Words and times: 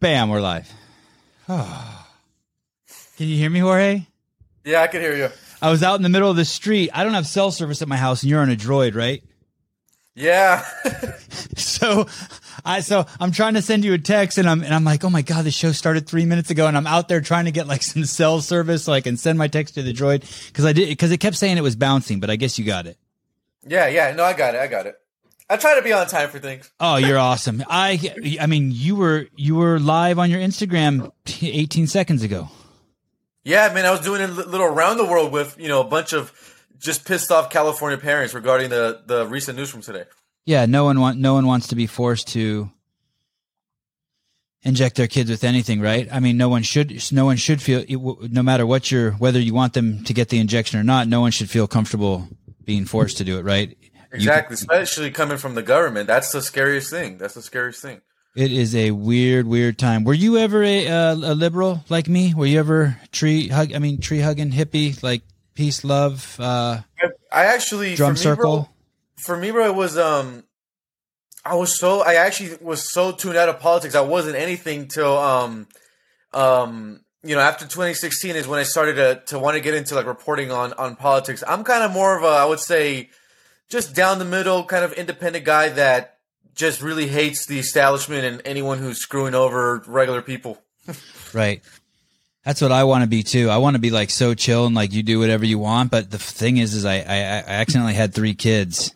Bam, 0.00 0.30
we're 0.30 0.40
live. 0.40 0.66
Can 1.46 1.66
you 3.18 3.36
hear 3.36 3.50
me, 3.50 3.58
Jorge? 3.60 4.06
Yeah, 4.64 4.80
I 4.80 4.86
can 4.86 5.02
hear 5.02 5.14
you. 5.14 5.28
I 5.60 5.70
was 5.70 5.82
out 5.82 5.96
in 5.96 6.02
the 6.02 6.08
middle 6.08 6.30
of 6.30 6.36
the 6.36 6.44
street. 6.46 6.90
I 6.94 7.04
don't 7.04 7.12
have 7.12 7.26
cell 7.26 7.50
service 7.50 7.82
at 7.82 7.88
my 7.88 7.98
house, 7.98 8.22
and 8.22 8.30
you're 8.30 8.40
on 8.40 8.48
a 8.50 8.56
droid, 8.56 8.94
right? 8.94 9.22
Yeah. 10.14 10.64
So 11.56 12.06
I 12.64 12.80
so 12.80 13.06
I'm 13.18 13.32
trying 13.32 13.54
to 13.54 13.62
send 13.62 13.84
you 13.84 13.94
a 13.94 13.98
text 13.98 14.36
and 14.36 14.48
I'm 14.48 14.62
and 14.62 14.74
I'm 14.74 14.84
like, 14.84 15.02
oh 15.02 15.08
my 15.08 15.22
god, 15.22 15.44
the 15.46 15.50
show 15.50 15.72
started 15.72 16.06
three 16.06 16.26
minutes 16.26 16.50
ago, 16.50 16.66
and 16.66 16.76
I'm 16.76 16.86
out 16.86 17.08
there 17.08 17.20
trying 17.22 17.46
to 17.46 17.50
get 17.50 17.66
like 17.66 17.82
some 17.92 18.04
cell 18.04 18.40
service 18.42 18.84
so 18.84 18.92
I 18.92 19.00
can 19.00 19.16
send 19.16 19.38
my 19.38 19.48
text 19.48 19.74
to 19.74 19.82
the 19.82 19.92
droid 19.94 20.20
because 20.48 20.66
I 20.66 20.72
did 20.74 20.88
because 20.88 21.10
it 21.10 21.18
kept 21.18 21.36
saying 21.36 21.56
it 21.56 21.62
was 21.62 21.76
bouncing, 21.76 22.20
but 22.20 22.28
I 22.28 22.36
guess 22.36 22.58
you 22.58 22.66
got 22.66 22.86
it. 22.86 22.98
yeah, 23.66 23.86
yeah. 23.88 24.12
No, 24.14 24.24
I 24.24 24.34
got 24.34 24.54
it. 24.54 24.60
I 24.60 24.66
got 24.66 24.86
it. 24.86 24.96
I 25.50 25.56
try 25.56 25.74
to 25.74 25.82
be 25.82 25.92
on 25.92 26.06
time 26.06 26.30
for 26.30 26.38
things. 26.38 26.70
Oh, 26.78 26.96
you're 26.96 27.18
awesome. 27.30 27.62
I 27.68 28.38
I 28.40 28.46
mean, 28.46 28.70
you 28.72 28.94
were 28.94 29.26
you 29.36 29.56
were 29.56 29.80
live 29.80 30.18
on 30.18 30.30
your 30.30 30.40
Instagram 30.40 31.10
18 31.42 31.88
seconds 31.88 32.22
ago. 32.22 32.48
Yeah, 33.42 33.72
man, 33.74 33.84
I 33.84 33.90
was 33.90 34.00
doing 34.00 34.22
a 34.22 34.28
little 34.28 34.66
around 34.66 34.98
the 34.98 35.06
world 35.06 35.32
with, 35.32 35.58
you 35.58 35.68
know, 35.68 35.80
a 35.80 35.84
bunch 35.84 36.12
of 36.12 36.32
just 36.78 37.04
pissed 37.04 37.32
off 37.32 37.50
California 37.50 37.98
parents 37.98 38.32
regarding 38.32 38.70
the, 38.70 39.02
the 39.06 39.26
recent 39.26 39.56
news 39.56 39.70
from 39.70 39.80
today. 39.80 40.04
Yeah, 40.44 40.66
no 40.66 40.84
one 40.84 41.00
want 41.00 41.18
no 41.18 41.34
one 41.34 41.46
wants 41.46 41.68
to 41.68 41.74
be 41.74 41.86
forced 41.86 42.28
to 42.28 42.70
inject 44.62 44.96
their 44.96 45.06
kids 45.08 45.30
with 45.30 45.42
anything, 45.42 45.80
right? 45.80 46.08
I 46.12 46.20
mean, 46.20 46.36
no 46.36 46.48
one 46.48 46.62
should 46.62 47.12
no 47.12 47.24
one 47.24 47.36
should 47.36 47.60
feel 47.60 47.84
no 47.88 48.42
matter 48.42 48.66
what 48.66 48.90
you're 48.90 49.12
whether 49.12 49.40
you 49.40 49.52
want 49.54 49.72
them 49.72 50.04
to 50.04 50.14
get 50.14 50.28
the 50.28 50.38
injection 50.38 50.78
or 50.78 50.84
not, 50.84 51.08
no 51.08 51.20
one 51.20 51.32
should 51.32 51.50
feel 51.50 51.66
comfortable 51.66 52.28
being 52.64 52.84
forced 52.84 53.18
to 53.18 53.24
do 53.24 53.38
it, 53.38 53.42
right? 53.42 53.76
Exactly. 54.12 54.54
Especially 54.54 55.10
coming 55.10 55.38
from 55.38 55.54
the 55.54 55.62
government. 55.62 56.06
That's 56.06 56.32
the 56.32 56.42
scariest 56.42 56.90
thing. 56.90 57.18
That's 57.18 57.34
the 57.34 57.42
scariest 57.42 57.80
thing. 57.80 58.00
it 58.34 58.52
is 58.52 58.74
a 58.74 58.90
weird, 58.90 59.46
weird 59.46 59.78
time. 59.78 60.04
Were 60.04 60.14
you 60.14 60.38
ever 60.38 60.62
a, 60.62 60.88
uh, 60.88 61.14
a 61.14 61.34
liberal 61.34 61.84
like 61.88 62.08
me? 62.08 62.34
Were 62.34 62.46
you 62.46 62.58
ever 62.58 62.96
tree 63.12 63.48
hug? 63.48 63.72
I 63.74 63.78
mean, 63.78 64.00
tree 64.00 64.20
hugging 64.20 64.50
hippie, 64.50 65.00
like 65.02 65.22
peace, 65.54 65.84
love, 65.84 66.36
uh, 66.40 66.80
I, 67.32 67.44
actually 67.46 67.94
drum 67.94 68.16
for 68.16 68.20
me, 68.20 68.24
bro- 68.24 68.36
circle? 68.36 68.74
for 69.18 69.36
me, 69.36 69.50
bro, 69.50 69.66
it 69.66 69.74
was 69.74 69.96
um, 69.98 70.44
I 71.44 71.54
was 71.54 71.78
so 71.78 72.00
I 72.00 72.14
actually 72.14 72.56
was 72.60 72.90
so 72.92 73.12
tuned 73.12 73.36
out 73.36 73.48
of 73.48 73.60
politics. 73.60 73.94
I 73.94 74.00
wasn't 74.00 74.36
anything 74.36 74.88
till 74.88 75.16
um, 75.16 75.68
um, 76.32 77.00
you 77.22 77.34
know, 77.34 77.40
after 77.40 77.66
2016 77.66 78.36
is 78.36 78.46
when 78.46 78.58
I 78.58 78.64
started 78.64 78.94
to 78.94 79.22
to 79.26 79.38
want 79.38 79.56
to 79.56 79.60
get 79.60 79.74
into 79.74 79.94
like 79.94 80.06
reporting 80.06 80.50
on 80.50 80.72
on 80.74 80.96
politics. 80.96 81.44
I'm 81.46 81.64
kind 81.64 81.84
of 81.84 81.92
more 81.92 82.16
of 82.16 82.24
a 82.24 82.28
I 82.28 82.44
would 82.44 82.60
say 82.60 83.10
just 83.70 83.94
down 83.94 84.18
the 84.18 84.24
middle 84.26 84.64
kind 84.64 84.84
of 84.84 84.92
independent 84.92 85.44
guy 85.46 85.70
that 85.70 86.18
just 86.54 86.82
really 86.82 87.06
hates 87.06 87.46
the 87.46 87.58
establishment 87.58 88.24
and 88.24 88.42
anyone 88.44 88.78
who's 88.78 88.98
screwing 89.00 89.34
over 89.34 89.82
regular 89.86 90.20
people. 90.22 90.58
Right. 91.32 91.62
That's 92.44 92.60
what 92.60 92.72
I 92.72 92.82
want 92.82 93.04
to 93.04 93.08
be 93.08 93.22
too. 93.22 93.50
I 93.50 93.58
want 93.58 93.76
to 93.76 93.80
be 93.80 93.90
like 93.90 94.10
so 94.10 94.34
chill 94.34 94.66
and 94.66 94.74
like 94.74 94.92
you 94.92 95.04
do 95.04 95.20
whatever 95.20 95.44
you 95.44 95.60
want. 95.60 95.92
But 95.92 96.10
the 96.10 96.18
thing 96.18 96.56
is, 96.56 96.74
is 96.74 96.84
I, 96.84 96.94
I, 96.96 97.14
I 97.14 97.44
accidentally 97.60 97.94
had 97.94 98.12
three 98.12 98.34
kids. 98.34 98.92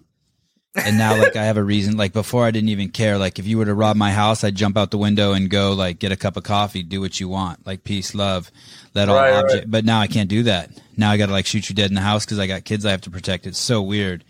And 0.75 0.99
now 0.99 1.17
like 1.17 1.37
I 1.37 1.45
have 1.45 1.57
a 1.57 1.63
reason, 1.63 1.97
like 1.97 2.13
before 2.13 2.45
I 2.45 2.51
didn't 2.51 2.71
even 2.71 2.89
care. 2.89 3.19
Like 3.19 3.39
if 3.39 3.47
you 3.47 3.59
were 3.59 3.67
to 3.67 3.75
rob 3.75 3.97
my 3.97 4.11
house, 4.11 4.43
I'd 4.43 4.57
jump 4.57 4.77
out 4.77 4.91
the 4.91 4.99
window 4.99 5.33
and 5.33 5.49
go 5.49 5.75
like 5.75 6.01
get 6.01 6.11
a 6.11 6.17
cup 6.17 6.37
of 6.37 6.43
coffee, 6.43 6.83
do 6.83 7.01
what 7.01 7.21
you 7.21 7.29
want, 7.29 7.65
like 7.65 7.85
peace, 7.85 8.17
love, 8.17 8.51
let 8.95 9.09
all 9.09 9.15
Right, 9.15 9.31
right. 9.31 9.45
object. 9.45 9.71
But 9.71 9.85
now 9.85 10.01
I 10.01 10.09
can't 10.09 10.29
do 10.29 10.43
that. 10.45 10.71
Now 10.97 11.13
I 11.13 11.17
got 11.19 11.27
to 11.27 11.33
like 11.33 11.47
shoot 11.47 11.69
you 11.69 11.77
dead 11.77 11.89
in 11.91 11.95
the 11.95 12.01
house 12.01 12.25
because 12.25 12.41
I 12.41 12.49
got 12.49 12.65
kids 12.65 12.85
I 12.85 12.91
have 12.91 13.03
to 13.03 13.11
protect. 13.11 13.47
It's 13.47 13.61
so 13.61 13.81
weird. 13.81 14.25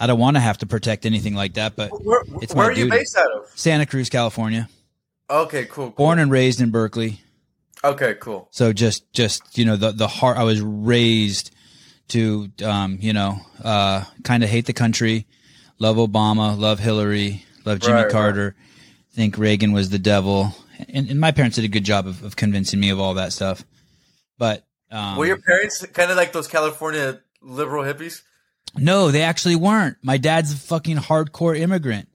I 0.00 0.06
don't 0.06 0.18
want 0.18 0.36
to 0.36 0.40
have 0.40 0.58
to 0.58 0.66
protect 0.66 1.06
anything 1.06 1.34
like 1.34 1.54
that, 1.54 1.74
but 1.76 1.90
Where, 2.04 2.22
It's 2.40 2.54
where 2.54 2.66
my 2.66 2.70
are 2.70 2.72
you 2.72 2.84
duty. 2.84 2.98
based 2.98 3.16
out 3.16 3.30
of? 3.32 3.50
Santa 3.54 3.84
Cruz, 3.86 4.08
California, 4.08 4.68
Okay, 5.28 5.64
cool. 5.64 5.86
cool. 5.86 5.90
born 5.90 6.18
and 6.18 6.30
raised 6.30 6.60
in 6.60 6.70
Berkeley. 6.70 7.20
Okay, 7.84 8.14
cool. 8.20 8.48
So 8.50 8.72
just, 8.72 9.12
just, 9.12 9.56
you 9.58 9.64
know, 9.64 9.76
the, 9.76 9.92
the 9.92 10.08
heart, 10.08 10.36
I 10.36 10.42
was 10.44 10.60
raised 10.60 11.54
to, 12.08 12.50
um, 12.64 12.98
you 13.00 13.12
know, 13.12 13.38
uh, 13.62 14.04
kind 14.24 14.42
of 14.42 14.48
hate 14.50 14.66
the 14.66 14.72
country, 14.72 15.26
love 15.78 15.96
Obama, 15.96 16.58
love 16.58 16.78
Hillary, 16.78 17.44
love 17.64 17.80
Jimmy 17.80 17.94
Right, 17.94 18.02
right. 18.04 18.12
Carter, 18.12 18.56
think 19.12 19.36
Reagan 19.38 19.72
was 19.72 19.90
the 19.90 19.98
devil. 19.98 20.54
And, 20.88 21.10
and 21.10 21.20
my 21.20 21.32
parents 21.32 21.56
did 21.56 21.64
a 21.64 21.68
good 21.68 21.84
job 21.84 22.06
of, 22.06 22.22
of 22.24 22.36
convincing 22.36 22.78
me 22.80 22.90
of 22.90 23.00
all 23.00 23.14
that 23.14 23.32
stuff. 23.32 23.64
But, 24.38 24.64
um, 24.90 25.16
Were 25.18 25.26
your 25.26 25.38
parents 25.38 25.84
kind 25.92 26.10
of 26.10 26.16
like 26.16 26.32
those 26.32 26.46
California 26.48 27.20
liberal 27.42 27.82
hippies? 27.84 28.22
No, 28.76 29.10
they 29.10 29.22
actually 29.22 29.56
weren't. 29.56 29.96
My 30.02 30.16
dad's 30.16 30.52
a 30.52 30.56
fucking 30.56 30.96
hardcore 30.96 31.58
immigrant. 31.58 32.08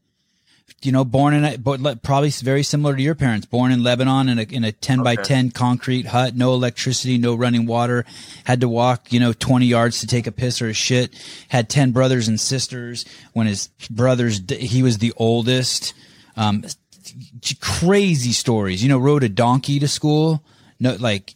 You 0.82 0.92
know, 0.92 1.06
born 1.06 1.34
in 1.34 1.46
a, 1.46 1.96
probably 1.96 2.30
very 2.30 2.62
similar 2.62 2.94
to 2.94 3.02
your 3.02 3.16
parents, 3.16 3.46
born 3.46 3.72
in 3.72 3.84
Lebanon 3.84 4.28
in 4.28 4.38
a, 4.38 4.42
in 4.42 4.64
a 4.66 4.74
10 4.74 5.02
by 5.02 5.16
10 5.16 5.52
concrete 5.52 6.06
hut, 6.08 6.36
no 6.36 6.54
electricity, 6.54 7.18
no 7.18 7.36
running 7.36 7.66
water, 7.66 8.04
had 8.44 8.60
to 8.62 8.68
walk, 8.68 9.14
you 9.14 9.20
know, 9.22 9.32
20 9.32 9.66
yards 9.66 10.02
to 10.02 10.08
take 10.08 10.28
a 10.28 10.32
piss 10.32 10.62
or 10.62 10.68
a 10.68 10.74
shit, 10.74 11.14
had 11.48 11.70
10 11.70 11.92
brothers 11.92 12.28
and 12.28 12.38
sisters. 12.38 13.06
When 13.32 13.48
his 13.48 13.70
brothers, 13.90 14.42
he 14.50 14.84
was 14.84 14.98
the 14.98 15.14
oldest. 15.16 15.94
Um, 16.36 16.66
crazy 17.62 18.34
stories, 18.34 18.84
you 18.84 18.90
know, 18.90 18.98
rode 18.98 19.24
a 19.24 19.30
donkey 19.30 19.80
to 19.80 19.88
school. 19.88 20.44
No, 20.82 20.96
like, 21.00 21.34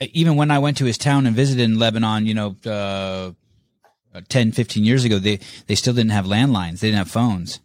even 0.00 0.36
when 0.36 0.50
I 0.50 0.58
went 0.58 0.78
to 0.78 0.84
his 0.84 0.98
town 0.98 1.26
and 1.26 1.36
visited 1.36 1.62
in 1.62 1.78
Lebanon, 1.78 2.26
you 2.26 2.34
know, 2.34 2.56
uh, 2.66 3.32
10, 4.28 4.52
15 4.52 4.84
years 4.84 5.04
ago, 5.04 5.18
they, 5.18 5.40
they 5.66 5.74
still 5.74 5.94
didn't 5.94 6.12
have 6.12 6.24
landlines. 6.24 6.80
They 6.80 6.88
didn't 6.88 6.98
have 6.98 7.10
phones. 7.10 7.60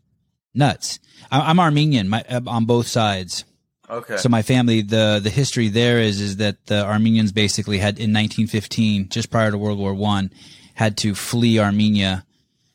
Nuts. 0.54 1.00
I, 1.32 1.42
I'm 1.42 1.60
Armenian 1.60 2.10
my, 2.10 2.24
uh, 2.30 2.42
on 2.48 2.66
both 2.66 2.88
sides. 2.88 3.46
Okay. 3.90 4.18
So 4.18 4.30
my 4.30 4.42
family, 4.42 4.82
the, 4.82 5.20
the 5.22 5.30
history 5.30 5.70
there 5.70 6.00
is, 6.00 6.22
is 6.22 6.38
that 6.38 6.66
the 6.68 6.86
Armenians 6.86 7.32
basically 7.32 7.80
had 7.80 7.98
in 7.98 8.14
1915, 8.14 9.10
just 9.10 9.32
prior 9.32 9.52
to 9.52 9.58
World 9.58 9.80
War 9.80 9.94
One, 9.94 10.32
had 10.76 10.98
to 10.98 11.16
flee 11.16 11.60
Armenia 11.60 12.26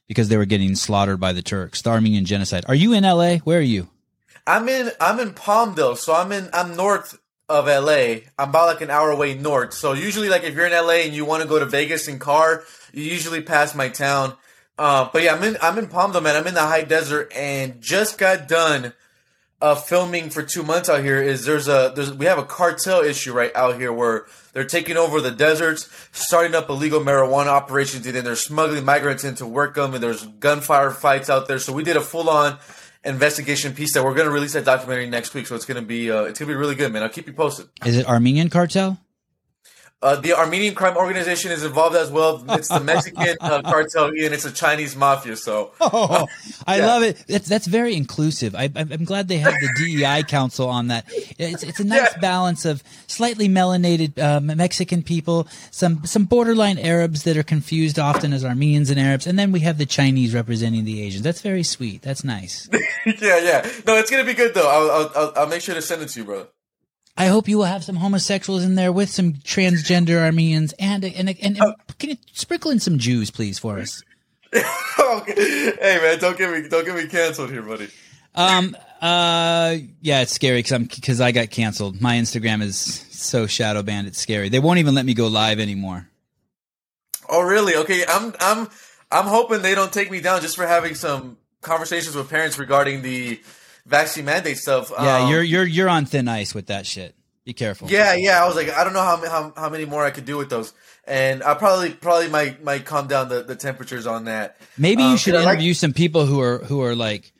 because 0.08 0.28
they 0.28 0.36
were 0.36 0.44
getting 0.44 0.74
slaughtered 0.74 1.20
by 1.20 1.32
the 1.32 1.42
Turks. 1.42 1.82
The 1.82 1.90
Armenian 1.90 2.24
genocide. 2.24 2.64
Are 2.68 2.74
you 2.74 2.92
in 2.92 3.04
LA? 3.04 3.36
Where 3.38 3.58
are 3.58 3.62
you? 3.62 3.88
I'm 4.46 4.68
in 4.68 4.90
I'm 5.00 5.20
in 5.20 5.30
Palmdale, 5.30 5.96
so 5.96 6.14
I'm 6.14 6.30
in 6.30 6.50
I'm 6.52 6.76
north 6.76 7.18
of 7.48 7.66
LA. 7.66 8.20
I'm 8.38 8.50
about 8.50 8.66
like 8.66 8.80
an 8.80 8.90
hour 8.90 9.10
away 9.10 9.34
north. 9.34 9.72
So 9.74 9.92
usually 9.92 10.28
like 10.28 10.44
if 10.44 10.54
you're 10.54 10.66
in 10.66 10.72
LA 10.72 11.04
and 11.04 11.14
you 11.14 11.24
want 11.24 11.42
to 11.42 11.48
go 11.48 11.58
to 11.58 11.66
Vegas 11.66 12.08
in 12.08 12.18
car, 12.18 12.64
usually 13.02 13.42
pass 13.42 13.74
my 13.74 13.88
town. 13.88 14.34
Uh, 14.78 15.08
but 15.12 15.22
yeah, 15.22 15.34
I'm 15.34 15.42
in 15.42 15.56
I'm 15.62 15.78
in 15.78 15.86
Palmdale, 15.86 16.22
man. 16.22 16.36
I'm 16.36 16.46
in 16.46 16.54
the 16.54 16.60
high 16.60 16.82
desert 16.82 17.32
and 17.34 17.80
just 17.80 18.18
got 18.18 18.48
done 18.48 18.92
uh, 19.60 19.74
filming 19.74 20.30
for 20.30 20.42
two 20.42 20.62
months 20.62 20.88
out 20.88 21.02
here. 21.02 21.22
Is 21.22 21.44
there's 21.44 21.68
a 21.68 21.92
there's 21.94 22.12
we 22.12 22.26
have 22.26 22.38
a 22.38 22.44
cartel 22.44 23.00
issue 23.00 23.32
right 23.32 23.54
out 23.54 23.76
here 23.76 23.92
where 23.92 24.26
they're 24.52 24.64
taking 24.64 24.96
over 24.96 25.20
the 25.20 25.30
deserts, 25.30 25.88
starting 26.12 26.54
up 26.54 26.68
illegal 26.68 27.00
marijuana 27.00 27.46
operations, 27.46 28.04
and 28.06 28.14
then 28.14 28.24
they're 28.24 28.36
smuggling 28.36 28.84
migrants 28.84 29.24
in 29.24 29.36
to 29.36 29.46
work 29.46 29.76
them, 29.76 29.94
and 29.94 30.02
there's 30.02 30.26
gunfire 30.26 30.90
fights 30.90 31.30
out 31.30 31.46
there. 31.46 31.58
So 31.58 31.72
we 31.72 31.84
did 31.84 31.96
a 31.96 32.00
full 32.00 32.28
on 32.28 32.58
investigation 33.04 33.74
piece 33.74 33.94
that 33.94 34.02
we're 34.04 34.14
going 34.14 34.26
to 34.26 34.32
release 34.32 34.54
that 34.54 34.64
documentary 34.64 35.08
next 35.08 35.34
week. 35.34 35.46
So 35.46 35.54
it's 35.54 35.66
going 35.66 35.80
to 35.80 35.86
be 35.86 36.10
uh, 36.10 36.24
it's 36.24 36.38
going 36.38 36.48
to 36.48 36.54
be 36.54 36.58
really 36.58 36.74
good, 36.74 36.92
man. 36.92 37.02
I'll 37.02 37.08
keep 37.08 37.26
you 37.26 37.32
posted. 37.32 37.68
Is 37.84 37.96
it 37.96 38.06
Armenian 38.06 38.50
cartel? 38.50 38.98
Uh, 40.04 40.16
the 40.16 40.34
Armenian 40.34 40.74
crime 40.74 40.96
organization 40.96 41.50
is 41.50 41.64
involved 41.64 41.96
as 41.96 42.10
well. 42.10 42.44
It's 42.50 42.68
the 42.68 42.80
Mexican 42.80 43.36
uh, 43.40 43.62
cartel, 43.72 44.06
and 44.08 44.16
it's 44.36 44.44
a 44.44 44.52
Chinese 44.52 44.94
mafia. 44.94 45.34
So 45.36 45.72
Oh, 45.80 46.26
I 46.66 46.76
Yeah. 46.78 46.86
love 46.86 47.02
it. 47.02 47.24
That's 47.26 47.48
that's 47.48 47.66
very 47.66 47.94
inclusive. 47.96 48.54
I, 48.54 48.64
I'm 48.76 48.92
I'm 48.92 49.04
glad 49.04 49.28
they 49.28 49.38
have 49.38 49.54
the 49.54 49.68
DEI 49.78 50.22
council 50.28 50.68
on 50.68 50.88
that. 50.88 51.06
It's 51.38 51.62
it's 51.62 51.80
a 51.80 51.84
nice 51.84 52.12
Yeah. 52.12 52.20
balance 52.20 52.64
of 52.66 52.82
slightly 53.06 53.48
melanated 53.48 54.18
um, 54.22 54.46
Mexican 54.56 55.02
people, 55.02 55.48
some 55.70 56.04
some 56.04 56.24
borderline 56.26 56.78
Arabs 56.78 57.22
that 57.24 57.36
are 57.38 57.42
confused 57.42 57.98
often 57.98 58.32
as 58.34 58.44
Armenians 58.44 58.90
and 58.90 59.00
Arabs, 59.00 59.26
and 59.26 59.38
then 59.38 59.52
we 59.52 59.60
have 59.60 59.78
the 59.78 59.86
Chinese 59.86 60.34
representing 60.34 60.84
the 60.84 61.02
Asians. 61.02 61.22
That's 61.24 61.40
very 61.40 61.62
sweet. 61.62 62.02
That's 62.02 62.24
nice. 62.24 62.68
yeah, 63.06 63.38
yeah. 63.38 63.66
No, 63.86 63.96
it's 63.96 64.10
going 64.10 64.22
to 64.24 64.30
be 64.30 64.34
good 64.36 64.52
though. 64.54 64.68
I'll, 64.68 64.90
I'll 64.90 65.12
I'll 65.16 65.32
I'll 65.36 65.46
make 65.48 65.62
sure 65.62 65.74
to 65.74 65.82
send 65.82 66.02
it 66.02 66.08
to 66.10 66.20
you, 66.20 66.26
brother. 66.26 66.48
I 67.16 67.26
hope 67.26 67.48
you 67.48 67.58
will 67.58 67.64
have 67.64 67.84
some 67.84 67.96
homosexuals 67.96 68.64
in 68.64 68.74
there 68.74 68.92
with 68.92 69.08
some 69.08 69.34
transgender 69.34 70.22
Armenians 70.22 70.74
and 70.78 71.04
and 71.04 71.28
and, 71.28 71.58
and 71.58 71.74
can 71.98 72.10
you 72.10 72.16
sprinkle 72.32 72.70
in 72.70 72.80
some 72.80 72.98
Jews, 72.98 73.30
please, 73.30 73.58
for 73.58 73.78
us. 73.78 74.02
okay. 74.54 75.72
Hey 75.80 75.98
man, 76.02 76.18
don't 76.18 76.36
get 76.36 76.50
me 76.50 76.68
don't 76.68 76.84
get 76.84 76.94
me 76.96 77.06
canceled 77.06 77.50
here, 77.50 77.62
buddy. 77.62 77.88
Um. 78.34 78.76
Uh. 79.00 79.76
Yeah, 80.00 80.22
it's 80.22 80.32
scary 80.32 80.58
because 80.58 80.72
I'm 80.72 80.84
because 80.84 81.20
I 81.20 81.30
got 81.30 81.50
canceled. 81.50 82.00
My 82.00 82.16
Instagram 82.16 82.62
is 82.62 82.76
so 82.76 83.46
shadow 83.46 83.82
banned. 83.82 84.08
It's 84.08 84.18
scary. 84.18 84.48
They 84.48 84.58
won't 84.58 84.80
even 84.80 84.94
let 84.94 85.04
me 85.04 85.14
go 85.14 85.28
live 85.28 85.60
anymore. 85.60 86.08
Oh 87.28 87.42
really? 87.42 87.76
Okay, 87.76 88.04
I'm 88.08 88.34
I'm 88.40 88.68
I'm 89.10 89.26
hoping 89.26 89.62
they 89.62 89.74
don't 89.74 89.92
take 89.92 90.10
me 90.10 90.20
down 90.20 90.40
just 90.40 90.56
for 90.56 90.66
having 90.66 90.94
some 90.94 91.38
conversations 91.60 92.16
with 92.16 92.28
parents 92.28 92.58
regarding 92.58 93.02
the 93.02 93.40
vaccine 93.86 94.24
mandate 94.24 94.58
stuff. 94.58 94.90
Yeah, 94.90 95.24
Um, 95.24 95.30
you're 95.30 95.42
you're 95.42 95.66
you're 95.66 95.88
on 95.88 96.06
thin 96.06 96.28
ice 96.28 96.54
with 96.54 96.66
that 96.66 96.86
shit. 96.86 97.14
Be 97.44 97.52
careful. 97.52 97.90
Yeah, 97.90 98.14
yeah. 98.14 98.42
I 98.42 98.46
was 98.46 98.56
like, 98.56 98.70
I 98.70 98.84
don't 98.84 98.94
know 98.94 99.02
how 99.02 99.16
how, 99.28 99.52
how 99.56 99.68
many 99.68 99.84
more 99.84 100.04
I 100.04 100.10
could 100.10 100.24
do 100.24 100.38
with 100.38 100.48
those, 100.48 100.72
and 101.06 101.42
I 101.42 101.52
probably 101.54 101.90
probably 101.90 102.28
might 102.28 102.64
might 102.64 102.86
calm 102.86 103.06
down 103.06 103.28
the, 103.28 103.42
the 103.42 103.54
temperatures 103.56 104.06
on 104.06 104.24
that. 104.24 104.56
Maybe 104.78 105.02
Um, 105.02 105.10
you 105.12 105.16
should 105.18 105.34
'cause 105.34 105.42
I 105.42 105.44
like- 105.46 105.54
interview 105.58 105.74
some 105.74 105.92
people 105.92 106.24
who 106.26 106.40
are 106.40 106.58
who 106.58 106.80
are 106.82 106.94
like 106.96 107.32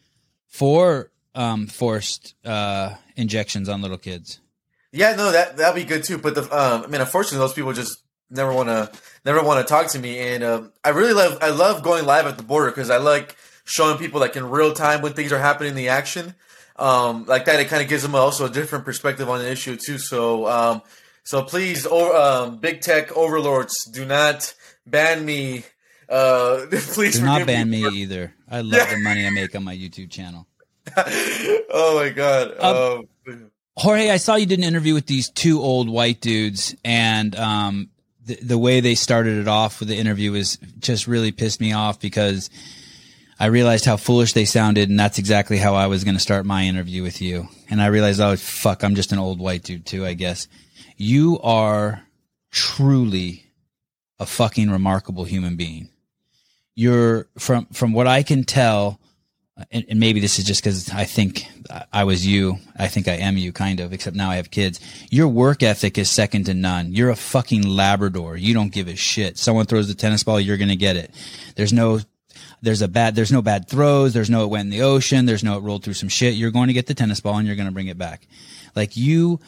for 0.48 1.10
um, 1.34 1.66
forced 1.66 2.34
uh, 2.44 2.94
injections 3.16 3.68
on 3.68 3.82
little 3.82 3.98
kids. 3.98 4.40
Yeah, 4.92 5.16
no, 5.16 5.32
that 5.32 5.56
that'd 5.56 5.74
be 5.74 5.84
good 5.88 6.04
too. 6.04 6.18
But 6.18 6.34
the, 6.34 6.42
um, 6.42 6.84
I 6.84 6.86
mean, 6.86 7.00
unfortunately, 7.00 7.38
those 7.38 7.54
people 7.54 7.72
just 7.72 7.98
never 8.30 8.52
want 8.52 8.68
to 8.68 8.90
never 9.24 9.42
want 9.42 9.66
to 9.66 9.68
talk 9.68 9.88
to 9.92 9.98
me. 9.98 10.18
And 10.18 10.44
um, 10.44 10.72
I 10.84 10.90
really 10.90 11.14
love 11.14 11.38
I 11.40 11.48
love 11.50 11.82
going 11.82 12.04
live 12.04 12.26
at 12.26 12.36
the 12.36 12.44
border 12.44 12.70
because 12.70 12.90
I 12.90 12.98
like 12.98 13.34
showing 13.64 13.98
people 13.98 14.20
like 14.20 14.36
in 14.36 14.48
real 14.48 14.72
time 14.72 15.02
when 15.02 15.12
things 15.12 15.32
are 15.32 15.38
happening 15.38 15.70
in 15.70 15.76
the 15.76 15.88
action. 15.88 16.34
Um, 16.76 17.24
like 17.26 17.44
that, 17.44 17.60
it 17.60 17.68
kind 17.68 17.82
of 17.82 17.88
gives 17.88 18.02
them 18.02 18.14
also 18.14 18.46
a 18.46 18.50
different 18.50 18.84
perspective 18.84 19.28
on 19.28 19.38
the 19.38 19.50
issue 19.50 19.76
too. 19.76 19.98
So, 19.98 20.46
um, 20.48 20.82
so 21.22 21.42
please, 21.42 21.86
um, 21.86 22.58
big 22.58 22.80
tech 22.80 23.16
overlords, 23.16 23.74
do 23.90 24.04
not 24.04 24.54
ban 24.86 25.24
me. 25.24 25.64
Uh, 26.08 26.66
please 26.70 27.18
do 27.18 27.24
not 27.24 27.46
ban 27.46 27.70
me, 27.70 27.84
me 27.84 27.96
either. 28.00 28.34
I 28.50 28.60
love 28.60 28.90
the 28.90 28.98
money 28.98 29.26
I 29.26 29.30
make 29.30 29.54
on 29.54 29.64
my 29.64 29.76
YouTube 29.76 30.10
channel. 30.10 30.46
oh 30.96 32.00
my 32.02 32.10
god. 32.10 32.60
Um, 32.60 33.08
um, 33.26 33.50
Jorge, 33.76 34.10
I 34.10 34.18
saw 34.18 34.36
you 34.36 34.46
did 34.46 34.58
an 34.58 34.64
interview 34.64 34.94
with 34.94 35.06
these 35.06 35.30
two 35.30 35.60
old 35.60 35.88
white 35.88 36.20
dudes, 36.20 36.76
and 36.84 37.34
um, 37.34 37.88
the, 38.24 38.36
the 38.36 38.58
way 38.58 38.80
they 38.80 38.94
started 38.94 39.38
it 39.38 39.48
off 39.48 39.80
with 39.80 39.88
the 39.88 39.96
interview 39.96 40.32
was 40.32 40.58
just 40.78 41.06
really 41.06 41.32
pissed 41.32 41.60
me 41.60 41.72
off 41.72 41.98
because 42.00 42.50
I 43.38 43.46
realized 43.46 43.84
how 43.84 43.96
foolish 43.96 44.32
they 44.32 44.44
sounded, 44.44 44.88
and 44.88 44.98
that's 44.98 45.18
exactly 45.18 45.58
how 45.58 45.74
I 45.74 45.86
was 45.86 46.04
going 46.04 46.14
to 46.14 46.20
start 46.20 46.46
my 46.46 46.64
interview 46.64 47.02
with 47.02 47.20
you. 47.20 47.48
And 47.68 47.82
I 47.82 47.86
realized, 47.86 48.20
oh 48.20 48.36
fuck, 48.36 48.84
I'm 48.84 48.94
just 48.94 49.12
an 49.12 49.18
old 49.18 49.40
white 49.40 49.62
dude 49.62 49.86
too, 49.86 50.06
I 50.06 50.14
guess. 50.14 50.48
You 50.96 51.40
are 51.40 52.02
truly 52.50 53.46
a 54.18 54.26
fucking 54.26 54.70
remarkable 54.70 55.24
human 55.24 55.56
being. 55.56 55.88
You're 56.76 57.28
from 57.38 57.66
from 57.66 57.92
what 57.92 58.06
I 58.06 58.22
can 58.22 58.44
tell 58.44 59.00
and, 59.70 59.84
and 59.88 60.00
maybe 60.00 60.20
this 60.20 60.38
is 60.38 60.44
just 60.44 60.62
because 60.62 60.90
I 60.90 61.04
think 61.04 61.46
I 61.92 62.04
was 62.04 62.26
you. 62.26 62.58
I 62.76 62.88
think 62.88 63.06
I 63.06 63.14
am 63.14 63.36
you, 63.36 63.52
kind 63.52 63.80
of, 63.80 63.92
except 63.92 64.16
now 64.16 64.30
I 64.30 64.36
have 64.36 64.50
kids. 64.50 64.80
Your 65.10 65.28
work 65.28 65.62
ethic 65.62 65.96
is 65.96 66.10
second 66.10 66.44
to 66.44 66.54
none. 66.54 66.92
You're 66.92 67.10
a 67.10 67.16
fucking 67.16 67.62
Labrador. 67.62 68.36
You 68.36 68.54
don't 68.54 68.72
give 68.72 68.88
a 68.88 68.96
shit. 68.96 69.38
Someone 69.38 69.66
throws 69.66 69.88
the 69.88 69.94
tennis 69.94 70.24
ball, 70.24 70.40
you're 70.40 70.56
going 70.56 70.68
to 70.68 70.76
get 70.76 70.96
it. 70.96 71.14
There's 71.54 71.72
no, 71.72 72.00
there's 72.64 72.82
a 72.82 72.88
bad, 72.88 73.14
there's 73.14 73.32
no 73.32 73.42
bad 73.42 73.68
throws. 73.68 74.12
There's 74.12 74.30
no 74.30 74.44
it 74.44 74.50
went 74.50 74.66
in 74.66 74.70
the 74.70 74.82
ocean. 74.82 75.26
There's 75.26 75.44
no 75.44 75.58
it 75.58 75.60
rolled 75.60 75.84
through 75.84 75.94
some 75.94 76.08
shit. 76.08 76.34
You're 76.34 76.50
going 76.50 76.68
to 76.68 76.72
get 76.72 76.86
the 76.86 76.94
tennis 76.94 77.20
ball 77.20 77.36
and 77.36 77.46
you're 77.46 77.56
going 77.56 77.68
to 77.68 77.72
bring 77.72 77.88
it 77.88 77.98
back. 77.98 78.26
Like 78.74 78.96
you, 78.96 79.40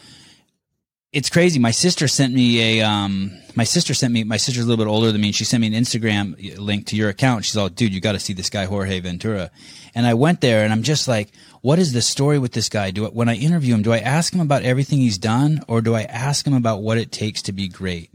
it's 1.12 1.30
crazy. 1.30 1.58
My 1.58 1.70
sister 1.70 2.08
sent 2.08 2.34
me 2.34 2.78
a 2.78 2.86
um 2.86 3.32
my 3.54 3.64
sister 3.64 3.94
sent 3.94 4.12
me 4.12 4.22
my 4.24 4.36
sister's 4.36 4.64
a 4.64 4.68
little 4.68 4.84
bit 4.84 4.90
older 4.90 5.12
than 5.12 5.20
me 5.20 5.28
and 5.28 5.34
she 5.34 5.44
sent 5.44 5.62
me 5.62 5.66
an 5.66 5.72
Instagram 5.72 6.58
link 6.58 6.86
to 6.86 6.96
your 6.96 7.08
account. 7.08 7.44
She's 7.44 7.56
all, 7.56 7.68
dude, 7.68 7.94
you 7.94 8.00
got 8.00 8.12
to 8.12 8.20
see 8.20 8.34
this 8.34 8.50
guy 8.50 8.66
Jorge 8.66 9.00
Ventura. 9.00 9.50
And 9.94 10.06
I 10.06 10.14
went 10.14 10.42
there 10.42 10.62
and 10.62 10.72
I'm 10.72 10.82
just 10.82 11.08
like, 11.08 11.30
what 11.62 11.78
is 11.78 11.92
the 11.92 12.02
story 12.02 12.38
with 12.38 12.52
this 12.52 12.68
guy? 12.68 12.90
Do 12.90 13.06
I, 13.06 13.08
when 13.08 13.28
I 13.28 13.34
interview 13.36 13.74
him, 13.74 13.82
do 13.82 13.92
I 13.92 13.98
ask 13.98 14.32
him 14.32 14.40
about 14.40 14.62
everything 14.62 14.98
he's 14.98 15.18
done 15.18 15.62
or 15.68 15.80
do 15.80 15.94
I 15.94 16.02
ask 16.02 16.46
him 16.46 16.54
about 16.54 16.82
what 16.82 16.98
it 16.98 17.10
takes 17.10 17.42
to 17.42 17.52
be 17.52 17.66
great? 17.66 18.10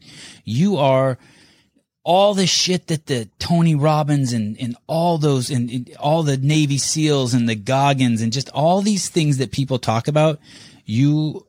You 0.45 0.77
are 0.77 1.17
all 2.03 2.33
the 2.33 2.47
shit 2.47 2.87
that 2.87 3.05
the 3.05 3.29
Tony 3.37 3.75
Robbins 3.75 4.33
and, 4.33 4.59
and 4.59 4.75
all 4.87 5.17
those 5.17 5.49
and, 5.49 5.69
and 5.69 5.95
all 5.99 6.23
the 6.23 6.37
Navy 6.37 6.77
SEALs 6.77 7.33
and 7.33 7.47
the 7.47 7.55
Goggins 7.55 8.21
and 8.21 8.33
just 8.33 8.49
all 8.49 8.81
these 8.81 9.09
things 9.09 9.37
that 9.37 9.51
people 9.51 9.77
talk 9.77 10.07
about, 10.07 10.39
you 10.85 11.45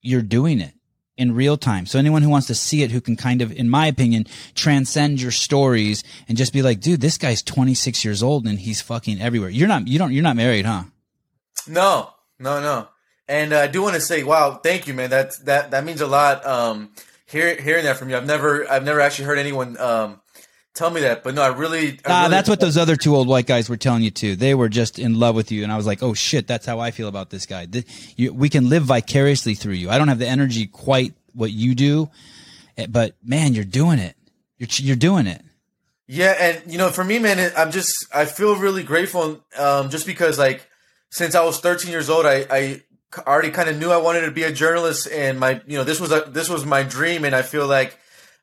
you're 0.00 0.22
doing 0.22 0.60
it 0.60 0.74
in 1.16 1.34
real 1.34 1.56
time. 1.56 1.86
So 1.86 1.98
anyone 1.98 2.22
who 2.22 2.28
wants 2.28 2.48
to 2.48 2.54
see 2.54 2.82
it, 2.82 2.90
who 2.90 3.00
can 3.00 3.16
kind 3.16 3.40
of, 3.40 3.52
in 3.52 3.68
my 3.68 3.86
opinion, 3.86 4.26
transcend 4.54 5.20
your 5.20 5.30
stories 5.30 6.04
and 6.28 6.36
just 6.36 6.52
be 6.52 6.62
like, 6.62 6.80
dude, 6.80 7.00
this 7.00 7.18
guy's 7.18 7.42
26 7.42 8.04
years 8.04 8.22
old 8.22 8.46
and 8.46 8.58
he's 8.58 8.82
fucking 8.82 9.20
everywhere. 9.20 9.48
You're 9.48 9.68
not, 9.68 9.88
you 9.88 9.98
don't, 9.98 10.12
you're 10.12 10.22
not 10.22 10.36
married, 10.36 10.66
huh? 10.66 10.84
No, 11.66 12.10
no, 12.38 12.60
no. 12.60 12.88
And 13.28 13.52
uh, 13.52 13.60
I 13.60 13.66
do 13.68 13.82
want 13.82 13.94
to 13.94 14.00
say, 14.00 14.22
wow, 14.22 14.60
thank 14.62 14.86
you, 14.86 14.94
man. 14.94 15.10
That 15.10 15.36
that 15.44 15.70
that 15.70 15.84
means 15.84 16.02
a 16.02 16.06
lot. 16.06 16.44
Um, 16.44 16.90
hearing 17.34 17.62
hearing 17.62 17.84
that 17.84 17.96
from 17.96 18.08
you, 18.08 18.16
I've 18.16 18.26
never 18.26 18.70
I've 18.70 18.84
never 18.84 19.00
actually 19.00 19.26
heard 19.26 19.38
anyone 19.38 19.76
um 19.78 20.20
tell 20.74 20.90
me 20.90 21.00
that. 21.02 21.22
But 21.24 21.34
no, 21.34 21.42
I 21.42 21.48
really. 21.48 21.98
I 22.04 22.22
really, 22.22 22.30
that's 22.30 22.48
what 22.48 22.60
those 22.60 22.76
other 22.76 22.96
two 22.96 23.14
old 23.14 23.28
white 23.28 23.46
guys 23.46 23.68
were 23.68 23.76
telling 23.76 24.02
you 24.02 24.10
too. 24.10 24.36
They 24.36 24.54
were 24.54 24.68
just 24.68 24.98
in 24.98 25.18
love 25.18 25.34
with 25.34 25.50
you, 25.50 25.62
and 25.62 25.72
I 25.72 25.76
was 25.76 25.86
like, 25.86 26.02
oh 26.02 26.14
shit, 26.14 26.46
that's 26.46 26.64
how 26.64 26.78
I 26.78 26.90
feel 26.90 27.08
about 27.08 27.30
this 27.30 27.46
guy. 27.46 27.66
you, 28.16 28.32
we 28.32 28.48
can 28.48 28.68
live 28.68 28.84
vicariously 28.84 29.54
through 29.54 29.74
you. 29.74 29.90
I 29.90 29.98
don't 29.98 30.08
have 30.08 30.18
the 30.18 30.28
energy 30.28 30.66
quite 30.66 31.14
what 31.32 31.50
you 31.50 31.74
do, 31.74 32.10
eh, 32.78 32.86
but 32.88 33.16
man, 33.22 33.54
you're 33.54 33.64
doing 33.64 33.98
it. 33.98 34.16
You're 34.58 34.68
you're 34.70 34.96
doing 34.96 35.26
it. 35.26 35.42
Yeah, 36.06 36.36
and 36.38 36.70
you 36.70 36.78
know, 36.78 36.90
for 36.90 37.02
me, 37.02 37.18
man, 37.18 37.52
I'm 37.56 37.72
just 37.72 37.92
I 38.14 38.26
feel 38.26 38.56
really 38.56 38.82
grateful, 38.82 39.44
um, 39.58 39.90
just 39.90 40.06
because 40.06 40.38
like 40.38 40.68
since 41.10 41.34
I 41.34 41.44
was 41.44 41.60
13 41.60 41.90
years 41.90 42.08
old, 42.10 42.26
I 42.26 42.46
I 42.50 42.82
already 43.18 43.50
kind 43.50 43.68
of 43.68 43.78
knew 43.78 43.90
I 43.90 43.98
wanted 43.98 44.22
to 44.22 44.30
be 44.30 44.42
a 44.42 44.52
journalist, 44.52 45.08
and 45.10 45.38
my 45.38 45.60
you 45.66 45.78
know 45.78 45.84
this 45.84 46.00
was 46.00 46.12
a 46.12 46.24
this 46.28 46.48
was 46.48 46.64
my 46.64 46.82
dream, 46.82 47.24
and 47.24 47.34
I 47.34 47.42
feel 47.42 47.66
like 47.66 47.98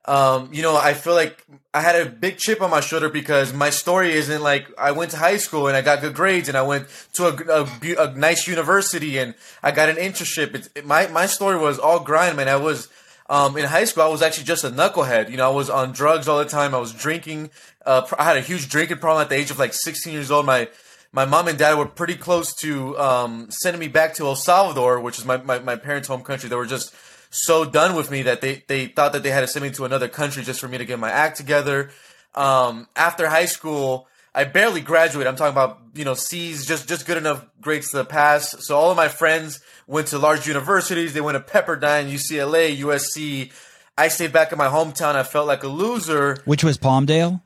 um, 0.05 0.49
you 0.51 0.63
know, 0.63 0.75
I 0.75 0.93
feel 0.95 1.13
like 1.13 1.45
I 1.73 1.81
had 1.81 1.95
a 1.95 2.09
big 2.09 2.37
chip 2.37 2.61
on 2.61 2.71
my 2.71 2.79
shoulder 2.79 3.09
because 3.09 3.53
my 3.53 3.69
story 3.69 4.13
isn't 4.13 4.41
like 4.41 4.67
I 4.77 4.91
went 4.91 5.11
to 5.11 5.17
high 5.17 5.37
school 5.37 5.67
and 5.67 5.77
I 5.77 5.81
got 5.81 6.01
good 6.01 6.15
grades 6.15 6.47
and 6.47 6.57
I 6.57 6.63
went 6.63 6.87
to 7.13 7.27
a, 7.27 7.61
a, 7.61 8.09
a 8.09 8.15
nice 8.15 8.47
university 8.47 9.19
and 9.19 9.35
I 9.61 9.71
got 9.71 9.89
an 9.89 9.97
internship. 9.97 10.55
It, 10.55 10.69
it, 10.75 10.85
my 10.87 11.07
my 11.07 11.27
story 11.27 11.57
was 11.57 11.77
all 11.77 11.99
grind, 11.99 12.37
man. 12.37 12.49
I 12.49 12.55
was 12.55 12.89
um, 13.29 13.55
in 13.57 13.65
high 13.65 13.83
school. 13.83 14.03
I 14.03 14.07
was 14.07 14.23
actually 14.23 14.45
just 14.45 14.63
a 14.63 14.71
knucklehead. 14.71 15.29
You 15.29 15.37
know, 15.37 15.51
I 15.51 15.53
was 15.53 15.69
on 15.69 15.91
drugs 15.91 16.27
all 16.27 16.39
the 16.39 16.45
time. 16.45 16.73
I 16.73 16.79
was 16.79 16.93
drinking. 16.93 17.51
Uh, 17.85 18.07
I 18.17 18.23
had 18.23 18.37
a 18.37 18.41
huge 18.41 18.69
drinking 18.69 18.97
problem 18.97 19.21
at 19.21 19.29
the 19.29 19.35
age 19.35 19.51
of 19.51 19.59
like 19.59 19.73
16 19.73 20.11
years 20.11 20.31
old. 20.31 20.47
My 20.47 20.67
my 21.13 21.25
mom 21.25 21.47
and 21.47 21.57
dad 21.57 21.77
were 21.77 21.85
pretty 21.85 22.15
close 22.15 22.53
to 22.55 22.97
um, 22.97 23.47
sending 23.49 23.79
me 23.79 23.87
back 23.87 24.13
to 24.15 24.25
El 24.25 24.35
Salvador, 24.35 24.99
which 25.01 25.17
is 25.19 25.25
my, 25.25 25.37
my, 25.37 25.59
my 25.59 25.75
parents' 25.75 26.07
home 26.07 26.21
country. 26.21 26.49
They 26.49 26.55
were 26.55 26.65
just 26.65 26.93
so 27.29 27.65
done 27.65 27.95
with 27.95 28.11
me 28.11 28.23
that 28.23 28.41
they, 28.41 28.63
they 28.67 28.87
thought 28.87 29.13
that 29.13 29.23
they 29.23 29.31
had 29.31 29.41
to 29.41 29.47
send 29.47 29.63
me 29.63 29.71
to 29.71 29.85
another 29.85 30.07
country 30.07 30.43
just 30.43 30.59
for 30.59 30.67
me 30.67 30.77
to 30.77 30.85
get 30.85 30.99
my 30.99 31.11
act 31.11 31.37
together. 31.37 31.89
Um, 32.33 32.87
after 32.95 33.27
high 33.27 33.45
school, 33.45 34.07
I 34.33 34.45
barely 34.45 34.79
graduated. 34.79 35.27
I'm 35.27 35.35
talking 35.35 35.51
about, 35.51 35.81
you 35.93 36.05
know, 36.05 36.13
C's, 36.13 36.65
just, 36.65 36.87
just 36.87 37.05
good 37.05 37.17
enough 37.17 37.45
grades 37.59 37.91
to 37.91 38.05
pass. 38.05 38.55
So 38.65 38.77
all 38.77 38.89
of 38.89 38.97
my 38.97 39.09
friends 39.09 39.59
went 39.87 40.07
to 40.07 40.17
large 40.17 40.47
universities. 40.47 41.13
They 41.13 41.19
went 41.19 41.35
to 41.35 41.53
Pepperdine, 41.53 42.09
UCLA, 42.09 42.77
USC. 42.77 43.51
I 43.97 44.07
stayed 44.07 44.31
back 44.31 44.53
in 44.53 44.57
my 44.57 44.67
hometown. 44.67 45.15
I 45.15 45.23
felt 45.23 45.47
like 45.47 45.63
a 45.63 45.67
loser. 45.67 46.37
Which 46.45 46.63
was 46.63 46.77
Palmdale? 46.77 47.41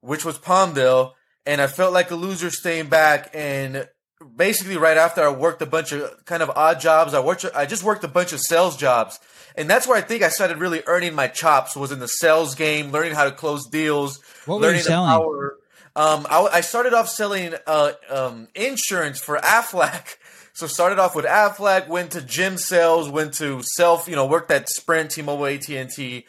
Which 0.00 0.24
was 0.24 0.38
Palmdale. 0.38 1.12
And 1.46 1.60
I 1.60 1.66
felt 1.66 1.92
like 1.92 2.10
a 2.10 2.16
loser 2.16 2.50
staying 2.50 2.88
back. 2.88 3.30
And 3.34 3.88
basically 4.36 4.76
right 4.76 4.96
after 4.96 5.22
I 5.22 5.30
worked 5.30 5.62
a 5.62 5.66
bunch 5.66 5.92
of 5.92 6.24
kind 6.24 6.42
of 6.42 6.50
odd 6.50 6.80
jobs. 6.80 7.14
I 7.14 7.20
worked, 7.20 7.44
I 7.54 7.66
just 7.66 7.82
worked 7.82 8.04
a 8.04 8.08
bunch 8.08 8.32
of 8.32 8.40
sales 8.40 8.76
jobs. 8.76 9.18
And 9.56 9.68
that's 9.68 9.86
where 9.86 9.96
I 9.96 10.02
think 10.02 10.22
I 10.22 10.28
started 10.28 10.58
really 10.58 10.82
earning 10.86 11.14
my 11.14 11.28
chops 11.28 11.76
was 11.76 11.92
in 11.92 11.98
the 11.98 12.08
sales 12.08 12.54
game, 12.54 12.92
learning 12.92 13.14
how 13.14 13.24
to 13.24 13.32
close 13.32 13.66
deals, 13.68 14.20
what 14.46 14.60
learning 14.60 14.74
were 14.74 14.76
you 14.76 14.82
selling? 14.82 15.10
the 15.10 15.18
power. 15.18 15.56
Um, 15.96 16.26
I, 16.30 16.48
I, 16.52 16.60
started 16.60 16.94
off 16.94 17.08
selling 17.08 17.54
uh, 17.66 17.92
um, 18.08 18.48
insurance 18.54 19.18
for 19.18 19.38
Aflac. 19.42 20.16
So 20.52 20.66
started 20.66 20.98
off 20.98 21.16
with 21.16 21.24
Aflac, 21.24 21.88
went 21.88 22.12
to 22.12 22.22
gym 22.22 22.58
sales, 22.58 23.08
went 23.08 23.34
to 23.34 23.62
self, 23.62 24.06
you 24.06 24.14
know, 24.14 24.26
worked 24.26 24.50
at 24.50 24.68
Sprint, 24.68 25.10
T-Mobile, 25.10 25.46
AT&T, 25.46 26.26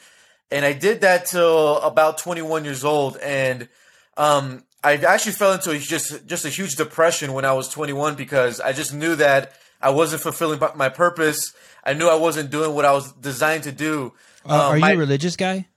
and 0.50 0.66
I 0.66 0.74
did 0.74 1.02
that 1.02 1.26
till 1.28 1.78
about 1.78 2.18
21 2.18 2.66
years 2.66 2.84
old. 2.84 3.18
And 3.18 3.70
um, 4.18 4.64
I 4.84 4.96
actually 4.96 5.34
fell 5.34 5.54
into 5.54 5.72
a, 5.72 5.78
just 5.78 6.26
just 6.26 6.46
a 6.46 6.50
huge 6.50 6.76
depression 6.76 7.34
when 7.34 7.46
I 7.46 7.54
was 7.54 7.70
21 7.70 8.16
because 8.16 8.60
I 8.60 8.74
just 8.74 8.94
knew 8.94 9.16
that 9.16 9.54
I 9.82 9.92
wasn't 9.92 10.22
fulfilling 10.22 10.60
my 10.76 10.90
purpose. 10.90 11.54
I 11.84 11.94
knew 11.94 12.08
I 12.08 12.16
wasn't 12.16 12.50
doing 12.50 12.74
what 12.74 12.86
I 12.86 12.92
was 12.92 13.12
designed 13.14 13.64
to 13.64 13.72
do. 13.72 14.14
Uh, 14.46 14.54
um, 14.54 14.60
are 14.60 14.78
you 14.78 14.82
my, 14.82 14.92
a 14.94 14.98
religious 14.98 15.36
guy? 15.36 15.68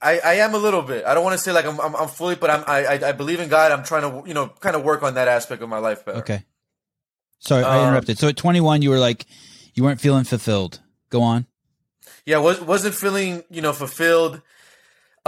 I, 0.00 0.20
I 0.20 0.34
am 0.34 0.54
a 0.54 0.58
little 0.58 0.82
bit. 0.82 1.04
I 1.04 1.14
don't 1.14 1.24
want 1.24 1.36
to 1.36 1.42
say 1.42 1.52
like 1.52 1.66
I'm, 1.66 1.80
I'm, 1.80 1.96
I'm 1.96 2.08
fully, 2.08 2.36
but 2.36 2.50
I'm 2.50 2.64
I, 2.66 3.08
I 3.08 3.12
believe 3.12 3.40
in 3.40 3.48
God. 3.48 3.72
I'm 3.72 3.84
trying 3.84 4.02
to 4.02 4.28
you 4.28 4.34
know 4.34 4.48
kind 4.60 4.76
of 4.76 4.84
work 4.84 5.02
on 5.02 5.14
that 5.14 5.28
aspect 5.28 5.62
of 5.62 5.68
my 5.68 5.78
life 5.78 6.04
better. 6.04 6.18
Okay. 6.18 6.44
Sorry, 7.40 7.62
I 7.62 7.78
um, 7.78 7.88
interrupted. 7.88 8.18
So 8.18 8.28
at 8.28 8.36
21, 8.36 8.82
you 8.82 8.90
were 8.90 8.98
like 8.98 9.26
you 9.74 9.84
weren't 9.84 10.00
feeling 10.00 10.24
fulfilled. 10.24 10.80
Go 11.10 11.22
on. 11.22 11.46
Yeah, 12.24 12.38
was 12.38 12.60
wasn't 12.60 12.94
feeling 12.94 13.44
you 13.50 13.60
know 13.60 13.72
fulfilled. 13.72 14.40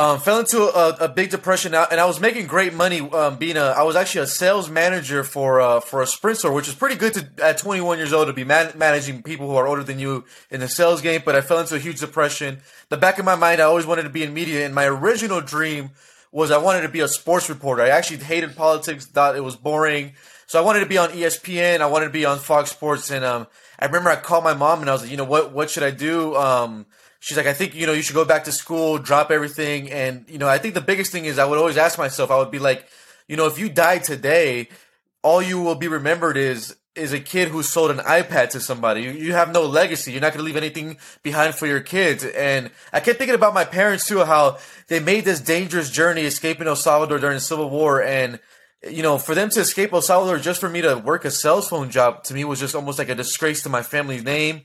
Um, 0.01 0.19
fell 0.19 0.39
into 0.39 0.63
a, 0.63 1.05
a, 1.05 1.09
big 1.11 1.29
depression, 1.29 1.75
and 1.75 2.01
I 2.01 2.07
was 2.07 2.21
making 2.21 2.47
great 2.47 2.73
money. 2.73 3.01
Um, 3.01 3.37
being 3.37 3.59
a, 3.59 3.65
I 3.65 3.83
was 3.83 3.97
actually 3.97 4.23
a 4.23 4.27
sales 4.29 4.71
manager 4.71 5.23
for 5.23 5.61
uh, 5.61 5.81
for 5.81 6.01
a 6.01 6.07
Sprint 6.07 6.39
store, 6.39 6.53
which 6.53 6.69
is 6.69 6.75
pretty 6.75 6.97
good 6.97 7.13
to 7.13 7.29
at 7.45 7.59
21 7.59 7.99
years 7.99 8.15
old 8.15 8.29
to 8.29 8.33
be 8.33 8.43
man- 8.43 8.73
managing 8.77 9.23
people 9.23 9.47
who 9.47 9.57
are 9.57 9.67
older 9.67 9.85
than 9.85 9.99
you 9.99 10.25
in 10.51 10.61
the 10.61 10.69
sales 10.69 11.03
game. 11.03 11.21
But 11.23 11.37
I 11.37 11.43
fell 11.43 11.59
into 11.59 11.75
a 11.75 11.79
huge 11.79 12.01
depression. 12.01 12.63
The 12.89 12.97
back 12.97 13.19
of 13.19 13.27
my 13.27 13.35
mind, 13.35 13.61
I 13.61 13.65
always 13.65 13.85
wanted 13.85 14.05
to 14.05 14.09
be 14.09 14.23
in 14.23 14.33
media, 14.33 14.65
and 14.65 14.75
my 14.75 14.87
original 14.87 15.43
dream 15.43 15.91
was 16.33 16.51
I 16.51 16.57
wanted 16.57 16.81
to 16.81 16.89
be 16.89 17.01
a 17.01 17.09
sports 17.09 17.51
reporter. 17.51 17.83
I 17.83 17.91
actually 17.91 18.25
hated 18.25 18.57
politics, 18.57 19.05
thought 19.05 19.37
it 19.37 19.45
was 19.45 19.57
boring, 19.57 20.15
so 20.47 20.59
I 20.59 20.65
wanted 20.65 20.81
to 20.81 20.87
be 20.87 20.97
on 20.97 21.11
ESPN. 21.11 21.83
I 21.83 21.87
wanted 21.87 22.07
to 22.07 22.13
be 22.13 22.25
on 22.25 22.39
Fox 22.39 22.71
Sports, 22.71 23.11
and 23.11 23.23
um, 23.23 23.49
I 23.79 23.85
remember 23.85 24.09
I 24.09 24.17
called 24.17 24.45
my 24.45 24.55
mom 24.55 24.81
and 24.81 24.89
I 24.89 24.95
was 24.95 25.03
like, 25.03 25.11
you 25.11 25.19
know 25.19 25.25
what, 25.25 25.53
what 25.53 25.69
should 25.69 25.83
I 25.83 25.91
do? 25.91 26.37
Um, 26.37 26.87
she's 27.21 27.37
like, 27.37 27.47
I 27.47 27.53
think, 27.53 27.75
you 27.75 27.87
know, 27.87 27.93
you 27.93 28.03
should 28.03 28.17
go 28.17 28.25
back 28.25 28.45
to 28.45 28.53
school, 28.53 28.99
drop 28.99 29.31
everything. 29.31 29.91
And, 29.91 30.25
you 30.29 30.39
know, 30.39 30.49
I 30.49 30.59
think 30.59 30.75
the 30.75 30.81
biggest 30.81 31.13
thing 31.13 31.27
is 31.27 31.39
I 31.39 31.45
would 31.45 31.59
always 31.59 31.77
ask 31.77 31.99
myself, 31.99 32.31
I 32.31 32.39
would 32.39 32.51
be 32.51 32.59
like, 32.59 32.87
you 33.29 33.37
know, 33.37 33.47
if 33.47 33.59
you 33.59 33.69
died 33.69 34.03
today, 34.03 34.69
all 35.23 35.41
you 35.41 35.61
will 35.61 35.77
be 35.77 35.87
remembered 35.87 36.37
is 36.37 36.75
is 36.97 37.13
a 37.13 37.21
kid 37.21 37.49
who 37.49 37.63
sold 37.63 37.91
an 37.91 37.99
iPad 37.99 38.51
to 38.51 38.61
somebody. 38.61 39.03
You, 39.03 39.11
you 39.13 39.33
have 39.33 39.53
no 39.53 39.63
legacy. 39.65 40.11
You're 40.11 40.21
not 40.21 40.33
going 40.33 40.41
to 40.41 40.45
leave 40.45 40.57
anything 40.57 40.99
behind 41.23 41.55
for 41.55 41.67
your 41.67 41.81
kids. 41.81 42.25
And 42.25 42.71
I 42.93 42.99
kept 42.99 43.17
thinking 43.19 43.37
about 43.37 43.55
my 43.55 43.65
parents 43.65 44.07
too, 44.07 44.25
how 44.25 44.59
they 44.89 44.99
made 44.99 45.25
this 45.25 45.41
dangerous 45.41 45.89
journey 45.89 46.23
escaping 46.23 46.67
El 46.67 46.75
Salvador 46.75 47.19
during 47.19 47.37
the 47.37 47.41
Civil 47.41 47.71
War. 47.71 48.03
And, 48.03 48.41
you 48.89 49.05
know, 49.05 49.19
for 49.19 49.37
them 49.37 49.51
to 49.51 49.61
escape 49.61 49.93
El 49.93 50.03
Salvador 50.03 50.39
just 50.39 50.61
for 50.61 50.69
me 50.69 50.83
to 50.83 50.97
work 50.97 51.25
a 51.25 51.31
cell 51.31 51.63
phone 51.63 51.91
job 51.91 52.25
to 52.25 52.35
me 52.35 52.45
was 52.45 52.59
just 52.59 52.75
almost 52.75 52.99
like 52.99 53.09
a 53.09 53.15
disgrace 53.15 53.63
to 53.63 53.69
my 53.69 53.83
family's 53.83 54.25
name. 54.25 54.63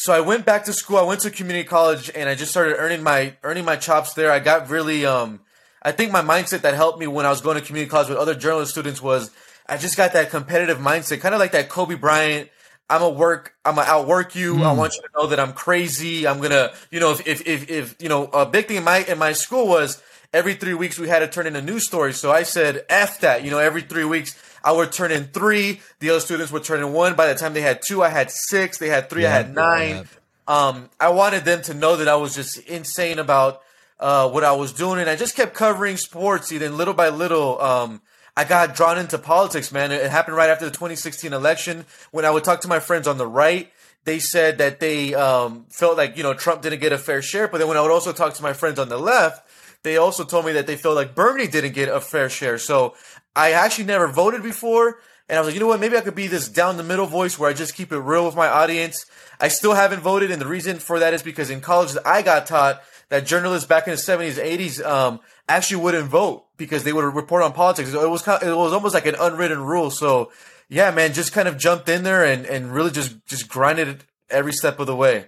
So 0.00 0.14
I 0.14 0.20
went 0.20 0.46
back 0.46 0.64
to 0.64 0.72
school. 0.72 0.96
I 0.96 1.02
went 1.02 1.20
to 1.20 1.30
community 1.30 1.68
college 1.68 2.10
and 2.14 2.26
I 2.26 2.34
just 2.34 2.50
started 2.50 2.76
earning 2.78 3.02
my, 3.02 3.34
earning 3.42 3.66
my 3.66 3.76
chops 3.76 4.14
there. 4.14 4.32
I 4.32 4.38
got 4.38 4.70
really, 4.70 5.04
um, 5.04 5.40
I 5.82 5.92
think 5.92 6.10
my 6.10 6.22
mindset 6.22 6.62
that 6.62 6.72
helped 6.72 6.98
me 6.98 7.06
when 7.06 7.26
I 7.26 7.28
was 7.28 7.42
going 7.42 7.58
to 7.58 7.62
community 7.62 7.90
college 7.90 8.08
with 8.08 8.16
other 8.16 8.34
journalist 8.34 8.70
students 8.70 9.02
was 9.02 9.30
I 9.68 9.76
just 9.76 9.98
got 9.98 10.14
that 10.14 10.30
competitive 10.30 10.78
mindset, 10.78 11.20
kind 11.20 11.34
of 11.34 11.38
like 11.38 11.52
that 11.52 11.68
Kobe 11.68 11.96
Bryant. 11.96 12.48
I'm 12.88 13.02
gonna 13.02 13.14
work. 13.14 13.54
I'm 13.62 13.74
gonna 13.74 13.88
outwork 13.88 14.34
you. 14.34 14.54
Mm. 14.54 14.62
I 14.62 14.72
want 14.72 14.94
you 14.94 15.02
to 15.02 15.08
know 15.14 15.26
that 15.26 15.38
I'm 15.38 15.52
crazy. 15.52 16.26
I'm 16.26 16.40
gonna, 16.40 16.72
you 16.90 16.98
know, 16.98 17.12
if, 17.12 17.24
if 17.26 17.46
if 17.46 17.70
if 17.70 17.94
you 18.00 18.08
know, 18.08 18.24
a 18.32 18.46
big 18.46 18.68
thing 18.68 18.78
in 18.78 18.84
my 18.84 19.04
in 19.04 19.18
my 19.18 19.32
school 19.32 19.68
was 19.68 20.02
every 20.32 20.54
three 20.54 20.74
weeks 20.74 20.98
we 20.98 21.08
had 21.08 21.20
to 21.20 21.28
turn 21.28 21.46
in 21.46 21.54
a 21.54 21.62
news 21.62 21.86
story. 21.86 22.14
So 22.14 22.32
I 22.32 22.42
said, 22.42 22.84
"F 22.88 23.20
that." 23.20 23.44
You 23.44 23.50
know, 23.52 23.58
every 23.58 23.82
three 23.82 24.04
weeks 24.04 24.34
I 24.62 24.72
would 24.72 24.92
turn 24.92 25.10
in 25.10 25.24
three. 25.24 25.80
The 26.00 26.10
other 26.10 26.20
students 26.20 26.52
would 26.52 26.64
turn 26.64 26.80
in 26.80 26.92
one. 26.92 27.14
By 27.14 27.26
the 27.32 27.34
time 27.34 27.54
they 27.54 27.60
had 27.60 27.80
two, 27.86 28.02
I 28.02 28.08
had 28.08 28.30
six. 28.30 28.78
They 28.78 28.88
had 28.88 29.10
three. 29.10 29.22
Yeah, 29.22 29.30
I 29.30 29.32
had 29.32 29.54
nine. 29.54 29.96
Yeah. 29.96 30.04
Um, 30.48 30.90
I 30.98 31.10
wanted 31.10 31.44
them 31.44 31.62
to 31.62 31.74
know 31.74 31.96
that 31.96 32.08
I 32.08 32.16
was 32.16 32.34
just 32.34 32.58
insane 32.58 33.18
about 33.18 33.62
uh, 34.00 34.28
what 34.28 34.42
I 34.42 34.52
was 34.52 34.72
doing, 34.72 34.98
and 35.00 35.08
I 35.08 35.14
just 35.14 35.36
kept 35.36 35.54
covering 35.54 35.96
sports. 35.96 36.48
Then 36.48 36.76
little 36.76 36.94
by 36.94 37.10
little, 37.10 37.60
um, 37.60 38.02
I 38.36 38.44
got 38.44 38.74
drawn 38.74 38.98
into 38.98 39.18
politics, 39.18 39.70
man. 39.70 39.92
It 39.92 40.10
happened 40.10 40.36
right 40.36 40.50
after 40.50 40.64
the 40.64 40.70
2016 40.70 41.32
election 41.32 41.84
when 42.10 42.24
I 42.24 42.30
would 42.30 42.42
talk 42.42 42.62
to 42.62 42.68
my 42.68 42.80
friends 42.80 43.06
on 43.06 43.18
the 43.18 43.26
right. 43.26 43.70
They 44.04 44.18
said 44.18 44.58
that 44.58 44.80
they 44.80 45.14
um, 45.14 45.66
felt 45.68 45.96
like 45.96 46.16
you 46.16 46.22
know 46.22 46.34
Trump 46.34 46.62
didn't 46.62 46.80
get 46.80 46.92
a 46.92 46.98
fair 46.98 47.22
share, 47.22 47.46
but 47.48 47.58
then 47.58 47.68
when 47.68 47.76
I 47.76 47.82
would 47.82 47.92
also 47.92 48.12
talk 48.12 48.34
to 48.34 48.42
my 48.42 48.54
friends 48.54 48.78
on 48.78 48.88
the 48.88 48.98
left, 48.98 49.46
they 49.82 49.98
also 49.98 50.24
told 50.24 50.46
me 50.46 50.52
that 50.52 50.66
they 50.66 50.76
felt 50.76 50.96
like 50.96 51.14
Bernie 51.14 51.46
didn't 51.46 51.72
get 51.72 51.88
a 51.88 52.00
fair 52.00 52.28
share. 52.28 52.58
So 52.58 52.94
I 53.34 53.52
actually 53.52 53.84
never 53.84 54.06
voted 54.06 54.42
before, 54.42 54.98
and 55.28 55.38
I 55.38 55.40
was 55.40 55.48
like, 55.48 55.54
you 55.54 55.60
know 55.60 55.68
what? 55.68 55.80
Maybe 55.80 55.96
I 55.96 56.00
could 56.00 56.14
be 56.14 56.26
this 56.26 56.48
down 56.48 56.76
the 56.76 56.82
middle 56.82 57.06
voice 57.06 57.38
where 57.38 57.48
I 57.48 57.52
just 57.52 57.74
keep 57.74 57.92
it 57.92 57.98
real 57.98 58.26
with 58.26 58.34
my 58.34 58.48
audience. 58.48 59.06
I 59.40 59.48
still 59.48 59.74
haven't 59.74 60.00
voted, 60.00 60.30
and 60.30 60.40
the 60.40 60.46
reason 60.46 60.78
for 60.78 60.98
that 60.98 61.14
is 61.14 61.22
because 61.22 61.50
in 61.50 61.60
college 61.60 61.96
I 62.04 62.22
got 62.22 62.46
taught 62.46 62.82
that 63.08 63.26
journalists 63.26 63.66
back 63.66 63.86
in 63.86 63.92
the 63.92 64.00
70s, 64.00 64.42
80s 64.42 64.84
um, 64.84 65.20
actually 65.48 65.82
wouldn't 65.82 66.08
vote 66.08 66.46
because 66.56 66.84
they 66.84 66.92
would 66.92 67.04
report 67.04 67.42
on 67.42 67.52
politics. 67.52 67.92
It 67.92 67.96
was 68.08 68.26
it 68.26 68.56
was 68.56 68.72
almost 68.72 68.94
like 68.94 69.06
an 69.06 69.16
unwritten 69.20 69.62
rule. 69.62 69.90
So 69.90 70.32
yeah, 70.68 70.90
man, 70.92 71.12
just 71.12 71.32
kind 71.32 71.48
of 71.48 71.58
jumped 71.58 71.88
in 71.88 72.04
there 72.04 72.24
and, 72.24 72.46
and 72.46 72.72
really 72.72 72.90
just 72.90 73.24
just 73.26 73.48
grinded 73.48 73.88
it 73.88 74.04
every 74.30 74.52
step 74.52 74.78
of 74.78 74.86
the 74.86 74.96
way. 74.96 75.26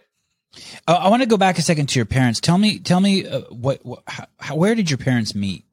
Uh, 0.87 0.99
I 1.00 1.09
want 1.09 1.23
to 1.23 1.28
go 1.28 1.37
back 1.37 1.59
a 1.59 1.62
second 1.62 1.88
to 1.90 1.99
your 1.99 2.06
parents. 2.06 2.38
Tell 2.38 2.59
me, 2.59 2.78
tell 2.78 3.00
me 3.00 3.26
uh, 3.26 3.40
what, 3.50 3.85
what 3.85 4.02
how, 4.06 4.54
where 4.54 4.75
did 4.75 4.90
your 4.90 4.99
parents 4.99 5.35
meet? 5.35 5.64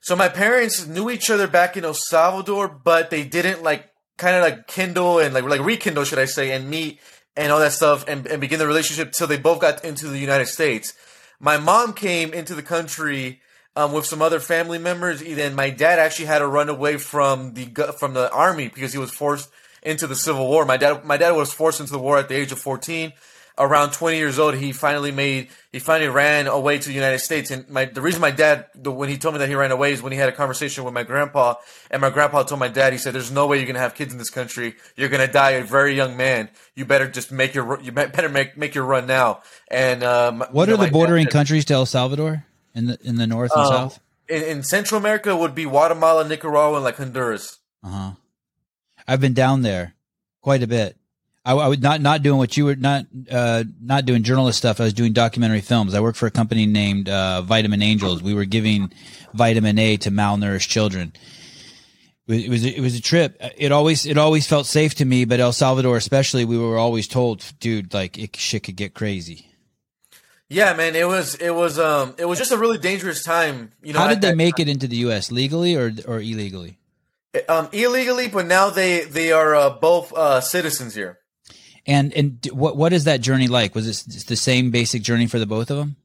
So 0.00 0.16
my 0.16 0.28
parents 0.28 0.86
knew 0.86 1.10
each 1.10 1.30
other 1.30 1.46
back 1.46 1.76
in 1.76 1.84
El 1.84 1.94
Salvador, 1.94 2.68
but 2.68 3.10
they 3.10 3.24
didn't 3.24 3.62
like 3.62 3.90
kind 4.16 4.36
of 4.36 4.42
like 4.42 4.66
kindle 4.66 5.18
and 5.18 5.34
like 5.34 5.44
like 5.44 5.64
rekindle, 5.64 6.04
should 6.04 6.18
I 6.18 6.24
say, 6.24 6.52
and 6.52 6.70
meet 6.70 7.00
and 7.36 7.52
all 7.52 7.60
that 7.60 7.72
stuff 7.72 8.06
and, 8.08 8.26
and 8.26 8.40
begin 8.40 8.58
the 8.58 8.66
relationship 8.66 9.12
till 9.12 9.26
they 9.26 9.38
both 9.38 9.60
got 9.60 9.84
into 9.84 10.08
the 10.08 10.18
United 10.18 10.46
States. 10.46 10.94
My 11.40 11.56
mom 11.56 11.92
came 11.92 12.34
into 12.34 12.54
the 12.54 12.62
country 12.62 13.40
um, 13.76 13.92
with 13.92 14.06
some 14.06 14.20
other 14.20 14.40
family 14.40 14.78
members. 14.78 15.20
Then 15.20 15.54
my 15.54 15.70
dad 15.70 16.00
actually 16.00 16.26
had 16.26 16.40
to 16.40 16.48
run 16.48 16.68
away 16.68 16.96
from 16.96 17.54
the 17.54 17.66
from 17.98 18.14
the 18.14 18.30
army 18.32 18.68
because 18.68 18.92
he 18.92 18.98
was 18.98 19.12
forced 19.12 19.50
into 19.82 20.06
the 20.06 20.16
Civil 20.16 20.48
War. 20.48 20.64
My 20.64 20.76
dad 20.76 21.04
my 21.04 21.16
dad 21.16 21.32
was 21.32 21.52
forced 21.52 21.80
into 21.80 21.92
the 21.92 21.98
war 21.98 22.18
at 22.18 22.28
the 22.28 22.34
age 22.34 22.50
of 22.50 22.58
fourteen 22.58 23.12
around 23.58 23.92
20 23.92 24.16
years 24.16 24.38
old, 24.38 24.54
he 24.54 24.72
finally 24.72 25.10
made, 25.10 25.48
he 25.72 25.78
finally 25.78 26.08
ran 26.08 26.46
away 26.46 26.78
to 26.78 26.88
the 26.88 26.94
United 26.94 27.18
States. 27.18 27.50
And 27.50 27.68
my, 27.68 27.84
the 27.86 28.00
reason 28.00 28.20
my 28.20 28.30
dad, 28.30 28.66
the, 28.74 28.90
when 28.90 29.08
he 29.08 29.18
told 29.18 29.34
me 29.34 29.38
that 29.38 29.48
he 29.48 29.54
ran 29.54 29.72
away 29.72 29.92
is 29.92 30.00
when 30.00 30.12
he 30.12 30.18
had 30.18 30.28
a 30.28 30.32
conversation 30.32 30.84
with 30.84 30.94
my 30.94 31.02
grandpa. 31.02 31.54
And 31.90 32.00
my 32.00 32.10
grandpa 32.10 32.44
told 32.44 32.60
my 32.60 32.68
dad, 32.68 32.92
he 32.92 32.98
said, 32.98 33.14
there's 33.14 33.30
no 33.30 33.46
way 33.46 33.56
you're 33.56 33.66
going 33.66 33.74
to 33.74 33.80
have 33.80 33.94
kids 33.94 34.12
in 34.12 34.18
this 34.18 34.30
country. 34.30 34.76
You're 34.96 35.08
going 35.08 35.26
to 35.26 35.32
die 35.32 35.52
a 35.52 35.64
very 35.64 35.94
young 35.94 36.16
man. 36.16 36.50
You 36.74 36.84
better 36.84 37.08
just 37.08 37.32
make 37.32 37.54
your, 37.54 37.80
you 37.80 37.92
better 37.92 38.28
make, 38.28 38.56
make 38.56 38.74
your 38.74 38.84
run 38.84 39.06
now. 39.06 39.42
And, 39.70 40.04
um, 40.04 40.44
what 40.50 40.68
are 40.68 40.76
know, 40.76 40.84
the 40.84 40.90
bordering 40.90 41.24
dad, 41.24 41.32
countries 41.32 41.64
to 41.66 41.74
El 41.74 41.86
Salvador 41.86 42.44
in 42.74 42.86
the, 42.86 42.98
in 43.02 43.16
the 43.16 43.26
north 43.26 43.52
and 43.52 43.62
um, 43.62 43.72
south? 43.72 44.00
In, 44.28 44.42
in 44.42 44.62
Central 44.62 45.00
America 45.00 45.34
would 45.34 45.54
be 45.54 45.64
Guatemala, 45.64 46.26
Nicaragua, 46.26 46.76
and 46.76 46.84
like 46.84 46.96
Honduras. 46.96 47.58
Uh 47.82 47.88
huh. 47.88 48.10
I've 49.06 49.20
been 49.20 49.32
down 49.34 49.62
there 49.62 49.94
quite 50.42 50.62
a 50.62 50.66
bit. 50.66 50.97
I, 51.48 51.54
I 51.54 51.68
was 51.68 51.78
not 51.78 52.02
not 52.02 52.22
doing 52.22 52.36
what 52.36 52.58
you 52.58 52.66
were 52.66 52.76
not 52.76 53.06
uh, 53.30 53.64
not 53.80 54.04
doing 54.04 54.22
journalist 54.22 54.58
stuff. 54.58 54.80
I 54.80 54.84
was 54.84 54.92
doing 54.92 55.14
documentary 55.14 55.62
films. 55.62 55.94
I 55.94 56.00
worked 56.00 56.18
for 56.18 56.26
a 56.26 56.30
company 56.30 56.66
named 56.66 57.08
uh, 57.08 57.40
Vitamin 57.40 57.80
Angels. 57.80 58.22
We 58.22 58.34
were 58.34 58.44
giving 58.44 58.92
vitamin 59.32 59.78
A 59.78 59.96
to 59.98 60.10
malnourished 60.10 60.68
children. 60.68 61.14
It 62.26 62.50
was 62.50 62.66
it 62.66 62.80
was 62.80 62.94
a 62.94 63.00
trip. 63.00 63.40
It 63.56 63.72
always 63.72 64.04
it 64.04 64.18
always 64.18 64.46
felt 64.46 64.66
safe 64.66 64.94
to 64.96 65.06
me, 65.06 65.24
but 65.24 65.40
El 65.40 65.54
Salvador 65.54 65.96
especially, 65.96 66.44
we 66.44 66.58
were 66.58 66.76
always 66.76 67.08
told, 67.08 67.42
dude, 67.60 67.94
like 67.94 68.18
it, 68.18 68.36
shit 68.36 68.64
could 68.64 68.76
get 68.76 68.92
crazy. 68.92 69.46
Yeah, 70.50 70.74
man, 70.74 70.94
it 70.94 71.08
was 71.08 71.34
it 71.36 71.54
was 71.54 71.78
um 71.78 72.14
it 72.18 72.26
was 72.26 72.36
just 72.36 72.52
a 72.52 72.58
really 72.58 72.76
dangerous 72.76 73.24
time. 73.24 73.72
You 73.82 73.94
know, 73.94 74.00
how 74.00 74.08
did 74.08 74.20
they 74.20 74.34
make 74.34 74.56
time. 74.56 74.68
it 74.68 74.72
into 74.72 74.86
the 74.86 74.96
U.S. 74.96 75.32
legally 75.32 75.74
or 75.74 75.92
or 76.06 76.20
illegally? 76.20 76.78
Um, 77.48 77.70
illegally, 77.72 78.28
but 78.28 78.44
now 78.44 78.68
they 78.68 79.04
they 79.04 79.32
are 79.32 79.54
uh, 79.54 79.70
both 79.70 80.12
uh, 80.12 80.42
citizens 80.42 80.94
here. 80.94 81.18
And 81.88 82.12
and 82.12 82.46
what 82.52 82.76
what 82.76 82.92
is 82.92 83.04
that 83.04 83.22
journey 83.22 83.48
like? 83.48 83.74
Was 83.74 83.88
it 83.88 84.26
the 84.26 84.36
same 84.36 84.70
basic 84.70 85.02
journey 85.02 85.26
for 85.26 85.38
the 85.38 85.46
both 85.46 85.70
of 85.70 85.78
them? 85.78 85.96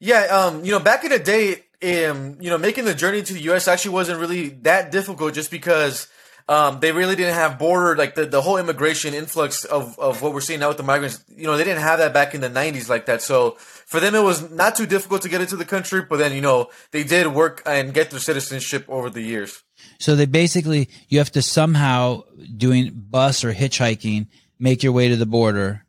Yeah, 0.00 0.22
um, 0.24 0.64
you 0.64 0.72
know, 0.72 0.80
back 0.80 1.04
in 1.04 1.10
the 1.10 1.18
day, 1.18 2.06
um, 2.06 2.38
you 2.40 2.48
know, 2.48 2.56
making 2.56 2.86
the 2.86 2.94
journey 2.94 3.22
to 3.22 3.32
the 3.34 3.40
U.S. 3.42 3.68
actually 3.68 3.92
wasn't 3.92 4.20
really 4.20 4.48
that 4.62 4.90
difficult, 4.90 5.34
just 5.34 5.50
because 5.50 6.08
um, 6.48 6.80
they 6.80 6.92
really 6.92 7.14
didn't 7.14 7.34
have 7.34 7.58
border 7.58 7.94
like 7.94 8.14
the, 8.14 8.24
the 8.24 8.40
whole 8.40 8.56
immigration 8.56 9.12
influx 9.12 9.64
of, 9.64 9.98
of 9.98 10.22
what 10.22 10.32
we're 10.32 10.40
seeing 10.40 10.60
now 10.60 10.68
with 10.68 10.78
the 10.78 10.82
migrants. 10.82 11.22
You 11.28 11.44
know, 11.44 11.58
they 11.58 11.64
didn't 11.64 11.82
have 11.82 11.98
that 11.98 12.14
back 12.14 12.34
in 12.34 12.40
the 12.40 12.48
'90s 12.48 12.88
like 12.88 13.04
that. 13.04 13.20
So 13.20 13.52
for 13.58 14.00
them, 14.00 14.14
it 14.14 14.22
was 14.22 14.50
not 14.50 14.76
too 14.76 14.86
difficult 14.86 15.20
to 15.22 15.28
get 15.28 15.42
into 15.42 15.56
the 15.56 15.66
country. 15.66 16.02
But 16.08 16.16
then, 16.16 16.32
you 16.32 16.40
know, 16.40 16.70
they 16.90 17.04
did 17.04 17.26
work 17.28 17.62
and 17.66 17.92
get 17.92 18.10
their 18.10 18.20
citizenship 18.20 18.86
over 18.88 19.10
the 19.10 19.20
years. 19.20 19.62
So 19.98 20.16
they 20.16 20.26
basically, 20.26 20.88
you 21.08 21.18
have 21.18 21.32
to 21.32 21.42
somehow 21.42 22.22
doing 22.56 22.92
bus 22.94 23.44
or 23.44 23.52
hitchhiking 23.52 24.28
make 24.58 24.82
your 24.82 24.92
way 24.92 25.08
to 25.08 25.16
the 25.16 25.26
border, 25.26 25.84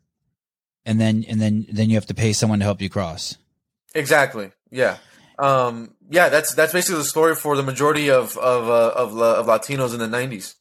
and 0.86 1.00
then 1.00 1.26
and 1.28 1.42
then 1.42 1.66
then 1.72 1.90
you 1.90 1.96
have 1.96 2.06
to 2.08 2.14
pay 2.14 2.34
someone 2.34 2.60
to 2.60 2.66
help 2.66 2.82
you 2.82 2.90
cross. 2.90 3.38
Exactly. 3.94 4.52
Yeah. 4.70 4.98
Um, 5.40 5.94
yeah. 6.10 6.30
That's 6.30 6.54
that's 6.54 6.74
basically 6.74 7.00
the 7.00 7.06
story 7.06 7.36
for 7.36 7.56
the 7.56 7.64
majority 7.64 8.10
of 8.10 8.38
of 8.38 8.70
uh, 8.70 8.94
of, 8.96 9.18
of 9.18 9.46
Latinos 9.46 9.94
in 9.94 10.00
the 10.00 10.18
'90s. 10.18 10.56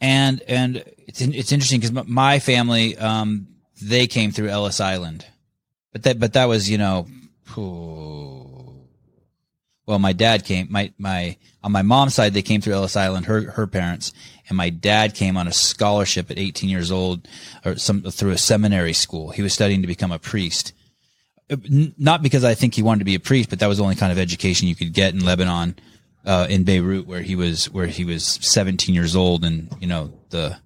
And 0.00 0.42
and 0.48 0.84
it's 0.98 1.20
it's 1.20 1.52
interesting 1.52 1.80
because 1.80 2.06
my 2.06 2.38
family 2.38 2.96
um, 2.98 3.48
they 3.80 4.06
came 4.06 4.32
through 4.32 4.48
Ellis 4.48 4.80
Island, 4.80 5.26
but 5.92 6.02
that 6.04 6.18
but 6.18 6.32
that 6.34 6.46
was 6.46 6.70
you 6.70 6.78
know. 6.78 7.06
Well, 9.86 9.98
my 9.98 10.12
dad 10.12 10.44
came. 10.44 10.68
My 10.70 10.92
my 10.98 11.36
on 11.62 11.72
my 11.72 11.82
mom's 11.82 12.14
side, 12.14 12.34
they 12.34 12.42
came 12.42 12.60
through 12.60 12.74
Ellis 12.74 12.96
Island. 12.96 13.26
Her 13.26 13.50
her 13.52 13.66
parents, 13.66 14.12
and 14.48 14.56
my 14.56 14.70
dad 14.70 15.14
came 15.14 15.36
on 15.36 15.48
a 15.48 15.52
scholarship 15.52 16.30
at 16.30 16.38
18 16.38 16.70
years 16.70 16.92
old 16.92 17.26
or 17.64 17.76
some 17.76 18.02
through 18.02 18.30
a 18.30 18.38
seminary 18.38 18.92
school. 18.92 19.30
He 19.30 19.42
was 19.42 19.52
studying 19.52 19.82
to 19.82 19.88
become 19.88 20.12
a 20.12 20.18
priest. 20.18 20.72
Uh, 21.50 21.56
not 21.98 22.22
because 22.22 22.44
I 22.44 22.54
think 22.54 22.74
he 22.74 22.82
wanted 22.82 23.00
to 23.00 23.04
be 23.04 23.14
a 23.14 23.20
priest, 23.20 23.50
but 23.50 23.58
that 23.58 23.66
was 23.66 23.78
the 23.78 23.84
only 23.84 23.96
kind 23.96 24.12
of 24.12 24.18
education 24.18 24.68
you 24.68 24.76
could 24.76 24.92
get 24.92 25.14
in 25.14 25.24
Lebanon, 25.24 25.76
uh, 26.24 26.46
in 26.48 26.64
Beirut, 26.64 27.06
where 27.06 27.22
he 27.22 27.34
was, 27.34 27.68
where 27.70 27.86
he 27.86 28.04
was 28.04 28.24
17 28.24 28.94
years 28.94 29.16
old 29.16 29.44
and, 29.44 29.68
you 29.80 29.86
know, 29.86 30.12
the 30.30 30.56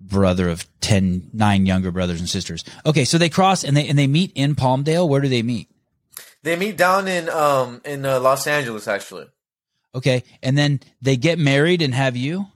brother 0.00 0.48
of 0.48 0.66
10, 0.80 1.30
nine 1.32 1.66
younger 1.66 1.90
brothers 1.90 2.20
and 2.20 2.28
sisters. 2.28 2.64
Okay. 2.84 3.04
So 3.04 3.18
they 3.18 3.28
cross 3.28 3.64
and 3.64 3.76
they, 3.76 3.88
and 3.88 3.98
they 3.98 4.06
meet 4.06 4.32
in 4.34 4.54
Palmdale. 4.54 5.08
Where 5.08 5.20
do 5.20 5.28
they 5.28 5.42
meet? 5.42 5.68
They 6.42 6.56
meet 6.56 6.76
down 6.76 7.08
in, 7.08 7.28
um, 7.28 7.80
in 7.84 8.04
uh, 8.04 8.20
Los 8.20 8.46
Angeles, 8.46 8.86
actually. 8.88 9.26
Okay. 9.94 10.22
And 10.42 10.56
then 10.56 10.80
they 11.02 11.16
get 11.16 11.38
married 11.38 11.82
and 11.82 11.94
have 11.94 12.16
you? 12.16 12.46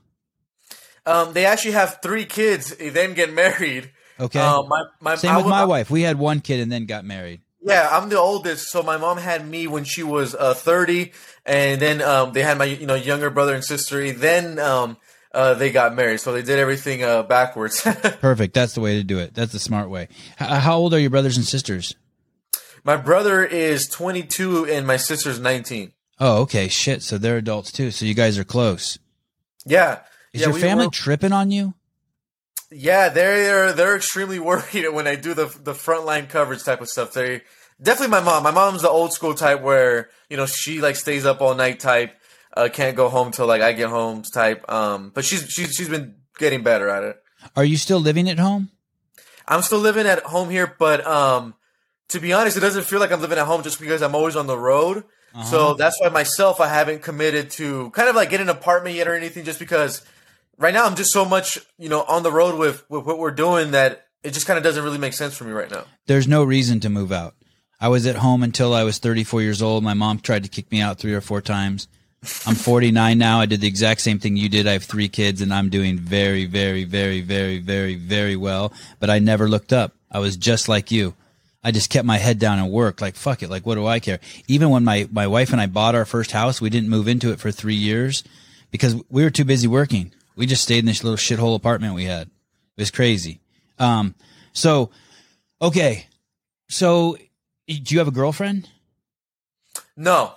Um, 1.05 1.33
they 1.33 1.45
actually 1.45 1.73
have 1.73 1.99
three 2.01 2.25
kids, 2.25 2.75
then 2.77 3.13
get 3.13 3.33
married. 3.33 3.91
Okay. 4.19 4.39
Um, 4.39 4.69
my, 4.69 4.83
my, 5.01 5.15
Same 5.15 5.35
with 5.35 5.47
my 5.47 5.65
wife. 5.65 5.89
We 5.89 6.03
had 6.03 6.17
one 6.17 6.39
kid 6.39 6.59
and 6.59 6.71
then 6.71 6.85
got 6.85 7.03
married. 7.03 7.41
Yeah, 7.65 7.87
I'm 7.91 8.09
the 8.09 8.19
oldest, 8.19 8.69
so 8.71 8.83
my 8.83 8.97
mom 8.97 9.17
had 9.17 9.47
me 9.47 9.67
when 9.67 9.85
she 9.85 10.03
was 10.03 10.35
uh, 10.35 10.53
30, 10.53 11.13
and 11.45 11.81
then 11.81 12.01
um, 12.01 12.33
they 12.33 12.41
had 12.43 12.57
my 12.57 12.65
you 12.65 12.85
know 12.85 12.95
younger 12.95 13.29
brother 13.29 13.53
and 13.53 13.63
sister. 13.63 14.11
Then 14.11 14.59
um, 14.59 14.97
uh, 15.33 15.53
they 15.53 15.71
got 15.71 15.95
married, 15.95 16.19
so 16.19 16.33
they 16.33 16.41
did 16.41 16.59
everything 16.59 17.03
uh, 17.03 17.23
backwards. 17.23 17.81
Perfect. 18.19 18.53
That's 18.53 18.73
the 18.73 18.81
way 18.81 18.97
to 18.97 19.03
do 19.03 19.17
it. 19.19 19.33
That's 19.33 19.53
the 19.53 19.59
smart 19.59 19.89
way. 19.89 20.09
H- 20.41 20.49
how 20.49 20.77
old 20.77 20.93
are 20.93 20.99
your 20.99 21.09
brothers 21.09 21.37
and 21.37 21.45
sisters? 21.45 21.95
My 22.83 22.97
brother 22.97 23.43
is 23.43 23.87
22 23.87 24.65
and 24.65 24.85
my 24.85 24.97
sister's 24.97 25.39
19. 25.39 25.93
Oh, 26.19 26.41
okay. 26.41 26.67
Shit. 26.67 27.01
So 27.01 27.17
they're 27.17 27.37
adults 27.37 27.71
too. 27.71 27.91
So 27.91 28.05
you 28.05 28.13
guys 28.13 28.37
are 28.37 28.43
close. 28.43 28.97
Yeah. 29.65 29.99
Is 30.33 30.41
yeah, 30.41 30.47
your 30.47 30.55
we 30.55 30.61
family 30.61 30.87
were- 30.87 30.91
tripping 30.91 31.31
on 31.31 31.51
you? 31.51 31.73
Yeah, 32.75 33.09
they're 33.09 33.71
they're 33.71 33.95
extremely 33.95 34.39
worried 34.49 34.87
when 34.89 35.05
I 35.07 35.15
do 35.15 35.33
the 35.35 35.45
the 35.45 35.73
frontline 35.73 36.27
coverage 36.27 36.63
type 36.63 36.81
of 36.81 36.89
stuff. 36.89 37.13
They 37.13 37.41
definitely 37.79 38.09
my 38.11 38.21
mom. 38.21 38.41
My 38.41 38.49
mom's 38.51 38.81
the 38.81 38.89
old 38.89 39.13
school 39.13 39.35
type 39.35 39.61
where 39.61 40.09
you 40.27 40.37
know 40.37 40.47
she 40.47 40.81
like 40.81 40.95
stays 40.95 41.23
up 41.25 41.39
all 41.39 41.53
night 41.53 41.79
type. 41.79 42.15
Uh, 42.55 42.69
can't 42.73 42.95
go 42.97 43.09
home 43.09 43.29
till 43.31 43.45
like 43.45 43.61
I 43.61 43.73
get 43.73 43.89
home 43.89 44.23
type. 44.23 44.69
Um, 44.71 45.11
but 45.13 45.23
she's 45.23 45.47
she's 45.49 45.73
she's 45.75 45.87
been 45.89 46.15
getting 46.39 46.63
better 46.63 46.89
at 46.89 47.03
it. 47.03 47.21
Are 47.55 47.63
you 47.63 47.77
still 47.77 47.99
living 47.99 48.27
at 48.27 48.39
home? 48.39 48.71
I'm 49.47 49.61
still 49.61 49.79
living 49.79 50.07
at 50.07 50.23
home 50.23 50.49
here, 50.49 50.73
but 50.79 51.05
um, 51.05 51.53
to 52.09 52.19
be 52.19 52.33
honest, 52.33 52.57
it 52.57 52.61
doesn't 52.61 52.83
feel 52.83 52.99
like 52.99 53.11
I'm 53.11 53.21
living 53.21 53.37
at 53.37 53.45
home 53.45 53.63
just 53.63 53.79
because 53.79 54.01
I'm 54.01 54.15
always 54.15 54.35
on 54.35 54.47
the 54.47 54.57
road. 54.57 55.03
So 55.49 55.69
uh-huh. 55.69 55.73
that's 55.73 55.99
why 55.99 56.09
myself, 56.09 56.61
I 56.61 56.67
haven't 56.67 57.01
committed 57.01 57.49
to 57.51 57.89
kind 57.89 58.07
of 58.07 58.15
like 58.15 58.29
get 58.29 58.39
an 58.39 58.49
apartment 58.49 58.95
yet 58.95 59.07
or 59.07 59.15
anything, 59.15 59.45
just 59.45 59.57
because 59.57 60.05
right 60.59 60.73
now 60.73 60.85
I'm 60.85 60.95
just 60.95 61.11
so 61.11 61.25
much, 61.25 61.57
you 61.79 61.89
know, 61.89 62.03
on 62.03 62.21
the 62.21 62.31
road 62.31 62.59
with 62.59 62.87
with 62.87 63.03
what 63.05 63.17
we're 63.17 63.31
doing 63.31 63.71
that 63.71 64.05
it 64.23 64.33
just 64.33 64.45
kind 64.45 64.57
of 64.57 64.63
doesn't 64.63 64.83
really 64.83 64.99
make 64.99 65.13
sense 65.13 65.35
for 65.35 65.43
me 65.43 65.51
right 65.51 65.71
now. 65.71 65.85
There's 66.05 66.27
no 66.27 66.43
reason 66.43 66.79
to 66.81 66.89
move 66.89 67.11
out. 67.11 67.35
I 67.79 67.89
was 67.89 68.05
at 68.05 68.15
home 68.15 68.43
until 68.43 68.73
I 68.73 68.83
was 68.83 68.99
34 68.99 69.41
years 69.41 69.61
old. 69.61 69.83
My 69.83 69.93
mom 69.93 70.19
tried 70.19 70.43
to 70.43 70.49
kick 70.49 70.71
me 70.71 70.81
out 70.81 70.99
three 70.99 71.13
or 71.13 71.21
four 71.21 71.41
times. 71.41 71.87
I'm 72.47 72.55
49 72.55 73.17
now. 73.17 73.41
I 73.41 73.45
did 73.45 73.59
the 73.59 73.67
exact 73.67 73.99
same 73.99 74.19
thing 74.19 74.37
you 74.37 74.47
did. 74.47 74.67
I 74.67 74.73
have 74.73 74.83
three 74.83 75.09
kids 75.09 75.41
and 75.41 75.53
I'm 75.53 75.69
doing 75.69 75.97
very, 75.97 76.45
very, 76.45 76.85
very, 76.85 77.19
very, 77.19 77.59
very, 77.59 77.95
very 77.95 78.37
well. 78.37 78.71
But 78.99 79.09
I 79.09 79.19
never 79.19 79.49
looked 79.49 79.73
up. 79.73 79.93
I 80.09 80.19
was 80.19 80.37
just 80.37 80.69
like 80.69 80.91
you. 80.91 81.15
I 81.63 81.71
just 81.71 81.89
kept 81.89 82.05
my 82.05 82.17
head 82.17 82.39
down 82.39 82.59
and 82.59 82.69
worked. 82.71 83.01
Like 83.01 83.15
fuck 83.15 83.41
it. 83.43 83.49
Like 83.49 83.65
what 83.65 83.75
do 83.75 83.85
I 83.87 83.99
care? 83.99 84.19
Even 84.47 84.69
when 84.69 84.83
my 84.83 85.07
my 85.11 85.27
wife 85.27 85.51
and 85.51 85.61
I 85.61 85.67
bought 85.67 85.95
our 85.95 86.05
first 86.05 86.31
house, 86.31 86.59
we 86.61 86.69
didn't 86.69 86.89
move 86.89 87.07
into 87.07 87.31
it 87.31 87.39
for 87.39 87.51
three 87.51 87.75
years 87.75 88.23
because 88.71 88.95
we 89.09 89.23
were 89.23 89.29
too 89.29 89.45
busy 89.45 89.67
working. 89.67 90.11
We 90.35 90.45
just 90.45 90.63
stayed 90.63 90.79
in 90.79 90.85
this 90.85 91.03
little 91.03 91.17
shithole 91.17 91.55
apartment 91.55 91.93
we 91.93 92.05
had. 92.05 92.27
It 92.77 92.81
was 92.81 92.91
crazy. 92.91 93.39
Um. 93.79 94.15
So, 94.51 94.89
okay. 95.61 96.07
So, 96.69 97.17
do 97.67 97.75
you 97.87 97.99
have 97.99 98.07
a 98.07 98.11
girlfriend? 98.11 98.67
No, 99.95 100.33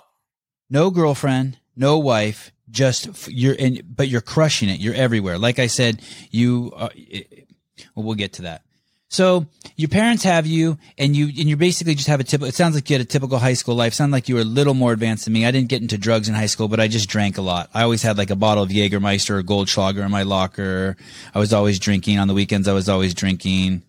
no 0.69 0.91
girlfriend, 0.91 1.57
no 1.75 1.97
wife, 1.97 2.51
just 2.69 3.27
you're 3.27 3.53
in, 3.55 3.81
but 3.87 4.07
you're 4.07 4.21
crushing 4.21 4.69
it. 4.69 4.79
You're 4.79 4.93
everywhere. 4.93 5.37
Like 5.39 5.57
I 5.59 5.67
said, 5.67 6.01
you, 6.31 6.71
uh, 6.75 6.89
it- 6.95 7.47
well, 7.95 8.05
we'll 8.05 8.15
get 8.15 8.33
to 8.33 8.43
that. 8.43 8.63
So 9.09 9.45
your 9.77 9.87
parents 9.87 10.23
have 10.23 10.45
you 10.45 10.77
and 10.97 11.15
you, 11.15 11.25
and 11.27 11.47
you 11.49 11.55
basically 11.55 11.95
just 11.95 12.07
have 12.09 12.19
a 12.19 12.25
typical, 12.25 12.47
it 12.49 12.55
sounds 12.55 12.75
like 12.75 12.89
you 12.89 12.95
had 12.95 13.01
a 13.01 13.09
typical 13.09 13.39
high 13.39 13.53
school 13.53 13.75
life. 13.75 13.93
Sound 13.93 14.11
like 14.11 14.27
you 14.27 14.35
were 14.35 14.41
a 14.41 14.45
little 14.45 14.73
more 14.73 14.91
advanced 14.91 15.23
than 15.25 15.33
me. 15.33 15.45
I 15.45 15.51
didn't 15.51 15.69
get 15.69 15.81
into 15.81 15.97
drugs 15.97 16.27
in 16.27 16.35
high 16.35 16.47
school, 16.47 16.67
but 16.67 16.79
I 16.81 16.89
just 16.89 17.07
drank 17.07 17.37
a 17.37 17.41
lot. 17.41 17.69
I 17.73 17.83
always 17.83 18.01
had 18.01 18.17
like 18.17 18.29
a 18.31 18.35
bottle 18.35 18.63
of 18.63 18.69
Jägermeister 18.69 19.29
or 19.39 19.43
Goldschlager 19.43 20.03
in 20.03 20.11
my 20.11 20.23
locker. 20.23 20.97
I 21.33 21.39
was 21.39 21.53
always 21.53 21.79
drinking 21.79 22.19
on 22.19 22.27
the 22.27 22.33
weekends. 22.33 22.67
I 22.67 22.73
was 22.73 22.89
always 22.89 23.13
drinking. 23.13 23.83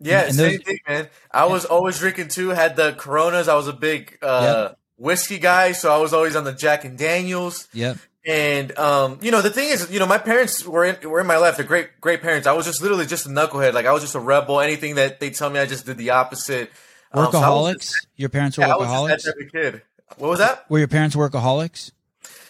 yeah, 0.00 0.24
And 0.26 0.34
same 0.34 0.50
those- 0.56 0.62
thing, 0.64 0.78
man. 0.86 1.08
I 1.30 1.46
was 1.46 1.64
always 1.64 1.98
drinking 1.98 2.28
too. 2.28 2.50
Had 2.50 2.76
the 2.76 2.92
Coronas. 2.92 3.48
I 3.48 3.54
was 3.54 3.68
a 3.68 3.72
big 3.72 4.18
uh, 4.20 4.72
whiskey 4.98 5.38
guy, 5.38 5.72
so 5.72 5.94
I 5.94 5.96
was 5.98 6.12
always 6.12 6.36
on 6.36 6.44
the 6.44 6.52
Jack 6.52 6.84
and 6.84 6.98
Daniels. 6.98 7.68
Yep. 7.72 7.96
And 8.26 8.76
um, 8.78 9.18
you 9.22 9.30
know, 9.30 9.40
the 9.40 9.50
thing 9.50 9.70
is, 9.70 9.90
you 9.90 9.98
know, 9.98 10.06
my 10.06 10.18
parents 10.18 10.64
were 10.66 10.84
in, 10.84 11.08
were 11.08 11.20
in 11.20 11.26
my 11.26 11.38
life. 11.38 11.56
They're 11.56 11.64
great, 11.66 12.00
great 12.00 12.20
parents. 12.20 12.46
I 12.46 12.52
was 12.52 12.66
just 12.66 12.82
literally 12.82 13.06
just 13.06 13.24
a 13.26 13.30
knucklehead. 13.30 13.72
Like 13.72 13.86
I 13.86 13.92
was 13.92 14.02
just 14.02 14.14
a 14.14 14.20
rebel. 14.20 14.60
Anything 14.60 14.96
that 14.96 15.20
they 15.20 15.30
tell 15.30 15.48
me, 15.48 15.58
I 15.58 15.66
just 15.66 15.86
did 15.86 15.96
the 15.96 16.10
opposite. 16.10 16.70
Um, 17.12 17.32
so 17.32 17.40
Workaholics. 17.40 17.78
just- 17.80 18.06
your 18.16 18.28
parents 18.28 18.58
were 18.58 18.64
yeah, 18.66 18.74
I 18.74 18.76
was 18.76 18.88
workaholics. 18.88 19.10
just 19.10 19.24
that 19.26 19.32
type 19.38 19.46
of 19.46 19.52
kid. 19.52 19.82
What 20.18 20.28
was 20.30 20.38
that? 20.40 20.68
Were 20.70 20.78
your 20.80 20.88
parents 20.88 21.16
workaholics? 21.16 21.92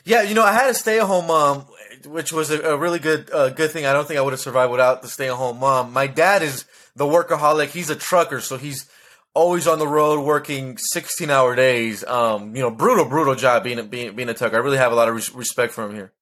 Yeah, 0.05 0.23
you 0.23 0.35
know, 0.35 0.43
I 0.43 0.53
had 0.53 0.71
a 0.71 0.75
stay-at-home 0.75 1.27
mom, 1.27 1.67
which 2.07 2.33
was 2.33 2.51
a, 2.51 2.61
a 2.63 2.77
really 2.77 2.99
good 2.99 3.31
uh, 3.33 3.51
good 3.51 3.71
thing. 3.71 3.87
I 3.87 3.93
don't 3.93 4.09
think 4.09 4.19
I 4.19 4.23
would 4.23 4.33
have 4.33 4.41
survived 4.41 4.73
without 4.73 5.03
the 5.03 5.09
stay-at-home 5.09 5.59
mom. 5.61 5.93
My 5.93 6.07
dad 6.07 6.43
is 6.43 6.65
the 6.97 7.05
workaholic. 7.05 7.69
He's 7.69 7.91
a 7.91 7.97
trucker, 7.97 8.41
so 8.41 8.57
he's 8.57 8.91
always 9.35 9.67
on 9.67 9.79
the 9.79 9.87
road 9.89 10.21
working 10.25 10.77
16-hour 10.95 11.55
days. 11.57 12.05
Um, 12.05 12.55
you 12.57 12.63
know, 12.63 12.71
brutal, 12.71 13.05
brutal 13.05 13.35
job 13.35 13.65
being 13.65 13.79
a, 13.79 13.83
being 13.85 14.15
being 14.17 14.29
a 14.29 14.35
trucker. 14.35 14.57
I 14.57 14.61
really 14.61 14.79
have 14.79 14.93
a 14.93 14.95
lot 14.95 15.09
of 15.09 15.15
res- 15.15 15.35
respect 15.35 15.73
for 15.73 15.85
him 15.87 15.95
here. 15.95 16.13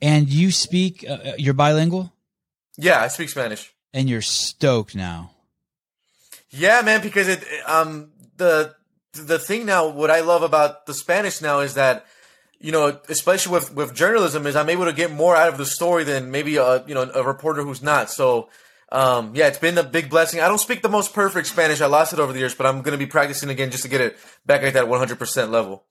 And 0.00 0.28
you 0.28 0.50
speak, 0.50 1.04
uh, 1.08 1.12
uh, 1.12 1.32
you're 1.38 1.54
bilingual 1.54 2.12
Yeah, 2.76 3.00
I 3.00 3.08
speak 3.08 3.28
Spanish. 3.30 3.72
and 3.94 4.08
you're 4.10 4.22
stoked 4.22 4.94
now. 4.94 5.30
Yeah, 6.50 6.82
man, 6.82 7.00
because 7.00 7.28
it 7.28 7.44
um 7.66 8.10
the 8.36 8.74
the 9.14 9.38
thing 9.38 9.64
now 9.66 9.88
what 9.88 10.10
I 10.10 10.20
love 10.20 10.42
about 10.42 10.86
the 10.86 10.94
Spanish 10.94 11.40
now 11.40 11.60
is 11.60 11.74
that 11.74 12.04
you 12.60 12.70
know, 12.72 13.00
especially 13.08 13.52
with 13.52 13.74
with 13.74 13.94
journalism 13.94 14.46
is 14.46 14.54
I'm 14.56 14.68
able 14.68 14.84
to 14.84 14.92
get 14.92 15.10
more 15.12 15.34
out 15.36 15.48
of 15.48 15.58
the 15.58 15.66
story 15.66 16.04
than 16.04 16.30
maybe 16.30 16.56
a 16.56 16.84
you 16.86 16.94
know 16.94 17.10
a 17.14 17.22
reporter 17.22 17.62
who's 17.62 17.82
not. 17.82 18.10
So 18.10 18.48
um 18.92 19.32
yeah, 19.34 19.48
it's 19.48 19.58
been 19.58 19.76
a 19.78 19.82
big 19.82 20.10
blessing. 20.10 20.40
I 20.40 20.48
don't 20.48 20.58
speak 20.58 20.82
the 20.82 20.88
most 20.88 21.12
perfect 21.12 21.48
Spanish. 21.48 21.80
I 21.80 21.86
lost 21.86 22.12
it 22.12 22.20
over 22.20 22.32
the 22.32 22.38
years, 22.38 22.54
but 22.54 22.66
I'm 22.66 22.82
going 22.82 22.92
to 22.92 22.98
be 22.98 23.06
practicing 23.06 23.48
again 23.48 23.70
just 23.70 23.82
to 23.82 23.88
get 23.88 24.00
it 24.00 24.16
back 24.46 24.62
at 24.62 24.74
that 24.74 24.84
100% 24.84 25.50
level. 25.50 25.84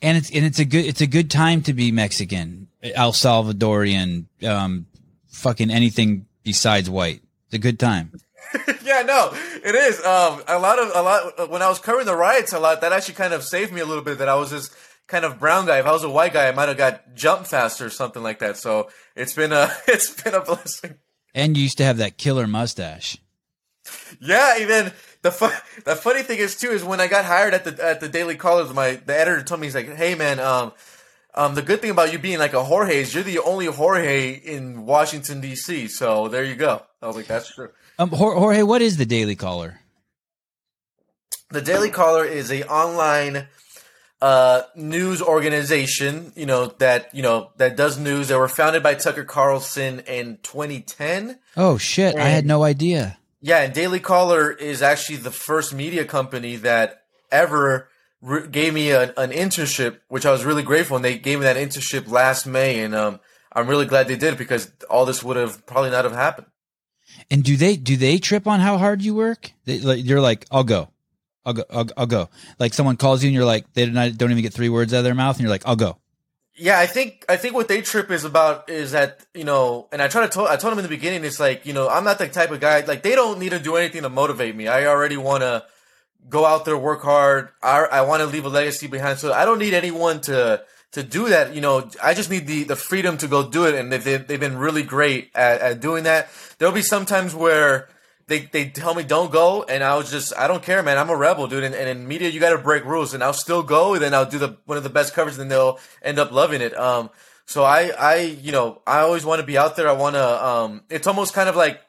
And 0.00 0.16
it's, 0.18 0.30
and 0.30 0.44
it's 0.44 0.58
a 0.58 0.64
good, 0.64 0.84
it's 0.84 1.00
a 1.00 1.06
good 1.06 1.30
time 1.30 1.62
to 1.62 1.72
be 1.72 1.92
Mexican, 1.92 2.66
El 2.82 3.12
Salvadorian, 3.12 4.26
um, 4.44 4.86
fucking 5.28 5.70
anything 5.70 6.26
besides 6.42 6.90
white. 6.90 7.22
It's 7.46 7.54
a 7.54 7.58
good 7.58 7.78
time. 7.78 8.12
yeah, 8.82 9.02
no, 9.02 9.30
it 9.64 9.74
is. 9.74 10.04
Um, 10.04 10.42
a 10.48 10.58
lot 10.58 10.78
of 10.78 10.90
a 10.94 11.02
lot 11.02 11.50
when 11.50 11.62
I 11.62 11.68
was 11.68 11.78
covering 11.78 12.06
the 12.06 12.16
riots, 12.16 12.52
a 12.52 12.58
lot 12.58 12.80
that 12.80 12.92
actually 12.92 13.14
kind 13.14 13.32
of 13.32 13.42
saved 13.42 13.72
me 13.72 13.80
a 13.80 13.86
little 13.86 14.02
bit. 14.02 14.18
That 14.18 14.28
I 14.28 14.34
was 14.34 14.50
this 14.50 14.70
kind 15.06 15.24
of 15.24 15.38
brown 15.38 15.66
guy. 15.66 15.78
If 15.78 15.86
I 15.86 15.92
was 15.92 16.04
a 16.04 16.10
white 16.10 16.32
guy, 16.32 16.48
I 16.48 16.52
might 16.52 16.68
have 16.68 16.76
got 16.76 17.14
jumped 17.14 17.46
faster 17.46 17.86
or 17.86 17.90
something 17.90 18.22
like 18.22 18.40
that. 18.40 18.56
So 18.56 18.90
it's 19.14 19.34
been 19.34 19.52
a 19.52 19.70
it's 19.88 20.22
been 20.22 20.34
a 20.34 20.40
blessing. 20.40 20.96
And 21.34 21.56
you 21.56 21.64
used 21.64 21.78
to 21.78 21.84
have 21.84 21.98
that 21.98 22.18
killer 22.18 22.46
mustache. 22.46 23.18
Yeah, 24.20 24.58
even 24.58 24.92
the 25.22 25.30
fu- 25.30 25.80
the 25.84 25.96
funny 25.96 26.22
thing 26.22 26.38
is 26.38 26.56
too 26.56 26.70
is 26.70 26.84
when 26.84 27.00
I 27.00 27.06
got 27.08 27.24
hired 27.24 27.54
at 27.54 27.64
the 27.64 27.84
at 27.84 28.00
the 28.00 28.08
Daily 28.08 28.36
Caller, 28.36 28.72
my 28.72 28.96
the 28.96 29.18
editor 29.18 29.42
told 29.42 29.60
me 29.60 29.66
he's 29.66 29.74
like, 29.74 29.94
hey 29.94 30.14
man, 30.14 30.40
um. 30.40 30.72
Um, 31.34 31.54
the 31.54 31.62
good 31.62 31.80
thing 31.80 31.90
about 31.90 32.12
you 32.12 32.18
being 32.18 32.38
like 32.38 32.52
a 32.52 32.62
Jorge 32.62 33.00
is 33.00 33.14
you're 33.14 33.24
the 33.24 33.38
only 33.38 33.64
Jorge 33.64 34.32
in 34.32 34.84
Washington 34.84 35.40
D.C. 35.40 35.88
So 35.88 36.28
there 36.28 36.44
you 36.44 36.54
go. 36.54 36.82
I 37.00 37.06
was 37.06 37.16
like, 37.16 37.26
that's 37.26 37.54
true. 37.54 37.70
Um, 37.98 38.10
Jorge, 38.10 38.62
what 38.62 38.82
is 38.82 38.98
the 38.98 39.06
Daily 39.06 39.34
Caller? 39.34 39.80
The 41.48 41.62
Daily 41.62 41.88
Caller 41.88 42.26
is 42.26 42.50
a 42.50 42.68
online 42.68 43.46
uh, 44.22 44.62
news 44.76 45.20
organization, 45.20 46.32
you 46.36 46.46
know 46.46 46.66
that 46.78 47.12
you 47.12 47.22
know 47.22 47.50
that 47.56 47.76
does 47.76 47.98
news. 47.98 48.28
They 48.28 48.36
were 48.36 48.46
founded 48.46 48.80
by 48.80 48.94
Tucker 48.94 49.24
Carlson 49.24 49.98
in 50.00 50.38
2010. 50.44 51.40
Oh 51.56 51.76
shit, 51.76 52.14
I 52.16 52.28
had 52.28 52.46
no 52.46 52.62
idea. 52.62 53.18
Yeah, 53.40 53.62
and 53.62 53.74
Daily 53.74 53.98
Caller 53.98 54.52
is 54.52 54.80
actually 54.80 55.16
the 55.16 55.32
first 55.32 55.74
media 55.74 56.04
company 56.04 56.54
that 56.54 57.02
ever 57.32 57.88
re- 58.20 58.46
gave 58.46 58.72
me 58.72 58.92
an, 58.92 59.12
an 59.16 59.32
internship, 59.32 59.98
which 60.06 60.24
I 60.24 60.30
was 60.30 60.44
really 60.44 60.62
grateful. 60.62 60.94
And 60.94 61.04
they 61.04 61.18
gave 61.18 61.40
me 61.40 61.44
that 61.44 61.56
internship 61.56 62.08
last 62.08 62.46
May, 62.46 62.78
and 62.78 62.94
um, 62.94 63.18
I'm 63.52 63.66
really 63.66 63.86
glad 63.86 64.06
they 64.06 64.16
did 64.16 64.38
because 64.38 64.70
all 64.88 65.04
this 65.04 65.24
would 65.24 65.36
have 65.36 65.66
probably 65.66 65.90
not 65.90 66.04
have 66.04 66.14
happened. 66.14 66.46
And 67.28 67.42
do 67.42 67.56
they 67.56 67.74
do 67.76 67.96
they 67.96 68.18
trip 68.18 68.46
on 68.46 68.60
how 68.60 68.78
hard 68.78 69.02
you 69.02 69.16
work? 69.16 69.50
They, 69.64 69.80
like, 69.80 70.04
you're 70.04 70.20
like, 70.20 70.46
I'll 70.52 70.62
go, 70.62 70.90
I'll 71.44 71.54
go, 71.54 71.64
I'll, 71.70 71.86
I'll 71.96 72.06
go. 72.06 72.28
Like 72.58 72.74
someone 72.74 72.96
calls 72.96 73.22
you 73.22 73.28
and 73.28 73.34
you're 73.34 73.44
like, 73.44 73.72
they 73.72 73.86
don't, 73.86 74.16
don't 74.16 74.30
even 74.30 74.42
get 74.42 74.52
three 74.52 74.68
words 74.68 74.94
out 74.94 74.98
of 74.98 75.04
their 75.04 75.14
mouth, 75.14 75.36
and 75.36 75.42
you're 75.42 75.50
like, 75.50 75.66
I'll 75.66 75.76
go. 75.76 75.98
Yeah, 76.54 76.78
I 76.78 76.86
think 76.86 77.24
I 77.28 77.36
think 77.36 77.54
what 77.54 77.68
they 77.68 77.80
trip 77.80 78.10
is 78.10 78.24
about 78.24 78.68
is 78.68 78.92
that 78.92 79.24
you 79.34 79.44
know, 79.44 79.88
and 79.90 80.02
I 80.02 80.08
try 80.08 80.22
to 80.22 80.28
tell 80.28 80.46
I 80.46 80.56
told 80.56 80.72
them 80.72 80.78
in 80.78 80.82
the 80.82 80.90
beginning, 80.90 81.24
it's 81.24 81.40
like 81.40 81.64
you 81.64 81.72
know, 81.72 81.88
I'm 81.88 82.04
not 82.04 82.18
the 82.18 82.28
type 82.28 82.50
of 82.50 82.60
guy 82.60 82.80
like 82.80 83.02
they 83.02 83.14
don't 83.14 83.38
need 83.38 83.50
to 83.50 83.58
do 83.58 83.76
anything 83.76 84.02
to 84.02 84.10
motivate 84.10 84.54
me. 84.54 84.68
I 84.68 84.84
already 84.86 85.16
want 85.16 85.42
to 85.42 85.64
go 86.28 86.44
out 86.44 86.66
there, 86.66 86.76
work 86.76 87.02
hard. 87.02 87.48
I 87.62 87.84
I 87.84 88.02
want 88.02 88.20
to 88.20 88.26
leave 88.26 88.44
a 88.44 88.50
legacy 88.50 88.86
behind, 88.86 89.18
so 89.18 89.32
I 89.32 89.46
don't 89.46 89.58
need 89.58 89.72
anyone 89.72 90.20
to 90.22 90.62
to 90.92 91.02
do 91.02 91.30
that. 91.30 91.54
You 91.54 91.62
know, 91.62 91.88
I 92.02 92.12
just 92.12 92.30
need 92.30 92.46
the 92.46 92.64
the 92.64 92.76
freedom 92.76 93.16
to 93.18 93.28
go 93.28 93.48
do 93.48 93.64
it, 93.64 93.74
and 93.74 93.90
they've 93.90 94.26
they've 94.26 94.38
been 94.38 94.58
really 94.58 94.82
great 94.82 95.30
at, 95.34 95.60
at 95.62 95.80
doing 95.80 96.04
that. 96.04 96.28
There'll 96.58 96.74
be 96.74 96.82
some 96.82 97.06
times 97.06 97.34
where. 97.34 97.88
They, 98.26 98.40
they 98.40 98.68
tell 98.68 98.94
me 98.94 99.02
don't 99.02 99.32
go 99.32 99.64
and 99.64 99.82
I 99.82 99.96
was 99.96 100.10
just 100.10 100.32
I 100.38 100.46
don't 100.46 100.62
care 100.62 100.82
man. 100.82 100.98
I'm 100.98 101.10
a 101.10 101.16
rebel 101.16 101.46
dude. 101.48 101.64
And, 101.64 101.74
and 101.74 101.88
in 101.88 102.06
media 102.06 102.28
you 102.28 102.40
got 102.40 102.50
to 102.50 102.58
break 102.58 102.84
rules 102.84 103.14
and 103.14 103.22
I'll 103.22 103.32
still 103.32 103.62
go 103.62 103.94
and 103.94 104.02
then 104.02 104.14
I'll 104.14 104.26
do 104.26 104.38
the 104.38 104.56
one 104.64 104.78
of 104.78 104.84
the 104.84 104.90
best 104.90 105.14
covers 105.14 105.38
and 105.38 105.50
they'll 105.50 105.78
end 106.02 106.18
up 106.18 106.32
loving 106.32 106.60
it. 106.60 106.76
Um 106.78 107.10
so 107.46 107.64
I 107.64 107.90
I 107.98 108.16
you 108.16 108.52
know 108.52 108.80
I 108.86 109.00
always 109.00 109.24
want 109.24 109.40
to 109.40 109.46
be 109.46 109.58
out 109.58 109.76
there. 109.76 109.88
I 109.88 109.92
want 109.92 110.14
to 110.14 110.46
um 110.46 110.82
it's 110.88 111.06
almost 111.06 111.34
kind 111.34 111.48
of 111.48 111.56
like 111.56 111.80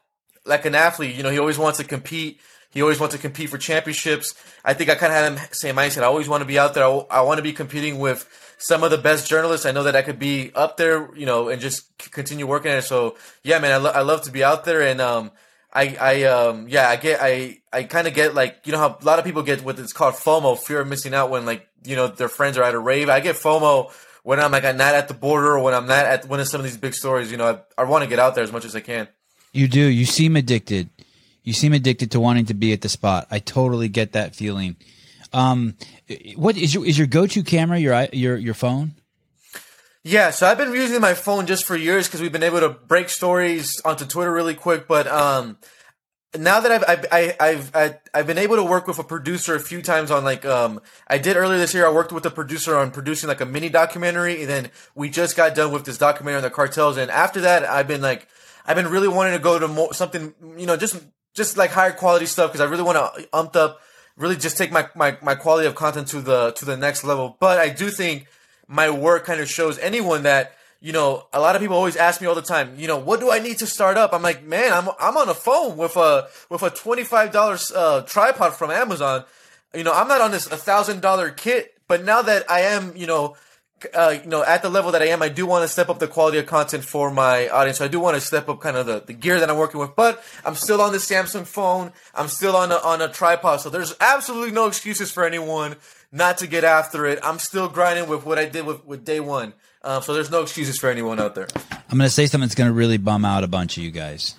like 0.46 0.65
an 0.65 0.76
athlete 0.76 1.15
you 1.15 1.24
know 1.24 1.30
he 1.30 1.39
always 1.39 1.58
wants 1.58 1.78
to 1.80 1.86
compete. 1.86 2.39
He 2.72 2.82
always 2.82 3.00
wants 3.00 3.15
to 3.15 3.22
compete 3.22 3.50
for 3.50 3.60
championships. 3.60 4.34
I 4.65 4.74
think 4.74 4.89
I 4.89 4.96
kind 4.96 5.13
of 5.13 5.39
had 5.39 5.52
the 5.52 5.56
same 5.56 5.76
mindset. 5.76 6.02
I 6.02 6.06
always 6.06 6.28
want 6.28 6.41
to 6.41 6.48
be 6.48 6.58
out 6.58 6.74
there. 6.74 6.84
I, 6.84 7.06
I 7.12 7.22
want 7.22 7.38
to 7.38 7.43
be 7.43 7.54
competing 7.54 8.00
with 8.00 8.28
some 8.58 8.84
of 8.84 8.89
the 8.89 8.98
best 8.98 9.30
journalists. 9.30 9.67
I 9.67 9.72
know 9.72 9.84
that 9.84 9.96
I 9.96 10.02
could 10.02 10.17
be 10.17 10.52
up 10.56 10.78
there 10.78 11.15
you 11.15 11.26
know 11.26 11.50
and 11.50 11.62
just 11.62 11.96
continue 12.12 12.48
working 12.48 12.72
at 12.72 12.80
it. 12.80 12.84
So 12.84 13.15
yeah 13.43 13.60
man 13.60 13.72
I, 13.74 13.78
lo- 13.78 13.91
I 13.91 14.02
love 14.02 14.24
to 14.24 14.32
be 14.32 14.43
out 14.43 14.65
there 14.65 14.82
and 14.82 15.00
um 15.00 15.32
I, 15.73 15.97
I, 15.99 16.23
um, 16.23 16.67
yeah, 16.67 16.88
I 16.88 16.97
get, 16.97 17.19
I, 17.21 17.57
I 17.73 17.83
kind 17.83 18.07
of 18.07 18.13
get 18.13 18.36
like, 18.36 18.62
you 18.65 18.71
know 18.71 18.77
how 18.77 18.97
a 19.01 19.03
lot 19.03 19.17
of 19.17 19.25
people 19.25 19.41
get 19.41 19.63
what 19.63 19.79
it's 19.79 19.91
called 19.91 20.13
FOMO, 20.13 20.57
fear 20.57 20.81
of 20.81 20.88
missing 20.88 21.15
out 21.15 21.31
when 21.31 21.45
like, 21.45 21.67
you 21.83 21.95
know, 21.95 22.07
their 22.07 22.29
friends 22.29 22.57
are 22.57 22.63
at 22.63 22.75
a 22.75 22.79
rave. 22.79 23.09
I 23.09 23.19
get 23.19 23.36
FOMO 23.36 23.91
when 24.23 24.39
I'm 24.39 24.51
like 24.51 24.63
I'm 24.63 24.77
not 24.77 24.95
at 24.95 25.07
the 25.07 25.13
border 25.13 25.57
or 25.57 25.59
when 25.59 25.73
I'm 25.73 25.88
not 25.88 26.05
at 26.05 26.27
one 26.27 26.39
of 26.39 26.47
some 26.47 26.59
of 26.59 26.65
these 26.65 26.77
big 26.77 26.93
stories. 26.93 27.31
You 27.31 27.38
know, 27.38 27.62
I, 27.77 27.81
I 27.81 27.86
want 27.86 28.03
to 28.03 28.09
get 28.09 28.19
out 28.19 28.36
there 28.36 28.43
as 28.43 28.51
much 28.51 28.65
as 28.65 28.75
I 28.75 28.79
can. 28.79 29.07
You 29.51 29.67
do. 29.67 29.81
You 29.81 30.05
seem 30.05 30.36
addicted. 30.36 30.89
You 31.43 31.53
seem 31.53 31.73
addicted 31.73 32.12
to 32.12 32.19
wanting 32.19 32.45
to 32.45 32.53
be 32.53 32.71
at 32.73 32.81
the 32.81 32.89
spot. 32.89 33.27
I 33.29 33.39
totally 33.39 33.89
get 33.89 34.13
that 34.13 34.36
feeling. 34.36 34.77
Um, 35.33 35.75
what 36.36 36.57
is 36.57 36.73
your 36.73 36.86
is 36.86 36.97
your 36.97 37.07
go 37.07 37.27
to 37.27 37.43
camera? 37.43 37.77
Your 37.77 38.07
your 38.13 38.38
your 38.38 38.53
phone? 38.53 38.93
Yeah, 40.06 40.32
so 40.32 40.48
I've 40.48 40.58
been 40.58 40.74
using 40.74 41.00
my 41.00 41.13
phone 41.13 41.46
just 41.46 41.63
for 41.63 41.78
years 41.78 42.08
because 42.08 42.20
we've 42.20 42.32
been 42.32 42.44
able 42.44 42.60
to 42.60 42.70
break 42.70 43.08
stories 43.08 43.80
onto 43.86 44.06
Twitter 44.06 44.34
really 44.34 44.54
quick. 44.54 44.86
But 44.86 45.08
um, 45.08 45.58
now 46.38 46.60
that 46.60 46.72
I've 46.72 46.84
I've 46.88 47.06
I, 47.12 47.36
I've 47.39 47.76
I, 47.76 48.00
I've 48.13 48.28
been 48.28 48.38
able 48.38 48.58
to 48.58 48.63
work 48.63 48.86
with 48.86 49.00
a 49.00 49.04
producer 49.04 49.56
a 49.56 49.62
few 49.62 49.82
times 49.82 50.12
on 50.12 50.24
like 50.24 50.46
um 50.46 50.82
I 51.08 51.20
did 51.20 51.38
earlier 51.38 51.58
this 51.58 51.74
year 51.74 51.86
I 51.86 51.92
worked 51.92 52.12
with 52.12 52.26
a 52.26 52.32
producer 52.32 52.76
on 52.76 52.92
producing 52.92 53.28
like 53.30 53.39
a 53.39 53.46
mini 53.46 53.70
documentary 53.70 54.42
and 54.42 54.50
then 54.50 54.72
we 54.96 55.10
just 55.10 55.38
got 55.38 55.56
done 55.56 55.72
with 55.72 55.86
this 55.86 55.98
documentary 55.98 56.38
on 56.38 56.44
the 56.44 56.50
cartels 56.50 56.98
and 56.98 57.12
after 57.12 57.42
that 57.42 57.63
I've 57.63 57.88
been 57.88 58.02
like 58.02 58.28
I've 58.66 58.76
been 58.76 58.88
really 58.88 59.08
wanting 59.08 59.34
to 59.34 59.39
go 59.39 59.60
to 59.60 59.68
more 59.68 59.94
something 59.94 60.34
you 60.58 60.66
know 60.66 60.76
just 60.76 61.02
just 61.36 61.56
like 61.56 61.70
higher 61.70 61.92
quality 61.92 62.26
stuff 62.26 62.52
because 62.52 62.62
I 62.62 62.70
really 62.70 62.84
want 62.84 62.98
to 62.98 63.30
ump 63.32 63.56
up 63.56 63.80
really 64.18 64.36
just 64.36 64.58
take 64.58 64.72
my, 64.72 64.89
my 64.96 65.18
my 65.22 65.36
quality 65.36 65.68
of 65.68 65.76
content 65.76 66.08
to 66.10 66.22
the 66.22 66.52
to 66.54 66.66
the 66.66 66.78
next 66.78 67.04
level 67.04 67.38
but 67.39 67.60
I 67.60 67.70
do 67.70 67.89
think 67.89 68.28
my 68.73 68.89
work 68.89 69.25
kind 69.25 69.39
of 69.39 69.47
shows 69.49 69.77
anyone 69.77 70.23
that 70.23 70.53
you 70.81 70.91
know, 70.91 71.27
a 71.31 71.39
lot 71.39 71.55
of 71.55 71.62
people 71.62 71.77
always 71.77 71.95
ask 71.95 72.19
me 72.19 72.27
all 72.27 72.36
the 72.36 72.41
time, 72.41 72.73
you 72.77 72.88
know, 72.88 72.97
what 72.97 73.21
do 73.21 73.31
I 73.31 73.39
need 73.39 73.59
to 73.59 73.65
start 73.65 73.95
up? 73.95 74.13
I'm 74.13 74.21
like, 74.21 74.43
man, 74.43 74.73
I'm 74.73 74.89
I'm 74.99 75.15
on 75.15 75.29
a 75.29 75.33
phone 75.33 75.77
with 75.77 75.95
a 75.95 76.27
with 76.49 76.62
a 76.62 76.69
twenty 76.69 77.05
five 77.05 77.31
dollars 77.31 77.71
uh, 77.71 78.01
tripod 78.01 78.53
from 78.55 78.69
Amazon. 78.69 79.23
You 79.73 79.86
know, 79.86 79.93
I'm 79.93 80.09
not 80.09 80.19
on 80.19 80.31
this 80.31 80.45
thousand 80.45 81.01
dollar 81.01 81.29
kit, 81.29 81.77
but 81.88 82.03
now 82.03 82.21
that 82.23 82.51
I 82.51 82.62
am, 82.75 82.97
you 82.97 83.07
know, 83.07 83.38
uh, 83.93 84.15
you 84.23 84.29
know, 84.29 84.43
at 84.43 84.62
the 84.62 84.69
level 84.69 84.91
that 84.91 85.01
I 85.01 85.07
am, 85.07 85.21
I 85.21 85.29
do 85.29 85.45
want 85.45 85.63
to 85.63 85.69
step 85.69 85.88
up 85.88 85.99
the 85.99 86.07
quality 86.07 86.38
of 86.38 86.47
content 86.47 86.83
for 86.83 87.09
my 87.09 87.47
audience. 87.47 87.77
So 87.77 87.86
I 87.86 87.88
do 87.88 88.01
want 88.01 88.15
to 88.15 88.21
step 88.21 88.49
up 88.49 88.59
kind 88.59 88.75
of 88.75 88.86
the, 88.86 89.03
the 89.05 89.13
gear 89.13 89.39
that 89.39 89.49
I'm 89.49 89.57
working 89.57 89.79
with, 89.79 89.95
but 89.95 90.21
I'm 90.45 90.55
still 90.55 90.81
on 90.81 90.91
the 90.91 90.97
Samsung 90.97 91.45
phone. 91.45 91.93
I'm 92.13 92.27
still 92.27 92.57
on 92.57 92.73
a, 92.73 92.75
on 92.75 93.01
a 93.01 93.07
tripod. 93.07 93.62
So 93.62 93.69
there's 93.69 93.95
absolutely 94.01 94.51
no 94.51 94.67
excuses 94.67 95.12
for 95.12 95.25
anyone 95.25 95.77
not 96.13 96.38
to 96.38 96.47
get 96.47 96.63
after 96.63 97.06
it. 97.08 97.19
I'm 97.23 97.39
still 97.39 97.67
grinding 97.67 98.08
with 98.08 98.23
what 98.26 98.38
I 98.38 98.45
did 98.45 98.65
with, 98.65 98.86
with 98.86 99.04
day 99.04 99.19
one. 99.19 99.54
Uh, 99.82 99.99
so 99.99 100.13
there's 100.13 100.32
no 100.32 100.43
excuses 100.43 100.78
for 100.78 100.89
anyone 100.89 101.19
out 101.19 101.36
there. 101.36 101.47
I'm 101.89 101.97
going 101.97 102.08
to 102.08 102.10
say 102.10 102.28
something 102.28 102.47
that's 102.47 102.56
going 102.56 102.69
to 102.69 102.73
really 102.73 102.97
bum 102.97 103.26
out 103.26 103.43
a 103.43 103.47
bunch 103.47 103.78
of 103.78 103.84
you 103.84 103.91
guys. 103.91 104.36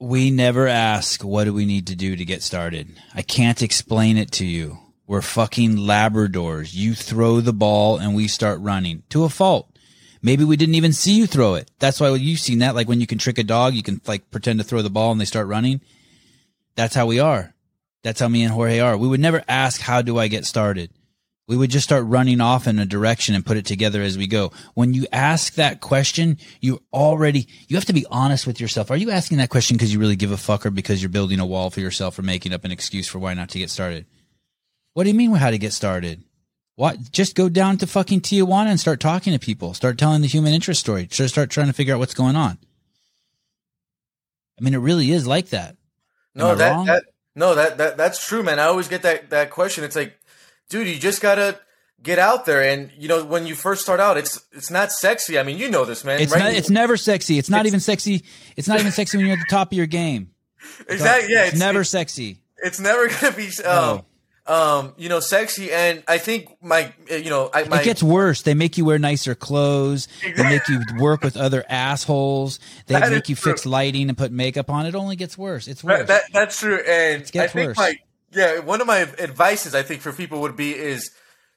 We 0.00 0.30
never 0.30 0.66
ask, 0.66 1.22
what 1.22 1.44
do 1.44 1.54
we 1.54 1.66
need 1.66 1.86
to 1.86 1.94
do 1.94 2.16
to 2.16 2.24
get 2.24 2.42
started? 2.42 2.98
I 3.14 3.22
can't 3.22 3.62
explain 3.62 4.16
it 4.16 4.32
to 4.32 4.46
you. 4.46 4.78
We're 5.06 5.22
fucking 5.22 5.76
Labradors. 5.76 6.74
You 6.74 6.94
throw 6.94 7.40
the 7.40 7.52
ball 7.52 7.98
and 7.98 8.14
we 8.14 8.26
start 8.26 8.60
running 8.60 9.02
to 9.10 9.24
a 9.24 9.28
fault. 9.28 9.70
Maybe 10.20 10.42
we 10.42 10.56
didn't 10.56 10.74
even 10.74 10.94
see 10.94 11.16
you 11.16 11.26
throw 11.26 11.54
it. 11.54 11.70
That's 11.78 12.00
why 12.00 12.08
you've 12.14 12.40
seen 12.40 12.60
that. 12.60 12.74
Like 12.74 12.88
when 12.88 13.00
you 13.00 13.06
can 13.06 13.18
trick 13.18 13.38
a 13.38 13.44
dog, 13.44 13.74
you 13.74 13.82
can 13.82 14.00
like 14.06 14.30
pretend 14.30 14.58
to 14.58 14.64
throw 14.64 14.80
the 14.80 14.90
ball 14.90 15.12
and 15.12 15.20
they 15.20 15.26
start 15.26 15.46
running. 15.46 15.82
That's 16.74 16.94
how 16.94 17.06
we 17.06 17.20
are. 17.20 17.53
That's 18.04 18.20
how 18.20 18.28
me 18.28 18.42
and 18.42 18.52
Jorge 18.52 18.80
are. 18.80 18.98
We 18.98 19.08
would 19.08 19.18
never 19.18 19.42
ask, 19.48 19.80
how 19.80 20.02
do 20.02 20.18
I 20.18 20.28
get 20.28 20.44
started? 20.44 20.90
We 21.48 21.56
would 21.56 21.70
just 21.70 21.84
start 21.84 22.04
running 22.04 22.40
off 22.40 22.66
in 22.66 22.78
a 22.78 22.84
direction 22.84 23.34
and 23.34 23.44
put 23.44 23.56
it 23.56 23.64
together 23.64 24.02
as 24.02 24.18
we 24.18 24.26
go. 24.26 24.52
When 24.74 24.92
you 24.92 25.06
ask 25.10 25.54
that 25.54 25.80
question, 25.80 26.38
you 26.60 26.82
already, 26.92 27.48
you 27.66 27.76
have 27.76 27.86
to 27.86 27.94
be 27.94 28.06
honest 28.10 28.46
with 28.46 28.60
yourself. 28.60 28.90
Are 28.90 28.96
you 28.96 29.10
asking 29.10 29.38
that 29.38 29.48
question 29.48 29.76
because 29.76 29.92
you 29.92 29.98
really 29.98 30.16
give 30.16 30.32
a 30.32 30.36
fuck 30.36 30.66
or 30.66 30.70
because 30.70 31.02
you're 31.02 31.08
building 31.08 31.40
a 31.40 31.46
wall 31.46 31.70
for 31.70 31.80
yourself 31.80 32.18
or 32.18 32.22
making 32.22 32.52
up 32.52 32.64
an 32.64 32.72
excuse 32.72 33.08
for 33.08 33.18
why 33.18 33.32
not 33.32 33.48
to 33.50 33.58
get 33.58 33.70
started? 33.70 34.04
What 34.92 35.04
do 35.04 35.08
you 35.08 35.16
mean 35.16 35.30
with 35.30 35.40
how 35.40 35.50
to 35.50 35.58
get 35.58 35.72
started? 35.72 36.22
What? 36.76 37.10
Just 37.10 37.34
go 37.34 37.48
down 37.48 37.78
to 37.78 37.86
fucking 37.86 38.20
Tijuana 38.20 38.68
and 38.68 38.80
start 38.80 39.00
talking 39.00 39.32
to 39.32 39.38
people. 39.38 39.72
Start 39.72 39.96
telling 39.96 40.20
the 40.20 40.28
human 40.28 40.52
interest 40.52 40.80
story. 40.80 41.06
Just 41.06 41.34
start 41.34 41.50
trying 41.50 41.68
to 41.68 41.72
figure 41.72 41.94
out 41.94 42.00
what's 42.00 42.14
going 42.14 42.36
on. 42.36 42.58
I 44.58 44.62
mean, 44.62 44.74
it 44.74 44.78
really 44.78 45.10
is 45.10 45.26
like 45.26 45.50
that. 45.50 45.76
no, 46.34 46.54
that, 46.54 46.86
that, 46.86 47.04
no, 47.34 47.54
that, 47.54 47.78
that, 47.78 47.96
that's 47.96 48.26
true, 48.26 48.42
man. 48.42 48.58
I 48.58 48.64
always 48.64 48.88
get 48.88 49.02
that, 49.02 49.30
that 49.30 49.50
question. 49.50 49.84
It's 49.84 49.96
like, 49.96 50.18
dude, 50.68 50.88
you 50.88 50.98
just 50.98 51.20
gotta 51.20 51.60
get 52.02 52.18
out 52.18 52.46
there. 52.46 52.62
And 52.62 52.90
you 52.98 53.08
know, 53.08 53.24
when 53.24 53.46
you 53.46 53.54
first 53.54 53.82
start 53.82 54.00
out, 54.00 54.16
it's 54.16 54.44
it's 54.52 54.70
not 54.70 54.92
sexy. 54.92 55.38
I 55.38 55.42
mean, 55.42 55.58
you 55.58 55.70
know 55.70 55.84
this, 55.84 56.04
man. 56.04 56.20
It's 56.20 56.32
right? 56.32 56.38
not, 56.38 56.52
it's 56.52 56.70
never 56.70 56.96
sexy. 56.96 57.38
It's 57.38 57.50
not 57.50 57.60
it's, 57.60 57.68
even 57.68 57.80
sexy. 57.80 58.24
It's 58.56 58.68
not 58.68 58.80
even 58.80 58.92
sexy 58.92 59.16
when 59.16 59.26
you're 59.26 59.36
at 59.36 59.40
the 59.40 59.50
top 59.50 59.72
of 59.72 59.76
your 59.76 59.86
game. 59.86 60.30
Exactly. 60.88 61.30
Yeah. 61.30 61.42
It's, 61.42 61.52
it's 61.52 61.60
never 61.60 61.84
sexy. 61.84 62.38
It's 62.56 62.80
never 62.80 63.08
gonna 63.08 63.36
be. 63.36 63.48
Um, 63.62 63.96
no 63.98 64.04
um, 64.46 64.92
you 64.96 65.08
know, 65.08 65.20
sexy. 65.20 65.72
And 65.72 66.02
I 66.06 66.18
think 66.18 66.56
my, 66.62 66.92
you 67.10 67.30
know, 67.30 67.50
I, 67.52 67.64
my, 67.64 67.80
it 67.80 67.84
gets 67.84 68.02
worse. 68.02 68.42
They 68.42 68.54
make 68.54 68.76
you 68.76 68.84
wear 68.84 68.98
nicer 68.98 69.34
clothes. 69.34 70.08
They 70.22 70.42
make 70.42 70.68
you 70.68 70.80
work 70.98 71.22
with 71.22 71.36
other 71.36 71.64
assholes. 71.68 72.58
They 72.86 72.94
that 72.94 73.10
make 73.10 73.28
you 73.28 73.36
true. 73.36 73.52
fix 73.52 73.64
lighting 73.64 74.08
and 74.08 74.18
put 74.18 74.32
makeup 74.32 74.70
on. 74.70 74.86
It 74.86 74.94
only 74.94 75.16
gets 75.16 75.38
worse. 75.38 75.68
It's 75.68 75.82
worse. 75.82 76.00
That, 76.00 76.08
that, 76.08 76.22
that's 76.32 76.60
true. 76.60 76.76
And 76.86 77.22
I 77.22 77.46
think 77.46 77.68
worse. 77.68 77.76
my, 77.76 77.96
yeah, 78.32 78.58
one 78.60 78.80
of 78.80 78.86
my 78.86 79.00
advices 79.00 79.74
I 79.74 79.82
think 79.82 80.02
for 80.02 80.12
people 80.12 80.40
would 80.42 80.56
be 80.56 80.74
is 80.74 81.10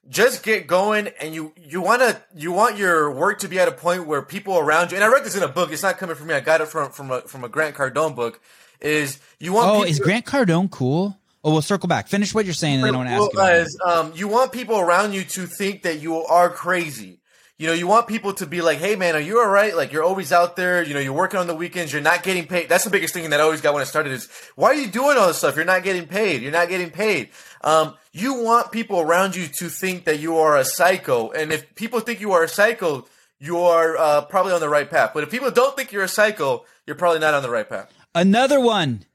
just 0.09 0.43
get 0.43 0.67
going 0.67 1.09
and 1.19 1.35
you 1.35 1.53
you 1.57 1.81
want 1.81 2.01
to 2.01 2.21
you 2.33 2.51
want 2.51 2.77
your 2.77 3.11
work 3.11 3.39
to 3.39 3.47
be 3.49 3.59
at 3.59 3.67
a 3.67 3.73
point 3.73 4.07
where 4.07 4.21
people 4.21 4.57
around 4.57 4.91
you 4.91 4.95
and 4.95 5.03
I 5.03 5.07
read 5.07 5.25
this 5.25 5.35
in 5.35 5.43
a 5.43 5.49
book 5.49 5.71
it's 5.71 5.83
not 5.83 5.97
coming 5.97 6.15
from 6.15 6.27
me 6.27 6.33
I 6.33 6.39
got 6.39 6.61
it 6.61 6.69
from 6.69 6.91
from 6.91 7.11
a 7.11 7.21
from 7.21 7.43
a 7.43 7.49
Grant 7.49 7.75
Cardone 7.75 8.15
book 8.15 8.39
is 8.79 9.19
you 9.37 9.51
want 9.51 9.67
Oh, 9.69 9.83
is 9.83 9.99
Grant 9.99 10.25
Cardone 10.25 10.71
cool? 10.71 11.17
Oh, 11.47 11.53
we'll 11.53 11.61
circle 11.61 11.87
back. 11.87 12.09
Finish 12.09 12.33
what 12.35 12.43
you're 12.43 12.53
saying, 12.53 12.81
and 12.81 12.83
then 12.83 12.93
I 12.93 12.97
want 12.97 13.09
to 13.09 13.15
ask 13.15 13.33
you. 13.33 13.39
As, 13.39 13.77
um, 13.85 14.11
you 14.13 14.27
want 14.27 14.51
people 14.51 14.79
around 14.79 15.13
you 15.13 15.23
to 15.23 15.45
think 15.45 15.83
that 15.83 16.01
you 16.01 16.17
are 16.17 16.49
crazy. 16.49 17.21
You 17.57 17.67
know, 17.67 17.73
you 17.73 17.87
want 17.87 18.09
people 18.09 18.33
to 18.33 18.45
be 18.45 18.61
like, 18.61 18.79
"Hey, 18.79 18.97
man, 18.97 19.15
are 19.15 19.21
you 19.21 19.39
all 19.39 19.47
right? 19.47 19.73
Like, 19.73 19.93
you're 19.93 20.03
always 20.03 20.33
out 20.33 20.57
there. 20.57 20.83
You 20.83 20.93
know, 20.93 20.99
you're 20.99 21.13
working 21.13 21.39
on 21.39 21.47
the 21.47 21.55
weekends. 21.55 21.93
You're 21.93 22.01
not 22.01 22.21
getting 22.23 22.47
paid." 22.47 22.67
That's 22.67 22.83
the 22.83 22.89
biggest 22.89 23.13
thing 23.13 23.29
that 23.29 23.39
I 23.39 23.43
always 23.43 23.61
got 23.61 23.73
when 23.73 23.81
I 23.81 23.85
started 23.85 24.11
is, 24.11 24.27
"Why 24.55 24.71
are 24.71 24.73
you 24.73 24.87
doing 24.87 25.17
all 25.17 25.27
this 25.27 25.37
stuff? 25.37 25.55
You're 25.55 25.63
not 25.63 25.83
getting 25.83 26.05
paid. 26.05 26.41
You're 26.41 26.51
not 26.51 26.67
getting 26.67 26.89
paid." 26.89 27.29
Um, 27.61 27.95
you 28.11 28.43
want 28.43 28.73
people 28.73 28.99
around 28.99 29.37
you 29.37 29.47
to 29.47 29.69
think 29.69 30.03
that 30.03 30.19
you 30.19 30.37
are 30.37 30.57
a 30.57 30.65
psycho, 30.65 31.31
and 31.31 31.53
if 31.53 31.73
people 31.75 32.01
think 32.01 32.19
you 32.19 32.33
are 32.33 32.43
a 32.43 32.49
psycho, 32.49 33.07
you 33.39 33.57
are 33.61 33.95
uh, 33.95 34.21
probably 34.25 34.51
on 34.51 34.59
the 34.59 34.67
right 34.67 34.89
path. 34.89 35.11
But 35.13 35.23
if 35.23 35.31
people 35.31 35.49
don't 35.49 35.77
think 35.77 35.93
you're 35.93 36.03
a 36.03 36.09
psycho, 36.09 36.65
you're 36.85 36.97
probably 36.97 37.19
not 37.19 37.33
on 37.33 37.41
the 37.41 37.49
right 37.49 37.69
path. 37.69 37.89
Another 38.13 38.59
one. 38.59 39.05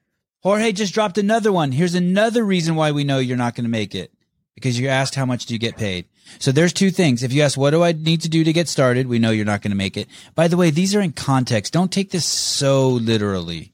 Jorge 0.42 0.72
just 0.72 0.94
dropped 0.94 1.18
another 1.18 1.52
one. 1.52 1.72
Here's 1.72 1.94
another 1.94 2.44
reason 2.44 2.74
why 2.74 2.90
we 2.92 3.04
know 3.04 3.18
you're 3.18 3.36
not 3.36 3.54
going 3.54 3.64
to 3.64 3.70
make 3.70 3.94
it 3.94 4.12
because 4.54 4.78
you 4.78 4.88
asked 4.88 5.14
how 5.14 5.24
much 5.24 5.46
do 5.46 5.54
you 5.54 5.58
get 5.58 5.76
paid. 5.76 6.06
So 6.38 6.52
there's 6.52 6.72
two 6.72 6.90
things. 6.90 7.22
If 7.22 7.32
you 7.32 7.42
ask 7.42 7.58
what 7.58 7.70
do 7.70 7.82
I 7.82 7.92
need 7.92 8.22
to 8.22 8.28
do 8.28 8.44
to 8.44 8.52
get 8.52 8.68
started, 8.68 9.06
we 9.06 9.18
know 9.18 9.30
you're 9.30 9.44
not 9.44 9.62
going 9.62 9.70
to 9.70 9.76
make 9.76 9.96
it. 9.96 10.08
By 10.34 10.48
the 10.48 10.56
way, 10.56 10.70
these 10.70 10.94
are 10.94 11.00
in 11.00 11.12
context. 11.12 11.72
Don't 11.72 11.92
take 11.92 12.10
this 12.10 12.24
so 12.24 12.88
literally. 12.88 13.72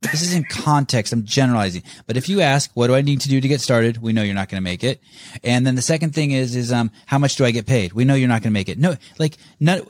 This 0.00 0.22
is 0.22 0.32
in 0.32 0.44
context. 0.44 1.12
I'm 1.12 1.24
generalizing. 1.24 1.82
But 2.06 2.16
if 2.16 2.28
you 2.28 2.40
ask, 2.40 2.70
what 2.74 2.86
do 2.86 2.94
I 2.94 3.02
need 3.02 3.20
to 3.22 3.28
do 3.28 3.40
to 3.40 3.48
get 3.48 3.60
started? 3.60 3.98
We 3.98 4.12
know 4.12 4.22
you're 4.22 4.34
not 4.34 4.48
going 4.48 4.62
to 4.62 4.64
make 4.64 4.84
it. 4.84 5.00
And 5.42 5.66
then 5.66 5.74
the 5.74 5.82
second 5.82 6.14
thing 6.14 6.30
is, 6.30 6.54
is, 6.54 6.70
um, 6.72 6.92
how 7.06 7.18
much 7.18 7.34
do 7.34 7.44
I 7.44 7.50
get 7.50 7.66
paid? 7.66 7.92
We 7.92 8.04
know 8.04 8.14
you're 8.14 8.28
not 8.28 8.42
going 8.42 8.52
to 8.52 8.58
make 8.58 8.68
it. 8.68 8.78
No, 8.78 8.96
like, 9.18 9.36
not, 9.58 9.80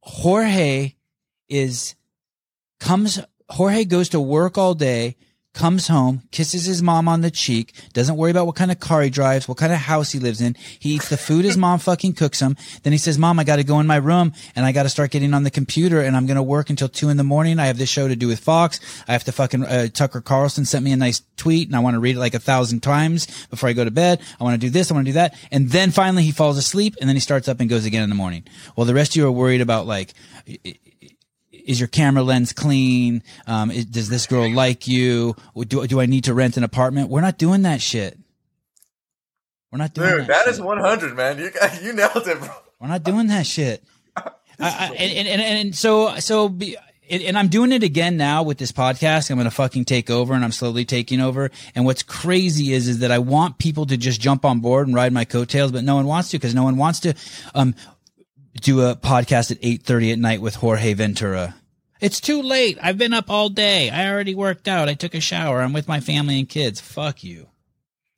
Jorge 0.00 0.94
is, 1.50 1.94
comes, 2.84 3.18
Jorge 3.48 3.84
goes 3.86 4.10
to 4.10 4.20
work 4.20 4.58
all 4.58 4.74
day, 4.74 5.16
comes 5.54 5.86
home, 5.86 6.20
kisses 6.32 6.66
his 6.66 6.82
mom 6.82 7.08
on 7.08 7.22
the 7.22 7.30
cheek, 7.30 7.72
doesn't 7.92 8.16
worry 8.16 8.30
about 8.30 8.44
what 8.44 8.56
kind 8.56 8.70
of 8.70 8.78
car 8.78 9.00
he 9.00 9.08
drives, 9.08 9.48
what 9.48 9.56
kind 9.56 9.72
of 9.72 9.78
house 9.78 10.10
he 10.10 10.18
lives 10.18 10.40
in. 10.40 10.54
He 10.80 10.96
eats 10.96 11.08
the 11.08 11.16
food 11.16 11.44
his 11.46 11.56
mom 11.56 11.78
fucking 11.78 12.14
cooks 12.14 12.40
him. 12.40 12.56
Then 12.82 12.92
he 12.92 12.98
says, 12.98 13.16
mom, 13.16 13.38
I 13.38 13.44
got 13.44 13.56
to 13.56 13.64
go 13.64 13.80
in 13.80 13.86
my 13.86 13.96
room 13.96 14.32
and 14.54 14.66
I 14.66 14.72
got 14.72 14.82
to 14.82 14.88
start 14.88 15.12
getting 15.12 15.32
on 15.32 15.44
the 15.44 15.50
computer 15.50 16.00
and 16.00 16.14
I'm 16.14 16.26
going 16.26 16.36
to 16.36 16.42
work 16.42 16.68
until 16.68 16.88
two 16.88 17.08
in 17.08 17.16
the 17.16 17.24
morning. 17.24 17.58
I 17.58 17.66
have 17.66 17.78
this 17.78 17.88
show 17.88 18.06
to 18.06 18.16
do 18.16 18.28
with 18.28 18.40
Fox. 18.40 18.80
I 19.08 19.12
have 19.12 19.24
to 19.24 19.32
fucking, 19.32 19.64
uh, 19.64 19.86
Tucker 19.94 20.20
Carlson 20.20 20.66
sent 20.66 20.84
me 20.84 20.92
a 20.92 20.96
nice 20.96 21.22
tweet 21.36 21.68
and 21.68 21.76
I 21.76 21.80
want 21.80 21.94
to 21.94 22.00
read 22.00 22.16
it 22.16 22.20
like 22.20 22.34
a 22.34 22.40
thousand 22.40 22.82
times 22.82 23.46
before 23.46 23.68
I 23.68 23.72
go 23.72 23.84
to 23.84 23.92
bed. 23.92 24.20
I 24.38 24.44
want 24.44 24.60
to 24.60 24.66
do 24.66 24.70
this. 24.70 24.90
I 24.90 24.94
want 24.94 25.06
to 25.06 25.12
do 25.12 25.14
that. 25.14 25.38
And 25.52 25.70
then 25.70 25.90
finally 25.92 26.24
he 26.24 26.32
falls 26.32 26.58
asleep 26.58 26.96
and 27.00 27.08
then 27.08 27.16
he 27.16 27.20
starts 27.20 27.48
up 27.48 27.60
and 27.60 27.70
goes 27.70 27.86
again 27.86 28.02
in 28.02 28.10
the 28.10 28.16
morning. 28.16 28.44
Well, 28.76 28.86
the 28.86 28.94
rest 28.94 29.12
of 29.12 29.16
you 29.16 29.26
are 29.26 29.32
worried 29.32 29.60
about 29.60 29.86
like, 29.86 30.12
is 31.64 31.80
your 31.80 31.88
camera 31.88 32.22
lens 32.22 32.52
clean? 32.52 33.22
Um, 33.46 33.70
is, 33.70 33.86
does 33.86 34.08
this 34.08 34.26
girl 34.26 34.50
like 34.50 34.86
you? 34.86 35.34
Do, 35.56 35.86
do 35.86 36.00
I 36.00 36.06
need 36.06 36.24
to 36.24 36.34
rent 36.34 36.56
an 36.56 36.64
apartment? 36.64 37.08
We're 37.08 37.22
not 37.22 37.38
doing 37.38 37.62
that 37.62 37.80
shit. 37.80 38.18
We're 39.72 39.78
not 39.78 39.94
doing 39.94 40.10
Dude, 40.10 40.20
that. 40.20 40.44
that 40.44 40.46
is 40.46 40.60
100, 40.60 41.16
man. 41.16 41.38
You 41.38 41.50
you 41.82 41.92
nailed 41.92 42.28
it, 42.28 42.38
bro. 42.38 42.50
We're 42.80 42.88
not 42.88 43.02
doing 43.02 43.26
that 43.28 43.46
shit. 43.46 43.82
I, 44.16 44.30
I, 44.60 44.94
and, 44.94 45.28
and, 45.28 45.40
and 45.40 45.74
so, 45.74 46.16
so 46.20 46.48
be, 46.48 46.76
and 47.10 47.36
I'm 47.36 47.48
doing 47.48 47.72
it 47.72 47.82
again 47.82 48.16
now 48.16 48.42
with 48.42 48.58
this 48.58 48.72
podcast. 48.72 49.30
I'm 49.30 49.36
going 49.36 49.44
to 49.44 49.50
fucking 49.50 49.84
take 49.84 50.10
over 50.10 50.32
and 50.32 50.44
I'm 50.44 50.52
slowly 50.52 50.84
taking 50.84 51.20
over. 51.20 51.50
And 51.74 51.84
what's 51.84 52.02
crazy 52.02 52.72
is, 52.72 52.88
is 52.88 53.00
that 53.00 53.10
I 53.10 53.18
want 53.18 53.58
people 53.58 53.84
to 53.86 53.96
just 53.96 54.20
jump 54.20 54.44
on 54.44 54.60
board 54.60 54.86
and 54.86 54.94
ride 54.94 55.12
my 55.12 55.24
coattails, 55.24 55.72
but 55.72 55.84
no 55.84 55.96
one 55.96 56.06
wants 56.06 56.30
to 56.30 56.38
because 56.38 56.54
no 56.54 56.64
one 56.64 56.76
wants 56.76 57.00
to, 57.00 57.14
um, 57.54 57.74
do 58.60 58.82
a 58.82 58.94
podcast 58.96 59.50
at 59.50 59.60
8.30 59.60 60.12
at 60.12 60.18
night 60.18 60.40
with 60.40 60.56
Jorge 60.56 60.94
Ventura. 60.94 61.54
It's 62.00 62.20
too 62.20 62.42
late. 62.42 62.78
I've 62.82 62.98
been 62.98 63.12
up 63.12 63.30
all 63.30 63.48
day. 63.48 63.90
I 63.90 64.10
already 64.10 64.34
worked 64.34 64.68
out. 64.68 64.88
I 64.88 64.94
took 64.94 65.14
a 65.14 65.20
shower. 65.20 65.60
I'm 65.60 65.72
with 65.72 65.88
my 65.88 66.00
family 66.00 66.38
and 66.38 66.48
kids. 66.48 66.80
Fuck 66.80 67.24
you. 67.24 67.46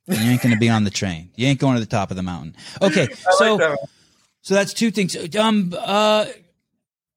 And 0.07 0.19
you 0.19 0.31
ain't 0.31 0.41
going 0.41 0.53
to 0.53 0.59
be 0.59 0.69
on 0.69 0.83
the 0.83 0.89
train. 0.89 1.31
You 1.35 1.47
ain't 1.47 1.59
going 1.59 1.75
to 1.75 1.79
the 1.79 1.85
top 1.85 2.11
of 2.11 2.17
the 2.17 2.23
mountain. 2.23 2.55
Okay, 2.81 3.07
so 3.37 3.55
like 3.55 3.59
that. 3.59 3.79
so 4.41 4.53
that's 4.53 4.73
two 4.73 4.89
things. 4.91 5.15
Um, 5.35 5.73
uh, 5.77 6.25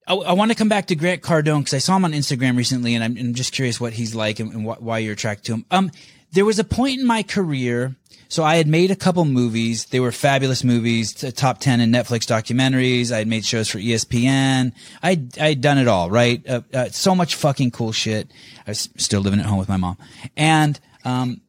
I, 0.07 0.13
I 0.13 0.33
want 0.33 0.51
to 0.51 0.57
come 0.57 0.67
back 0.69 0.87
to 0.87 0.95
Grant 0.95 1.21
Cardone 1.21 1.59
because 1.59 1.73
I 1.73 1.77
saw 1.77 1.95
him 1.95 2.05
on 2.05 2.11
Instagram 2.11 2.57
recently, 2.57 2.95
and 2.95 3.03
I'm, 3.03 3.17
I'm 3.17 3.33
just 3.33 3.53
curious 3.53 3.79
what 3.79 3.93
he's 3.93 4.13
like 4.13 4.39
and, 4.39 4.53
and 4.53 4.65
wh- 4.65 4.81
why 4.81 4.99
you're 4.99 5.13
attracted 5.13 5.45
to 5.45 5.53
him. 5.55 5.65
Um, 5.71 5.91
there 6.33 6.45
was 6.45 6.59
a 6.59 6.63
point 6.63 6.99
in 6.99 7.05
my 7.05 7.23
career. 7.23 7.95
So 8.31 8.45
I 8.45 8.55
had 8.55 8.65
made 8.65 8.91
a 8.91 8.95
couple 8.95 9.25
movies. 9.25 9.87
They 9.87 9.99
were 9.99 10.13
fabulous 10.13 10.63
movies, 10.63 11.13
top 11.33 11.59
10 11.59 11.81
in 11.81 11.91
Netflix 11.91 12.19
documentaries. 12.25 13.11
I 13.11 13.17
had 13.17 13.27
made 13.27 13.43
shows 13.43 13.67
for 13.67 13.77
ESPN. 13.77 14.71
I, 15.03 15.21
I'd 15.37 15.59
done 15.59 15.77
it 15.77 15.89
all, 15.89 16.09
right? 16.09 16.41
Uh, 16.47 16.61
uh, 16.73 16.85
so 16.91 17.13
much 17.13 17.35
fucking 17.35 17.71
cool 17.71 17.91
shit. 17.91 18.31
I 18.65 18.71
was 18.71 18.87
still 18.95 19.19
living 19.19 19.41
at 19.41 19.45
home 19.45 19.59
with 19.59 19.67
my 19.67 19.75
mom. 19.75 19.97
And, 20.37 20.79
um, 21.03 21.41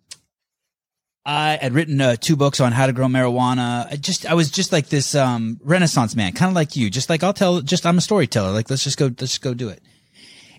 I 1.24 1.56
had 1.62 1.72
written 1.72 2.00
uh, 2.00 2.16
two 2.16 2.34
books 2.34 2.58
on 2.58 2.72
how 2.72 2.88
to 2.88 2.92
grow 2.92 3.06
marijuana. 3.06 3.86
I 3.88 3.94
just, 3.94 4.26
I 4.26 4.34
was 4.34 4.50
just 4.50 4.72
like 4.72 4.88
this, 4.88 5.14
um, 5.14 5.60
renaissance 5.62 6.16
man, 6.16 6.32
kind 6.32 6.48
of 6.48 6.56
like 6.56 6.74
you. 6.74 6.90
Just 6.90 7.08
like 7.08 7.22
I'll 7.22 7.32
tell, 7.32 7.60
just 7.60 7.86
I'm 7.86 7.98
a 7.98 8.00
storyteller. 8.00 8.50
Like, 8.50 8.68
let's 8.70 8.82
just 8.82 8.98
go, 8.98 9.04
let's 9.04 9.20
just 9.20 9.42
go 9.42 9.54
do 9.54 9.68
it. 9.68 9.80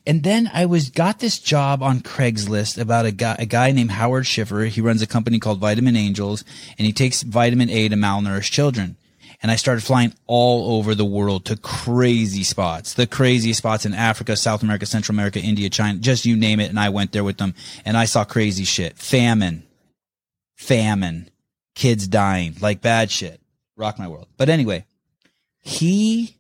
And 0.06 0.24
then 0.24 0.50
I 0.54 0.66
was 0.66 0.90
got 0.90 1.20
this 1.20 1.40
job 1.40 1.82
on 1.82 2.02
Craigslist 2.02 2.80
about 2.80 3.06
a 3.06 3.12
guy 3.12 3.36
a 3.40 3.46
guy 3.46 3.72
named 3.72 3.92
Howard 3.92 4.28
Schiffer. 4.28 4.66
He 4.66 4.82
runs 4.82 5.02
a 5.02 5.08
company 5.08 5.40
called 5.40 5.60
Vitamin 5.60 5.96
Angels 5.96 6.44
and 6.78 6.86
he 6.86 6.92
takes 6.92 7.24
vitamin 7.24 7.70
A 7.70 7.88
to 7.88 7.96
malnourished 7.96 8.52
children. 8.52 8.98
And 9.42 9.52
I 9.52 9.58
started 9.58 9.84
flying 9.84 10.14
all 10.26 10.78
over 10.78 10.96
the 10.96 11.04
world 11.04 11.46
to 11.46 11.58
crazy 11.58 12.44
spots, 12.44 12.94
the 12.94 13.08
craziest 13.08 13.58
spots 13.58 13.86
in 13.86 13.94
Africa, 13.94 14.38
South 14.38 14.64
America, 14.64 14.86
Central 14.86 15.16
America, 15.16 15.42
India, 15.42 15.70
China, 15.70 16.00
just 16.00 16.26
you 16.26 16.38
name 16.38 16.62
it. 16.62 16.70
And 16.70 16.80
I 16.80 16.90
went 16.90 17.12
there 17.12 17.26
with 17.26 17.38
them 17.38 17.54
and 17.84 17.98
I 17.98 18.06
saw 18.06 18.24
crazy 18.24 18.64
shit. 18.64 18.98
Famine, 18.98 19.64
famine, 20.56 21.30
kids 21.76 22.08
dying, 22.08 22.56
like 22.62 22.82
bad 22.82 23.12
shit. 23.12 23.42
Rock 23.76 24.00
my 24.00 24.08
world. 24.08 24.28
But 24.38 24.50
anyway, 24.50 24.86
he 25.60 26.38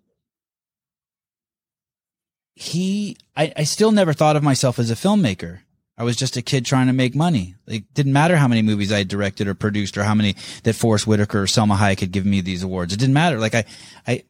he 2.63 3.17
I, 3.35 3.51
I 3.57 3.63
still 3.63 3.91
never 3.91 4.13
thought 4.13 4.35
of 4.35 4.43
myself 4.43 4.79
as 4.79 4.89
a 4.89 4.95
filmmaker. 4.95 5.59
I 5.97 6.03
was 6.03 6.15
just 6.15 6.37
a 6.37 6.41
kid 6.41 6.65
trying 6.65 6.87
to 6.87 6.93
make 6.93 7.13
money. 7.13 7.55
It 7.67 7.93
didn't 7.93 8.13
matter 8.13 8.37
how 8.37 8.47
many 8.47 8.61
movies 8.61 8.91
I 8.91 9.03
directed 9.03 9.47
or 9.47 9.53
produced 9.53 9.97
or 9.97 10.03
how 10.03 10.15
many 10.15 10.35
that 10.63 10.73
Forest 10.73 11.05
Whitaker 11.05 11.43
or 11.43 11.45
Salma 11.45 11.77
Hayek 11.77 11.99
had 11.99 12.11
given 12.11 12.31
me 12.31 12.41
these 12.41 12.63
awards. 12.63 12.93
It 12.93 12.99
didn't 12.99 13.13
matter. 13.13 13.37
Like 13.37 13.53
I, 13.53 13.65
I, 14.07 14.23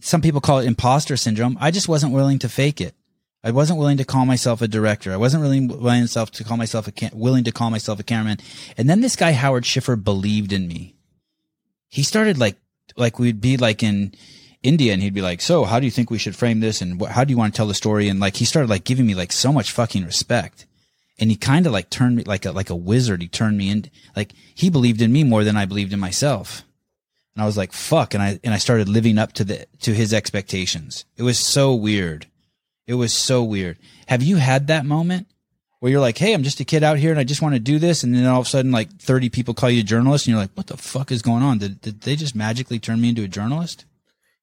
some 0.00 0.22
people 0.22 0.40
call 0.40 0.60
it 0.60 0.66
imposter 0.66 1.16
syndrome. 1.16 1.58
I 1.60 1.70
just 1.70 1.88
wasn't 1.88 2.14
willing 2.14 2.38
to 2.38 2.48
fake 2.48 2.80
it. 2.80 2.94
I 3.42 3.50
wasn't 3.50 3.78
willing 3.78 3.98
to 3.98 4.04
call 4.06 4.24
myself 4.24 4.62
a 4.62 4.68
director. 4.68 5.12
I 5.12 5.18
wasn't 5.18 5.42
really 5.42 5.66
willing 5.66 6.00
myself 6.00 6.30
to 6.32 6.44
call 6.44 6.56
myself 6.56 6.88
a 6.88 6.92
cam- 6.92 7.10
willing 7.12 7.44
to 7.44 7.52
call 7.52 7.70
myself 7.70 8.00
a 8.00 8.02
cameraman. 8.02 8.38
And 8.78 8.88
then 8.88 9.02
this 9.02 9.16
guy 9.16 9.32
Howard 9.32 9.66
Schiffer 9.66 9.96
believed 9.96 10.52
in 10.52 10.66
me. 10.66 10.94
He 11.90 12.02
started 12.02 12.38
like 12.38 12.56
like 12.96 13.18
we'd 13.18 13.42
be 13.42 13.58
like 13.58 13.82
in 13.82 14.14
India 14.64 14.92
and 14.92 15.02
he'd 15.02 15.14
be 15.14 15.22
like, 15.22 15.40
"So, 15.40 15.64
how 15.64 15.78
do 15.78 15.84
you 15.84 15.92
think 15.92 16.10
we 16.10 16.18
should 16.18 16.34
frame 16.34 16.58
this 16.58 16.80
and 16.80 17.00
wh- 17.00 17.10
how 17.10 17.22
do 17.22 17.30
you 17.30 17.36
want 17.36 17.54
to 17.54 17.56
tell 17.56 17.68
the 17.68 17.74
story?" 17.74 18.08
And 18.08 18.18
like 18.18 18.36
he 18.36 18.44
started 18.44 18.70
like 18.70 18.84
giving 18.84 19.06
me 19.06 19.14
like 19.14 19.30
so 19.30 19.52
much 19.52 19.70
fucking 19.70 20.04
respect. 20.04 20.66
And 21.18 21.30
he 21.30 21.36
kind 21.36 21.66
of 21.66 21.72
like 21.72 21.90
turned 21.90 22.16
me 22.16 22.24
like 22.24 22.44
a 22.44 22.50
like 22.50 22.70
a 22.70 22.74
wizard. 22.74 23.22
He 23.22 23.28
turned 23.28 23.58
me 23.58 23.70
in 23.70 23.90
like 24.16 24.32
he 24.54 24.70
believed 24.70 25.00
in 25.00 25.12
me 25.12 25.22
more 25.22 25.44
than 25.44 25.56
I 25.56 25.66
believed 25.66 25.92
in 25.92 26.00
myself. 26.00 26.64
And 27.36 27.42
I 27.42 27.46
was 27.46 27.56
like, 27.56 27.72
"Fuck." 27.72 28.14
And 28.14 28.22
I 28.22 28.40
and 28.42 28.54
I 28.54 28.58
started 28.58 28.88
living 28.88 29.18
up 29.18 29.32
to 29.34 29.44
the 29.44 29.66
to 29.82 29.94
his 29.94 30.12
expectations. 30.12 31.04
It 31.16 31.22
was 31.22 31.38
so 31.38 31.74
weird. 31.74 32.26
It 32.86 32.94
was 32.94 33.12
so 33.12 33.44
weird. 33.44 33.78
Have 34.08 34.22
you 34.22 34.36
had 34.36 34.66
that 34.66 34.86
moment 34.86 35.26
where 35.80 35.92
you're 35.92 36.00
like, 36.00 36.18
"Hey, 36.18 36.32
I'm 36.32 36.42
just 36.42 36.60
a 36.60 36.64
kid 36.64 36.82
out 36.82 36.98
here 36.98 37.10
and 37.10 37.20
I 37.20 37.24
just 37.24 37.42
want 37.42 37.54
to 37.54 37.60
do 37.60 37.78
this," 37.78 38.02
and 38.02 38.14
then 38.14 38.26
all 38.26 38.40
of 38.40 38.46
a 38.46 38.50
sudden, 38.50 38.72
like 38.72 38.90
30 38.98 39.28
people 39.28 39.54
call 39.54 39.70
you 39.70 39.80
a 39.80 39.84
journalist, 39.84 40.26
and 40.26 40.32
you're 40.32 40.40
like, 40.40 40.54
"What 40.54 40.68
the 40.68 40.76
fuck 40.76 41.12
is 41.12 41.22
going 41.22 41.42
on? 41.42 41.58
Did 41.58 41.80
did 41.80 42.00
they 42.00 42.16
just 42.16 42.34
magically 42.34 42.78
turn 42.78 43.00
me 43.00 43.10
into 43.10 43.24
a 43.24 43.28
journalist?" 43.28 43.84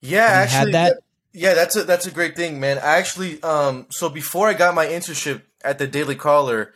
Yeah, 0.02 0.28
Have 0.28 0.30
you 0.30 0.34
had 0.34 0.44
actually, 0.60 0.72
that? 0.74 0.98
yeah, 1.34 1.54
that's 1.54 1.76
a 1.76 1.84
that's 1.84 2.08
a 2.08 2.12
great 2.12 2.36
thing, 2.36 2.60
man. 2.60 2.78
I 2.80 2.98
actually, 2.98 3.42
um, 3.44 3.86
so 3.90 4.10
before 4.10 4.48
I 4.50 4.54
got 4.54 4.74
my 4.76 4.86
internship 4.88 5.44
at 5.64 5.78
the 5.78 5.88
Daily 5.88 6.16
Caller, 6.16 6.74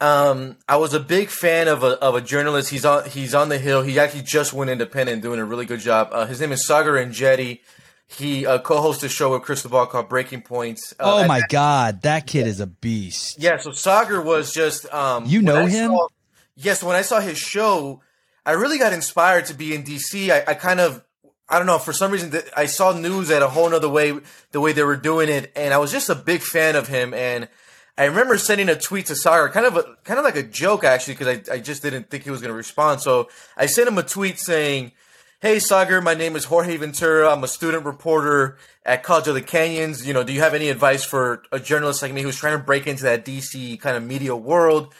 um, 0.00 0.56
I 0.68 0.76
was 0.76 0.92
a 0.94 1.00
big 1.00 1.28
fan 1.28 1.68
of 1.68 1.82
a 1.82 1.98
of 2.00 2.14
a 2.14 2.20
journalist. 2.20 2.70
He's 2.70 2.84
on 2.84 3.08
he's 3.08 3.34
on 3.34 3.48
the 3.48 3.58
hill. 3.58 3.82
He 3.82 3.98
actually 3.98 4.22
just 4.22 4.52
went 4.52 4.70
independent, 4.70 5.22
doing 5.22 5.40
a 5.40 5.44
really 5.44 5.66
good 5.66 5.80
job. 5.80 6.08
Uh, 6.12 6.26
his 6.26 6.40
name 6.40 6.52
is 6.52 6.66
Sagar 6.66 6.92
Enjeti. 6.94 7.60
He 8.06 8.44
uh, 8.46 8.58
co-hosts 8.58 9.02
a 9.02 9.08
show 9.08 9.32
with 9.32 9.42
Krystal 9.42 9.70
Ball 9.70 9.86
called 9.86 10.08
Breaking 10.08 10.42
Points. 10.42 10.92
Uh, 11.00 11.22
Oh 11.24 11.26
my 11.26 11.40
god, 11.48 12.02
that 12.02 12.26
kid 12.26 12.46
is 12.46 12.60
a 12.60 12.66
beast. 12.66 13.36
Yeah, 13.40 13.56
so 13.56 13.72
Sagar 13.72 14.20
was 14.20 14.52
just 14.52 14.92
um 14.92 15.24
You 15.26 15.42
know 15.42 15.66
him? 15.66 15.90
saw- 15.90 16.08
yes, 16.54 16.82
when 16.82 16.96
I 16.96 17.02
saw 17.02 17.20
his 17.20 17.38
show, 17.38 18.02
I 18.44 18.52
really 18.52 18.78
got 18.78 18.92
inspired 18.92 19.46
to 19.46 19.54
be 19.54 19.74
in 19.74 19.84
DC. 19.84 20.30
I, 20.30 20.44
I 20.50 20.54
kind 20.54 20.80
of 20.80 21.02
I 21.48 21.58
don't 21.58 21.66
know, 21.66 21.78
for 21.78 21.92
some 21.92 22.10
reason 22.10 22.32
I 22.56 22.66
saw 22.66 22.92
news 22.92 23.30
at 23.30 23.42
a 23.42 23.48
whole 23.48 23.68
nother 23.68 23.88
way 23.88 24.18
the 24.52 24.60
way 24.60 24.72
they 24.72 24.82
were 24.82 24.96
doing 24.96 25.28
it, 25.28 25.52
and 25.54 25.74
I 25.74 25.78
was 25.78 25.92
just 25.92 26.08
a 26.08 26.14
big 26.14 26.40
fan 26.40 26.76
of 26.76 26.88
him 26.88 27.12
and 27.12 27.48
I 27.96 28.06
remember 28.06 28.36
sending 28.38 28.68
a 28.68 28.74
tweet 28.74 29.06
to 29.06 29.14
Sagar, 29.14 29.48
kind 29.50 29.66
of 29.66 29.76
a 29.76 29.96
kind 30.02 30.18
of 30.18 30.24
like 30.24 30.36
a 30.36 30.42
joke 30.42 30.82
actually, 30.82 31.14
because 31.14 31.48
I, 31.48 31.54
I 31.54 31.58
just 31.60 31.82
didn't 31.82 32.10
think 32.10 32.24
he 32.24 32.30
was 32.30 32.40
gonna 32.40 32.54
respond. 32.54 33.00
So 33.00 33.28
I 33.56 33.66
sent 33.66 33.86
him 33.86 33.98
a 33.98 34.02
tweet 34.02 34.40
saying, 34.40 34.92
Hey 35.40 35.60
Sagar, 35.60 36.00
my 36.00 36.14
name 36.14 36.34
is 36.34 36.46
Jorge 36.46 36.76
Ventura. 36.76 37.30
I'm 37.30 37.44
a 37.44 37.48
student 37.48 37.84
reporter 37.84 38.58
at 38.84 39.04
College 39.04 39.28
of 39.28 39.34
the 39.34 39.42
Canyons. 39.42 40.06
You 40.06 40.12
know, 40.12 40.24
do 40.24 40.32
you 40.32 40.40
have 40.40 40.54
any 40.54 40.70
advice 40.70 41.04
for 41.04 41.44
a 41.52 41.60
journalist 41.60 42.02
like 42.02 42.12
me 42.12 42.22
who's 42.22 42.36
trying 42.36 42.58
to 42.58 42.64
break 42.64 42.88
into 42.88 43.04
that 43.04 43.24
DC 43.24 43.78
kind 43.80 43.96
of 43.96 44.02
media 44.02 44.34
world? 44.34 44.92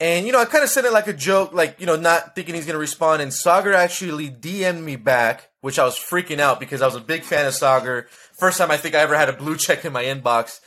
And 0.00 0.26
you 0.26 0.32
know, 0.32 0.40
I 0.40 0.46
kind 0.46 0.64
of 0.64 0.70
said 0.70 0.86
it 0.86 0.92
like 0.92 1.08
a 1.08 1.12
joke, 1.12 1.52
like 1.52 1.78
you 1.78 1.84
know, 1.84 1.96
not 1.96 2.34
thinking 2.34 2.54
he's 2.54 2.64
gonna 2.64 2.78
respond. 2.78 3.20
And 3.20 3.32
Sagar 3.32 3.74
actually 3.74 4.30
DM'd 4.30 4.82
me 4.82 4.96
back, 4.96 5.50
which 5.60 5.78
I 5.78 5.84
was 5.84 5.96
freaking 5.96 6.40
out 6.40 6.58
because 6.58 6.80
I 6.80 6.86
was 6.86 6.96
a 6.96 7.00
big 7.00 7.22
fan 7.22 7.46
of 7.46 7.54
Sagar. 7.54 8.06
First 8.32 8.56
time 8.56 8.70
I 8.70 8.78
think 8.78 8.94
I 8.94 9.00
ever 9.00 9.16
had 9.16 9.28
a 9.28 9.34
blue 9.34 9.56
check 9.58 9.84
in 9.84 9.92
my 9.92 10.04
inbox, 10.04 10.60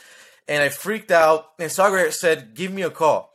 and 0.47 0.61
I 0.61 0.69
freaked 0.69 1.09
out. 1.09 1.47
And 1.57 1.71
Sagar 1.71 2.11
said, 2.11 2.53
"Give 2.53 2.71
me 2.71 2.83
a 2.83 2.91
call." 2.91 3.33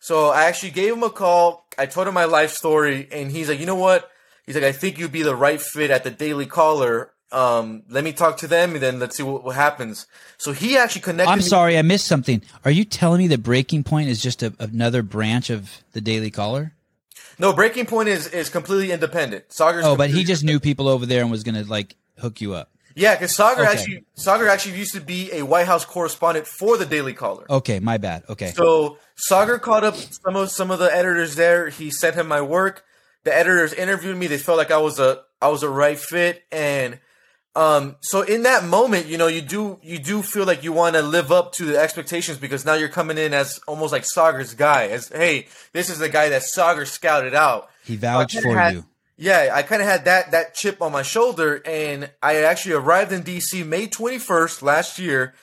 So 0.00 0.30
I 0.30 0.44
actually 0.44 0.72
gave 0.72 0.92
him 0.92 1.04
a 1.04 1.10
call. 1.10 1.66
I 1.78 1.86
told 1.86 2.08
him 2.08 2.14
my 2.14 2.24
life 2.24 2.52
story, 2.52 3.08
and 3.12 3.30
he's 3.30 3.48
like, 3.48 3.60
"You 3.60 3.66
know 3.66 3.76
what?" 3.76 4.10
He's 4.44 4.56
like, 4.56 4.64
"I 4.64 4.72
think 4.72 4.98
you'd 4.98 5.12
be 5.12 5.22
the 5.22 5.36
right 5.36 5.62
fit 5.62 5.92
at 5.92 6.02
the 6.02 6.10
Daily 6.10 6.46
Caller. 6.46 7.12
Um, 7.30 7.82
let 7.90 8.04
me 8.04 8.12
talk 8.12 8.38
to 8.38 8.46
them, 8.46 8.72
and 8.72 8.82
then 8.82 8.98
let's 8.98 9.16
see 9.16 9.22
what, 9.22 9.44
what 9.44 9.54
happens." 9.54 10.06
So 10.38 10.52
he 10.52 10.78
actually 10.78 11.02
connected. 11.02 11.30
I'm 11.30 11.38
me- 11.38 11.44
sorry, 11.44 11.76
I 11.78 11.82
missed 11.82 12.06
something. 12.06 12.42
Are 12.64 12.70
you 12.70 12.84
telling 12.84 13.18
me 13.18 13.28
that 13.28 13.42
Breaking 13.42 13.84
Point 13.84 14.08
is 14.08 14.22
just 14.22 14.42
a, 14.42 14.54
another 14.58 15.02
branch 15.02 15.50
of 15.50 15.82
the 15.92 16.00
Daily 16.00 16.30
Caller? 16.30 16.72
No, 17.38 17.52
Breaking 17.52 17.86
Point 17.86 18.08
is 18.08 18.26
is 18.28 18.48
completely 18.48 18.92
independent. 18.92 19.44
Sagar's 19.52 19.84
Oh, 19.84 19.96
but 19.96 20.10
he 20.10 20.24
just 20.24 20.42
knew 20.42 20.58
people 20.58 20.88
over 20.88 21.06
there 21.06 21.22
and 21.22 21.30
was 21.30 21.44
gonna 21.44 21.64
like 21.64 21.94
hook 22.18 22.40
you 22.40 22.54
up. 22.54 22.70
Yeah, 22.94 23.14
because 23.14 23.34
Sagar 23.36 23.62
Okay. 23.62 23.72
actually 23.72 24.04
Sagar 24.14 24.48
actually 24.48 24.76
used 24.76 24.94
to 24.94 25.00
be 25.00 25.30
a 25.32 25.42
White 25.42 25.66
House 25.66 25.84
correspondent 25.84 26.48
for 26.48 26.76
the 26.76 26.84
Daily 26.86 27.12
Caller. 27.12 27.46
Okay, 27.48 27.78
my 27.78 27.96
bad. 27.96 28.24
Okay. 28.28 28.50
So 28.56 28.98
Sagar 29.14 29.60
caught 29.60 29.84
up 29.84 29.94
some 29.94 30.34
of 30.34 30.50
some 30.50 30.70
of 30.72 30.80
the 30.80 30.92
editors 30.92 31.36
there. 31.36 31.68
He 31.68 31.90
sent 31.90 32.16
him 32.16 32.26
my 32.26 32.40
work. 32.40 32.84
The 33.22 33.36
editors 33.36 33.72
interviewed 33.72 34.16
me. 34.16 34.26
They 34.26 34.38
felt 34.38 34.58
like 34.58 34.72
I 34.72 34.78
was 34.78 34.98
a 34.98 35.22
I 35.40 35.48
was 35.48 35.62
a 35.62 35.68
right 35.68 35.98
fit, 35.98 36.42
and 36.50 36.98
um, 37.58 37.96
so 37.98 38.22
in 38.22 38.44
that 38.44 38.62
moment, 38.62 39.06
you 39.06 39.18
know, 39.18 39.26
you 39.26 39.42
do 39.42 39.80
you 39.82 39.98
do 39.98 40.22
feel 40.22 40.44
like 40.44 40.62
you 40.62 40.72
want 40.72 40.94
to 40.94 41.02
live 41.02 41.32
up 41.32 41.50
to 41.54 41.64
the 41.64 41.76
expectations 41.76 42.38
because 42.38 42.64
now 42.64 42.74
you're 42.74 42.88
coming 42.88 43.18
in 43.18 43.34
as 43.34 43.58
almost 43.66 43.90
like 43.90 44.04
Sagar's 44.04 44.54
guy. 44.54 44.86
As 44.86 45.08
hey, 45.08 45.48
this 45.72 45.90
is 45.90 45.98
the 45.98 46.08
guy 46.08 46.28
that 46.28 46.44
Sagar 46.44 46.84
scouted 46.84 47.34
out. 47.34 47.68
He 47.84 47.96
vouched 47.96 48.40
for 48.40 48.56
had- 48.56 48.74
you. 48.74 48.84
Yeah, 49.16 49.50
I 49.52 49.64
kind 49.64 49.82
of 49.82 49.88
had 49.88 50.04
that 50.04 50.30
that 50.30 50.54
chip 50.54 50.80
on 50.80 50.92
my 50.92 51.02
shoulder, 51.02 51.60
and 51.66 52.08
I 52.22 52.36
actually 52.36 52.74
arrived 52.74 53.10
in 53.10 53.24
DC 53.24 53.66
May 53.66 53.88
21st 53.88 54.62
last 54.62 55.00
year, 55.00 55.34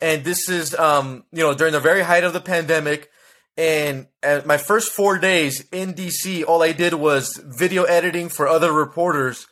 and 0.00 0.24
this 0.24 0.48
is 0.48 0.74
um 0.74 1.24
you 1.30 1.42
know 1.42 1.52
during 1.52 1.74
the 1.74 1.80
very 1.80 2.00
height 2.00 2.24
of 2.24 2.32
the 2.32 2.40
pandemic, 2.40 3.10
and 3.58 4.06
at 4.22 4.46
my 4.46 4.56
first 4.56 4.90
four 4.90 5.18
days 5.18 5.66
in 5.70 5.92
DC, 5.92 6.46
all 6.46 6.62
I 6.62 6.72
did 6.72 6.94
was 6.94 7.38
video 7.44 7.82
editing 7.82 8.30
for 8.30 8.48
other 8.48 8.72
reporters, 8.72 9.46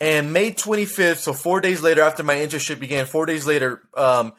and 0.00 0.32
May 0.32 0.52
25th, 0.52 1.18
so 1.18 1.32
four 1.32 1.60
days 1.60 1.82
later 1.82 2.02
after 2.02 2.22
my 2.22 2.36
internship 2.36 2.78
began, 2.78 3.06
four 3.06 3.24
days 3.26 3.46
later, 3.46 3.82
um, 3.96 4.34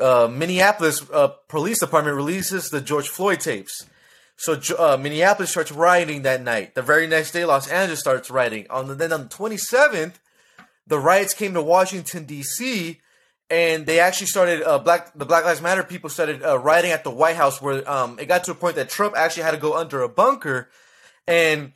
uh, 0.00 0.28
Minneapolis 0.30 1.04
uh, 1.12 1.28
Police 1.48 1.80
Department 1.80 2.16
releases 2.16 2.70
the 2.70 2.80
George 2.80 3.08
Floyd 3.08 3.40
tapes. 3.40 3.86
So 4.36 4.60
uh, 4.78 4.96
Minneapolis 4.96 5.50
starts 5.50 5.70
rioting 5.70 6.22
that 6.22 6.42
night. 6.42 6.74
The 6.74 6.82
very 6.82 7.06
next 7.06 7.32
day, 7.32 7.44
Los 7.44 7.68
Angeles 7.68 8.00
starts 8.00 8.30
rioting. 8.30 8.66
On 8.68 8.88
the, 8.88 8.94
then 8.94 9.12
on 9.12 9.24
the 9.24 9.28
27th, 9.28 10.14
the 10.86 10.98
riots 10.98 11.34
came 11.34 11.54
to 11.54 11.62
Washington 11.62 12.24
D.C. 12.24 13.00
and 13.48 13.86
they 13.86 14.00
actually 14.00 14.26
started 14.26 14.62
uh, 14.62 14.78
black 14.78 15.12
the 15.14 15.24
Black 15.24 15.44
Lives 15.44 15.62
Matter 15.62 15.82
people 15.82 16.10
started 16.10 16.42
uh, 16.42 16.58
rioting 16.58 16.90
at 16.90 17.04
the 17.04 17.10
White 17.10 17.36
House, 17.36 17.62
where 17.62 17.88
um, 17.90 18.18
it 18.18 18.26
got 18.26 18.44
to 18.44 18.50
a 18.50 18.54
point 18.54 18.76
that 18.76 18.90
Trump 18.90 19.14
actually 19.16 19.44
had 19.44 19.52
to 19.52 19.56
go 19.56 19.76
under 19.76 20.02
a 20.02 20.08
bunker, 20.08 20.68
and 21.26 21.72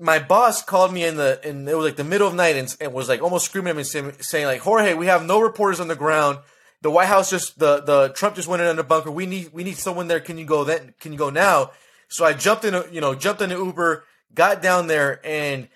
my 0.00 0.18
boss 0.18 0.62
called 0.62 0.92
me 0.92 1.04
in 1.04 1.16
the 1.16 1.40
and 1.44 1.68
it 1.68 1.76
was 1.76 1.84
like 1.84 1.96
the 1.96 2.04
middle 2.04 2.26
of 2.26 2.34
night 2.34 2.56
and, 2.56 2.74
and 2.80 2.92
was 2.92 3.08
like 3.08 3.22
almost 3.22 3.44
screaming 3.44 3.70
at 3.70 3.76
me 3.76 3.84
saying, 3.84 4.12
saying 4.20 4.46
like 4.46 4.60
Jorge, 4.60 4.94
we 4.94 5.06
have 5.06 5.24
no 5.24 5.40
reporters 5.40 5.78
on 5.78 5.88
the 5.88 5.96
ground. 5.96 6.38
The 6.82 6.90
White 6.90 7.08
House 7.08 7.30
just 7.30 7.58
the 7.58 7.82
the 7.82 8.08
Trump 8.08 8.36
just 8.36 8.48
went 8.48 8.62
in 8.62 8.68
under 8.68 8.82
bunker. 8.82 9.10
We 9.10 9.26
need 9.26 9.52
we 9.52 9.62
need 9.62 9.76
someone 9.76 10.08
there. 10.08 10.20
Can 10.20 10.38
you 10.38 10.46
go 10.46 10.64
then? 10.64 10.94
Can 10.98 11.12
you 11.12 11.18
go 11.18 11.30
now? 11.30 11.72
So 12.08 12.24
I 12.24 12.32
jumped 12.32 12.64
in, 12.64 12.74
a, 12.74 12.84
you 12.90 13.00
know, 13.00 13.14
jumped 13.14 13.40
in 13.40 13.52
an 13.52 13.58
Uber, 13.58 14.04
got 14.34 14.60
down 14.60 14.88
there, 14.88 15.24
and 15.24 15.68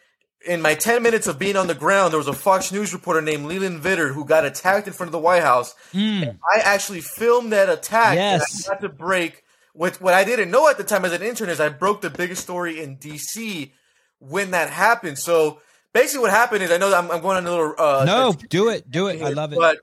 in 0.44 0.60
my 0.60 0.74
10 0.74 1.02
minutes 1.02 1.28
of 1.28 1.38
being 1.38 1.56
on 1.56 1.68
the 1.68 1.74
ground, 1.74 2.12
there 2.12 2.18
was 2.18 2.26
a 2.26 2.32
Fox 2.32 2.72
News 2.72 2.92
reporter 2.92 3.22
named 3.22 3.46
Leland 3.46 3.82
Vittert 3.82 4.12
who 4.12 4.24
got 4.24 4.44
attacked 4.44 4.86
in 4.86 4.92
front 4.92 5.08
of 5.08 5.12
the 5.12 5.18
White 5.18 5.42
House. 5.42 5.74
Mm. 5.92 6.38
I 6.54 6.60
actually 6.60 7.00
filmed 7.00 7.52
that 7.52 7.68
attack. 7.68 8.16
Yes. 8.16 8.66
And 8.66 8.72
I 8.72 8.74
had 8.74 8.80
to 8.82 8.88
break. 8.88 9.44
What, 9.74 10.00
what 10.00 10.12
I 10.12 10.24
didn't 10.24 10.50
know 10.50 10.68
at 10.68 10.76
the 10.76 10.84
time 10.84 11.04
as 11.04 11.12
an 11.12 11.22
intern 11.22 11.48
is 11.48 11.60
I 11.60 11.68
broke 11.68 12.00
the 12.00 12.10
biggest 12.10 12.42
story 12.42 12.82
in 12.82 12.96
DC 12.96 13.70
when 14.28 14.52
that 14.52 14.70
happened. 14.70 15.18
So 15.18 15.60
basically, 15.92 16.22
what 16.22 16.30
happened 16.30 16.62
is 16.62 16.70
I 16.70 16.76
know 16.78 16.92
I'm, 16.94 17.10
I'm 17.10 17.20
going 17.20 17.36
on 17.36 17.46
a 17.46 17.50
little. 17.50 17.74
Uh, 17.78 18.04
No, 18.04 18.30
a- 18.30 18.46
do 18.48 18.68
it, 18.68 18.90
do 18.90 19.08
it. 19.08 19.22
I 19.22 19.30
love 19.30 19.52
it. 19.52 19.56
but 19.56 19.78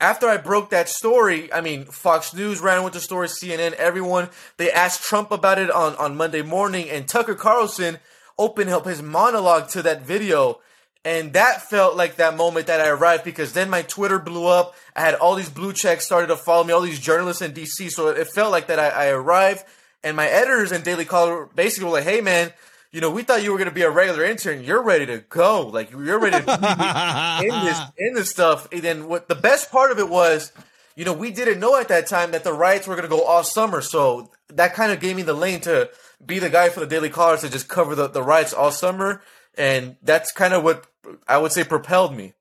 after 0.00 0.28
I 0.28 0.36
broke 0.36 0.70
that 0.70 0.88
story, 0.88 1.52
I 1.52 1.60
mean, 1.60 1.84
Fox 1.84 2.32
News 2.34 2.60
ran 2.60 2.84
with 2.84 2.92
the 2.92 3.00
story, 3.00 3.26
CNN, 3.28 3.72
everyone. 3.72 4.28
They 4.56 4.70
asked 4.70 5.02
Trump 5.02 5.30
about 5.32 5.58
it 5.58 5.70
on, 5.70 5.96
on 5.96 6.16
Monday 6.16 6.42
morning, 6.42 6.88
and 6.88 7.08
Tucker 7.08 7.34
Carlson 7.34 7.98
opened 8.38 8.70
up 8.70 8.86
his 8.86 9.02
monologue 9.02 9.68
to 9.70 9.82
that 9.82 10.02
video. 10.02 10.60
And 11.04 11.32
that 11.32 11.62
felt 11.62 11.96
like 11.96 12.16
that 12.16 12.36
moment 12.36 12.66
that 12.66 12.80
I 12.80 12.88
arrived 12.88 13.24
because 13.24 13.52
then 13.54 13.70
my 13.70 13.82
Twitter 13.82 14.18
blew 14.18 14.46
up. 14.46 14.74
I 14.94 15.00
had 15.00 15.14
all 15.14 15.36
these 15.36 15.48
blue 15.48 15.72
checks 15.72 16.04
started 16.04 16.26
to 16.26 16.36
follow 16.36 16.64
me, 16.64 16.72
all 16.72 16.80
these 16.82 17.00
journalists 17.00 17.40
in 17.40 17.52
DC. 17.52 17.90
So 17.90 18.08
it 18.08 18.28
felt 18.28 18.50
like 18.52 18.66
that 18.66 18.78
I, 18.78 18.88
I 18.88 19.06
arrived. 19.08 19.64
And 20.04 20.16
my 20.16 20.26
editors 20.28 20.70
in 20.70 20.82
Daily 20.82 21.04
Caller 21.04 21.48
basically 21.54 21.86
were 21.86 21.92
like, 21.92 22.04
hey, 22.04 22.20
man, 22.20 22.52
you 22.92 23.00
know, 23.00 23.10
we 23.10 23.22
thought 23.22 23.42
you 23.42 23.52
were 23.52 23.58
going 23.58 23.68
to 23.68 23.74
be 23.74 23.82
a 23.82 23.90
regular 23.90 24.24
intern. 24.24 24.64
You're 24.64 24.82
ready 24.82 25.06
to 25.06 25.18
go. 25.18 25.66
Like, 25.66 25.90
you're 25.90 26.18
ready 26.18 26.42
to 26.42 27.40
in 27.42 27.64
this 27.64 27.80
in 27.98 28.14
this 28.14 28.30
stuff. 28.30 28.68
And 28.72 28.82
then 28.82 29.08
what 29.08 29.28
the 29.28 29.34
best 29.34 29.70
part 29.70 29.92
of 29.92 29.98
it 29.98 30.08
was, 30.08 30.52
you 30.96 31.04
know, 31.04 31.12
we 31.12 31.30
didn't 31.30 31.60
know 31.60 31.78
at 31.78 31.88
that 31.88 32.06
time 32.06 32.30
that 32.30 32.44
the 32.44 32.52
riots 32.52 32.86
were 32.86 32.94
going 32.94 33.08
to 33.08 33.14
go 33.14 33.24
all 33.24 33.44
summer. 33.44 33.82
So 33.82 34.30
that 34.48 34.74
kind 34.74 34.90
of 34.90 35.00
gave 35.00 35.16
me 35.16 35.22
the 35.22 35.34
lane 35.34 35.60
to 35.60 35.90
be 36.24 36.38
the 36.38 36.50
guy 36.50 36.70
for 36.70 36.80
the 36.80 36.86
Daily 36.86 37.10
Caller 37.10 37.36
to 37.38 37.48
just 37.50 37.68
cover 37.68 37.94
the, 37.94 38.08
the 38.08 38.22
riots 38.22 38.52
all 38.52 38.70
summer. 38.70 39.22
And 39.56 39.96
that's 40.02 40.32
kind 40.32 40.54
of 40.54 40.64
what 40.64 40.86
I 41.26 41.38
would 41.38 41.52
say 41.52 41.64
propelled 41.64 42.16
me. 42.16 42.32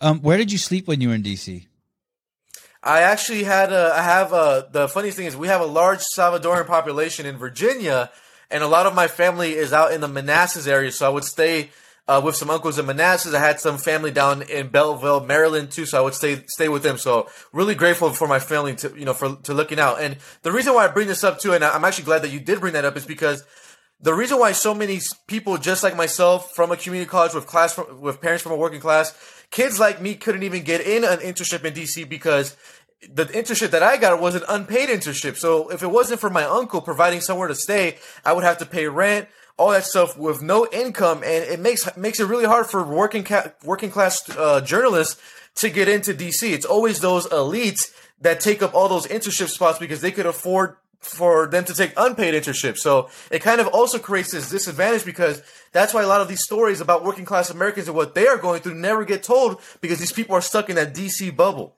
Um, 0.00 0.20
where 0.20 0.38
did 0.38 0.50
you 0.50 0.58
sleep 0.58 0.88
when 0.88 1.00
you 1.00 1.08
were 1.08 1.14
in 1.14 1.22
DC? 1.22 1.66
I 2.82 3.02
actually 3.02 3.44
had 3.44 3.72
a, 3.72 3.92
I 3.94 4.02
have 4.02 4.32
a, 4.32 4.68
the 4.70 4.88
funniest 4.88 5.16
thing 5.16 5.26
is 5.26 5.36
we 5.36 5.48
have 5.48 5.60
a 5.60 5.66
large 5.66 6.00
Salvadoran 6.16 6.66
population 6.66 7.26
in 7.26 7.36
Virginia, 7.36 8.10
and 8.50 8.62
a 8.62 8.68
lot 8.68 8.86
of 8.86 8.94
my 8.94 9.08
family 9.08 9.52
is 9.52 9.72
out 9.72 9.92
in 9.92 10.00
the 10.00 10.08
Manassas 10.08 10.66
area. 10.66 10.90
So 10.92 11.06
I 11.06 11.10
would 11.10 11.24
stay 11.24 11.70
uh, 12.06 12.20
with 12.24 12.34
some 12.34 12.48
uncles 12.48 12.78
in 12.78 12.86
Manassas. 12.86 13.34
I 13.34 13.40
had 13.40 13.60
some 13.60 13.76
family 13.76 14.10
down 14.10 14.42
in 14.42 14.68
Belleville, 14.68 15.20
Maryland 15.20 15.70
too. 15.70 15.84
So 15.84 15.98
I 15.98 16.00
would 16.00 16.14
stay 16.14 16.42
stay 16.46 16.68
with 16.68 16.82
them. 16.82 16.96
So 16.96 17.28
really 17.52 17.74
grateful 17.74 18.10
for 18.10 18.26
my 18.26 18.38
family 18.38 18.74
to 18.76 18.92
you 18.96 19.04
know 19.04 19.14
for 19.14 19.36
to 19.36 19.54
looking 19.54 19.78
out. 19.78 20.00
And 20.00 20.16
the 20.42 20.52
reason 20.52 20.74
why 20.74 20.86
I 20.86 20.88
bring 20.88 21.06
this 21.06 21.22
up 21.22 21.38
too, 21.38 21.52
and 21.52 21.62
I'm 21.62 21.84
actually 21.84 22.04
glad 22.04 22.22
that 22.22 22.30
you 22.30 22.40
did 22.40 22.60
bring 22.60 22.72
that 22.72 22.84
up, 22.84 22.96
is 22.96 23.06
because 23.06 23.44
the 24.00 24.14
reason 24.14 24.38
why 24.38 24.52
so 24.52 24.74
many 24.74 25.00
people 25.26 25.58
just 25.58 25.82
like 25.82 25.96
myself 25.96 26.54
from 26.54 26.70
a 26.70 26.76
community 26.76 27.08
college 27.08 27.34
with 27.34 27.46
class 27.46 27.74
from, 27.74 28.00
with 28.00 28.20
parents 28.20 28.42
from 28.42 28.52
a 28.52 28.56
working 28.56 28.80
class 28.80 29.16
kids 29.50 29.80
like 29.80 30.00
me 30.00 30.14
couldn't 30.14 30.42
even 30.42 30.62
get 30.62 30.80
in 30.80 31.04
an 31.04 31.18
internship 31.18 31.64
in 31.64 31.74
dc 31.74 32.08
because 32.08 32.56
the 33.12 33.24
internship 33.26 33.70
that 33.70 33.82
i 33.82 33.96
got 33.96 34.20
was 34.20 34.34
an 34.34 34.42
unpaid 34.48 34.88
internship 34.88 35.36
so 35.36 35.68
if 35.70 35.82
it 35.82 35.86
wasn't 35.86 36.18
for 36.18 36.30
my 36.30 36.44
uncle 36.44 36.80
providing 36.80 37.20
somewhere 37.20 37.48
to 37.48 37.54
stay 37.54 37.96
i 38.24 38.32
would 38.32 38.44
have 38.44 38.58
to 38.58 38.66
pay 38.66 38.86
rent 38.86 39.28
all 39.56 39.70
that 39.70 39.84
stuff 39.84 40.16
with 40.16 40.42
no 40.42 40.66
income 40.72 41.18
and 41.18 41.44
it 41.44 41.60
makes 41.60 41.96
makes 41.96 42.20
it 42.20 42.24
really 42.24 42.44
hard 42.44 42.66
for 42.66 42.84
working 42.84 43.24
ca- 43.24 43.52
working 43.64 43.90
class 43.90 44.28
uh, 44.36 44.60
journalists 44.60 45.20
to 45.54 45.70
get 45.70 45.88
into 45.88 46.12
dc 46.12 46.42
it's 46.42 46.66
always 46.66 47.00
those 47.00 47.26
elites 47.28 47.92
that 48.20 48.40
take 48.40 48.62
up 48.62 48.74
all 48.74 48.88
those 48.88 49.06
internship 49.06 49.48
spots 49.48 49.78
because 49.78 50.00
they 50.00 50.10
could 50.10 50.26
afford 50.26 50.76
for 51.00 51.46
them 51.46 51.64
to 51.64 51.74
take 51.74 51.92
unpaid 51.96 52.34
internships. 52.34 52.78
So 52.78 53.08
it 53.30 53.40
kind 53.40 53.60
of 53.60 53.68
also 53.68 53.98
creates 53.98 54.32
this 54.32 54.50
disadvantage 54.50 55.04
because 55.04 55.42
that's 55.72 55.94
why 55.94 56.02
a 56.02 56.06
lot 56.06 56.20
of 56.20 56.28
these 56.28 56.42
stories 56.42 56.80
about 56.80 57.04
working 57.04 57.24
class 57.24 57.50
Americans 57.50 57.86
and 57.86 57.96
what 57.96 58.14
they 58.14 58.26
are 58.26 58.36
going 58.36 58.60
through 58.62 58.74
never 58.74 59.04
get 59.04 59.22
told 59.22 59.60
because 59.80 60.00
these 60.00 60.12
people 60.12 60.34
are 60.34 60.40
stuck 60.40 60.68
in 60.68 60.76
that 60.76 60.94
DC 60.94 61.34
bubble. 61.34 61.76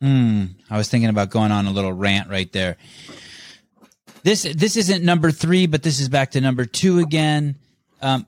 Hmm. 0.00 0.44
I 0.70 0.76
was 0.76 0.88
thinking 0.88 1.10
about 1.10 1.30
going 1.30 1.50
on 1.50 1.66
a 1.66 1.72
little 1.72 1.92
rant 1.92 2.28
right 2.28 2.50
there. 2.52 2.76
This 4.22 4.42
this 4.42 4.76
isn't 4.76 5.04
number 5.04 5.30
three, 5.30 5.66
but 5.66 5.82
this 5.82 6.00
is 6.00 6.08
back 6.08 6.32
to 6.32 6.40
number 6.40 6.64
two 6.64 6.98
again. 6.98 7.56
Um, 8.02 8.26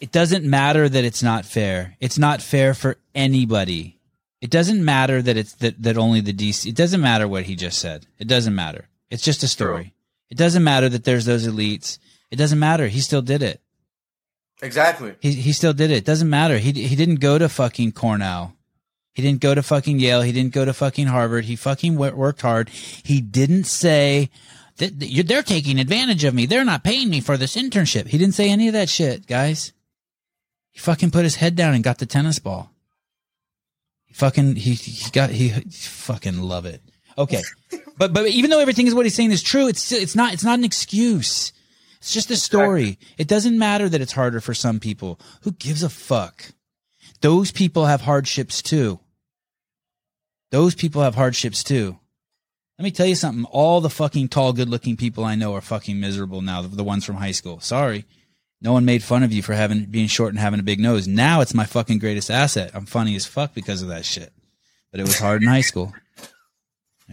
it 0.00 0.12
doesn't 0.12 0.44
matter 0.44 0.88
that 0.88 1.04
it's 1.04 1.22
not 1.22 1.44
fair. 1.44 1.96
It's 2.00 2.18
not 2.18 2.42
fair 2.42 2.74
for 2.74 2.96
anybody. 3.14 3.98
It 4.40 4.50
doesn't 4.50 4.82
matter 4.82 5.20
that 5.20 5.36
it's 5.36 5.52
that, 5.56 5.80
that 5.82 5.98
only 5.98 6.20
the 6.20 6.32
DC. 6.32 6.66
It 6.66 6.74
doesn't 6.74 7.00
matter 7.00 7.28
what 7.28 7.44
he 7.44 7.54
just 7.54 7.78
said. 7.78 8.06
It 8.18 8.26
doesn't 8.26 8.54
matter. 8.54 8.88
It's 9.10 9.22
just 9.22 9.42
a 9.42 9.48
story. 9.48 9.92
It 10.30 10.38
doesn't 10.38 10.64
matter 10.64 10.88
that 10.88 11.04
there's 11.04 11.26
those 11.26 11.46
elites. 11.46 11.98
It 12.30 12.36
doesn't 12.36 12.58
matter. 12.58 12.86
He 12.86 13.00
still 13.00 13.22
did 13.22 13.42
it. 13.42 13.60
Exactly. 14.62 15.14
He 15.20 15.32
he 15.32 15.52
still 15.52 15.72
did 15.72 15.90
it. 15.90 15.98
It 15.98 16.04
doesn't 16.04 16.30
matter. 16.30 16.58
He 16.58 16.72
he 16.72 16.96
didn't 16.96 17.16
go 17.16 17.38
to 17.38 17.48
fucking 17.48 17.92
Cornell. 17.92 18.56
He 19.12 19.22
didn't 19.22 19.40
go 19.40 19.54
to 19.54 19.62
fucking 19.62 19.98
Yale. 19.98 20.22
He 20.22 20.32
didn't 20.32 20.54
go 20.54 20.64
to 20.64 20.72
fucking 20.72 21.08
Harvard. 21.08 21.44
He 21.44 21.56
fucking 21.56 21.96
wo- 21.96 22.12
worked 22.12 22.42
hard. 22.42 22.68
He 22.68 23.20
didn't 23.20 23.64
say 23.64 24.30
that 24.76 24.98
they're 24.98 25.42
taking 25.42 25.78
advantage 25.78 26.24
of 26.24 26.34
me. 26.34 26.46
They're 26.46 26.64
not 26.64 26.84
paying 26.84 27.10
me 27.10 27.20
for 27.20 27.36
this 27.36 27.56
internship. 27.56 28.06
He 28.06 28.18
didn't 28.18 28.34
say 28.34 28.50
any 28.50 28.68
of 28.68 28.74
that 28.74 28.88
shit, 28.88 29.26
guys. 29.26 29.72
He 30.70 30.78
fucking 30.78 31.10
put 31.10 31.24
his 31.24 31.36
head 31.36 31.56
down 31.56 31.74
and 31.74 31.84
got 31.84 31.98
the 31.98 32.06
tennis 32.06 32.38
ball. 32.38 32.70
He 34.06 34.14
fucking 34.14 34.56
he 34.56 34.74
he 34.74 35.10
got 35.10 35.30
he, 35.30 35.48
he 35.48 35.60
fucking 35.70 36.40
love 36.40 36.64
it. 36.64 36.80
Okay, 37.18 37.42
but 37.98 38.12
but 38.12 38.28
even 38.28 38.50
though 38.50 38.60
everything 38.60 38.86
is 38.86 38.94
what 38.94 39.06
he's 39.06 39.14
saying 39.14 39.32
is 39.32 39.42
true, 39.42 39.68
it's 39.68 39.90
it's 39.92 40.16
not 40.16 40.32
it's 40.32 40.44
not 40.44 40.58
an 40.58 40.64
excuse. 40.64 41.52
It's 41.98 42.14
just 42.14 42.30
a 42.30 42.36
story. 42.36 42.98
It 43.18 43.28
doesn't 43.28 43.58
matter 43.58 43.88
that 43.88 44.00
it's 44.00 44.12
harder 44.12 44.40
for 44.40 44.54
some 44.54 44.80
people. 44.80 45.20
Who 45.42 45.52
gives 45.52 45.82
a 45.82 45.90
fuck? 45.90 46.52
Those 47.20 47.50
people 47.50 47.86
have 47.86 48.02
hardships 48.02 48.62
too. 48.62 49.00
Those 50.50 50.74
people 50.74 51.02
have 51.02 51.14
hardships 51.14 51.62
too. 51.62 51.98
Let 52.78 52.84
me 52.84 52.90
tell 52.90 53.06
you 53.06 53.14
something. 53.14 53.44
All 53.44 53.80
the 53.80 53.90
fucking 53.90 54.28
tall, 54.28 54.52
good 54.52 54.70
looking 54.70 54.96
people 54.96 55.24
I 55.24 55.34
know 55.34 55.54
are 55.54 55.60
fucking 55.60 56.00
miserable 56.00 56.40
now. 56.40 56.62
The, 56.62 56.82
ones 56.82 57.04
from 57.04 57.16
high 57.16 57.32
school. 57.32 57.60
Sorry. 57.60 58.06
No 58.62 58.72
one 58.72 58.86
made 58.86 59.02
fun 59.02 59.22
of 59.22 59.32
you 59.32 59.42
for 59.42 59.52
having, 59.52 59.84
being 59.84 60.06
short 60.06 60.30
and 60.30 60.38
having 60.38 60.60
a 60.60 60.62
big 60.62 60.80
nose. 60.80 61.06
Now 61.06 61.42
it's 61.42 61.54
my 61.54 61.64
fucking 61.64 61.98
greatest 61.98 62.30
asset. 62.30 62.70
I'm 62.74 62.86
funny 62.86 63.16
as 63.16 63.26
fuck 63.26 63.54
because 63.54 63.82
of 63.82 63.88
that 63.88 64.06
shit. 64.06 64.32
But 64.90 65.00
it 65.00 65.04
was 65.04 65.18
hard 65.18 65.42
in 65.42 65.48
high 65.48 65.60
school. 65.60 65.92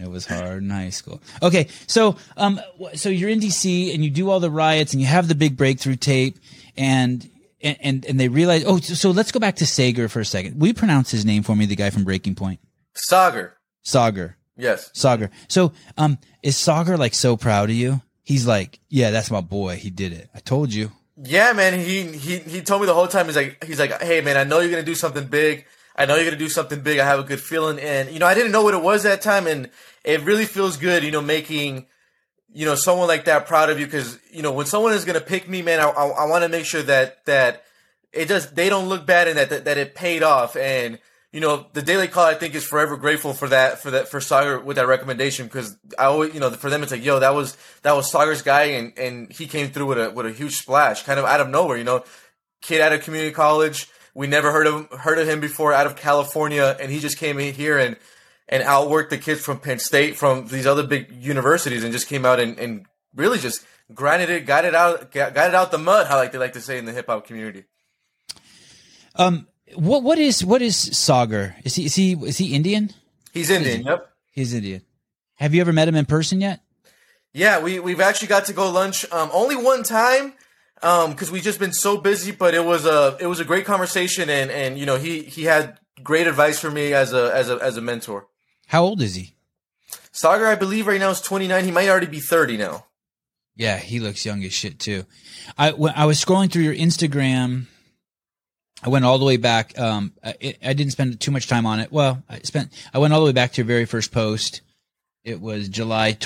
It 0.00 0.08
was 0.08 0.26
hard 0.26 0.62
in 0.62 0.70
high 0.70 0.90
school. 0.90 1.20
Okay, 1.42 1.68
so 1.86 2.16
um, 2.36 2.60
so 2.94 3.08
you're 3.08 3.30
in 3.30 3.40
DC 3.40 3.92
and 3.92 4.04
you 4.04 4.10
do 4.10 4.30
all 4.30 4.40
the 4.40 4.50
riots 4.50 4.92
and 4.92 5.00
you 5.02 5.06
have 5.08 5.28
the 5.28 5.34
big 5.34 5.56
breakthrough 5.56 5.96
tape 5.96 6.38
and 6.76 7.28
and 7.60 7.76
and, 7.80 8.04
and 8.04 8.20
they 8.20 8.28
realize. 8.28 8.64
Oh, 8.66 8.78
so, 8.78 8.94
so 8.94 9.10
let's 9.10 9.32
go 9.32 9.40
back 9.40 9.56
to 9.56 9.66
Sager 9.66 10.08
for 10.08 10.20
a 10.20 10.24
second. 10.24 10.60
Will 10.60 10.68
you 10.68 10.74
pronounce 10.74 11.10
his 11.10 11.24
name 11.24 11.42
for 11.42 11.56
me? 11.56 11.66
The 11.66 11.76
guy 11.76 11.90
from 11.90 12.04
Breaking 12.04 12.34
Point, 12.34 12.60
Sagar. 12.94 13.56
Sager. 13.82 14.36
Yes. 14.56 14.90
Sagar. 14.92 15.30
So 15.48 15.72
um, 15.96 16.18
is 16.42 16.56
Sagar 16.56 16.96
like 16.96 17.14
so 17.14 17.36
proud 17.36 17.70
of 17.70 17.76
you? 17.76 18.02
He's 18.22 18.46
like, 18.46 18.80
yeah, 18.88 19.10
that's 19.10 19.30
my 19.30 19.40
boy. 19.40 19.76
He 19.76 19.88
did 19.88 20.12
it. 20.12 20.28
I 20.34 20.40
told 20.40 20.74
you. 20.74 20.92
Yeah, 21.16 21.52
man. 21.52 21.78
He 21.78 22.04
he 22.04 22.38
he 22.38 22.60
told 22.60 22.82
me 22.82 22.86
the 22.86 22.94
whole 22.94 23.08
time. 23.08 23.26
He's 23.26 23.36
like 23.36 23.64
he's 23.64 23.78
like, 23.78 24.02
hey, 24.02 24.20
man, 24.20 24.36
I 24.36 24.44
know 24.44 24.60
you're 24.60 24.70
gonna 24.70 24.82
do 24.82 24.94
something 24.94 25.26
big. 25.26 25.66
I 25.96 26.06
know 26.06 26.14
you're 26.14 26.26
gonna 26.26 26.36
do 26.36 26.48
something 26.48 26.80
big. 26.80 26.98
I 26.98 27.04
have 27.04 27.18
a 27.18 27.24
good 27.24 27.40
feeling, 27.40 27.80
and 27.80 28.10
you 28.10 28.18
know, 28.18 28.26
I 28.26 28.34
didn't 28.34 28.52
know 28.52 28.62
what 28.62 28.74
it 28.74 28.82
was 28.82 29.02
that 29.02 29.20
time, 29.22 29.46
and 29.46 29.70
it 30.04 30.20
really 30.22 30.44
feels 30.44 30.76
good, 30.76 31.02
you 31.02 31.10
know, 31.10 31.20
making 31.20 31.86
you 32.58 32.64
know 32.64 32.74
someone 32.74 33.06
like 33.06 33.26
that 33.26 33.46
proud 33.46 33.70
of 33.70 33.78
you 33.78 33.86
because 33.86 34.18
you 34.32 34.42
know 34.42 34.50
when 34.50 34.66
someone 34.66 34.92
is 34.92 35.04
gonna 35.04 35.20
pick 35.20 35.48
me, 35.48 35.62
man, 35.62 35.78
I 35.78 35.90
I, 35.90 36.06
I 36.08 36.24
want 36.26 36.42
to 36.42 36.48
make 36.48 36.64
sure 36.64 36.82
that 36.82 37.24
that 37.26 37.62
it 38.12 38.26
just 38.26 38.56
they 38.56 38.68
don't 38.68 38.88
look 38.88 39.06
bad 39.06 39.28
and 39.28 39.38
that, 39.38 39.50
that 39.50 39.64
that 39.66 39.78
it 39.78 39.94
paid 39.94 40.24
off, 40.24 40.56
and 40.56 40.98
you 41.30 41.38
know, 41.38 41.66
the 41.72 41.82
Daily 41.82 42.08
Call 42.08 42.24
I 42.24 42.34
think 42.34 42.56
is 42.56 42.64
forever 42.64 42.96
grateful 42.96 43.32
for 43.32 43.46
that 43.46 43.78
for 43.78 43.92
that 43.92 44.08
for 44.08 44.20
Sagar 44.20 44.58
with 44.58 44.74
that 44.74 44.88
recommendation 44.88 45.46
because 45.46 45.76
I 45.96 46.06
always 46.06 46.34
you 46.34 46.40
know 46.40 46.50
for 46.50 46.68
them 46.68 46.82
it's 46.82 46.90
like 46.90 47.04
yo 47.04 47.20
that 47.20 47.32
was 47.32 47.56
that 47.82 47.94
was 47.94 48.10
Sagar's 48.10 48.42
guy 48.42 48.62
and 48.62 48.92
and 48.98 49.30
he 49.30 49.46
came 49.46 49.68
through 49.68 49.86
with 49.86 49.98
a 50.00 50.10
with 50.10 50.26
a 50.26 50.32
huge 50.32 50.56
splash 50.56 51.04
kind 51.04 51.20
of 51.20 51.26
out 51.26 51.40
of 51.40 51.48
nowhere 51.48 51.76
you 51.76 51.84
know? 51.84 52.02
Kid 52.60 52.80
out 52.80 52.92
of 52.92 53.02
community 53.02 53.32
college. 53.32 53.86
We 54.14 54.26
never 54.26 54.50
heard 54.50 54.66
of 54.66 54.90
heard 54.90 55.20
of 55.20 55.28
him 55.28 55.38
before 55.38 55.72
out 55.72 55.86
of 55.86 55.94
California 55.94 56.76
and 56.80 56.90
he 56.90 56.98
just 56.98 57.18
came 57.18 57.38
in 57.38 57.54
here 57.54 57.78
and 57.78 57.96
and 58.48 58.62
outworked 58.62 59.10
the 59.10 59.18
kids 59.18 59.40
from 59.40 59.60
Penn 59.60 59.78
State 59.78 60.16
from 60.16 60.46
these 60.46 60.66
other 60.66 60.86
big 60.86 61.12
universities 61.12 61.84
and 61.84 61.92
just 61.92 62.08
came 62.08 62.24
out 62.24 62.40
and, 62.40 62.58
and 62.58 62.86
really 63.14 63.38
just 63.38 63.64
grinded 63.94 64.30
it 64.30 64.46
got 64.46 64.64
it 64.64 64.74
out 64.74 65.10
got, 65.12 65.36
it 65.36 65.54
out 65.54 65.70
the 65.70 65.78
mud 65.78 66.06
how 66.06 66.16
like 66.16 66.32
they 66.32 66.38
like 66.38 66.52
to 66.52 66.60
say 66.60 66.78
in 66.78 66.84
the 66.84 66.92
hip 66.92 67.06
hop 67.06 67.26
community. 67.26 67.64
Um, 69.16 69.48
what 69.74 70.02
what 70.02 70.18
is 70.18 70.44
what 70.44 70.62
is 70.62 70.76
Sagar? 70.76 71.56
Is 71.64 71.74
he 71.74 71.86
is 71.86 71.94
he 71.94 72.12
is 72.12 72.38
he 72.38 72.54
Indian? 72.54 72.90
He's 73.32 73.50
Indian. 73.50 73.82
Yep. 73.84 74.10
He's 74.30 74.54
Indian. 74.54 74.82
Have 75.36 75.54
you 75.54 75.60
ever 75.60 75.72
met 75.72 75.88
him 75.88 75.94
in 75.94 76.06
person 76.06 76.40
yet? 76.40 76.60
Yeah, 77.32 77.60
we 77.60 77.78
we've 77.78 78.00
actually 78.00 78.28
got 78.28 78.46
to 78.46 78.52
go 78.52 78.70
lunch 78.70 79.10
um, 79.12 79.30
only 79.32 79.56
one 79.56 79.82
time 79.82 80.32
because 80.80 81.30
we've 81.30 81.42
just 81.42 81.58
been 81.58 81.72
so 81.72 81.98
busy. 81.98 82.32
But 82.32 82.54
it 82.54 82.64
was 82.64 82.86
a 82.86 83.16
it 83.20 83.26
was 83.26 83.40
a 83.40 83.44
great 83.44 83.64
conversation, 83.64 84.30
and 84.30 84.50
and 84.50 84.78
you 84.78 84.86
know 84.86 84.96
he 84.96 85.22
he 85.22 85.44
had 85.44 85.78
great 86.02 86.26
advice 86.26 86.58
for 86.58 86.70
me 86.70 86.94
as 86.94 87.12
a 87.12 87.32
as 87.34 87.50
a 87.50 87.56
as 87.56 87.76
a 87.76 87.80
mentor. 87.80 88.26
How 88.68 88.84
old 88.84 89.02
is 89.02 89.14
he? 89.14 89.34
Saagar, 90.12 90.46
I 90.46 90.54
believe 90.54 90.86
right 90.86 91.00
now 91.00 91.10
is 91.10 91.20
29. 91.20 91.64
He 91.64 91.70
might 91.70 91.88
already 91.88 92.06
be 92.06 92.20
30 92.20 92.56
now. 92.56 92.84
Yeah, 93.56 93.78
he 93.78 93.98
looks 93.98 94.24
young 94.24 94.44
as 94.44 94.52
shit 94.52 94.78
too. 94.78 95.04
I 95.56 95.72
when 95.72 95.92
I 95.96 96.04
was 96.04 96.24
scrolling 96.24 96.50
through 96.50 96.62
your 96.62 96.74
Instagram. 96.74 97.66
I 98.84 98.88
went 98.90 99.04
all 99.04 99.18
the 99.18 99.24
way 99.24 99.36
back. 99.36 99.76
Um, 99.76 100.12
I, 100.22 100.54
I 100.64 100.72
didn't 100.72 100.92
spend 100.92 101.18
too 101.18 101.32
much 101.32 101.48
time 101.48 101.66
on 101.66 101.80
it. 101.80 101.90
Well, 101.90 102.22
I 102.28 102.38
spent. 102.40 102.72
I 102.94 102.98
went 102.98 103.12
all 103.12 103.18
the 103.18 103.26
way 103.26 103.32
back 103.32 103.52
to 103.52 103.56
your 103.56 103.66
very 103.66 103.84
first 103.84 104.12
post. 104.12 104.60
It 105.24 105.40
was 105.40 105.68
July 105.68 106.16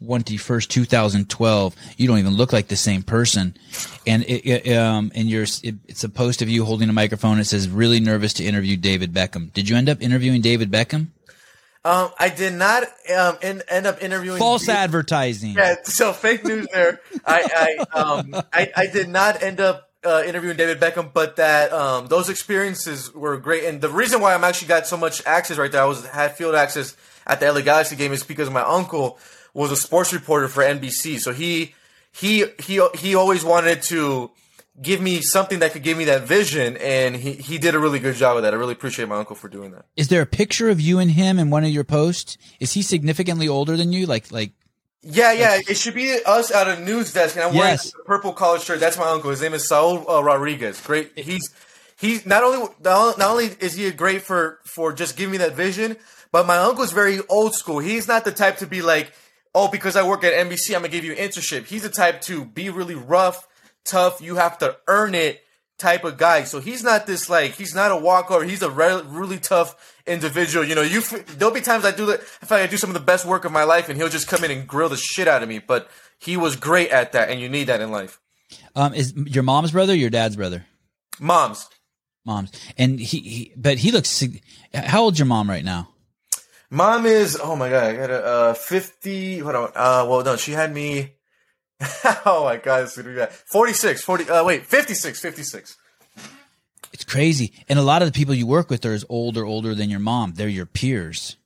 twenty 0.00 0.36
first, 0.36 0.72
two 0.72 0.84
thousand 0.84 1.30
twelve. 1.30 1.76
You 1.96 2.08
don't 2.08 2.18
even 2.18 2.34
look 2.34 2.52
like 2.52 2.66
the 2.66 2.74
same 2.74 3.04
person, 3.04 3.56
and 4.04 4.24
it, 4.24 4.44
it 4.44 4.76
um 4.76 5.12
and 5.14 5.30
you're 5.30 5.44
it, 5.62 5.76
it's 5.86 6.02
a 6.02 6.08
post 6.08 6.42
of 6.42 6.48
you 6.48 6.64
holding 6.64 6.88
a 6.88 6.92
microphone. 6.92 7.38
It 7.38 7.44
says 7.44 7.68
really 7.68 8.00
nervous 8.00 8.32
to 8.34 8.44
interview 8.44 8.76
David 8.76 9.12
Beckham. 9.12 9.52
Did 9.52 9.68
you 9.68 9.76
end 9.76 9.88
up 9.88 10.02
interviewing 10.02 10.40
David 10.40 10.72
Beckham? 10.72 11.08
Um, 11.82 12.10
I 12.18 12.28
did 12.28 12.52
not 12.52 12.84
um 13.14 13.38
in, 13.42 13.62
end 13.68 13.86
up 13.86 14.02
interviewing 14.02 14.38
False 14.38 14.68
advertising. 14.68 15.54
Yeah, 15.54 15.76
so 15.82 16.12
fake 16.12 16.44
news 16.44 16.66
there. 16.72 17.00
I 17.24 17.78
I 17.94 17.98
um 17.98 18.34
I, 18.52 18.70
I 18.76 18.86
did 18.86 19.08
not 19.08 19.42
end 19.42 19.60
up 19.60 19.88
uh, 20.04 20.22
interviewing 20.26 20.56
David 20.56 20.78
Beckham, 20.80 21.12
but 21.12 21.36
that 21.36 21.72
um 21.72 22.08
those 22.08 22.28
experiences 22.28 23.14
were 23.14 23.38
great. 23.38 23.64
And 23.64 23.80
the 23.80 23.88
reason 23.88 24.20
why 24.20 24.34
I'm 24.34 24.44
actually 24.44 24.68
got 24.68 24.86
so 24.86 24.96
much 24.96 25.24
access 25.26 25.56
right 25.56 25.72
there, 25.72 25.82
I 25.82 25.86
was 25.86 26.06
had 26.06 26.36
field 26.36 26.54
access 26.54 26.96
at 27.26 27.40
the 27.40 27.50
LA 27.50 27.62
Galaxy 27.62 27.96
game, 27.96 28.12
is 28.12 28.24
because 28.24 28.50
my 28.50 28.62
uncle 28.62 29.18
was 29.54 29.70
a 29.70 29.76
sports 29.76 30.12
reporter 30.12 30.48
for 30.48 30.62
NBC. 30.62 31.18
So 31.18 31.32
he 31.32 31.74
he 32.12 32.44
he 32.58 32.86
he 32.94 33.14
always 33.14 33.44
wanted 33.44 33.82
to 33.84 34.30
give 34.82 35.00
me 35.00 35.20
something 35.20 35.58
that 35.60 35.72
could 35.72 35.82
give 35.82 35.96
me 35.98 36.04
that 36.06 36.22
vision, 36.22 36.76
and 36.78 37.16
he 37.16 37.32
he 37.32 37.58
did 37.58 37.74
a 37.74 37.78
really 37.78 37.98
good 37.98 38.14
job 38.16 38.36
of 38.36 38.42
that. 38.42 38.52
I 38.54 38.56
really 38.56 38.72
appreciate 38.72 39.08
my 39.08 39.16
uncle 39.16 39.36
for 39.36 39.48
doing 39.48 39.72
that. 39.72 39.86
Is 39.96 40.08
there 40.08 40.22
a 40.22 40.26
picture 40.26 40.68
of 40.70 40.80
you 40.80 40.98
and 40.98 41.10
him 41.10 41.38
in 41.38 41.50
one 41.50 41.64
of 41.64 41.70
your 41.70 41.84
posts? 41.84 42.38
Is 42.60 42.72
he 42.72 42.82
significantly 42.82 43.48
older 43.48 43.76
than 43.76 43.92
you? 43.92 44.06
Like 44.06 44.30
like 44.32 44.52
Yeah, 45.02 45.32
yeah, 45.32 45.58
it 45.68 45.76
should 45.76 45.94
be 45.94 46.18
us 46.24 46.50
at 46.50 46.68
a 46.68 46.80
news 46.80 47.12
desk, 47.12 47.36
and 47.36 47.44
I'm 47.44 47.54
Yes. 47.54 47.92
wearing 47.94 48.04
a 48.04 48.06
purple 48.06 48.32
collared 48.32 48.62
shirt. 48.62 48.80
That's 48.80 48.98
my 48.98 49.08
uncle. 49.08 49.30
His 49.30 49.40
name 49.42 49.54
is 49.54 49.66
Saul 49.68 50.08
uh, 50.10 50.22
Rodriguez. 50.22 50.80
Great. 50.80 51.12
He's 51.18 51.48
he's 51.98 52.24
not 52.26 52.42
only 52.44 52.68
not 52.84 53.20
only 53.20 53.46
is 53.60 53.74
he 53.74 53.90
great 53.90 54.22
for 54.22 54.58
for 54.64 54.92
just 54.92 55.16
giving 55.16 55.32
me 55.32 55.38
that 55.38 55.54
vision, 55.54 55.96
but 56.32 56.46
my 56.46 56.56
uncle's 56.58 56.92
very 56.92 57.18
old 57.28 57.54
school. 57.54 57.78
He's 57.80 58.06
not 58.08 58.24
the 58.24 58.32
type 58.32 58.58
to 58.58 58.66
be 58.66 58.82
like, 58.82 59.12
oh, 59.54 59.68
because 59.68 59.96
I 59.96 60.06
work 60.06 60.22
at 60.24 60.32
NBC, 60.32 60.74
I'm 60.74 60.80
gonna 60.82 60.88
give 60.88 61.04
you 61.04 61.12
an 61.12 61.18
internship. 61.18 61.66
He's 61.66 61.82
the 61.82 61.88
type 61.88 62.20
to 62.22 62.44
be 62.44 62.70
really 62.70 62.94
rough, 62.94 63.46
tough. 63.84 64.20
You 64.20 64.36
have 64.36 64.58
to 64.58 64.76
earn 64.86 65.14
it 65.14 65.42
type 65.78 66.04
of 66.04 66.18
guy. 66.18 66.44
So 66.44 66.60
he's 66.60 66.84
not 66.84 67.06
this 67.06 67.28
like 67.28 67.52
he's 67.52 67.74
not 67.74 67.90
a 67.90 67.96
walkover. 67.96 68.44
He's 68.44 68.62
a 68.62 68.70
re- 68.70 69.02
really 69.06 69.38
tough 69.38 69.96
individual. 70.06 70.64
You 70.64 70.74
know, 70.74 70.82
you 70.82 70.98
f- 70.98 71.26
there'll 71.38 71.54
be 71.54 71.60
times 71.60 71.84
I 71.84 71.90
do 71.90 72.06
the 72.06 72.14
I 72.42 72.46
feel 72.46 72.58
I 72.58 72.66
do 72.66 72.76
some 72.76 72.90
of 72.90 72.94
the 72.94 73.00
best 73.00 73.24
work 73.24 73.44
of 73.44 73.52
my 73.52 73.64
life, 73.64 73.88
and 73.88 73.96
he'll 73.96 74.08
just 74.08 74.28
come 74.28 74.44
in 74.44 74.50
and 74.50 74.68
grill 74.68 74.88
the 74.88 74.96
shit 74.96 75.26
out 75.26 75.42
of 75.42 75.48
me. 75.48 75.58
But 75.58 75.88
he 76.18 76.36
was 76.36 76.54
great 76.56 76.90
at 76.90 77.12
that, 77.12 77.30
and 77.30 77.40
you 77.40 77.48
need 77.48 77.64
that 77.64 77.80
in 77.80 77.90
life. 77.90 78.20
um 78.76 78.94
is 78.94 79.14
your 79.16 79.42
mom's 79.42 79.72
brother 79.72 79.94
your 79.94 80.10
dad's 80.10 80.36
brother? 80.36 80.66
Moms, 81.18 81.68
Mom's. 82.24 82.50
And 82.78 83.00
he, 83.00 83.18
he 83.20 83.52
but 83.56 83.78
he 83.78 83.90
looks 83.90 84.22
how 84.74 85.02
old's 85.02 85.18
your 85.18 85.26
mom 85.26 85.48
right 85.48 85.64
now? 85.64 85.88
mom 86.70 87.04
is 87.06 87.38
oh 87.42 87.56
my 87.56 87.68
god, 87.70 87.84
I 87.84 87.96
got 87.96 88.10
a 88.10 88.24
uh, 88.24 88.54
fifty. 88.54 89.38
Hold 89.38 89.54
on, 89.54 89.72
uh, 89.74 90.06
well 90.08 90.22
no, 90.22 90.36
she 90.36 90.52
had 90.52 90.72
me. 90.72 91.14
oh 92.26 92.44
my 92.44 92.56
god, 92.56 92.84
is 92.84 92.96
gonna 92.96 93.08
be 93.08 93.14
bad. 93.14 93.32
46, 93.32 94.02
40, 94.02 94.30
uh, 94.30 94.44
wait, 94.44 94.66
56, 94.66 95.20
56. 95.20 95.76
It's 96.92 97.04
crazy. 97.04 97.52
And 97.68 97.78
a 97.78 97.82
lot 97.82 98.02
of 98.02 98.08
the 98.08 98.12
people 98.12 98.34
you 98.34 98.46
work 98.46 98.68
with 98.68 98.84
are 98.84 98.92
as 98.92 99.04
old 99.08 99.36
or 99.38 99.44
older 99.44 99.74
than 99.74 99.88
your 99.90 100.00
mom. 100.00 100.32
They're 100.34 100.48
your 100.48 100.66
peers. 100.66 101.36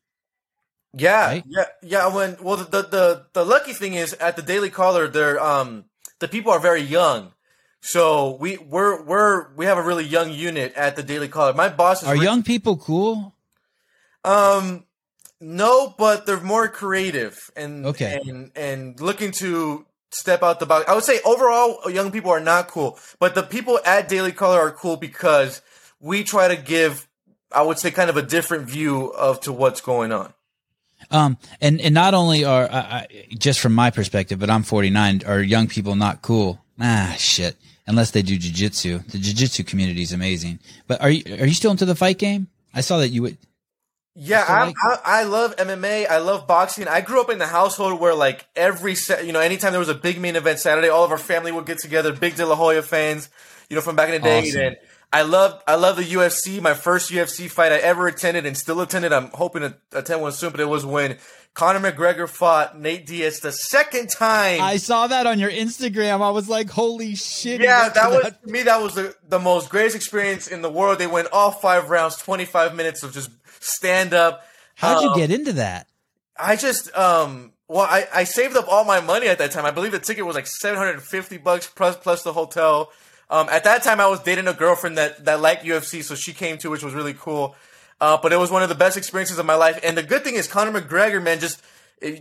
Yeah, 0.97 1.27
Right? 1.27 1.45
yeah, 1.47 1.65
yeah. 1.83 2.15
When 2.15 2.37
well, 2.41 2.57
the, 2.57 2.65
the 2.65 2.83
the 2.83 3.27
the 3.33 3.45
lucky 3.45 3.73
thing 3.73 3.95
is 3.95 4.13
at 4.15 4.37
the 4.37 4.43
Daily 4.43 4.71
Caller, 4.71 5.09
they're 5.09 5.41
um 5.43 5.85
the 6.21 6.29
people 6.29 6.53
are 6.53 6.61
very 6.61 6.83
young, 6.83 7.33
so 7.81 8.37
we 8.41 8.57
we're 8.59 9.03
we're 9.03 9.53
we 9.55 9.67
have 9.67 9.77
a 9.77 9.83
really 9.83 10.05
young 10.05 10.31
unit 10.33 10.73
at 10.75 10.95
the 10.97 11.03
Daily 11.03 11.27
Caller. 11.29 11.53
My 11.53 11.69
boss 11.69 12.03
is 12.03 12.09
Are 12.09 12.15
re- 12.15 12.23
young 12.23 12.43
people 12.45 12.77
cool? 12.77 13.35
um 14.25 14.85
no, 15.41 15.93
but 15.99 16.27
they're 16.27 16.41
more 16.41 16.69
creative 16.69 17.51
and 17.57 17.85
Okay. 17.87 18.21
and 18.25 18.53
and 18.57 19.01
looking 19.01 19.33
to 19.33 19.85
step 20.15 20.43
out 20.43 20.61
the 20.61 20.67
box. 20.67 20.89
I 20.89 20.95
would 20.95 21.05
say 21.05 21.21
overall, 21.25 21.91
young 21.91 22.11
people 22.11 22.31
are 22.31 22.41
not 22.41 22.69
cool, 22.69 22.99
but 23.19 23.35
the 23.35 23.43
people 23.43 23.81
at 23.85 24.09
Daily 24.09 24.33
Caller 24.33 24.61
are 24.61 24.71
cool 24.71 24.97
because 24.97 25.63
we 26.01 26.25
try 26.25 26.49
to 26.49 26.57
give, 26.57 27.09
I 27.51 27.63
would 27.63 27.79
say, 27.79 27.91
kind 27.91 28.11
of 28.11 28.17
a 28.17 28.23
different 28.23 28.69
view 28.69 29.07
of 29.07 29.41
to 29.41 29.53
what's 29.53 29.81
going 29.81 30.13
on. 30.13 30.33
Um, 31.11 31.39
and, 31.61 31.81
and 31.81 31.95
not 31.95 32.15
only 32.15 32.45
are, 32.45 33.07
just 33.37 33.61
from 33.61 33.75
my 33.75 33.91
perspective, 33.91 34.39
but 34.39 34.51
I'm 34.51 34.63
49, 34.63 35.23
are 35.27 35.41
young 35.41 35.67
people 35.69 35.95
not 35.95 36.23
cool? 36.23 36.65
Ah, 36.81 37.15
shit. 37.19 37.57
Unless 37.87 38.13
they 38.13 38.23
do 38.23 38.39
jujitsu. 38.39 39.07
The 39.11 39.19
jujitsu 39.19 39.67
community 39.67 40.03
is 40.03 40.13
amazing. 40.13 40.59
But 40.87 41.03
are 41.03 41.11
you, 41.11 41.37
are 41.37 41.47
you 41.47 41.55
still 41.55 41.71
into 41.71 41.85
the 41.85 41.95
fight 41.95 42.19
game? 42.19 42.49
I 42.73 42.81
saw 42.81 42.99
that 42.99 43.09
you 43.09 43.23
would, 43.23 43.39
Yeah, 44.17 44.45
I, 44.47 44.65
like- 44.67 44.75
I 44.85 44.99
I 45.05 45.23
love 45.25 45.57
MMA. 45.57 46.09
I 46.09 46.19
love 46.19 46.47
boxing. 46.47 46.87
I 46.87 47.01
grew 47.01 47.21
up 47.21 47.31
in 47.31 47.39
the 47.39 47.47
household 47.47 48.01
where 48.01 48.15
like 48.15 48.47
every 48.55 48.95
sa- 48.95 49.19
you 49.19 49.33
know 49.33 49.41
anytime 49.41 49.73
there 49.73 49.81
was 49.81 49.89
a 49.89 49.95
big 49.95 50.21
main 50.21 50.37
event 50.37 50.61
Saturday, 50.61 50.89
all 50.89 51.05
of 51.05 51.11
our 51.11 51.19
family 51.19 51.51
would 51.51 51.67
get 51.67 51.79
together. 51.79 52.13
Big 52.13 52.37
De 52.37 52.47
La 52.47 52.55
Hoya 52.55 52.83
fans, 52.83 53.29
you 53.69 53.75
know 53.77 53.83
from 53.83 53.97
back 53.97 54.09
in 54.11 54.15
the 54.21 54.29
day. 54.29 54.39
Awesome. 54.49 54.61
And 54.61 54.77
I 55.13 55.23
love 55.23 55.61
I 55.67 55.75
love 55.75 55.97
the 55.97 56.05
UFC. 56.05 56.61
My 56.61 56.75
first 56.75 57.11
UFC 57.11 57.51
fight 57.51 57.73
I 57.73 57.77
ever 57.79 58.07
attended 58.07 58.47
and 58.47 58.57
still 58.57 58.81
attended. 58.81 59.13
I'm 59.13 59.31
hoping 59.35 59.63
to 59.63 59.77
attend 59.93 60.23
one 60.23 60.33
soon, 60.33 60.51
but 60.53 60.61
it 60.61 60.69
was 60.69 60.85
when 60.87 61.19
Conor 61.55 61.79
McGregor 61.93 62.29
fought 62.29 62.79
Nate 62.79 63.07
Diaz 63.07 63.39
the 63.41 63.53
second 63.53 64.11
time. 64.11 64.61
I 64.61 64.77
saw 64.77 65.07
that 65.07 65.27
on 65.27 65.39
your 65.39 65.51
Instagram. 65.51 66.21
I 66.21 66.31
was 66.31 66.49
like, 66.49 66.69
holy 66.69 67.15
shit. 67.15 67.61
yeah, 67.61 67.89
that 67.91 68.11
was 68.11 68.33
to 68.45 68.51
me. 68.51 68.63
That 68.63 68.81
was 68.83 68.95
the, 68.97 69.15
the 69.29 69.39
most 69.39 69.71
greatest 69.71 69.95
experience 69.95 70.49
in 70.49 70.63
the 70.63 70.71
world. 70.71 70.99
They 70.99 71.07
went 71.07 71.29
all 71.33 71.51
five 71.53 71.91
rounds, 71.91 72.17
twenty 72.17 72.45
five 72.45 72.75
minutes 72.75 73.03
of 73.05 73.13
just 73.13 73.31
stand 73.65 74.15
up. 74.15 74.45
How'd 74.77 75.03
you 75.03 75.11
Um, 75.11 75.19
get 75.19 75.31
into 75.31 75.53
that? 75.55 75.87
I 76.39 76.57
just 76.57 76.95
um 76.97 77.53
well 77.69 77.87
I, 77.89 78.07
I 78.13 78.25
saved 78.25 78.57
up 78.57 78.67
all 78.69 78.85
my 78.85 79.01
money 79.01 79.29
at 79.29 79.39
that 79.39 79.51
time. 79.53 79.65
I 79.65 79.71
believe 79.71 79.93
the 79.93 79.99
ticket 79.99 80.27
was 80.27 80.35
like 80.35 80.47
seven 80.47 80.79
hundred 80.79 80.95
and 80.95 81.03
fifty 81.03 81.39
bucks 81.39 81.67
plus 81.67 81.97
plus 81.97 82.23
the 82.23 82.33
hotel. 82.33 82.91
Um 83.31 83.49
at 83.49 83.65
that 83.65 83.83
time 83.83 84.01
I 84.01 84.09
was 84.09 84.21
dating 84.21 84.49
a 84.49 84.53
girlfriend 84.53 84.99
that 84.99 85.25
that 85.25 85.41
liked 85.41 85.65
UFC, 85.65 86.03
so 86.03 86.15
she 86.15 86.33
came 86.33 86.59
too, 86.59 86.71
which 86.71 86.83
was 86.83 86.93
really 86.95 87.15
cool. 87.15 87.55
Uh 88.01 88.17
but 88.21 88.33
it 88.33 88.37
was 88.37 88.51
one 88.51 88.63
of 88.63 88.69
the 88.69 88.75
best 88.75 88.97
experiences 88.97 89.39
of 89.39 89.47
my 89.47 89.55
life. 89.55 89.79
And 89.85 89.97
the 89.97 90.03
good 90.03 90.25
thing 90.25 90.35
is 90.35 90.49
Conor 90.49 90.81
McGregor, 90.81 91.23
man, 91.23 91.39
just 91.41 91.63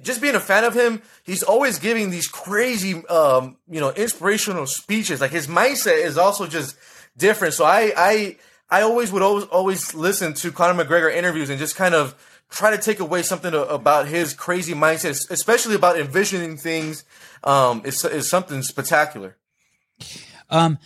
just 0.03 0.21
being 0.21 0.35
a 0.35 0.39
fan 0.39 0.63
of 0.63 0.73
him, 0.75 1.01
he's 1.23 1.41
always 1.43 1.79
giving 1.79 2.09
these 2.11 2.27
crazy 2.27 3.03
um, 3.07 3.57
you 3.69 3.81
know, 3.81 3.89
inspirational 3.91 4.67
speeches. 4.67 5.19
Like 5.19 5.31
his 5.31 5.47
mindset 5.47 6.05
is 6.05 6.17
also 6.17 6.45
just 6.45 6.77
different. 7.17 7.55
So 7.55 7.65
I 7.65 7.91
I 7.97 8.37
I 8.73 8.81
always 8.81 9.11
would 9.11 9.21
always 9.21 9.43
always 9.45 9.93
listen 9.93 10.33
to 10.33 10.51
Conor 10.51 10.83
McGregor 10.83 11.15
interviews 11.15 11.51
and 11.51 11.59
just 11.59 11.75
kind 11.75 11.93
of 11.93 12.15
try 12.49 12.75
to 12.75 12.81
take 12.81 12.99
away 12.99 13.21
something 13.21 13.51
to, 13.51 13.67
about 13.69 14.07
his 14.07 14.33
crazy 14.33 14.73
mindset, 14.73 15.29
especially 15.29 15.75
about 15.75 15.99
envisioning 15.99 16.57
things. 16.57 17.03
Um, 17.43 17.83
is 17.85 18.03
is 18.03 18.27
something 18.27 18.63
spectacular. 18.63 19.37
Um, 20.49 20.79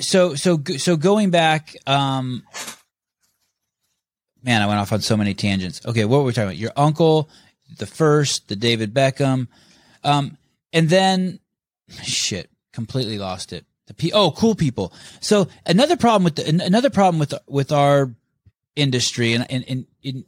so, 0.00 0.36
so, 0.36 0.62
so 0.78 0.96
going 0.96 1.28
back, 1.28 1.76
um, 1.86 2.44
man, 4.42 4.62
I 4.62 4.66
went 4.66 4.80
off 4.80 4.90
on 4.92 5.02
so 5.02 5.14
many 5.14 5.34
tangents. 5.34 5.84
Okay. 5.84 6.06
What 6.06 6.20
were 6.20 6.24
we 6.24 6.32
talking 6.32 6.48
about? 6.48 6.56
Your 6.56 6.72
uncle, 6.76 7.28
the 7.76 7.86
first, 7.86 8.48
the 8.48 8.56
David 8.56 8.94
Beckham, 8.94 9.48
um, 10.02 10.38
and 10.72 10.88
then 10.88 11.40
shit, 12.02 12.48
completely 12.72 13.18
lost 13.18 13.52
it. 13.52 13.66
The 13.96 14.12
oh, 14.12 14.30
cool 14.30 14.54
people. 14.54 14.92
So 15.20 15.48
another 15.66 15.96
problem 15.96 16.24
with 16.24 16.36
the, 16.36 16.64
another 16.64 16.90
problem 16.90 17.18
with, 17.18 17.34
with 17.46 17.72
our 17.72 18.14
industry 18.76 19.32
and, 19.34 19.50
and, 19.50 19.64
and, 19.68 19.86
and 20.04 20.24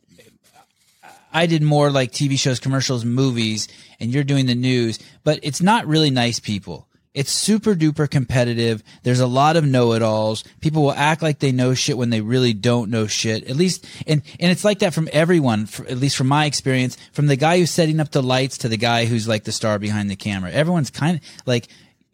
I 1.32 1.46
did 1.46 1.62
more 1.62 1.90
like 1.90 2.10
TV 2.10 2.38
shows, 2.38 2.58
commercials, 2.58 3.04
movies, 3.04 3.68
and 4.00 4.12
you're 4.12 4.24
doing 4.24 4.46
the 4.46 4.54
news, 4.54 4.98
but 5.22 5.38
it's 5.42 5.62
not 5.62 5.86
really 5.86 6.10
nice 6.10 6.40
people. 6.40 6.88
It's 7.12 7.30
super 7.30 7.74
duper 7.74 8.08
competitive. 8.08 8.84
There's 9.02 9.20
a 9.20 9.26
lot 9.26 9.56
of 9.56 9.64
know-it-alls. 9.64 10.44
People 10.60 10.82
will 10.82 10.92
act 10.92 11.22
like 11.22 11.40
they 11.40 11.50
know 11.50 11.74
shit 11.74 11.98
when 11.98 12.10
they 12.10 12.20
really 12.20 12.52
don't 12.52 12.88
know 12.88 13.08
shit. 13.08 13.44
At 13.50 13.56
least, 13.56 13.84
and, 14.06 14.22
and 14.38 14.52
it's 14.52 14.64
like 14.64 14.78
that 14.80 14.94
from 14.94 15.08
everyone, 15.12 15.66
for, 15.66 15.84
at 15.86 15.98
least 15.98 16.16
from 16.16 16.28
my 16.28 16.44
experience, 16.46 16.96
from 17.12 17.26
the 17.26 17.34
guy 17.34 17.58
who's 17.58 17.72
setting 17.72 17.98
up 17.98 18.10
the 18.10 18.22
lights 18.22 18.58
to 18.58 18.68
the 18.68 18.76
guy 18.76 19.06
who's 19.06 19.26
like 19.26 19.42
the 19.42 19.50
star 19.52 19.80
behind 19.80 20.08
the 20.08 20.16
camera. 20.16 20.52
Everyone's 20.52 20.90
kind 20.90 21.16
of 21.16 21.22
like, 21.46 21.66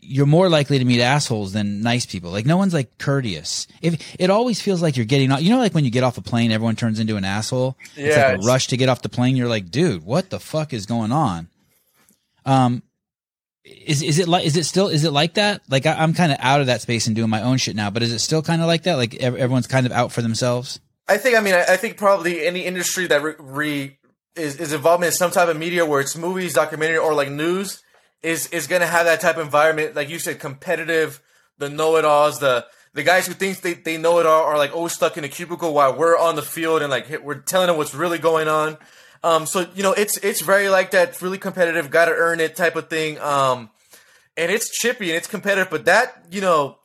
you're 0.09 0.27
more 0.27 0.49
likely 0.49 0.79
to 0.79 0.85
meet 0.85 1.01
assholes 1.01 1.53
than 1.53 1.81
nice 1.83 2.07
people. 2.07 2.31
Like 2.31 2.47
no 2.47 2.57
one's 2.57 2.73
like 2.75 2.97
courteous. 2.99 3.67
If 3.83 4.15
it 4.21 4.31
always 4.31 4.61
feels 4.61 4.81
like 4.83 4.97
you're 4.97 5.07
getting 5.07 5.33
off, 5.33 5.43
you 5.43 5.51
know, 5.51 5.59
like 5.59 5.75
when 5.75 5.85
you 5.85 5.91
get 5.91 6.05
off 6.05 6.17
a 6.19 6.23
plane, 6.23 6.53
everyone 6.53 6.77
turns 6.77 7.01
into 7.01 7.17
an 7.17 7.25
asshole. 7.25 7.77
it's 7.97 7.99
Yeah, 7.99 8.09
like 8.09 8.17
a 8.17 8.33
it's- 8.35 8.47
rush 8.47 8.67
to 8.69 8.77
get 8.77 8.89
off 8.89 9.03
the 9.03 9.09
plane. 9.09 9.37
You're 9.37 9.49
like, 9.49 9.71
dude, 9.71 10.05
what 10.05 10.31
the 10.31 10.39
fuck 10.41 10.73
is 10.73 10.87
going 10.87 11.13
on? 11.13 11.49
Um, 12.45 12.83
is 13.65 14.03
is 14.03 14.19
it 14.21 14.29
like 14.29 14.47
is 14.47 14.57
it 14.57 14.65
still 14.65 14.87
is 14.89 15.03
it 15.05 15.11
like 15.13 15.35
that? 15.35 15.63
Like 15.69 15.87
I, 15.87 15.95
I'm 15.95 16.15
kind 16.15 16.31
of 16.31 16.39
out 16.41 16.61
of 16.61 16.69
that 16.69 16.83
space 16.83 17.09
and 17.09 17.17
doing 17.17 17.31
my 17.31 17.43
own 17.43 17.59
shit 17.59 17.75
now, 17.75 17.91
but 17.91 18.03
is 18.03 18.13
it 18.13 18.21
still 18.21 18.43
kind 18.43 18.63
of 18.63 18.69
like 18.69 18.85
that? 18.85 18.95
Like 18.95 19.15
ev- 19.17 19.35
everyone's 19.37 19.67
kind 19.67 19.87
of 19.87 19.93
out 19.93 20.13
for 20.13 20.23
themselves. 20.23 20.79
I 21.09 21.19
think. 21.19 21.37
I 21.37 21.41
mean, 21.41 21.55
I, 21.55 21.65
I 21.71 21.77
think 21.77 21.97
probably 21.97 22.47
any 22.47 22.61
industry 22.65 23.07
that 23.09 23.23
re, 23.23 23.35
re 23.39 23.99
is, 24.37 24.57
is 24.61 24.73
involvement 24.73 25.13
in 25.13 25.17
some 25.17 25.31
type 25.33 25.49
of 25.49 25.57
media 25.57 25.85
where 25.85 26.01
it's 26.01 26.17
movies, 26.17 26.55
documentary, 26.55 26.99
or 26.99 27.15
like 27.15 27.31
news 27.31 27.83
is 28.27 28.49
is 28.49 28.67
gonna 28.67 28.87
have 28.87 29.07
that 29.07 29.21
type 29.21 29.37
of 29.37 29.45
environment, 29.45 29.95
like 29.95 30.09
you 30.09 30.19
said, 30.19 30.41
competitive, 30.41 31.23
the 31.59 31.71
know 31.71 31.97
it 31.97 32.05
alls, 32.05 32.41
the 32.41 32.67
the 32.93 33.03
guys 33.03 33.27
who 33.27 33.35
think 33.35 33.61
they, 33.61 33.75
they 33.75 33.99
know 33.99 34.19
it 34.19 34.27
all 34.27 34.43
are 34.45 34.57
like 34.57 34.75
always 34.75 34.93
stuck 34.93 35.17
in 35.17 35.25
a 35.25 35.29
cubicle 35.29 35.73
while 35.73 35.97
we're 35.97 36.19
on 36.19 36.35
the 36.35 36.43
field 36.43 36.83
and 36.83 36.91
like 36.91 37.23
we're 37.23 37.39
telling 37.39 37.69
them 37.69 37.77
what's 37.77 37.95
really 37.95 38.19
going 38.19 38.49
on. 38.49 38.79
Um, 39.23 39.47
so 39.47 39.67
you 39.75 39.83
know 39.83 39.93
it's 39.93 40.17
it's 40.19 40.41
very 40.41 40.69
like 40.69 40.91
that, 40.91 41.23
really 41.23 41.39
competitive, 41.39 41.91
got 41.91 42.07
to 42.07 42.13
earn 42.13 42.41
it 42.41 42.57
type 42.57 42.75
of 42.75 42.89
thing. 42.89 43.19
Um, 43.21 43.71
and 44.37 44.51
it's 44.51 44.71
chippy 44.71 45.11
and 45.11 45.17
it's 45.17 45.29
competitive, 45.29 45.71
but 45.71 45.85
that 45.85 46.27
you 46.31 46.41
know. 46.41 46.79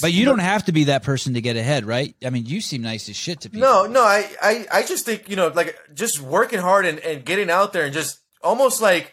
But 0.00 0.12
you 0.12 0.24
don't 0.24 0.40
have 0.40 0.64
to 0.64 0.72
be 0.72 0.84
that 0.84 1.04
person 1.04 1.34
to 1.34 1.40
get 1.40 1.56
ahead, 1.56 1.84
right? 1.84 2.16
I 2.24 2.30
mean, 2.30 2.46
you 2.46 2.60
seem 2.60 2.82
nice 2.82 3.08
as 3.08 3.14
shit 3.14 3.42
to 3.42 3.50
people. 3.50 3.68
No, 3.68 3.86
no, 3.86 4.02
I, 4.02 4.28
I, 4.42 4.66
I 4.72 4.82
just 4.82 5.04
think 5.04 5.28
you 5.28 5.36
know, 5.36 5.46
like 5.48 5.78
just 5.94 6.20
working 6.20 6.58
hard 6.58 6.86
and, 6.86 6.98
and 6.98 7.24
getting 7.24 7.50
out 7.50 7.72
there 7.72 7.84
and 7.84 7.94
just 7.94 8.18
almost 8.42 8.82
like, 8.82 9.12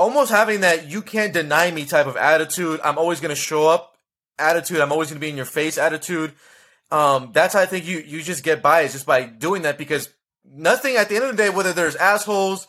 almost 0.00 0.30
having 0.30 0.62
that 0.62 0.90
you 0.90 1.02
can't 1.02 1.34
deny 1.34 1.70
me 1.70 1.84
type 1.84 2.06
of 2.06 2.16
attitude. 2.16 2.80
I'm 2.82 2.96
always 2.96 3.20
gonna 3.20 3.34
show 3.34 3.68
up 3.68 3.98
attitude. 4.38 4.80
I'm 4.80 4.92
always 4.92 5.10
gonna 5.10 5.20
be 5.20 5.28
in 5.28 5.36
your 5.36 5.44
face 5.44 5.76
attitude. 5.76 6.32
Um, 6.90 7.30
that's 7.34 7.52
how 7.52 7.60
I 7.60 7.66
think 7.66 7.86
you 7.86 7.98
you 7.98 8.22
just 8.22 8.42
get 8.42 8.64
is 8.64 8.92
just 8.92 9.04
by 9.04 9.24
doing 9.24 9.62
that 9.62 9.76
because 9.76 10.08
nothing 10.42 10.96
at 10.96 11.10
the 11.10 11.16
end 11.16 11.24
of 11.24 11.36
the 11.36 11.42
day, 11.42 11.50
whether 11.50 11.74
there's 11.74 11.96
assholes, 11.96 12.66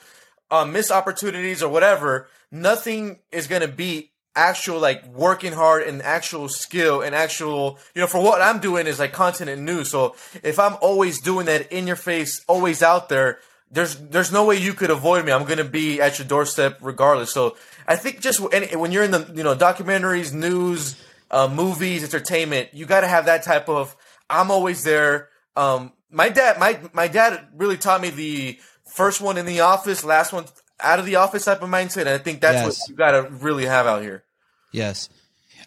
um, 0.51 0.73
missed 0.73 0.91
opportunities 0.91 1.63
or 1.63 1.69
whatever, 1.69 2.27
nothing 2.51 3.19
is 3.31 3.47
gonna 3.47 3.69
beat 3.69 4.11
actual 4.35 4.79
like 4.79 5.05
working 5.07 5.53
hard 5.53 5.83
and 5.83 6.01
actual 6.01 6.49
skill 6.49 7.01
and 7.01 7.15
actual 7.15 7.77
you 7.95 8.01
know 8.01 8.07
for 8.07 8.21
what 8.21 8.41
I'm 8.41 8.59
doing 8.59 8.87
is 8.87 8.99
like 8.99 9.13
content 9.13 9.49
and 9.49 9.65
news. 9.65 9.89
So 9.89 10.15
if 10.43 10.59
I'm 10.59 10.75
always 10.81 11.21
doing 11.21 11.45
that 11.45 11.71
in 11.71 11.87
your 11.87 11.95
face, 11.95 12.43
always 12.49 12.83
out 12.83 13.07
there, 13.07 13.39
there's 13.71 13.95
there's 13.95 14.31
no 14.31 14.45
way 14.45 14.57
you 14.57 14.73
could 14.73 14.89
avoid 14.89 15.25
me. 15.25 15.31
I'm 15.31 15.45
gonna 15.45 15.63
be 15.63 16.01
at 16.01 16.19
your 16.19 16.27
doorstep 16.27 16.79
regardless. 16.81 17.31
So 17.31 17.57
I 17.87 17.95
think 17.95 18.19
just 18.19 18.39
when 18.39 18.91
you're 18.91 19.03
in 19.03 19.11
the 19.11 19.31
you 19.33 19.43
know 19.43 19.55
documentaries, 19.55 20.33
news, 20.33 21.01
uh, 21.29 21.47
movies, 21.47 22.03
entertainment, 22.03 22.69
you 22.73 22.85
got 22.85 23.01
to 23.01 23.07
have 23.07 23.25
that 23.25 23.43
type 23.43 23.69
of 23.69 23.95
I'm 24.29 24.51
always 24.51 24.83
there. 24.83 25.29
Um, 25.55 25.93
my 26.09 26.29
dad, 26.29 26.59
my 26.59 26.79
my 26.93 27.07
dad 27.07 27.47
really 27.55 27.77
taught 27.77 28.01
me 28.01 28.09
the 28.09 28.59
first 28.85 29.21
one 29.21 29.37
in 29.37 29.45
the 29.45 29.61
office, 29.61 30.03
last 30.03 30.33
one 30.33 30.45
out 30.79 30.99
of 30.99 31.05
the 31.05 31.15
office 31.15 31.45
type 31.45 31.61
of 31.61 31.69
mindset. 31.69 32.01
And 32.01 32.09
I 32.09 32.17
think 32.17 32.41
that's 32.41 32.55
yes. 32.55 32.65
what 32.65 32.89
you 32.89 32.95
got 32.95 33.11
to 33.11 33.29
really 33.29 33.65
have 33.65 33.87
out 33.87 34.01
here. 34.01 34.23
Yes. 34.71 35.09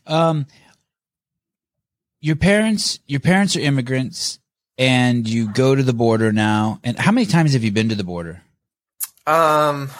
Um, 0.06 0.46
your 2.20 2.36
parents, 2.36 3.00
your 3.06 3.20
parents 3.20 3.56
are 3.56 3.60
immigrants, 3.60 4.38
and 4.78 5.28
you 5.28 5.52
go 5.52 5.74
to 5.74 5.82
the 5.82 5.92
border 5.92 6.32
now. 6.32 6.80
And 6.84 6.98
how 6.98 7.12
many 7.12 7.26
times 7.26 7.52
have 7.52 7.64
you 7.64 7.70
been 7.70 7.88
to 7.88 7.94
the 7.94 8.04
border? 8.04 8.42
Um, 9.26 9.90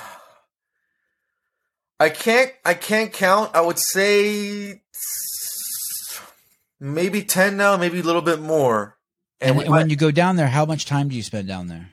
I 1.99 2.09
can't, 2.11 2.53
I 2.64 2.75
can't 2.75 3.12
count. 3.12 3.55
I 3.55 3.61
would 3.61 3.79
say 3.79 4.83
maybe 6.81 7.22
ten 7.22 7.57
now, 7.57 7.77
maybe 7.77 8.01
a 8.01 8.03
little 8.03 8.22
bit 8.22 8.41
more. 8.41 8.97
And, 9.41 9.61
and 9.61 9.70
when 9.70 9.91
you 9.91 9.97
go 9.97 10.11
down 10.11 10.37
there, 10.37 10.49
how 10.49 10.64
much 10.64 10.87
time 10.87 11.09
do 11.09 11.16
you 11.16 11.22
spend 11.22 11.49
down 11.49 11.68
there? 11.68 11.91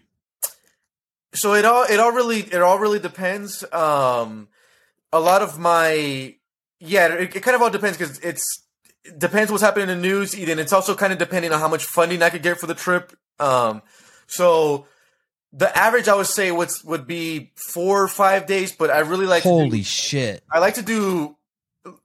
So 1.34 1.54
it 1.54 1.66
all 1.66 1.86
it 1.90 2.00
all 2.00 2.12
really 2.12 2.40
it 2.40 2.62
all 2.62 2.80
really 2.80 3.00
depends. 3.00 3.64
Um, 3.72 4.50
a 5.14 5.20
lot 5.20 5.42
of 5.42 5.58
my 5.58 6.36
yeah, 6.80 7.14
it, 7.14 7.36
it 7.36 7.44
kind 7.44 7.56
of 7.56 7.62
all 7.62 7.70
depends 7.70 7.98
because 7.98 8.20
it's 8.20 8.61
it 9.04 9.20
depends 9.20 9.52
what's 9.52 9.64
happening 9.64 9.90
in 9.90 10.02
the 10.02 10.08
news. 10.08 10.38
Eden. 10.38 10.60
It's 10.60 10.74
also 10.74 10.96
kind 10.96 11.14
of 11.14 11.20
depending 11.20 11.52
on 11.52 11.60
how 11.60 11.68
much 11.68 11.86
funding 11.86 12.22
I 12.22 12.30
could 12.30 12.44
get 12.44 12.60
for 12.60 12.68
the 12.68 12.76
trip. 12.76 13.14
Um, 13.40 13.82
so 14.28 14.86
the 15.54 15.76
average 15.78 16.08
I 16.08 16.16
would 16.16 16.28
say 16.28 16.52
would 16.52 16.72
would 16.86 17.08
be 17.08 17.52
four 17.56 18.02
or 18.02 18.08
five 18.08 18.46
days, 18.46 18.72
but 18.72 18.90
I 18.90 19.00
really 19.00 19.26
like 19.26 19.44
holy 19.44 19.80
do, 19.80 19.84
shit. 19.84 20.44
I 20.52 20.60
like 20.60 20.76
to 20.76 20.84
do 20.84 21.36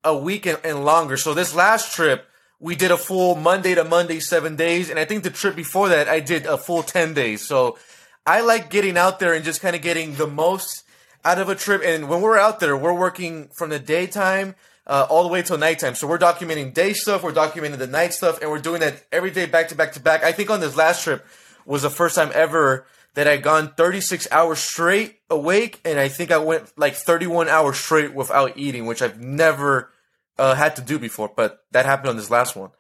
a 0.03 0.17
week 0.17 0.47
and, 0.47 0.59
and 0.65 0.85
longer. 0.85 1.17
So 1.17 1.35
this 1.35 1.55
last 1.55 1.95
trip 1.95 2.27
we 2.59 2.75
did 2.75 2.91
a 2.91 2.97
full 2.97 3.35
Monday 3.35 3.75
to 3.75 3.85
Monday 3.85 4.19
seven 4.21 4.57
days, 4.57 4.89
and 4.89 4.99
I 4.99 5.05
think 5.05 5.23
the 5.23 5.31
trip 5.31 5.55
before 5.55 5.91
that 5.91 6.09
I 6.09 6.21
did 6.21 6.47
a 6.47 6.57
full 6.57 6.83
ten 6.83 7.15
days. 7.15 7.47
So 7.47 7.79
I 8.25 8.41
like 8.41 8.71
getting 8.71 8.97
out 8.97 9.19
there 9.19 9.35
and 9.35 9.45
just 9.45 9.61
kind 9.61 9.77
of 9.77 9.83
getting 9.83 10.15
the 10.15 10.27
most 10.27 10.85
out 11.25 11.39
of 11.39 11.49
a 11.49 11.55
trip. 11.55 11.83
And 11.85 12.09
when 12.09 12.21
we're 12.21 12.39
out 12.39 12.61
there, 12.61 12.77
we're 12.77 12.99
working 12.99 13.51
from 13.57 13.71
the 13.71 13.79
daytime 13.79 14.55
uh, 14.87 15.07
all 15.09 15.23
the 15.23 15.29
way 15.29 15.43
till 15.43 15.59
nighttime. 15.59 15.95
So 15.95 16.07
we're 16.07 16.19
documenting 16.19 16.73
day 16.73 16.93
stuff, 16.93 17.23
we're 17.23 17.33
documenting 17.33 17.79
the 17.79 17.87
night 17.87 18.15
stuff, 18.15 18.41
and 18.41 18.51
we're 18.51 18.61
doing 18.61 18.81
that 18.81 19.05
every 19.11 19.31
day 19.31 19.47
back 19.47 19.69
to 19.69 19.75
back 19.75 19.93
to 19.93 20.01
back. 20.01 20.23
I 20.23 20.33
think 20.33 20.51
on 20.51 20.61
this 20.61 20.77
last 20.77 21.03
trip 21.03 21.27
was 21.65 21.83
the 21.83 21.91
first 21.91 22.15
time 22.15 22.31
ever 22.35 22.87
that 23.15 23.27
I'd 23.27 23.43
gone 23.43 23.73
36 23.75 24.29
hours 24.31 24.59
straight 24.59 25.21
awake, 25.31 25.81
and 25.85 25.99
I 25.99 26.09
think 26.09 26.31
I 26.31 26.39
went 26.39 26.71
like 26.77 26.95
31 26.95 27.49
hours 27.49 27.79
straight 27.79 28.15
without 28.15 28.57
eating, 28.57 28.87
which 28.87 29.03
I've 29.03 29.21
never 29.21 29.91
uh, 30.39 30.55
had 30.55 30.77
to 30.77 30.83
do 30.83 30.99
before. 30.99 31.33
But 31.35 31.65
that 31.73 31.87
happened 31.87 32.11
on 32.11 32.17
this 32.17 32.31
last 32.31 32.55
one. 32.55 32.71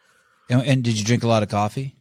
And, 0.48 0.62
and 0.62 0.84
did 0.84 0.98
you 0.98 1.04
drink 1.04 1.24
a 1.24 1.28
lot 1.28 1.42
of 1.42 1.48
coffee? 1.48 1.96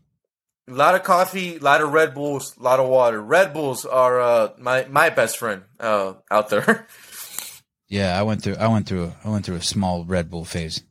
A 0.67 0.73
lot 0.73 0.95
of 0.95 1.03
coffee, 1.03 1.57
a 1.57 1.59
lot 1.59 1.81
of 1.81 1.93
Red 1.93 2.13
Bulls, 2.13 2.57
a 2.59 2.63
lot 2.63 2.79
of 2.79 2.89
water. 2.89 3.21
Red 3.21 3.53
Bulls 3.53 3.85
are 3.85 4.19
uh, 4.19 4.49
my 4.57 4.85
my 4.89 5.09
best 5.09 5.37
friend 5.37 5.63
uh, 5.79 6.13
out 6.29 6.49
there. 6.49 6.87
yeah, 7.87 8.17
I 8.19 8.23
went 8.23 8.41
through 8.41 8.55
I 8.55 8.67
went 8.67 8.87
through 8.87 9.11
I 9.23 9.29
went 9.29 9.45
through 9.45 9.55
a 9.55 9.61
small 9.61 10.05
Red 10.05 10.29
Bull 10.29 10.45
phase. 10.45 10.81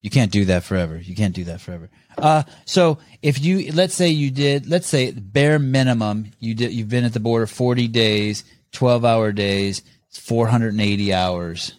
You 0.00 0.10
can't 0.10 0.32
do 0.32 0.44
that 0.46 0.64
forever. 0.64 0.96
You 0.96 1.14
can't 1.14 1.34
do 1.34 1.44
that 1.44 1.60
forever. 1.60 1.90
Uh, 2.16 2.44
so 2.64 2.98
if 3.20 3.40
you 3.40 3.72
let's 3.72 3.94
say 3.94 4.08
you 4.08 4.30
did 4.30 4.68
let's 4.68 4.86
say 4.86 5.12
bare 5.12 5.58
minimum 5.58 6.30
you 6.38 6.54
did 6.54 6.72
you've 6.72 6.88
been 6.88 7.04
at 7.04 7.12
the 7.12 7.20
border 7.20 7.46
40 7.46 7.88
days, 7.88 8.44
12 8.72 9.04
hour 9.04 9.32
days, 9.32 9.82
480 10.10 11.12
hours. 11.12 11.74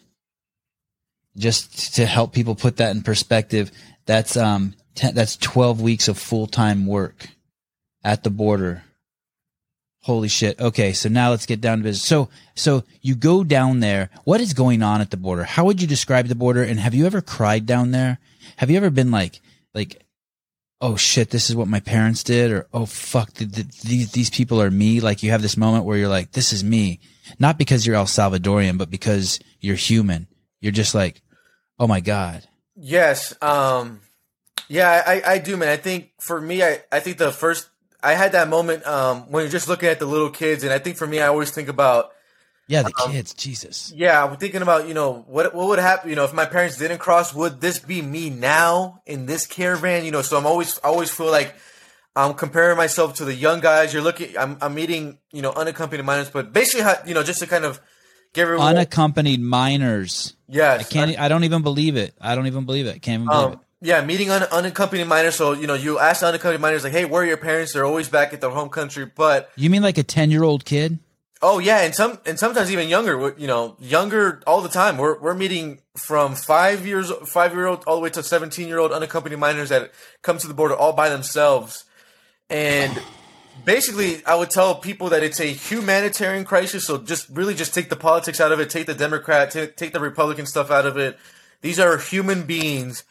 Just 1.38 1.96
to 1.96 2.06
help 2.06 2.34
people 2.34 2.56
put 2.56 2.78
that 2.78 2.96
in 2.96 3.02
perspective, 3.02 3.72
that's 4.06 4.36
um 4.38 4.76
ten, 4.96 5.16
that's 5.16 5.38
12 5.38 5.82
weeks 5.82 6.08
of 6.08 6.18
full-time 6.18 6.86
work 6.86 7.30
at 8.04 8.24
the 8.24 8.30
border. 8.30 8.84
Holy 10.10 10.28
shit. 10.28 10.60
Okay, 10.60 10.92
so 10.94 11.08
now 11.08 11.30
let's 11.30 11.46
get 11.46 11.62
down 11.62 11.78
to 11.78 11.84
business. 11.84 12.04
So, 12.04 12.30
so 12.56 12.84
you 13.00 13.14
go 13.14 13.44
down 13.44 13.80
there. 13.80 14.10
What 14.24 14.42
is 14.42 14.56
going 14.56 14.82
on 14.82 15.02
at 15.02 15.12
the 15.12 15.18
border? 15.18 15.44
How 15.44 15.66
would 15.66 15.84
you 15.84 15.88
describe 15.88 16.26
the 16.26 16.34
border? 16.34 16.64
And 16.64 16.80
have 16.80 16.96
you 16.96 17.06
ever 17.06 17.22
cried 17.22 17.68
down 17.68 17.92
there? 17.92 18.18
Have 18.58 18.72
you 18.72 18.78
ever 18.78 18.90
been 18.90 19.12
like, 19.12 19.40
like, 19.76 20.04
oh 20.82 20.96
shit, 20.96 21.30
this 21.30 21.52
is 21.52 21.56
what 21.56 21.68
my 21.68 21.80
parents 21.80 22.24
did, 22.24 22.50
or 22.50 22.66
oh 22.74 22.88
fuck, 22.88 23.34
the, 23.36 23.46
the, 23.46 23.62
these 23.84 24.12
these 24.14 24.32
people 24.32 24.60
are 24.60 24.72
me? 24.72 25.00
Like 25.00 25.22
you 25.22 25.30
have 25.30 25.44
this 25.44 25.56
moment 25.56 25.86
where 25.86 26.00
you're 26.00 26.10
like, 26.10 26.32
this 26.32 26.54
is 26.54 26.64
me, 26.64 27.02
not 27.38 27.60
because 27.60 27.86
you're 27.86 27.96
El 27.96 28.06
Salvadorian, 28.06 28.80
but 28.80 28.90
because 28.90 29.40
you're 29.60 29.76
human. 29.76 30.26
You're 30.60 30.72
just 30.72 30.96
like, 30.96 31.22
oh 31.78 31.86
my 31.86 32.00
god. 32.00 32.48
Yes. 32.76 33.40
Um. 33.44 34.02
Yeah, 34.70 35.04
I, 35.06 35.22
I 35.34 35.38
do, 35.38 35.56
man. 35.56 35.70
I 35.70 35.78
think 35.78 36.14
for 36.20 36.42
me, 36.42 36.64
I, 36.64 36.82
I 36.92 37.00
think 37.00 37.20
the 37.20 37.32
first 37.32 37.70
I 38.02 38.14
had 38.14 38.32
that 38.32 38.48
moment 38.48 38.86
um, 38.88 39.24
when 39.32 39.44
you're 39.44 39.52
just 39.52 39.68
looking 39.68 39.90
at 39.90 40.00
the 40.00 40.06
little 40.06 40.30
kids, 40.30 40.64
and 40.64 40.72
I 40.72 40.80
think 40.80 40.98
for 40.98 41.08
me, 41.08 41.20
I 41.20 41.28
always 41.28 41.52
think 41.52 41.68
about 41.68 42.14
yeah, 42.70 42.84
the 42.84 42.94
um, 43.04 43.12
kids, 43.12 43.34
Jesus. 43.34 43.92
Yeah, 43.96 44.24
I'm 44.24 44.38
thinking 44.38 44.62
about 44.62 44.88
you 44.88 44.94
know 44.94 45.26
what 45.28 45.56
what 45.56 45.68
would 45.70 45.80
happen, 45.80 46.10
you 46.10 46.16
know, 46.16 46.24
if 46.24 46.34
my 46.34 46.46
parents 46.46 46.78
didn't 46.78 47.00
cross, 47.00 47.34
would 47.34 47.60
this 47.60 47.80
be 47.80 48.02
me 48.02 48.30
now 48.30 49.02
in 49.08 49.26
this 49.26 49.48
caravan? 49.48 50.06
You 50.06 50.12
know, 50.12 50.22
so 50.22 50.38
I'm 50.38 50.46
always 50.46 50.80
I 50.84 50.88
always 50.88 51.10
feel 51.10 51.32
like 51.32 51.56
I'm 52.16 52.36
comparing 52.36 52.78
myself 52.78 53.16
to 53.16 53.26
the 53.26 53.34
young 53.34 53.60
guys. 53.60 53.92
You're 53.92 54.04
looking, 54.04 54.38
I'm 54.38 54.58
I'm 54.62 54.76
meeting 54.76 55.18
you 55.32 55.42
know 55.42 55.52
unaccompanied 55.52 56.06
minors, 56.06 56.30
but 56.30 56.54
basically, 56.54 56.94
you 57.08 57.16
know, 57.16 57.24
just 57.24 57.40
to 57.40 57.48
kind 57.48 57.66
of 57.66 57.82
give 58.34 58.44
everyone 58.44 58.68
unaccompanied 58.68 59.42
minors. 59.42 60.36
Yes, 60.48 60.82
I 60.82 60.84
can't. 60.84 61.20
I, 61.20 61.26
I 61.26 61.28
don't 61.28 61.46
even 61.46 61.64
believe 61.64 61.98
it. 61.98 62.14
I 62.22 62.36
don't 62.36 62.46
even 62.46 62.66
believe 62.66 62.86
it. 62.86 63.02
Can't 63.02 63.24
even 63.24 63.28
believe 63.28 63.48
um, 63.48 63.54
it. 63.54 63.60
Yeah, 63.82 64.04
meeting 64.04 64.30
un- 64.30 64.44
unaccompanied 64.52 65.08
minors. 65.08 65.36
So 65.36 65.54
you 65.54 65.66
know, 65.66 65.74
you 65.74 66.00
ask 66.00 66.22
unaccompanied 66.22 66.60
minors 66.60 66.84
like, 66.84 66.92
"Hey, 66.92 67.06
where 67.06 67.24
are 67.24 67.26
your 67.26 67.38
parents?" 67.38 67.74
They're 67.74 67.86
always 67.86 68.10
back 68.10 68.34
at 68.34 68.42
their 68.42 68.50
home 68.50 68.70
country. 68.70 69.06
But 69.06 69.50
you 69.56 69.70
mean 69.70 69.82
like 69.82 69.98
a 69.98 70.04
ten 70.04 70.32
year 70.32 70.44
old 70.44 70.66
kid? 70.66 71.00
Oh 71.42 71.60
yeah, 71.60 71.82
and 71.84 71.96
some 71.96 72.20
and 72.26 72.38
sometimes 72.38 72.72
even 72.72 72.90
younger. 72.90 73.34
You 73.38 73.48
know, 73.48 73.78
younger 73.80 74.42
all 74.46 74.62
the 74.62 74.70
time. 74.70 74.98
We're 74.98 75.18
we're 75.20 75.34
meeting 75.34 75.80
from 75.96 76.36
five 76.36 76.86
years 76.86 77.10
five 77.26 77.54
year 77.54 77.68
old 77.68 77.86
all 77.88 77.96
the 77.96 78.02
way 78.02 78.10
to 78.10 78.22
seventeen 78.22 78.68
year 78.68 78.80
old 78.80 78.92
unaccompanied 78.92 79.40
minors 79.40 79.70
that 79.70 79.92
come 80.22 80.38
to 80.40 80.48
the 80.48 80.54
border 80.54 80.76
all 80.76 80.94
by 80.94 81.10
themselves, 81.10 81.86
and. 82.50 83.02
Basically, 83.66 84.26
I 84.26 84.36
would 84.36 84.50
tell 84.50 84.74
people 84.76 85.10
that 85.10 85.22
it's 85.22 85.42
a 85.42 85.46
humanitarian 85.46 86.46
crisis. 86.46 86.86
So 86.86 86.98
just 86.98 87.28
really 87.28 87.54
just 87.54 87.74
take 87.74 87.90
the 87.90 87.98
politics 87.98 88.40
out 88.40 88.54
of 88.54 88.60
it, 88.62 88.70
take 88.70 88.86
the 88.88 88.94
Democrat, 88.94 89.52
take, 89.52 89.76
take 89.76 89.92
the 89.92 90.00
Republican 90.00 90.46
stuff 90.46 90.72
out 90.72 90.86
of 90.86 90.96
it. 90.96 91.20
These 91.62 91.78
are 91.78 91.98
human 91.98 92.44
beings 92.44 93.04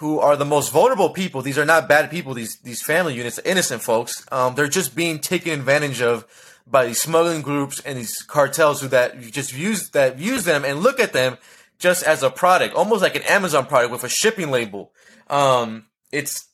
who 0.00 0.18
are 0.18 0.34
the 0.34 0.46
most 0.46 0.72
vulnerable 0.72 1.10
people. 1.10 1.42
These 1.42 1.58
are 1.58 1.66
not 1.66 1.86
bad 1.86 2.10
people. 2.10 2.32
These 2.32 2.56
these 2.60 2.80
family 2.80 3.14
units, 3.14 3.38
innocent 3.44 3.82
folks. 3.82 4.26
Um, 4.32 4.54
they're 4.54 4.66
just 4.66 4.96
being 4.96 5.18
taken 5.18 5.52
advantage 5.52 6.00
of 6.00 6.24
by 6.66 6.86
these 6.86 7.02
smuggling 7.02 7.42
groups 7.42 7.80
and 7.80 7.98
these 7.98 8.22
cartels 8.22 8.80
who 8.80 8.88
that 8.88 9.20
just 9.20 9.54
use 9.54 9.90
that 9.90 10.18
use 10.18 10.44
them 10.44 10.64
and 10.64 10.80
look 10.80 11.00
at 11.00 11.12
them 11.12 11.36
just 11.78 12.02
as 12.02 12.22
a 12.22 12.30
product, 12.30 12.74
almost 12.74 13.02
like 13.02 13.14
an 13.14 13.22
Amazon 13.24 13.66
product 13.66 13.92
with 13.92 14.02
a 14.02 14.08
shipping 14.08 14.50
label. 14.50 14.90
Um, 15.28 15.84
it's 16.10 16.48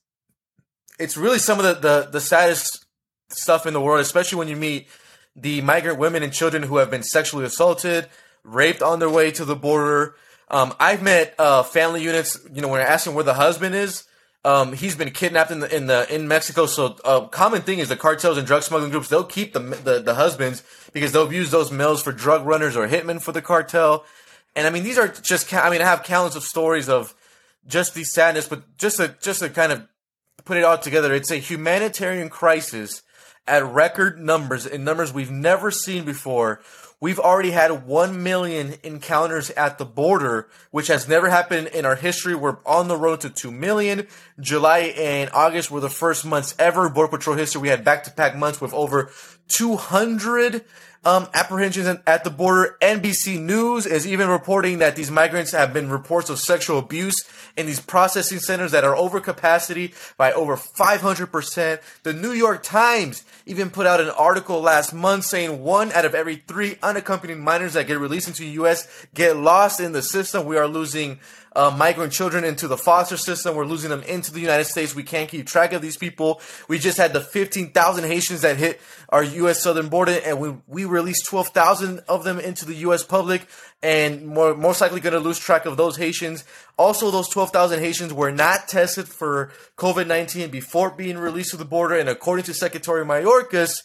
it's 0.99 1.17
really 1.17 1.39
some 1.39 1.61
of 1.61 1.65
the, 1.65 1.75
the 1.75 2.09
the 2.11 2.21
saddest 2.21 2.85
stuff 3.29 3.65
in 3.65 3.75
the 3.75 3.81
world, 3.81 4.01
especially 4.01 4.39
when 4.39 4.49
you 4.49 4.57
meet 4.57 4.89
the 5.37 5.61
migrant 5.61 6.01
women 6.01 6.25
and 6.25 6.33
children 6.33 6.65
who 6.65 6.79
have 6.79 6.91
been 6.91 7.05
sexually 7.05 7.45
assaulted, 7.45 8.09
raped 8.43 8.83
on 8.83 8.99
their 8.99 9.11
way 9.11 9.31
to 9.31 9.45
the 9.45 9.55
border. 9.55 10.17
Um, 10.49 10.75
I've 10.79 11.03
met 11.03 11.35
uh, 11.39 11.63
family 11.63 12.03
units. 12.03 12.39
You 12.53 12.63
know, 12.63 12.69
when 12.69 12.81
you're 12.81 12.89
asking 12.89 13.15
where 13.15 13.25
the 13.25 13.35
husband 13.35 13.75
is, 13.75 14.05
um, 14.45 14.75
he's 14.75 14.95
been 14.95 15.11
kidnapped 15.11 15.51
in 15.51 15.61
the 15.61 15.77
in 15.77 15.87
the 15.87 16.13
in 16.15 16.29
Mexico. 16.29 16.67
So 16.67 16.97
a 17.05 17.09
uh, 17.09 17.29
common 17.29 17.63
thing 17.63 17.81
is 17.81 17.89
the 17.89 17.97
cartels 17.97 18.39
and 18.39 18.47
drug 18.47 18.63
smuggling 18.63 18.93
groups 18.93 19.09
they'll 19.09 19.25
keep 19.25 19.53
the, 19.53 19.59
the 19.59 20.01
the 20.01 20.15
husbands 20.15 20.63
because 20.93 21.11
they'll 21.13 21.33
use 21.33 21.51
those 21.51 21.73
males 21.73 22.01
for 22.01 22.13
drug 22.13 22.47
runners 22.47 22.77
or 22.77 22.87
hitmen 22.87 23.21
for 23.21 23.33
the 23.33 23.43
cartel. 23.43 24.05
And 24.55 24.67
I 24.67 24.71
mean, 24.71 24.85
these 24.85 24.99
are 24.99 25.09
just 25.09 25.53
I 25.53 25.69
mean, 25.69 25.83
I 25.83 25.85
have 25.85 26.05
countless 26.05 26.37
of 26.37 26.45
stories 26.45 26.89
of 26.89 27.13
just 27.67 27.95
the 27.95 28.05
sadness, 28.05 28.47
but 28.47 28.79
just 28.79 28.99
to 28.99 29.17
just 29.21 29.41
to 29.41 29.51
kind 29.51 29.73
of 29.73 29.87
put 30.45 30.57
it 30.57 30.65
all 30.65 30.79
together, 30.79 31.13
it's 31.13 31.33
a 31.33 31.39
humanitarian 31.39 32.29
crisis 32.29 33.03
at 33.49 33.65
record 33.65 34.21
numbers 34.21 34.65
in 34.65 34.85
numbers 34.85 35.13
we've 35.13 35.31
never 35.31 35.73
seen 35.73 36.05
before 36.05 36.61
We've 36.99 37.19
already 37.19 37.51
had 37.51 37.87
1 37.87 38.23
million 38.23 38.77
encounters 38.83 39.51
at 39.51 39.77
the 39.77 39.85
border, 39.85 40.49
which 40.71 40.87
has 40.87 41.07
never 41.07 41.29
happened 41.29 41.67
in 41.69 41.85
our 41.85 41.95
history. 41.95 42.35
We're 42.35 42.57
on 42.65 42.89
the 42.89 42.97
road 42.97 43.21
to 43.21 43.29
2 43.29 43.51
million. 43.51 44.07
July 44.41 44.95
and 44.97 45.29
August 45.35 45.71
were 45.71 45.81
the 45.81 45.91
first 45.91 46.25
months 46.25 46.55
ever 46.59 46.89
Border 46.89 47.19
Patrol 47.19 47.37
history. 47.37 47.61
We 47.61 47.69
had 47.69 47.85
back 47.85 48.05
to 48.05 48.11
back 48.11 48.35
months 48.35 48.63
with 48.63 48.73
over 48.73 49.11
200 49.49 50.65
um, 51.07 51.29
apprehensions 51.35 51.87
at 52.05 52.25
the 52.25 52.31
border. 52.31 52.77
NBC 52.83 53.41
News 53.41 53.87
is 53.87 54.09
even 54.09 54.29
reporting 54.29 54.79
that 54.79 54.97
these 54.97 55.11
migrants 55.11 55.53
have 55.53 55.73
been 55.73 55.89
reports 55.89 56.29
of 56.29 56.41
sexual 56.41 56.81
abuse 56.81 57.17
in 57.57 57.67
these 57.67 57.79
processing 57.79 58.41
centers 58.41 58.73
that 58.73 58.83
are 58.83 58.97
over 58.97 59.21
capacity 59.21 59.95
by 60.19 60.33
over 60.33 60.57
500%. 60.57 61.81
The 62.03 62.13
New 62.13 62.33
York 62.33 62.65
Times 62.65 63.25
even 63.47 63.71
put 63.71 63.87
out 63.87 64.01
an 64.01 64.11
article 64.11 64.61
last 64.61 64.93
month 64.93 65.25
saying 65.25 65.63
one 65.63 65.93
out 65.93 66.05
of 66.05 66.17
every 66.17 66.43
three 66.49 66.77
unaccompanied 66.83 67.39
minors 67.39 67.75
that 67.75 67.87
get 67.87 68.01
released 68.01 68.27
into 68.27 68.43
the 68.43 68.51
U.S. 68.51 69.07
get 69.15 69.37
lost 69.37 69.79
in 69.79 69.93
the 69.93 70.03
system. 70.03 70.45
We 70.45 70.57
are 70.57 70.67
losing 70.67 71.21
uh, 71.57 71.75
migrant 71.75 72.13
children 72.13 72.45
into 72.45 72.69
the 72.69 72.77
foster 72.77 73.17
system. 73.17 73.57
We're 73.57 73.65
losing 73.65 73.89
them 73.89 74.03
into 74.03 74.31
the 74.31 74.41
United 74.41 74.67
States. 74.67 74.95
We 74.95 75.03
can't 75.03 75.29
keep 75.29 75.47
track 75.47 75.73
of 75.73 75.81
these 75.81 75.97
people. 75.97 76.43
We 76.69 76.79
just 76.79 76.99
had 76.99 77.15
the 77.15 77.21
15,000 77.23 78.05
Haitians 78.05 78.43
that 78.43 78.59
hit 78.59 78.79
our 79.09 79.25
U.S. 79.25 79.63
southern 79.63 79.89
border, 79.89 80.21
and 80.23 80.39
we, 80.39 80.55
we 80.67 80.85
released 80.85 81.27
12,000 81.27 82.01
of 82.09 82.25
them 82.25 82.39
into 82.39 82.67
the 82.67 82.75
U.S. 82.75 83.03
public, 83.03 83.49
and 83.83 84.27
more 84.27 84.55
most 84.55 84.83
likely 84.83 85.01
going 85.01 85.15
to 85.15 85.19
lose 85.19 85.39
track 85.39 85.65
of 85.65 85.79
those 85.79 85.97
Haitians. 85.97 86.45
Also, 86.77 87.11
those 87.11 87.29
12,000 87.31 87.79
Haitians 87.79 88.13
were 88.13 88.31
not 88.31 88.69
tested 88.69 89.09
for 89.09 89.51
COVID 89.79 90.07
19 90.07 90.51
before 90.51 90.91
being 90.91 91.17
released 91.17 91.53
to 91.53 91.57
the 91.57 91.65
border, 91.65 91.95
and 91.95 92.11
according 92.11 92.45
to 92.45 92.55
Secretary 92.55 93.03
Mayorkas, 93.03 93.83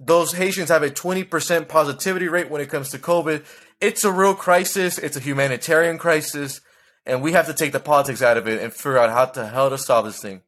those 0.00 0.34
Haitians 0.34 0.68
have 0.68 0.84
a 0.84 0.90
20% 0.90 1.66
positivity 1.66 2.28
rate 2.28 2.48
when 2.48 2.60
it 2.60 2.70
comes 2.70 2.90
to 2.90 2.98
COVID. 2.98 3.44
It's 3.80 4.04
a 4.04 4.12
real 4.12 4.34
crisis. 4.34 4.98
It's 4.98 5.16
a 5.16 5.20
humanitarian 5.20 5.98
crisis 5.98 6.60
and 7.08 7.22
we 7.22 7.32
have 7.32 7.46
to 7.46 7.54
take 7.54 7.72
the 7.72 7.80
politics 7.80 8.22
out 8.22 8.36
of 8.36 8.46
it 8.46 8.62
and 8.62 8.72
figure 8.72 8.98
out 8.98 9.10
how 9.10 9.26
the 9.26 9.48
hell 9.48 9.70
to 9.70 9.78
solve 9.78 10.04
this 10.04 10.20
thing. 10.20 10.42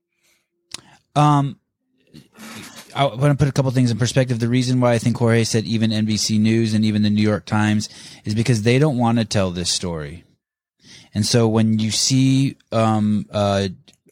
Um, 1.17 1.59
I 2.95 3.07
want 3.07 3.21
to 3.21 3.35
put 3.37 3.49
a 3.49 3.53
couple 3.53 3.71
things 3.71 3.91
in 3.91 3.99
perspective. 3.99 4.39
The 4.39 4.49
reason 4.49 4.81
why 4.81 4.93
I 4.93 4.99
think 4.99 5.17
Jorge 5.17 5.45
said 5.45 5.65
even 5.65 5.91
NBC 5.91 6.39
News 6.39 6.75
and 6.75 6.85
even 6.85 7.03
the 7.03 7.11
New 7.11 7.23
York 7.23 7.47
Times 7.47 7.89
is 8.25 8.35
because 8.35 8.63
they 8.63 8.79
don't 8.79 8.99
want 8.99 9.19
to 9.19 9.25
tell 9.25 9.51
this 9.51 9.71
story. 9.71 10.25
And 11.15 11.27
so 11.27 11.49
when 11.49 11.79
you 11.79 11.91
see 11.91 12.57
um, 12.71 13.27
uh, 13.31 13.69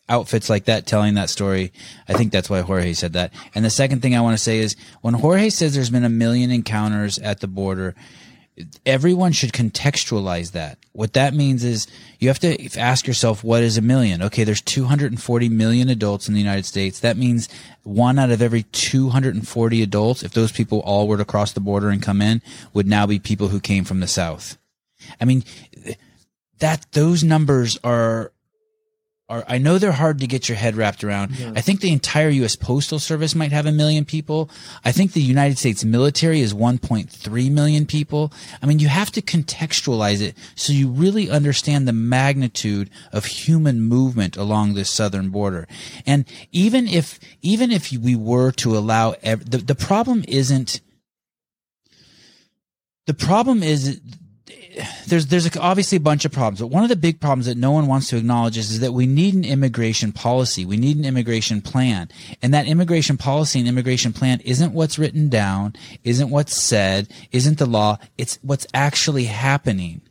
outfits 0.09 0.49
like 0.49 0.65
that 0.65 0.87
telling 0.87 1.15
that 1.15 1.31
story, 1.31 1.73
I 2.09 2.15
think 2.15 2.33
that's 2.33 2.51
why 2.51 2.61
Jorge 2.61 2.93
said 2.95 3.13
that. 3.13 3.33
And 3.55 3.65
the 3.65 3.71
second 3.71 4.01
thing 4.03 4.17
I 4.17 4.21
want 4.21 4.37
to 4.37 4.43
say 4.43 4.59
is 4.59 4.75
when 5.03 5.15
Jorge 5.15 5.51
says 5.51 5.75
there's 5.75 5.91
been 5.91 6.05
a 6.05 6.09
million 6.09 6.51
encounters 6.51 7.19
at 7.19 7.41
the 7.41 7.49
border, 7.49 7.95
everyone 8.87 9.33
should 9.33 9.53
contextualize 9.53 10.53
that. 10.53 10.79
What 10.99 11.13
that 11.13 11.33
means 11.33 11.63
is 11.63 11.87
you 12.19 12.27
have 12.27 12.41
to 12.41 12.77
ask 12.77 13.07
yourself, 13.07 13.45
what 13.45 13.63
is 13.63 13.79
a 13.79 13.81
million? 13.81 14.21
Okay, 14.21 14.43
there's 14.43 14.61
240 14.61 15.49
million 15.49 15.89
adults 15.89 16.27
in 16.27 16.35
the 16.35 16.41
United 16.41 16.67
States. 16.67 16.99
That 16.99 17.17
means 17.17 17.49
one 17.85 18.19
out 18.19 18.33
of 18.33 18.43
every 18.43 18.65
240 18.65 19.81
adults, 19.81 20.25
if 20.25 20.33
those 20.33 20.51
people 20.51 20.81
all 20.81 21.07
were 21.07 21.17
to 21.17 21.25
cross 21.25 21.53
the 21.53 21.61
border 21.61 21.91
and 21.91 22.03
come 22.03 22.21
in, 22.21 22.43
would 22.75 22.89
now 22.89 23.07
be 23.07 23.21
people 23.21 23.47
who 23.47 23.61
came 23.61 23.85
from 23.85 24.01
the 24.01 24.09
South. 24.09 24.59
I 25.21 25.25
mean, 25.25 25.45
that, 26.59 26.85
those 26.91 27.23
numbers 27.23 27.79
are 27.85 28.33
are 29.29 29.45
I 29.47 29.59
know 29.59 29.79
they're 29.79 29.93
hard 29.93 30.21
to 30.21 30.27
get 30.27 30.49
your 30.49 30.57
head 30.57 30.77
wrapped 30.77 31.05
around. 31.05 31.39
Yeah. 31.39 31.53
I 31.55 31.61
think 31.61 31.81
the 31.81 31.93
entire 31.93 32.31
US 32.31 32.57
Postal 32.57 32.99
Service 32.99 33.35
might 33.35 33.53
have 33.53 33.67
a 33.67 33.73
million 33.73 34.05
people. 34.05 34.49
I 34.85 34.93
think 34.93 35.13
the 35.13 35.21
United 35.21 35.59
States 35.59 35.85
military 35.85 36.41
is 36.41 36.55
1.3 36.55 37.51
million 37.51 37.87
people. 37.87 38.33
I 38.63 38.67
mean, 38.67 38.79
you 38.79 38.89
have 38.89 39.11
to 39.13 39.23
contextualize 39.23 40.23
it 40.23 40.37
so 40.55 40.73
you 40.73 40.89
really 40.89 41.29
understand 41.29 41.87
the 41.87 41.93
magnitude 41.93 42.91
of 43.13 43.27
human 43.27 43.83
movement 43.83 44.37
along 44.37 44.75
this 44.75 44.91
southern 44.91 45.29
border. 45.29 45.69
And 46.07 46.25
even 46.51 46.89
if 46.89 47.21
even 47.43 47.71
if 47.71 47.93
we 47.93 48.17
were 48.17 48.51
to 48.53 48.77
allow 48.77 49.15
ev- 49.23 49.51
the 49.51 49.59
the 49.59 49.75
problem 49.75 50.25
isn't 50.27 50.81
the 53.07 53.15
problem 53.15 53.63
is 53.63 54.01
there's 55.07 55.27
there's 55.27 55.57
obviously 55.57 55.97
a 55.97 56.01
bunch 56.01 56.25
of 56.25 56.33
problems, 56.33 56.61
but 56.61 56.69
one 56.69 56.83
of 56.83 56.89
the 56.89 56.97
big 56.97 57.21
problems 57.21 57.47
that 57.47 57.57
no 57.57 57.71
one 57.71 57.87
wants 57.87 58.09
to 58.09 58.17
acknowledge 58.17 58.57
is, 58.59 58.71
is 58.71 58.81
that 58.81 58.93
we 58.93 59.07
need 59.07 59.35
an 59.35 59.45
immigration 59.45 60.13
policy. 60.13 60.65
We 60.65 60.77
need 60.77 60.97
an 60.97 61.05
immigration 61.05 61.61
plan, 61.61 62.09
and 62.43 62.55
that 62.55 62.67
immigration 62.67 63.17
policy 63.17 63.59
and 63.59 63.69
immigration 63.69 64.13
plan 64.13 64.41
isn't 64.41 64.73
what's 64.73 64.99
written 64.99 65.29
down, 65.29 65.75
isn't 66.05 66.31
what's 66.31 66.55
said, 66.55 67.09
isn't 67.33 67.59
the 67.59 67.67
law. 67.67 67.99
It's 68.17 68.39
what's 68.43 68.67
actually 68.75 69.25
happening. 69.25 70.03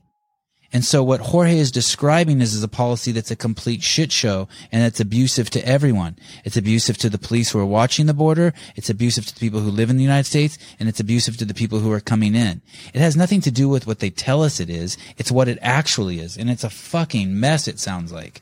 And 0.73 0.83
so 0.83 1.01
what 1.01 1.21
Jorge 1.21 1.57
is 1.57 1.71
describing 1.71 2.41
is, 2.41 2.53
is 2.53 2.61
a 2.61 2.67
policy 2.67 3.11
that's 3.11 3.31
a 3.31 3.35
complete 3.35 3.81
shit 3.81 4.11
show 4.11 4.49
and 4.71 4.83
it's 4.83 4.99
abusive 4.99 5.49
to 5.51 5.65
everyone. 5.65 6.17
It's 6.43 6.57
abusive 6.57 6.97
to 6.99 7.09
the 7.09 7.17
police 7.17 7.51
who 7.51 7.59
are 7.59 7.65
watching 7.65 8.05
the 8.05 8.13
border. 8.13 8.53
It's 8.75 8.89
abusive 8.89 9.25
to 9.27 9.33
the 9.33 9.39
people 9.39 9.61
who 9.61 9.71
live 9.71 9.89
in 9.89 9.97
the 9.97 10.03
United 10.03 10.25
States 10.25 10.57
and 10.79 10.89
it's 10.89 10.99
abusive 10.99 11.37
to 11.37 11.45
the 11.45 11.53
people 11.53 11.79
who 11.79 11.91
are 11.93 12.01
coming 12.01 12.35
in. 12.35 12.61
It 12.93 12.99
has 12.99 13.15
nothing 13.15 13.41
to 13.41 13.51
do 13.51 13.69
with 13.69 13.87
what 13.87 13.99
they 13.99 14.09
tell 14.09 14.43
us 14.43 14.59
it 14.59 14.69
is. 14.69 14.97
It's 15.17 15.31
what 15.31 15.47
it 15.47 15.57
actually 15.61 16.19
is. 16.19 16.37
And 16.37 16.49
it's 16.49 16.65
a 16.65 16.69
fucking 16.69 17.39
mess, 17.39 17.67
it 17.67 17.79
sounds 17.79 18.11
like. 18.11 18.41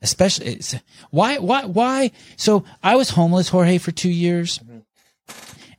Especially, 0.00 0.60
why, 1.10 1.38
why, 1.38 1.64
why? 1.64 2.12
So 2.36 2.64
I 2.82 2.94
was 2.94 3.10
homeless, 3.10 3.48
Jorge, 3.48 3.78
for 3.78 3.90
two 3.90 4.10
years 4.10 4.60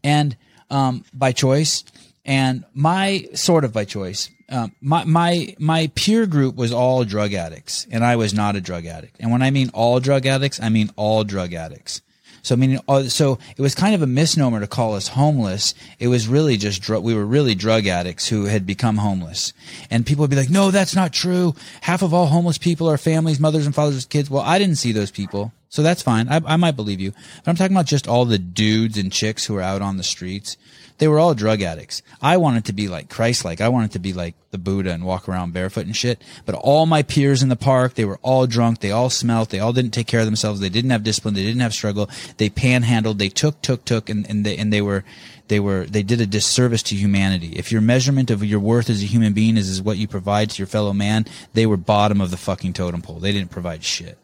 and, 0.04 0.36
um, 0.70 1.06
by 1.14 1.32
choice 1.32 1.84
and 2.26 2.66
my 2.74 3.28
sort 3.34 3.64
of 3.64 3.72
by 3.72 3.86
choice 3.86 4.30
um, 4.50 4.74
my 4.82 5.04
my 5.06 5.56
my 5.58 5.92
peer 5.96 6.26
group 6.26 6.56
was 6.56 6.72
all 6.72 7.04
drug 7.04 7.34
addicts, 7.34 7.88
and 7.92 8.04
I 8.04 8.16
was 8.16 8.34
not 8.34 8.56
a 8.56 8.62
drug 8.62 8.86
addict. 8.86 9.18
And 9.20 9.32
when 9.32 9.42
I 9.42 9.50
mean 9.50 9.70
all 9.74 10.00
drug 10.00 10.26
addicts, 10.26 10.62
I 10.62 10.70
mean 10.70 10.92
all 10.96 11.24
drug 11.24 11.54
addicts. 11.54 12.02
So 12.44 12.54
I 12.54 12.58
mean, 12.60 12.80
uh, 12.88 13.04
so 13.06 13.40
it 13.58 13.62
was 13.62 13.74
kind 13.74 13.96
of 13.96 14.04
a 14.04 14.08
misnomer 14.08 14.60
to 14.60 14.68
call 14.68 14.94
us 14.94 15.08
homeless. 15.08 15.74
It 15.98 16.10
was 16.10 16.28
really 16.28 16.58
just 16.58 16.80
drug. 16.80 17.04
We 17.04 17.16
were 17.16 17.26
really 17.26 17.56
drug 17.56 17.88
addicts 17.88 18.28
who 18.28 18.46
had 18.46 18.68
become 18.68 18.98
homeless, 18.98 19.52
and 19.90 20.06
people 20.06 20.22
would 20.22 20.30
be 20.30 20.36
like, 20.36 20.52
"No, 20.52 20.70
that's 20.70 20.96
not 20.96 21.12
true. 21.12 21.56
Half 21.82 22.04
of 22.04 22.14
all 22.14 22.28
homeless 22.28 22.60
people 22.60 22.88
are 22.88 23.00
families, 23.00 23.40
mothers 23.40 23.66
and 23.66 23.74
fathers 23.74 23.96
with 23.96 24.10
kids." 24.10 24.30
Well, 24.30 24.44
I 24.44 24.60
didn't 24.60 24.76
see 24.76 24.92
those 24.92 25.10
people, 25.10 25.54
so 25.76 25.84
that's 25.84 26.02
fine. 26.02 26.30
I, 26.30 26.42
I 26.46 26.56
might 26.56 26.78
believe 26.78 27.02
you, 27.02 27.12
but 27.12 27.52
I'm 27.52 27.56
talking 27.58 27.76
about 27.76 27.86
just 27.86 28.08
all 28.08 28.24
the 28.24 28.40
dudes 28.40 28.98
and 28.98 29.12
chicks 29.12 29.46
who 29.46 29.58
are 29.58 29.62
out 29.62 29.82
on 29.82 29.98
the 29.98 30.04
streets 30.04 30.56
they 30.98 31.08
were 31.08 31.20
all 31.20 31.34
drug 31.34 31.62
addicts. 31.62 32.02
I 32.22 32.38
wanted 32.38 32.66
to 32.66 32.74
be 32.74 32.88
like 32.88 33.10
Christ-like. 33.10 33.60
I 33.60 33.68
wanted 33.68 33.92
to 33.92 34.00
be 34.00 34.14
like 34.14 34.36
the 34.52 34.58
Buddha 34.58 34.92
and 34.92 35.04
walk 35.04 35.28
around 35.28 35.52
barefoot 35.52 35.86
and 35.86 35.96
shit. 35.96 36.22
But 36.46 36.56
all 36.56 36.86
my 36.86 37.04
peers 37.04 37.44
in 37.44 37.50
the 37.50 37.58
park, 37.58 37.96
they 37.96 38.06
were 38.06 38.20
all 38.22 38.48
drunk. 38.48 38.80
They 38.80 38.92
all 38.92 39.10
smelt. 39.10 39.50
They 39.50 39.60
all 39.60 39.74
didn't 39.74 39.92
take 39.92 40.08
care 40.08 40.22
of 40.22 40.26
themselves. 40.26 40.62
They 40.62 40.70
didn't 40.70 40.92
have 40.92 41.04
discipline. 41.04 41.34
They 41.34 41.44
didn't 41.44 41.62
have 41.62 41.74
struggle. 41.74 42.10
They 42.38 42.50
panhandled. 42.50 43.20
They 43.20 43.30
took, 43.30 43.62
took, 43.62 43.84
took, 43.84 44.10
and, 44.10 44.30
and 44.30 44.46
they 44.46 44.56
and 44.56 44.72
they 44.72 44.82
were 44.82 45.04
they 45.50 45.60
were 45.60 45.86
they 45.86 46.02
did 46.02 46.22
a 46.22 46.26
disservice 46.26 46.84
to 46.84 46.96
humanity. 46.96 47.54
If 47.58 47.74
your 47.74 47.82
measurement 47.82 48.32
of 48.32 48.44
your 48.44 48.62
worth 48.62 48.90
as 48.90 49.04
a 49.04 49.08
human 49.08 49.34
being 49.34 49.58
is, 49.58 49.70
is 49.70 49.82
what 49.82 49.98
you 49.98 50.08
provide 50.08 50.52
to 50.52 50.60
your 50.60 50.68
fellow 50.68 50.94
man, 50.94 51.26
they 51.54 51.66
were 51.66 51.78
bottom 51.78 52.22
of 52.22 52.32
the 52.32 52.38
fucking 52.38 52.74
totem 52.74 53.02
pole. 53.02 53.20
They 53.20 53.34
didn't 53.34 53.52
provide 53.52 53.84
shit. 53.84 54.18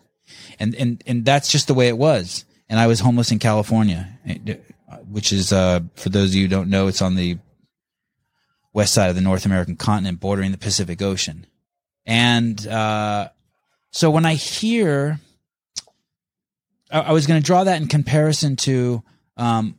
And 0.59 0.75
and 0.75 1.03
and 1.05 1.25
that's 1.25 1.51
just 1.51 1.67
the 1.67 1.73
way 1.73 1.87
it 1.87 1.97
was. 1.97 2.45
And 2.69 2.79
I 2.79 2.87
was 2.87 2.99
homeless 2.99 3.31
in 3.31 3.39
California 3.39 4.17
which 5.09 5.31
is 5.31 5.53
uh, 5.53 5.81
for 5.95 6.09
those 6.09 6.29
of 6.29 6.35
you 6.35 6.43
who 6.43 6.47
don't 6.47 6.69
know, 6.69 6.87
it's 6.87 7.01
on 7.01 7.15
the 7.15 7.37
west 8.73 8.93
side 8.93 9.09
of 9.09 9.15
the 9.15 9.21
North 9.21 9.45
American 9.45 9.75
continent, 9.75 10.19
bordering 10.19 10.51
the 10.51 10.57
Pacific 10.57 11.01
Ocean. 11.01 11.45
And 12.05 12.65
uh, 12.67 13.29
so 13.91 14.09
when 14.09 14.25
I 14.25 14.35
hear, 14.35 15.19
I, 16.89 16.99
I 17.01 17.11
was 17.11 17.27
going 17.27 17.41
to 17.41 17.45
draw 17.45 17.63
that 17.63 17.81
in 17.81 17.87
comparison 17.87 18.55
to. 18.57 19.03
Um, 19.37 19.77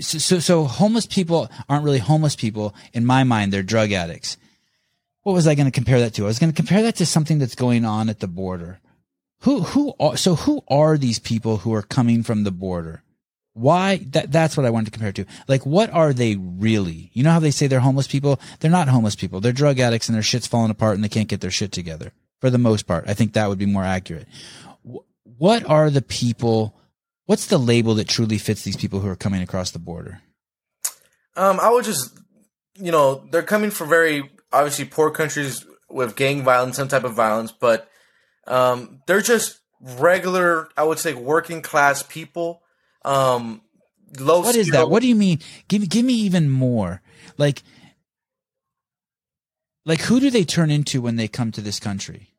so, 0.00 0.18
so, 0.18 0.38
so 0.38 0.64
homeless 0.64 1.06
people 1.06 1.50
aren't 1.68 1.84
really 1.84 1.98
homeless 1.98 2.36
people 2.36 2.74
in 2.92 3.04
my 3.04 3.24
mind. 3.24 3.52
They're 3.52 3.64
drug 3.64 3.90
addicts. 3.90 4.36
What 5.22 5.34
was 5.34 5.46
I 5.46 5.54
going 5.54 5.66
to 5.66 5.72
compare 5.72 6.00
that 6.00 6.14
to? 6.14 6.24
I 6.24 6.26
was 6.26 6.38
going 6.38 6.52
to 6.52 6.56
compare 6.56 6.82
that 6.82 6.96
to 6.96 7.06
something 7.06 7.38
that's 7.38 7.54
going 7.54 7.84
on 7.84 8.08
at 8.08 8.20
the 8.20 8.28
border. 8.28 8.80
Who, 9.42 9.60
who 9.60 9.94
are, 9.98 10.16
so 10.16 10.34
who 10.34 10.62
are 10.68 10.98
these 10.98 11.18
people 11.18 11.58
who 11.58 11.74
are 11.74 11.82
coming 11.82 12.22
from 12.22 12.44
the 12.44 12.50
border? 12.50 13.02
Why? 13.52 13.98
That, 14.10 14.30
that's 14.30 14.56
what 14.56 14.64
I 14.64 14.70
wanted 14.70 14.86
to 14.86 14.90
compare 14.92 15.12
to. 15.12 15.26
Like, 15.48 15.66
what 15.66 15.90
are 15.90 16.12
they 16.12 16.36
really? 16.36 17.10
You 17.12 17.22
know 17.22 17.32
how 17.32 17.40
they 17.40 17.50
say 17.50 17.66
they're 17.66 17.80
homeless 17.80 18.06
people? 18.06 18.40
They're 18.60 18.70
not 18.70 18.88
homeless 18.88 19.16
people. 19.16 19.40
They're 19.40 19.52
drug 19.52 19.78
addicts 19.78 20.08
and 20.08 20.16
their 20.16 20.22
shit's 20.22 20.46
falling 20.46 20.70
apart 20.70 20.94
and 20.94 21.04
they 21.04 21.08
can't 21.08 21.28
get 21.28 21.40
their 21.40 21.50
shit 21.50 21.72
together. 21.72 22.12
For 22.40 22.48
the 22.48 22.58
most 22.58 22.86
part, 22.86 23.04
I 23.06 23.14
think 23.14 23.34
that 23.34 23.48
would 23.48 23.58
be 23.58 23.66
more 23.66 23.84
accurate. 23.84 24.26
What 25.24 25.68
are 25.68 25.90
the 25.90 26.00
people? 26.00 26.74
What's 27.26 27.46
the 27.46 27.58
label 27.58 27.94
that 27.96 28.08
truly 28.08 28.38
fits 28.38 28.62
these 28.62 28.76
people 28.76 29.00
who 29.00 29.08
are 29.08 29.16
coming 29.16 29.42
across 29.42 29.72
the 29.72 29.78
border? 29.78 30.22
Um, 31.36 31.60
I 31.60 31.70
would 31.70 31.84
just, 31.84 32.18
you 32.76 32.90
know, 32.90 33.26
they're 33.30 33.42
coming 33.42 33.70
from 33.70 33.88
very 33.88 34.30
obviously 34.52 34.84
poor 34.84 35.10
countries 35.10 35.64
with 35.88 36.16
gang 36.16 36.42
violence, 36.42 36.76
some 36.76 36.88
type 36.88 37.04
of 37.04 37.14
violence, 37.14 37.52
but 37.52 37.90
um, 38.46 39.02
they're 39.06 39.20
just 39.20 39.60
regular, 39.80 40.68
I 40.76 40.84
would 40.84 40.98
say, 40.98 41.14
working 41.14 41.62
class 41.62 42.02
people. 42.02 42.62
Um, 43.04 43.62
low. 44.18 44.40
What 44.40 44.56
is 44.56 44.68
that? 44.68 44.90
What 44.90 45.02
do 45.02 45.08
you 45.08 45.14
mean? 45.14 45.40
Give 45.68 45.80
me, 45.80 45.86
give 45.86 46.04
me 46.04 46.14
even 46.14 46.50
more. 46.50 47.02
Like, 47.38 47.62
like 49.84 50.00
who 50.00 50.20
do 50.20 50.30
they 50.30 50.44
turn 50.44 50.70
into 50.70 51.00
when 51.00 51.16
they 51.16 51.28
come 51.28 51.52
to 51.52 51.60
this 51.60 51.80
country? 51.80 52.30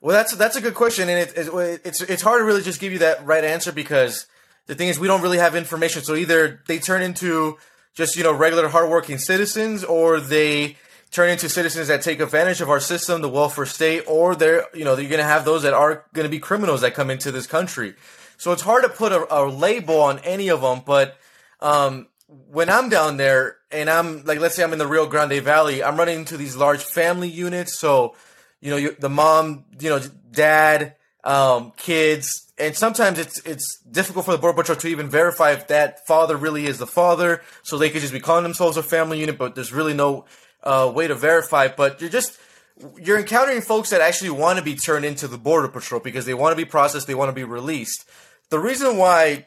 Well, 0.00 0.14
that's 0.14 0.34
that's 0.36 0.56
a 0.56 0.60
good 0.60 0.74
question, 0.74 1.08
and 1.08 1.18
it, 1.18 1.32
it, 1.36 1.80
it's 1.84 2.02
it's 2.02 2.22
hard 2.22 2.40
to 2.40 2.44
really 2.44 2.62
just 2.62 2.80
give 2.80 2.92
you 2.92 2.98
that 2.98 3.24
right 3.24 3.44
answer 3.44 3.70
because 3.70 4.26
the 4.66 4.74
thing 4.74 4.88
is 4.88 4.98
we 4.98 5.06
don't 5.06 5.22
really 5.22 5.38
have 5.38 5.54
information. 5.54 6.02
So 6.02 6.16
either 6.16 6.60
they 6.66 6.80
turn 6.80 7.02
into 7.02 7.58
just 7.94 8.16
you 8.16 8.24
know 8.24 8.32
regular 8.32 8.68
hardworking 8.68 9.18
citizens, 9.18 9.84
or 9.84 10.18
they 10.18 10.76
turn 11.12 11.28
into 11.28 11.48
citizens 11.48 11.88
that 11.88 12.02
take 12.02 12.20
advantage 12.20 12.60
of 12.60 12.70
our 12.70 12.80
system, 12.80 13.20
the 13.20 13.28
welfare 13.28 13.66
state, 13.66 14.02
or 14.08 14.34
they're 14.34 14.66
you 14.74 14.84
know 14.84 14.96
you're 14.96 15.10
going 15.10 15.18
to 15.18 15.24
have 15.24 15.44
those 15.44 15.62
that 15.62 15.74
are 15.74 16.04
going 16.12 16.24
to 16.24 16.30
be 16.30 16.40
criminals 16.40 16.80
that 16.80 16.94
come 16.94 17.10
into 17.10 17.30
this 17.30 17.46
country. 17.46 17.94
So 18.38 18.50
it's 18.50 18.62
hard 18.62 18.82
to 18.82 18.88
put 18.88 19.12
a, 19.12 19.32
a 19.32 19.46
label 19.46 20.00
on 20.00 20.18
any 20.20 20.48
of 20.48 20.62
them. 20.62 20.82
But 20.84 21.16
um, 21.60 22.08
when 22.26 22.68
I'm 22.68 22.88
down 22.88 23.18
there 23.18 23.58
and 23.70 23.88
I'm 23.88 24.24
like, 24.24 24.40
let's 24.40 24.56
say 24.56 24.64
I'm 24.64 24.72
in 24.72 24.80
the 24.80 24.86
Rio 24.86 25.06
Grande 25.06 25.40
Valley, 25.42 25.84
I'm 25.84 25.96
running 25.96 26.18
into 26.18 26.36
these 26.36 26.56
large 26.56 26.82
family 26.82 27.28
units. 27.28 27.78
So 27.78 28.16
you 28.60 28.70
know 28.70 28.76
you, 28.76 28.96
the 28.98 29.10
mom, 29.10 29.66
you 29.78 29.90
know, 29.90 30.00
dad, 30.32 30.96
um, 31.24 31.72
kids, 31.76 32.50
and 32.56 32.74
sometimes 32.74 33.18
it's 33.18 33.38
it's 33.44 33.80
difficult 33.90 34.24
for 34.24 34.32
the 34.32 34.38
border 34.38 34.56
patrol 34.56 34.78
to 34.78 34.88
even 34.88 35.10
verify 35.10 35.52
if 35.52 35.68
that 35.68 36.06
father 36.06 36.36
really 36.36 36.64
is 36.64 36.78
the 36.78 36.86
father. 36.86 37.42
So 37.62 37.76
they 37.76 37.90
could 37.90 38.00
just 38.00 38.14
be 38.14 38.20
calling 38.20 38.44
themselves 38.44 38.78
a 38.78 38.82
family 38.82 39.20
unit, 39.20 39.36
but 39.36 39.54
there's 39.54 39.74
really 39.74 39.94
no 39.94 40.24
uh, 40.62 40.90
way 40.94 41.08
to 41.08 41.14
verify. 41.14 41.68
But 41.68 42.00
you're 42.00 42.10
just 42.10 42.38
you're 43.00 43.18
encountering 43.18 43.60
folks 43.60 43.90
that 43.90 44.00
actually 44.00 44.30
want 44.30 44.58
to 44.58 44.64
be 44.64 44.74
turned 44.74 45.04
into 45.04 45.28
the 45.28 45.38
border 45.38 45.68
patrol 45.68 46.00
because 46.00 46.26
they 46.26 46.34
want 46.34 46.52
to 46.52 46.56
be 46.56 46.68
processed, 46.68 47.06
they 47.06 47.14
want 47.14 47.28
to 47.28 47.34
be 47.34 47.44
released. 47.44 48.08
The 48.50 48.58
reason 48.58 48.96
why. 48.96 49.46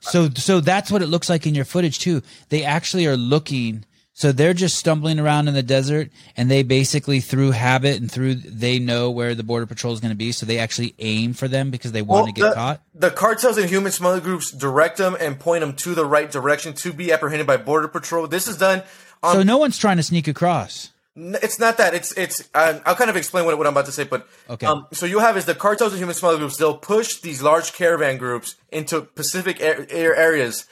So 0.00 0.28
so 0.30 0.60
that's 0.60 0.90
what 0.90 1.02
it 1.02 1.06
looks 1.06 1.28
like 1.28 1.46
in 1.46 1.54
your 1.54 1.64
footage 1.64 1.98
too. 1.98 2.22
They 2.48 2.64
actually 2.64 3.06
are 3.06 3.16
looking. 3.16 3.84
So 4.16 4.30
they're 4.30 4.54
just 4.54 4.78
stumbling 4.78 5.18
around 5.18 5.48
in 5.48 5.54
the 5.54 5.62
desert, 5.62 6.08
and 6.36 6.48
they 6.48 6.62
basically 6.62 7.18
through 7.18 7.50
habit 7.50 8.00
and 8.00 8.08
through 8.08 8.36
they 8.36 8.78
know 8.78 9.10
where 9.10 9.34
the 9.34 9.42
border 9.42 9.66
patrol 9.66 9.92
is 9.92 9.98
going 9.98 10.12
to 10.12 10.16
be, 10.16 10.30
so 10.30 10.46
they 10.46 10.60
actually 10.60 10.94
aim 11.00 11.32
for 11.32 11.48
them 11.48 11.72
because 11.72 11.90
they 11.90 12.02
want 12.02 12.26
well, 12.26 12.26
to 12.26 12.32
get 12.32 12.48
the, 12.50 12.54
caught. 12.54 12.82
The 12.94 13.10
cartels 13.10 13.58
and 13.58 13.68
human 13.68 13.90
smuggling 13.90 14.22
groups 14.22 14.52
direct 14.52 14.98
them 14.98 15.16
and 15.18 15.40
point 15.40 15.62
them 15.62 15.74
to 15.78 15.96
the 15.96 16.06
right 16.06 16.30
direction 16.30 16.74
to 16.74 16.92
be 16.92 17.10
apprehended 17.10 17.48
by 17.48 17.56
border 17.56 17.88
patrol. 17.88 18.28
This 18.28 18.46
is 18.46 18.56
done 18.56 18.84
so 19.32 19.42
no 19.42 19.58
one's 19.58 19.78
trying 19.78 19.96
to 19.96 20.02
sneak 20.02 20.28
across. 20.28 20.90
It's 21.16 21.60
not 21.60 21.76
that. 21.76 21.94
It's 21.94 22.12
it's. 22.18 22.48
Uh, 22.54 22.80
I'll 22.84 22.96
kind 22.96 23.08
of 23.08 23.16
explain 23.16 23.44
what, 23.44 23.56
what 23.56 23.66
I'm 23.68 23.72
about 23.72 23.86
to 23.86 23.92
say, 23.92 24.02
but 24.02 24.26
okay. 24.50 24.66
Um, 24.66 24.86
so 24.92 25.06
you 25.06 25.20
have 25.20 25.36
is 25.36 25.44
the 25.44 25.54
cartels 25.54 25.92
and 25.92 26.00
human 26.00 26.14
smuggling 26.14 26.40
groups. 26.40 26.56
They'll 26.56 26.76
push 26.76 27.20
these 27.20 27.40
large 27.40 27.72
caravan 27.72 28.18
groups 28.18 28.56
into 28.72 29.02
Pacific 29.02 29.60
air, 29.60 29.86
air 29.90 30.16
areas 30.16 30.66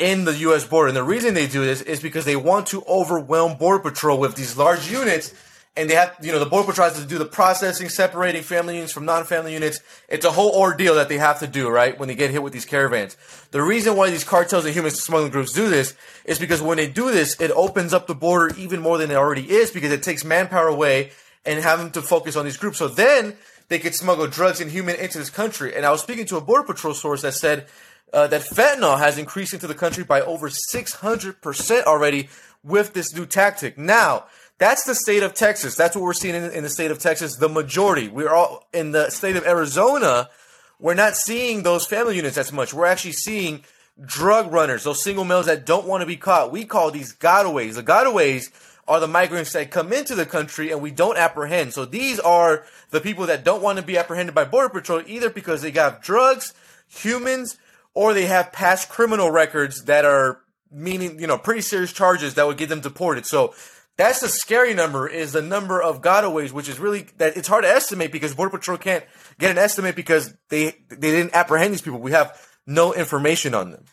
in 0.00 0.24
the 0.24 0.34
U.S. 0.38 0.66
border, 0.66 0.88
and 0.88 0.96
the 0.96 1.04
reason 1.04 1.34
they 1.34 1.46
do 1.46 1.64
this 1.64 1.80
is 1.80 2.00
because 2.00 2.24
they 2.24 2.34
want 2.34 2.66
to 2.68 2.82
overwhelm 2.88 3.56
border 3.56 3.78
patrol 3.88 4.18
with 4.18 4.34
these 4.34 4.56
large 4.56 4.90
units 4.90 5.32
and 5.76 5.90
they 5.90 5.94
have, 5.94 6.16
you 6.22 6.30
know, 6.30 6.38
the 6.38 6.46
border 6.46 6.70
patrol 6.70 6.88
has 6.88 7.00
to 7.00 7.06
do 7.06 7.18
the 7.18 7.24
processing, 7.24 7.88
separating 7.88 8.42
family 8.42 8.76
units 8.76 8.92
from 8.92 9.04
non-family 9.04 9.52
units. 9.52 9.80
It's 10.08 10.24
a 10.24 10.30
whole 10.30 10.52
ordeal 10.52 10.94
that 10.94 11.08
they 11.08 11.18
have 11.18 11.40
to 11.40 11.48
do, 11.48 11.68
right? 11.68 11.98
When 11.98 12.08
they 12.08 12.14
get 12.14 12.30
hit 12.30 12.44
with 12.44 12.52
these 12.52 12.64
caravans. 12.64 13.16
The 13.50 13.60
reason 13.60 13.96
why 13.96 14.10
these 14.10 14.22
cartels 14.22 14.64
and 14.64 14.72
human 14.72 14.92
smuggling 14.92 15.32
groups 15.32 15.52
do 15.52 15.68
this 15.68 15.96
is 16.24 16.38
because 16.38 16.62
when 16.62 16.76
they 16.76 16.88
do 16.88 17.10
this, 17.10 17.40
it 17.40 17.50
opens 17.50 17.92
up 17.92 18.06
the 18.06 18.14
border 18.14 18.54
even 18.56 18.80
more 18.80 18.98
than 18.98 19.10
it 19.10 19.16
already 19.16 19.50
is 19.50 19.72
because 19.72 19.90
it 19.90 20.04
takes 20.04 20.24
manpower 20.24 20.68
away 20.68 21.10
and 21.44 21.60
have 21.60 21.80
them 21.80 21.90
to 21.90 22.02
focus 22.02 22.36
on 22.36 22.44
these 22.44 22.56
groups. 22.56 22.78
So 22.78 22.86
then 22.86 23.36
they 23.68 23.80
could 23.80 23.96
smuggle 23.96 24.28
drugs 24.28 24.60
and 24.60 24.70
human 24.70 24.94
into 24.96 25.18
this 25.18 25.30
country. 25.30 25.74
And 25.74 25.84
I 25.84 25.90
was 25.90 26.02
speaking 26.02 26.26
to 26.26 26.36
a 26.36 26.40
border 26.40 26.64
patrol 26.64 26.94
source 26.94 27.22
that 27.22 27.34
said 27.34 27.66
uh, 28.12 28.28
that 28.28 28.42
fentanyl 28.42 28.98
has 28.98 29.18
increased 29.18 29.52
into 29.52 29.66
the 29.66 29.74
country 29.74 30.04
by 30.04 30.20
over 30.20 30.48
600% 30.48 31.82
already 31.82 32.28
with 32.62 32.94
this 32.94 33.14
new 33.14 33.26
tactic. 33.26 33.76
Now, 33.76 34.26
that's 34.58 34.84
the 34.84 34.94
state 34.94 35.22
of 35.22 35.34
Texas. 35.34 35.76
That's 35.76 35.96
what 35.96 36.02
we're 36.02 36.12
seeing 36.12 36.34
in, 36.34 36.50
in 36.50 36.62
the 36.62 36.70
state 36.70 36.90
of 36.90 36.98
Texas. 36.98 37.36
The 37.36 37.48
majority. 37.48 38.08
We're 38.08 38.32
all 38.32 38.68
in 38.72 38.92
the 38.92 39.10
state 39.10 39.36
of 39.36 39.46
Arizona. 39.46 40.30
We're 40.78 40.94
not 40.94 41.16
seeing 41.16 41.62
those 41.62 41.86
family 41.86 42.16
units 42.16 42.38
as 42.38 42.52
much. 42.52 42.72
We're 42.74 42.86
actually 42.86 43.12
seeing 43.12 43.64
drug 44.04 44.52
runners, 44.52 44.84
those 44.84 45.02
single 45.02 45.24
males 45.24 45.46
that 45.46 45.66
don't 45.66 45.86
want 45.86 46.02
to 46.02 46.06
be 46.06 46.16
caught. 46.16 46.52
We 46.52 46.64
call 46.64 46.90
these 46.90 47.14
gotaways. 47.14 47.74
The 47.74 47.82
gotaways 47.82 48.50
are 48.86 49.00
the 49.00 49.08
migrants 49.08 49.52
that 49.52 49.70
come 49.70 49.92
into 49.92 50.14
the 50.14 50.26
country 50.26 50.70
and 50.70 50.82
we 50.82 50.90
don't 50.90 51.16
apprehend. 51.16 51.72
So 51.72 51.84
these 51.84 52.20
are 52.20 52.64
the 52.90 53.00
people 53.00 53.26
that 53.26 53.44
don't 53.44 53.62
want 53.62 53.78
to 53.78 53.84
be 53.84 53.96
apprehended 53.96 54.34
by 54.34 54.44
Border 54.44 54.68
Patrol 54.68 55.02
either 55.06 55.30
because 55.30 55.62
they 55.62 55.70
got 55.70 56.02
drugs, 56.02 56.52
humans, 56.88 57.56
or 57.94 58.12
they 58.12 58.26
have 58.26 58.52
past 58.52 58.88
criminal 58.88 59.30
records 59.30 59.84
that 59.84 60.04
are 60.04 60.40
meaning, 60.70 61.20
you 61.20 61.26
know, 61.26 61.38
pretty 61.38 61.60
serious 61.60 61.92
charges 61.92 62.34
that 62.34 62.46
would 62.46 62.56
get 62.56 62.68
them 62.68 62.80
deported. 62.80 63.24
So 63.24 63.54
that's 63.96 64.20
the 64.20 64.28
scary 64.28 64.74
number 64.74 65.06
is 65.06 65.32
the 65.32 65.42
number 65.42 65.80
of 65.80 66.02
gotaways, 66.02 66.52
which 66.52 66.68
is 66.68 66.78
really 66.78 67.06
that 67.18 67.36
it's 67.36 67.48
hard 67.48 67.64
to 67.64 67.70
estimate 67.70 68.10
because 68.10 68.34
Border 68.34 68.50
Patrol 68.50 68.76
can't 68.76 69.04
get 69.38 69.50
an 69.50 69.58
estimate 69.58 69.94
because 69.94 70.34
they 70.48 70.76
they 70.88 71.10
didn't 71.10 71.34
apprehend 71.34 71.72
these 71.72 71.82
people. 71.82 72.00
We 72.00 72.12
have 72.12 72.36
no 72.66 72.92
information 72.92 73.54
on 73.54 73.70
them. 73.70 73.84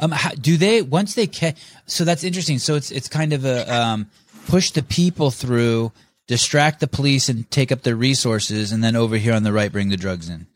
Um, 0.00 0.10
how, 0.10 0.30
do 0.30 0.56
they 0.56 0.82
once 0.82 1.14
they 1.14 1.26
catch? 1.26 1.58
So 1.86 2.04
that's 2.04 2.24
interesting. 2.24 2.58
So 2.58 2.74
it's 2.74 2.90
it's 2.90 3.08
kind 3.08 3.32
of 3.32 3.44
a 3.44 3.72
um, 3.72 4.10
push 4.46 4.72
the 4.72 4.82
people 4.82 5.30
through, 5.30 5.92
distract 6.26 6.80
the 6.80 6.88
police, 6.88 7.28
and 7.28 7.48
take 7.50 7.70
up 7.70 7.82
their 7.82 7.96
resources, 7.96 8.72
and 8.72 8.82
then 8.82 8.96
over 8.96 9.16
here 9.16 9.34
on 9.34 9.44
the 9.44 9.52
right, 9.52 9.70
bring 9.70 9.88
the 9.88 9.96
drugs 9.96 10.28
in. 10.28 10.46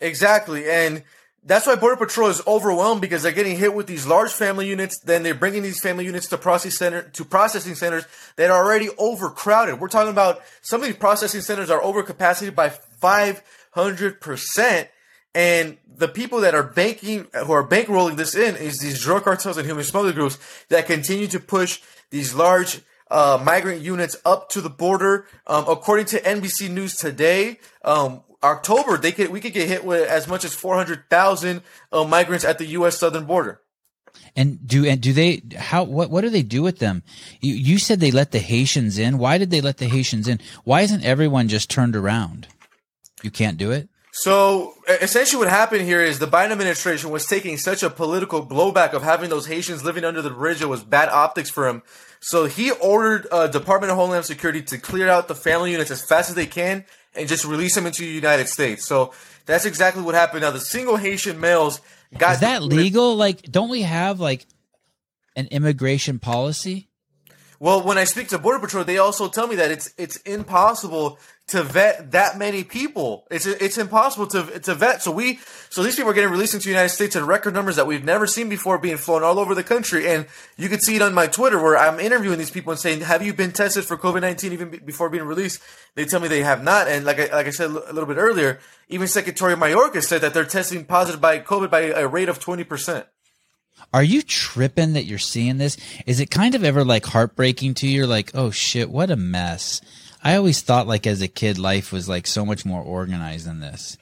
Exactly, 0.00 0.68
and 0.68 1.02
that's 1.48 1.66
why 1.66 1.76
Border 1.76 1.96
Patrol 1.96 2.28
is 2.28 2.42
overwhelmed 2.46 3.00
because 3.00 3.22
they're 3.22 3.32
getting 3.32 3.56
hit 3.56 3.74
with 3.74 3.86
these 3.86 4.06
large 4.06 4.32
family 4.32 4.68
units. 4.68 4.98
Then 5.00 5.22
they're 5.22 5.34
bringing 5.34 5.62
these 5.62 5.80
family 5.80 6.04
units 6.04 6.28
to 6.28 6.38
processing 6.38 6.70
center 6.72 7.02
to 7.02 7.24
processing 7.24 7.74
centers 7.74 8.04
that 8.36 8.50
are 8.50 8.64
already 8.64 8.90
overcrowded. 8.98 9.80
We're 9.80 9.88
talking 9.88 10.12
about 10.12 10.42
some 10.60 10.82
of 10.82 10.86
these 10.86 10.96
processing 10.96 11.40
centers 11.40 11.70
are 11.70 11.80
overcapacity 11.80 12.54
by 12.54 12.68
five 12.68 13.42
hundred 13.72 14.20
percent. 14.20 14.88
And 15.34 15.78
the 15.86 16.08
people 16.08 16.40
that 16.40 16.54
are 16.54 16.62
banking, 16.62 17.26
who 17.32 17.52
are 17.52 17.66
bankrolling 17.66 18.16
this 18.16 18.34
in, 18.34 18.56
is 18.56 18.78
these 18.78 19.02
drug 19.02 19.24
cartels 19.24 19.56
and 19.56 19.66
human 19.66 19.84
smuggling 19.84 20.14
groups 20.14 20.38
that 20.68 20.86
continue 20.86 21.28
to 21.28 21.40
push 21.40 21.80
these 22.10 22.34
large 22.34 22.80
uh, 23.10 23.40
migrant 23.42 23.82
units 23.82 24.16
up 24.24 24.48
to 24.50 24.60
the 24.60 24.70
border. 24.70 25.26
Um, 25.46 25.64
according 25.68 26.06
to 26.06 26.20
NBC 26.20 26.70
News 26.70 26.96
today, 26.96 27.58
um, 27.84 28.22
October, 28.42 28.96
they 28.96 29.12
could 29.12 29.30
we 29.30 29.40
could 29.40 29.52
get 29.52 29.68
hit 29.68 29.84
with 29.84 30.08
as 30.08 30.28
much 30.28 30.44
as 30.44 30.54
four 30.54 30.76
hundred 30.76 31.08
thousand 31.10 31.62
uh, 31.92 32.04
migrants 32.04 32.44
at 32.44 32.58
the 32.58 32.66
U.S. 32.66 32.98
southern 32.98 33.24
border. 33.24 33.60
And 34.36 34.66
do 34.66 34.86
and 34.86 35.00
do 35.00 35.12
they 35.12 35.42
how 35.56 35.84
what 35.84 36.10
what 36.10 36.20
do 36.20 36.30
they 36.30 36.42
do 36.42 36.62
with 36.62 36.78
them? 36.78 37.02
You, 37.40 37.54
you 37.54 37.78
said 37.78 38.00
they 38.00 38.10
let 38.10 38.30
the 38.30 38.38
Haitians 38.38 38.98
in. 38.98 39.18
Why 39.18 39.38
did 39.38 39.50
they 39.50 39.60
let 39.60 39.78
the 39.78 39.88
Haitians 39.88 40.28
in? 40.28 40.40
Why 40.64 40.82
isn't 40.82 41.04
everyone 41.04 41.48
just 41.48 41.70
turned 41.70 41.96
around? 41.96 42.46
You 43.22 43.30
can't 43.30 43.58
do 43.58 43.72
it. 43.72 43.88
So 44.12 44.74
essentially, 44.88 45.38
what 45.38 45.48
happened 45.48 45.82
here 45.82 46.00
is 46.00 46.18
the 46.18 46.26
Biden 46.26 46.50
administration 46.50 47.10
was 47.10 47.26
taking 47.26 47.56
such 47.56 47.82
a 47.82 47.90
political 47.90 48.44
blowback 48.44 48.92
of 48.92 49.02
having 49.02 49.30
those 49.30 49.46
Haitians 49.46 49.84
living 49.84 50.04
under 50.04 50.22
the 50.22 50.30
bridge. 50.30 50.60
It 50.60 50.66
was 50.66 50.82
bad 50.82 51.08
optics 51.08 51.50
for 51.50 51.68
him. 51.68 51.82
So 52.20 52.46
he 52.46 52.72
ordered 52.72 53.28
uh, 53.30 53.46
Department 53.46 53.92
of 53.92 53.96
Homeland 53.96 54.24
Security 54.24 54.60
to 54.62 54.78
clear 54.78 55.08
out 55.08 55.28
the 55.28 55.36
family 55.36 55.70
units 55.70 55.92
as 55.92 56.04
fast 56.04 56.30
as 56.30 56.34
they 56.34 56.46
can 56.46 56.84
and 57.14 57.28
just 57.28 57.44
release 57.44 57.74
them 57.74 57.86
into 57.86 58.02
the 58.02 58.08
United 58.08 58.48
States. 58.48 58.84
So 58.84 59.12
that's 59.46 59.64
exactly 59.64 60.02
what 60.02 60.14
happened. 60.14 60.42
Now 60.42 60.50
the 60.50 60.60
single 60.60 60.96
Haitian 60.96 61.40
males 61.40 61.80
got 62.16 62.34
Is 62.34 62.40
that 62.40 62.62
legal? 62.62 63.16
Like 63.16 63.42
don't 63.42 63.70
we 63.70 63.82
have 63.82 64.20
like 64.20 64.46
an 65.36 65.46
immigration 65.50 66.18
policy? 66.18 66.87
Well, 67.60 67.82
when 67.82 67.98
I 67.98 68.04
speak 68.04 68.28
to 68.28 68.38
Border 68.38 68.60
Patrol, 68.60 68.84
they 68.84 68.98
also 68.98 69.28
tell 69.28 69.48
me 69.48 69.56
that 69.56 69.72
it's 69.72 69.92
it's 69.98 70.16
impossible 70.18 71.18
to 71.48 71.64
vet 71.64 72.12
that 72.12 72.38
many 72.38 72.62
people. 72.62 73.26
It's 73.32 73.46
it's 73.46 73.78
impossible 73.78 74.28
to 74.28 74.60
to 74.60 74.74
vet. 74.76 75.02
So 75.02 75.10
we 75.10 75.40
so 75.68 75.82
these 75.82 75.96
people 75.96 76.12
are 76.12 76.14
getting 76.14 76.30
released 76.30 76.54
into 76.54 76.64
the 76.64 76.70
United 76.70 76.90
States 76.90 77.16
at 77.16 77.24
record 77.24 77.54
numbers 77.54 77.74
that 77.74 77.88
we've 77.88 78.04
never 78.04 78.28
seen 78.28 78.48
before, 78.48 78.78
being 78.78 78.96
flown 78.96 79.24
all 79.24 79.40
over 79.40 79.56
the 79.56 79.64
country. 79.64 80.06
And 80.06 80.26
you 80.56 80.68
can 80.68 80.80
see 80.80 80.94
it 80.94 81.02
on 81.02 81.14
my 81.14 81.26
Twitter 81.26 81.60
where 81.60 81.76
I'm 81.76 81.98
interviewing 81.98 82.38
these 82.38 82.50
people 82.50 82.70
and 82.70 82.78
saying, 82.78 83.00
"Have 83.00 83.22
you 83.22 83.34
been 83.34 83.50
tested 83.50 83.84
for 83.84 83.96
COVID 83.96 84.20
nineteen 84.20 84.52
even 84.52 84.70
before 84.84 85.10
being 85.10 85.24
released?" 85.24 85.60
They 85.96 86.04
tell 86.04 86.20
me 86.20 86.28
they 86.28 86.42
have 86.42 86.62
not. 86.62 86.86
And 86.86 87.04
like 87.04 87.18
I, 87.18 87.34
like 87.34 87.48
I 87.48 87.50
said 87.50 87.70
a 87.70 87.92
little 87.92 88.06
bit 88.06 88.18
earlier, 88.18 88.60
even 88.88 89.08
Secretary 89.08 89.56
Mayorkas 89.56 90.04
said 90.04 90.20
that 90.20 90.32
they're 90.32 90.44
testing 90.44 90.84
positive 90.84 91.20
by 91.20 91.40
COVID 91.40 91.70
by 91.70 91.80
a 91.80 92.06
rate 92.06 92.28
of 92.28 92.38
twenty 92.38 92.62
percent. 92.62 93.06
Are 93.92 94.02
you 94.02 94.22
tripping 94.22 94.92
that 94.92 95.04
you're 95.04 95.18
seeing 95.18 95.58
this? 95.58 95.76
Is 96.06 96.20
it 96.20 96.30
kind 96.30 96.54
of 96.54 96.62
ever 96.62 96.84
like 96.84 97.06
heartbreaking 97.06 97.74
to 97.74 97.86
you? 97.86 97.98
You're 97.98 98.06
like, 98.06 98.32
oh 98.34 98.50
shit, 98.50 98.90
what 98.90 99.10
a 99.10 99.16
mess. 99.16 99.80
I 100.22 100.36
always 100.36 100.60
thought 100.60 100.86
like 100.86 101.06
as 101.06 101.22
a 101.22 101.28
kid, 101.28 101.58
life 101.58 101.92
was 101.92 102.08
like 102.08 102.26
so 102.26 102.44
much 102.44 102.64
more 102.66 102.82
organized 102.82 103.46
than 103.46 103.60
this. 103.60 103.96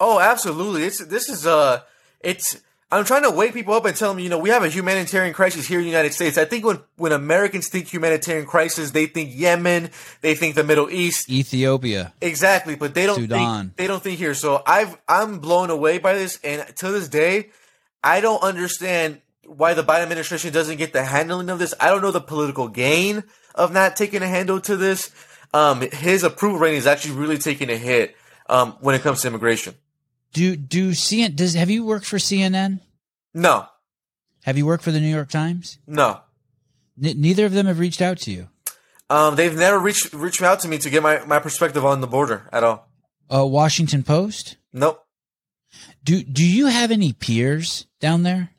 Oh, 0.00 0.20
absolutely. 0.20 0.84
It's 0.84 1.04
this 1.04 1.28
is 1.28 1.46
uh, 1.46 1.82
it's. 2.20 2.60
I'm 2.90 3.04
trying 3.04 3.24
to 3.24 3.30
wake 3.30 3.52
people 3.52 3.74
up 3.74 3.84
and 3.84 3.94
tell 3.94 4.14
them, 4.14 4.18
you 4.18 4.30
know, 4.30 4.38
we 4.38 4.48
have 4.48 4.64
a 4.64 4.70
humanitarian 4.70 5.34
crisis 5.34 5.66
here 5.66 5.78
in 5.78 5.84
the 5.84 5.90
United 5.90 6.14
States. 6.14 6.38
I 6.38 6.46
think 6.46 6.64
when 6.64 6.78
when 6.96 7.12
Americans 7.12 7.68
think 7.68 7.92
humanitarian 7.92 8.46
crisis, 8.46 8.92
they 8.92 9.04
think 9.04 9.30
Yemen, 9.34 9.90
they 10.22 10.34
think 10.34 10.54
the 10.54 10.64
Middle 10.64 10.88
East, 10.88 11.28
Ethiopia, 11.28 12.14
exactly, 12.22 12.76
but 12.76 12.94
they 12.94 13.04
don't 13.04 13.16
Sudan. 13.16 13.66
think 13.66 13.76
they 13.76 13.86
don't 13.88 14.02
think 14.02 14.18
here. 14.18 14.32
So 14.32 14.62
I've 14.66 14.96
I'm 15.06 15.38
blown 15.40 15.68
away 15.68 15.98
by 15.98 16.14
this, 16.14 16.38
and 16.42 16.64
to 16.76 16.90
this 16.90 17.08
day, 17.08 17.50
I 18.02 18.20
don't 18.20 18.42
understand 18.42 19.20
why 19.46 19.74
the 19.74 19.82
Biden 19.82 20.02
administration 20.02 20.52
doesn't 20.52 20.76
get 20.76 20.92
the 20.92 21.04
handling 21.04 21.48
of 21.50 21.58
this. 21.58 21.74
I 21.80 21.88
don't 21.88 22.02
know 22.02 22.10
the 22.10 22.20
political 22.20 22.68
gain 22.68 23.24
of 23.54 23.72
not 23.72 23.96
taking 23.96 24.22
a 24.22 24.26
handle 24.28 24.60
to 24.62 24.76
this. 24.76 25.10
Um, 25.54 25.80
his 25.80 26.22
approval 26.22 26.58
rating 26.58 26.78
is 26.78 26.86
actually 26.86 27.14
really 27.14 27.38
taking 27.38 27.70
a 27.70 27.76
hit 27.76 28.14
um, 28.48 28.76
when 28.80 28.94
it 28.94 29.02
comes 29.02 29.22
to 29.22 29.28
immigration. 29.28 29.74
Do 30.34 30.56
do 30.56 30.90
CN 30.90 31.34
does 31.36 31.54
have 31.54 31.70
you 31.70 31.84
worked 31.86 32.04
for 32.04 32.18
CNN? 32.18 32.80
No, 33.34 33.66
Have 34.44 34.56
you 34.58 34.66
worked 34.66 34.84
for 34.84 34.90
the 34.90 35.00
New 35.00 35.08
York 35.14 35.30
Times? 35.30 35.78
no. 35.86 36.20
N- 37.02 37.20
neither 37.20 37.46
of 37.46 37.52
them 37.52 37.66
have 37.66 37.78
reached 37.78 38.02
out 38.02 38.18
to 38.18 38.30
you. 38.32 38.48
Um, 39.08 39.36
they've 39.36 39.56
never 39.56 39.78
reached 39.78 40.12
reached 40.12 40.42
out 40.42 40.60
to 40.60 40.68
me 40.68 40.76
to 40.78 40.90
get 40.90 41.02
my, 41.02 41.24
my 41.24 41.38
perspective 41.38 41.84
on 41.86 42.00
the 42.02 42.06
border 42.06 42.48
at 42.52 42.62
all. 42.64 42.88
Uh, 43.32 43.46
Washington 43.46 44.02
Post. 44.02 44.56
Nope. 44.72 45.02
Do 46.04 46.22
do 46.22 46.44
you 46.44 46.66
have 46.66 46.90
any 46.90 47.12
peers 47.14 47.86
down 48.00 48.22
there? 48.22 48.50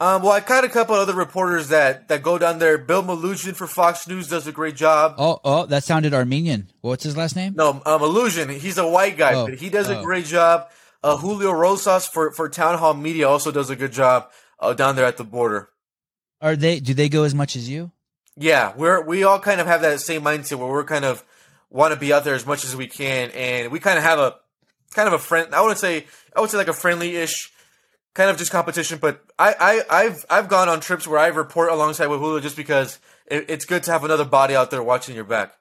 Um, 0.00 0.22
well, 0.22 0.32
I 0.32 0.40
caught 0.40 0.64
a 0.64 0.68
couple 0.68 0.96
other 0.96 1.14
reporters 1.14 1.68
that, 1.68 2.08
that 2.08 2.22
go 2.22 2.36
down 2.36 2.58
there. 2.58 2.76
Bill 2.78 3.02
Melugin 3.02 3.54
for 3.54 3.66
Fox 3.66 4.08
News 4.08 4.28
does 4.28 4.46
a 4.46 4.52
great 4.52 4.74
job. 4.74 5.14
Oh 5.18 5.40
oh, 5.44 5.66
that 5.66 5.84
sounded 5.84 6.12
Armenian. 6.12 6.68
What's 6.80 7.04
his 7.04 7.16
last 7.16 7.36
name? 7.36 7.54
No, 7.56 7.80
um, 7.86 8.02
Illusion. 8.02 8.48
He's 8.48 8.76
a 8.76 8.86
white 8.86 9.16
guy, 9.16 9.34
Oh, 9.34 9.46
but 9.46 9.54
he 9.54 9.70
does 9.70 9.88
a 9.88 10.00
oh. 10.00 10.02
great 10.02 10.26
job. 10.26 10.68
Uh, 11.02 11.16
Julio 11.16 11.52
Rosas 11.52 12.06
for, 12.06 12.32
for 12.32 12.48
Town 12.48 12.78
Hall 12.78 12.94
Media 12.94 13.28
also 13.28 13.52
does 13.52 13.70
a 13.70 13.76
good 13.76 13.92
job 13.92 14.30
uh, 14.58 14.72
down 14.72 14.96
there 14.96 15.04
at 15.04 15.16
the 15.16 15.24
border. 15.24 15.68
Are 16.40 16.56
they? 16.56 16.80
Do 16.80 16.92
they 16.92 17.08
go 17.08 17.22
as 17.22 17.34
much 17.34 17.56
as 17.56 17.68
you? 17.68 17.92
Yeah, 18.36 18.72
we're 18.76 19.00
we 19.00 19.22
all 19.22 19.38
kind 19.38 19.60
of 19.60 19.66
have 19.68 19.82
that 19.82 20.00
same 20.00 20.22
mindset 20.22 20.58
where 20.58 20.68
we're 20.68 20.84
kind 20.84 21.04
of 21.04 21.24
want 21.70 21.94
to 21.94 22.00
be 22.00 22.12
out 22.12 22.24
there 22.24 22.34
as 22.34 22.44
much 22.46 22.64
as 22.64 22.74
we 22.74 22.88
can, 22.88 23.30
and 23.30 23.70
we 23.70 23.78
kind 23.78 23.96
of 23.96 24.04
have 24.04 24.18
a 24.18 24.34
kind 24.92 25.06
of 25.06 25.14
a 25.14 25.18
friend. 25.18 25.54
I 25.54 25.60
wouldn't 25.60 25.78
say 25.78 26.06
I 26.34 26.40
would 26.40 26.50
say 26.50 26.58
like 26.58 26.68
a 26.68 26.72
friendly 26.72 27.16
ish 27.16 27.52
kind 28.14 28.30
of 28.30 28.38
just 28.38 28.50
competition, 28.50 28.98
but 29.00 29.24
I, 29.38 29.54
I 29.60 30.04
I've 30.04 30.24
I've 30.30 30.48
gone 30.48 30.68
on 30.68 30.80
trips 30.80 31.06
where 31.06 31.18
I 31.18 31.28
report 31.28 31.70
alongside 31.70 32.06
with 32.06 32.20
Julio 32.20 32.40
just 32.40 32.56
because 32.56 32.98
it, 33.26 33.46
it's 33.48 33.64
good 33.64 33.82
to 33.84 33.92
have 33.92 34.04
another 34.04 34.24
body 34.24 34.54
out 34.54 34.70
there 34.70 34.82
watching 34.82 35.14
your 35.14 35.24
back. 35.24 35.54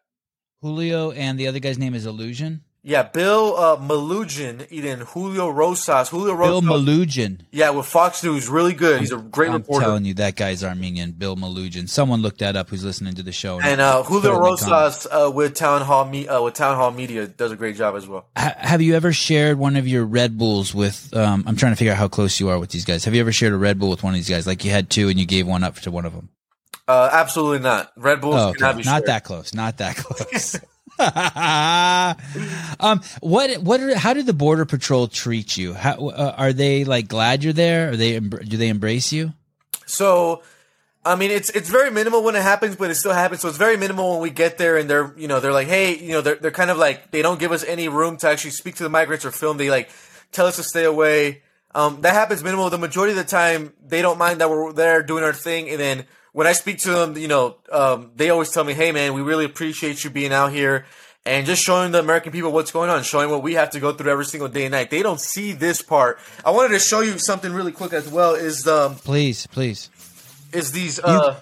Julio 0.62 1.12
and 1.12 1.38
the 1.38 1.48
other 1.48 1.60
guy's 1.60 1.78
name 1.78 1.94
is 1.94 2.06
Illusion. 2.06 2.64
Yeah, 2.86 3.04
Bill 3.04 3.56
uh, 3.56 3.78
Melugin, 3.78 4.68
Eden 4.70 5.00
Julio 5.00 5.48
Rosas, 5.50 6.10
Julio 6.10 6.36
Bill 6.36 6.62
Rosas. 6.62 6.70
Melugin. 6.70 7.40
yeah, 7.50 7.70
with 7.70 7.86
Fox 7.86 8.22
News, 8.26 8.50
really 8.50 8.74
good. 8.74 9.00
He's 9.00 9.14
a 9.14 9.18
great 9.18 9.52
reporter. 9.52 9.86
I'm 9.86 9.90
telling 9.92 10.06
you, 10.06 10.14
that 10.16 10.36
guy's 10.36 10.66
Armenian. 10.66 11.12
Bill 11.12 11.38
Melugin. 11.38 11.88
Someone 11.88 12.22
looked 12.22 12.40
that 12.40 12.58
up. 12.58 12.68
Who's 12.70 12.84
listening 12.84 13.14
to 13.16 13.24
the 13.24 13.32
show? 13.32 13.62
and 13.62 13.80
uh, 13.80 14.04
Julio. 14.04 14.38
Rosas 14.38 15.08
uh, 15.10 15.32
with 15.34 15.56
Town 15.56 15.82
Hall 15.82 16.04
Me- 16.04 16.28
uh, 16.28 16.42
with 16.42 16.56
Town 16.56 16.76
Hall 16.76 16.92
Media 16.92 17.26
does 17.26 17.54
a 17.54 17.56
great 17.56 17.78
job 17.78 17.96
as 17.96 18.06
well. 18.06 18.28
Ha- 18.38 18.56
have 18.58 18.82
you 18.82 18.96
ever 18.96 19.14
shared 19.14 19.58
one 19.58 19.78
of 19.78 19.88
your 19.88 20.04
Red 20.04 20.38
Bulls 20.38 20.76
with? 20.76 21.16
Um, 21.16 21.46
I'm 21.48 21.56
trying 21.56 21.72
to 21.72 21.78
figure 21.78 21.94
out 21.94 21.98
how 22.00 22.10
close 22.10 22.38
you 22.42 22.50
are 22.50 22.60
with 22.60 22.72
these 22.72 22.84
guys. 22.84 23.06
Have 23.06 23.16
you 23.16 23.22
ever 23.22 23.32
shared 23.32 23.54
a 23.54 23.58
Red 23.58 23.80
Bull 23.80 23.92
with 23.92 24.04
one 24.04 24.12
of 24.14 24.18
these 24.18 24.28
guys? 24.30 24.46
Like 24.46 24.66
you 24.66 24.72
had 24.72 24.90
two 24.90 25.08
and 25.08 25.18
you 25.18 25.26
gave 25.26 25.48
one 25.48 25.64
up 25.64 25.76
to 25.78 25.90
one 25.92 26.04
of 26.04 26.12
them. 26.12 26.28
Uh, 26.86 27.10
absolutely 27.14 27.60
not. 27.60 27.94
Red 27.96 28.20
Bulls 28.20 28.36
Oh, 28.36 28.52
cannot 28.54 28.72
okay. 28.74 28.82
be 28.82 28.86
not 28.86 28.92
shared. 28.98 29.06
that 29.06 29.24
close. 29.24 29.54
Not 29.54 29.78
that 29.78 29.96
close. 29.98 30.60
um, 32.80 33.02
what 33.22 33.58
what 33.58 33.80
are, 33.80 33.98
how 33.98 34.14
did 34.14 34.26
the 34.28 34.34
border 34.34 34.66
patrol 34.66 35.08
treat 35.08 35.58
you? 35.58 35.74
How 35.74 36.10
uh, 36.10 36.36
are 36.38 36.54
they 36.54 36.86
like 36.86 37.08
glad 37.08 37.44
you're 37.44 37.54
there? 37.54 37.92
Are 37.92 37.96
they 37.96 38.20
do 38.20 38.58
they 38.58 38.70
embrace 38.70 39.12
you? 39.12 39.34
So, 39.86 40.44
I 41.04 41.16
mean, 41.16 41.32
it's 41.32 41.50
it's 41.50 41.70
very 41.70 41.90
minimal 41.90 42.24
when 42.24 42.36
it 42.36 42.44
happens, 42.44 42.76
but 42.76 42.92
it 42.92 42.96
still 42.96 43.14
happens. 43.14 43.42
So 43.42 43.48
it's 43.48 43.58
very 43.58 43.76
minimal 43.76 44.12
when 44.12 44.22
we 44.22 44.30
get 44.30 44.58
there, 44.58 44.78
and 44.78 44.88
they're 44.90 45.14
you 45.18 45.28
know 45.28 45.40
they're 45.40 45.52
like, 45.52 45.68
hey, 45.68 45.98
you 45.98 46.12
know, 46.12 46.22
they're 46.22 46.36
they're 46.36 46.52
kind 46.52 46.70
of 46.70 46.78
like 46.78 47.10
they 47.12 47.24
don't 47.24 47.40
give 47.40 47.52
us 47.52 47.64
any 47.64 47.88
room 47.88 48.18
to 48.18 48.30
actually 48.30 48.52
speak 48.52 48.76
to 48.76 48.84
the 48.84 48.90
migrants 48.90 49.26
or 49.26 49.32
film. 49.32 49.58
They 49.58 49.72
like 49.72 49.90
tell 50.32 50.46
us 50.46 50.58
to 50.58 50.64
stay 50.64 50.84
away. 50.84 51.42
Um, 51.76 52.02
that 52.02 52.14
happens 52.14 52.44
minimal. 52.44 52.70
The 52.70 52.78
majority 52.78 53.12
of 53.14 53.18
the 53.18 53.24
time, 53.24 53.74
they 53.84 54.04
don't 54.04 54.20
mind 54.20 54.42
that 54.42 54.50
we're 54.50 54.74
there 54.74 55.02
doing 55.02 55.24
our 55.24 55.34
thing, 55.34 55.70
and 55.70 55.80
then 55.80 56.06
when 56.34 56.46
I 56.46 56.52
speak 56.54 56.80
to 56.80 56.92
them, 56.92 57.18
you 57.18 57.28
know, 57.28 57.56
um, 57.72 58.12
they 58.16 58.30
always 58.30 58.50
tell 58.52 58.64
me, 58.64 58.74
hey, 58.74 58.92
man, 58.92 59.14
we 59.14 59.22
really 59.22 59.46
appreciate 59.46 60.04
you 60.04 60.10
being 60.10 60.34
out 60.34 60.52
here. 60.52 60.86
And 61.26 61.46
just 61.46 61.64
showing 61.64 61.94
the 61.94 62.00
American 62.00 62.34
people 62.34 62.52
what's 62.52 62.72
going 62.72 62.90
on, 62.90 63.02
showing 63.04 63.30
what 63.30 63.42
we 63.42 63.54
have 63.54 63.70
to 63.70 63.80
go 63.80 63.94
through 63.94 64.12
every 64.12 64.26
single 64.26 64.50
day 64.50 64.66
and 64.66 64.74
night. 64.74 64.90
They 64.90 65.02
don't 65.02 65.22
see 65.22 65.54
this 65.54 65.82
part. 65.82 66.20
I 66.44 66.52
wanted 66.52 66.74
to 66.74 66.80
show 66.80 67.00
you 67.00 67.18
something 67.18 67.54
really 67.54 67.72
quick 67.72 67.94
as 67.94 68.10
well. 68.10 68.36
Is 68.36 68.68
um, 68.68 68.96
Please, 68.96 69.48
please, 69.48 69.90
is 70.52 70.74
these 70.74 71.00
uh, 71.00 71.40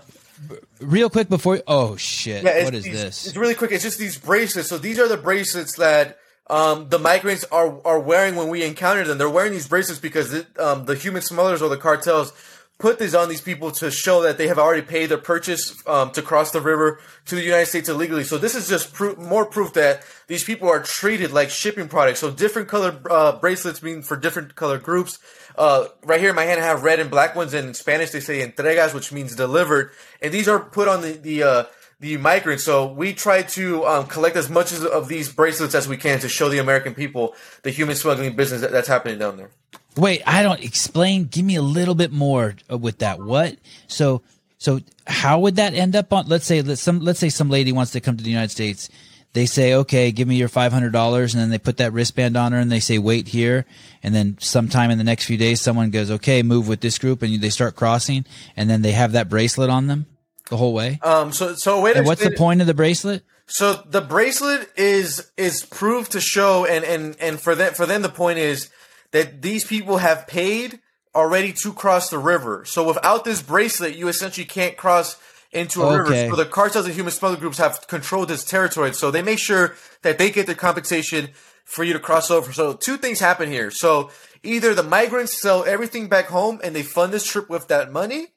real 0.80 1.10
quick 1.10 1.30
before. 1.30 1.62
Oh 1.66 1.96
shit! 1.96 2.44
Yeah, 2.44 2.64
what 2.66 2.76
is 2.76 2.84
these- 2.84 2.94
this? 2.94 3.26
It's 3.26 3.38
really 3.38 3.56
quick. 3.56 3.72
It's 3.72 3.84
just 3.84 3.98
these 3.98 4.20
bracelets. 4.20 4.70
So 4.70 4.78
these 4.78 5.00
are 5.00 5.08
the 5.08 5.18
bracelets 5.18 5.76
that 5.78 6.20
um, 6.48 6.90
the 6.90 7.00
migrants 7.00 7.44
are 7.52 7.82
are 7.84 8.00
wearing 8.00 8.36
when 8.36 8.50
we 8.50 8.64
encounter 8.64 9.04
them. 9.04 9.18
They're 9.18 9.30
wearing 9.32 9.52
these 9.52 9.68
bracelets 9.68 10.00
because 10.00 10.32
it, 10.32 10.60
um, 10.60 10.86
the 10.86 10.94
human 10.94 11.24
smugglers 11.24 11.64
or 11.64 11.70
the 11.70 11.78
cartels 11.78 12.34
put 12.82 12.98
these 12.98 13.14
on 13.14 13.30
these 13.30 13.42
people 13.42 13.70
to 13.70 13.92
show 13.92 14.24
that 14.24 14.40
they 14.40 14.48
have 14.48 14.58
already 14.58 14.82
paid 14.82 15.06
their 15.06 15.20
purchase 15.20 15.82
um, 15.88 16.10
to 16.12 16.22
cross 16.22 16.52
the 16.52 16.60
river 16.60 17.00
to 17.26 17.36
the 17.36 17.44
United 17.44 17.68
States 17.68 17.88
illegally. 17.88 18.24
So 18.24 18.40
this 18.40 18.56
is 18.56 18.68
just 18.68 18.92
proof, 18.92 19.20
more 19.20 19.46
proof 19.46 19.74
that 19.74 20.04
these 20.26 20.44
people 20.44 20.68
are 20.68 20.82
treated 20.82 21.32
like 21.32 21.52
shipping 21.52 21.88
products. 21.88 22.20
So 22.20 22.32
different 22.32 22.68
color 22.68 23.00
uh, 23.10 23.38
bracelets 23.38 23.84
mean 23.84 24.02
for 24.02 24.18
different 24.18 24.56
color 24.56 24.80
groups. 24.80 25.20
Uh, 25.56 25.86
right 26.04 26.20
here 26.20 26.32
in 26.32 26.36
my 26.36 26.46
hand, 26.46 26.60
I 26.60 26.66
have 26.66 26.82
red 26.84 27.00
and 27.00 27.12
black 27.12 27.36
ones. 27.36 27.54
And 27.54 27.68
in 27.68 27.74
Spanish, 27.76 28.10
they 28.10 28.20
say 28.20 28.46
entregas, 28.46 28.96
which 28.96 29.12
means 29.12 29.36
delivered. 29.36 29.92
And 30.20 30.34
these 30.34 30.48
are 30.48 30.60
put 30.60 30.88
on 30.88 31.02
the 31.02 31.12
the 31.12 31.44
uh, 31.44 31.64
the 32.00 32.18
migrants. 32.18 32.64
So 32.64 32.92
we 32.92 33.14
try 33.14 33.44
to 33.44 33.86
um, 33.86 34.08
collect 34.08 34.36
as 34.36 34.50
much 34.50 34.72
as, 34.72 34.84
of 34.84 35.08
these 35.08 35.32
bracelets 35.32 35.76
as 35.76 35.88
we 35.88 35.98
can 35.98 36.20
to 36.22 36.30
show 36.30 36.50
the 36.50 36.58
American 36.58 36.96
people 36.96 37.36
the 37.62 37.70
human 37.70 37.96
smuggling 37.96 38.36
business 38.36 38.62
that, 38.62 38.72
that's 38.72 38.88
happening 38.88 39.20
down 39.20 39.38
there. 39.38 39.52
Wait, 39.98 40.22
I 40.26 40.44
don't 40.44 40.64
explain. 40.64 41.26
Give 41.26 41.46
me 41.46 41.56
a 41.56 41.62
little 41.62 41.96
bit 41.96 42.12
more 42.12 42.56
uh, 42.72 42.78
with 42.78 43.00
that. 43.00 43.20
What? 43.20 43.58
So, 43.88 44.22
so 44.58 44.80
how 45.06 45.40
would 45.40 45.58
that 45.58 45.74
end 45.74 45.96
up 45.96 46.14
on? 46.14 46.28
Let's 46.28 46.46
say 46.46 46.62
let 46.62 46.78
some. 46.78 47.00
Let's 47.00 47.20
say 47.20 47.30
some 47.30 47.50
lady 47.50 47.72
wants 47.72 47.92
to 47.92 48.02
come 48.02 48.18
to 48.18 48.24
the 48.24 48.30
United 48.30 48.52
States. 48.52 48.90
They 49.34 49.46
say, 49.46 49.74
"Okay, 49.74 50.12
give 50.12 50.28
me 50.28 50.36
your 50.36 50.48
five 50.48 50.72
hundred 50.72 50.94
dollars," 50.94 51.34
and 51.34 51.42
then 51.42 51.50
they 51.50 51.58
put 51.58 51.78
that 51.78 51.94
wristband 51.94 52.38
on 52.38 52.52
her, 52.54 52.60
and 52.60 52.72
they 52.72 52.80
say, 52.80 52.98
"Wait 52.98 53.30
here." 53.30 53.66
And 54.04 54.16
then 54.16 54.38
sometime 54.40 54.92
in 54.92 54.98
the 54.98 55.04
next 55.04 55.26
few 55.26 55.38
days, 55.38 55.62
someone 55.62 55.90
goes, 55.90 56.10
"Okay, 56.10 56.42
move 56.42 56.68
with 56.68 56.82
this 56.82 56.98
group," 56.98 57.22
and 57.22 57.42
they 57.42 57.50
start 57.50 57.76
crossing, 57.76 58.26
and 58.56 58.70
then 58.70 58.82
they 58.82 58.92
have 58.92 59.12
that 59.12 59.30
bracelet 59.30 59.70
on 59.70 59.88
them 59.88 60.06
the 60.50 60.58
whole 60.58 60.74
way. 60.74 61.00
Um, 61.02 61.32
so 61.32 61.56
so 61.56 61.82
wait. 61.82 61.98
and 61.98 62.06
what's 62.06 62.24
the 62.24 62.32
point 62.32 62.62
of 62.62 62.68
the 62.68 62.74
bracelet? 62.74 63.24
So 63.48 63.84
the 63.86 64.02
bracelet 64.02 64.70
is 64.78 65.32
is 65.38 65.66
proved 65.66 66.12
to 66.14 66.22
show, 66.22 66.66
and 66.66 66.86
and 66.86 67.18
and 67.20 67.42
for 67.42 67.56
them 67.56 67.74
for 67.74 67.86
them 67.86 68.02
the 68.02 68.10
point 68.10 68.38
is 68.38 68.70
that 69.12 69.42
these 69.42 69.66
people 69.66 69.98
have 69.98 70.28
paid 70.28 70.80
already 71.14 71.52
to 71.52 71.74
cross 71.74 72.10
the 72.10 72.18
river. 72.18 72.64
So 72.66 72.88
without 72.88 73.26
this 73.26 73.42
bracelet, 73.42 73.96
you 73.96 74.08
essentially 74.08 74.46
can't 74.46 74.78
cross 74.78 75.18
into 75.52 75.84
a 75.84 75.88
Okay. 75.88 75.98
river. 75.98 76.30
So 76.30 76.36
the 76.38 76.50
cartels 76.50 76.86
and 76.86 76.96
human 76.96 77.12
smuggling 77.12 77.42
groups 77.42 77.58
have 77.58 77.86
controlled 77.88 78.30
this 78.30 78.46
territory. 78.46 78.94
So 78.94 79.12
they 79.12 79.22
make 79.22 79.40
sure 79.40 79.76
that 80.04 80.18
they 80.18 80.32
get 80.32 80.46
their 80.46 80.56
compensation 80.56 81.30
for 81.66 81.84
you 81.84 81.94
to 81.94 82.00
cross 82.00 82.32
over. 82.32 82.54
So 82.54 82.74
two 82.74 82.98
things 82.98 83.20
happen 83.20 83.52
here. 83.52 83.72
So 83.72 84.10
either 84.44 84.74
the 84.74 84.84
migrants 84.84 85.42
sell 85.42 85.66
everything 85.66 86.08
back 86.08 86.28
home 86.28 86.62
and 86.64 86.74
they 86.76 86.84
fund 86.84 87.12
this 87.12 87.26
trip 87.26 87.50
with 87.50 87.68
that 87.68 87.92
money, 87.92 88.28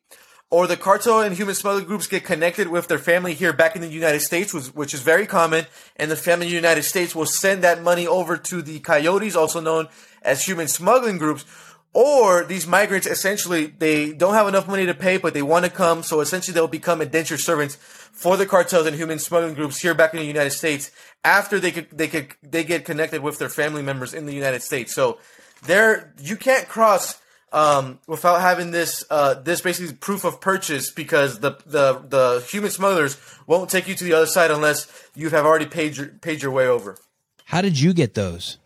or 0.50 0.66
the 0.68 0.76
cartel 0.76 1.20
and 1.20 1.34
human 1.34 1.54
smuggling 1.54 1.84
groups 1.86 2.06
get 2.06 2.22
connected 2.22 2.68
with 2.68 2.86
their 2.86 2.98
family 2.98 3.34
here 3.34 3.52
back 3.52 3.74
in 3.74 3.82
the 3.82 3.88
United 3.88 4.20
States, 4.20 4.54
which, 4.54 4.66
which 4.66 4.94
is 4.94 5.00
very 5.00 5.26
common, 5.26 5.66
and 5.96 6.10
the 6.10 6.16
family 6.16 6.46
in 6.46 6.50
the 6.50 6.56
United 6.56 6.84
States 6.84 7.14
will 7.14 7.26
send 7.26 7.64
that 7.64 7.82
money 7.82 8.06
over 8.06 8.36
to 8.36 8.62
the 8.62 8.78
coyotes, 8.80 9.34
also 9.34 9.58
known 9.60 9.88
as 10.24 10.44
human 10.44 10.68
smuggling 10.68 11.18
groups, 11.18 11.44
or 11.92 12.44
these 12.44 12.66
migrants 12.66 13.06
essentially 13.06 13.66
they 13.66 14.12
don't 14.12 14.34
have 14.34 14.48
enough 14.48 14.66
money 14.66 14.86
to 14.86 14.94
pay, 14.94 15.16
but 15.16 15.32
they 15.32 15.42
want 15.42 15.64
to 15.64 15.70
come. 15.70 16.02
So 16.02 16.20
essentially, 16.20 16.54
they'll 16.54 16.66
become 16.66 17.00
indentured 17.00 17.40
servants 17.40 17.76
for 17.76 18.36
the 18.36 18.46
cartels 18.46 18.86
and 18.86 18.96
human 18.96 19.18
smuggling 19.18 19.54
groups 19.54 19.80
here 19.80 19.94
back 19.94 20.12
in 20.14 20.20
the 20.20 20.26
United 20.26 20.50
States 20.50 20.90
after 21.24 21.60
they 21.60 21.70
could 21.70 21.90
they 21.90 22.08
could 22.08 22.34
they 22.42 22.64
get 22.64 22.84
connected 22.84 23.22
with 23.22 23.38
their 23.38 23.48
family 23.48 23.82
members 23.82 24.12
in 24.12 24.26
the 24.26 24.34
United 24.34 24.62
States. 24.62 24.94
So 24.94 25.18
there, 25.66 26.12
you 26.20 26.36
can't 26.36 26.68
cross 26.68 27.20
um, 27.52 28.00
without 28.06 28.40
having 28.40 28.72
this 28.72 29.04
uh, 29.10 29.34
this 29.34 29.60
basically 29.60 29.94
proof 29.94 30.24
of 30.24 30.40
purchase 30.40 30.90
because 30.90 31.38
the, 31.38 31.52
the 31.64 32.02
the 32.08 32.46
human 32.50 32.70
smugglers 32.70 33.16
won't 33.46 33.70
take 33.70 33.86
you 33.86 33.94
to 33.94 34.04
the 34.04 34.12
other 34.12 34.26
side 34.26 34.50
unless 34.50 34.88
you 35.14 35.30
have 35.30 35.46
already 35.46 35.66
paid 35.66 35.96
your 35.96 36.08
paid 36.08 36.42
your 36.42 36.50
way 36.50 36.66
over. 36.66 36.98
How 37.46 37.62
did 37.62 37.80
you 37.80 37.92
get 37.94 38.14
those? 38.14 38.58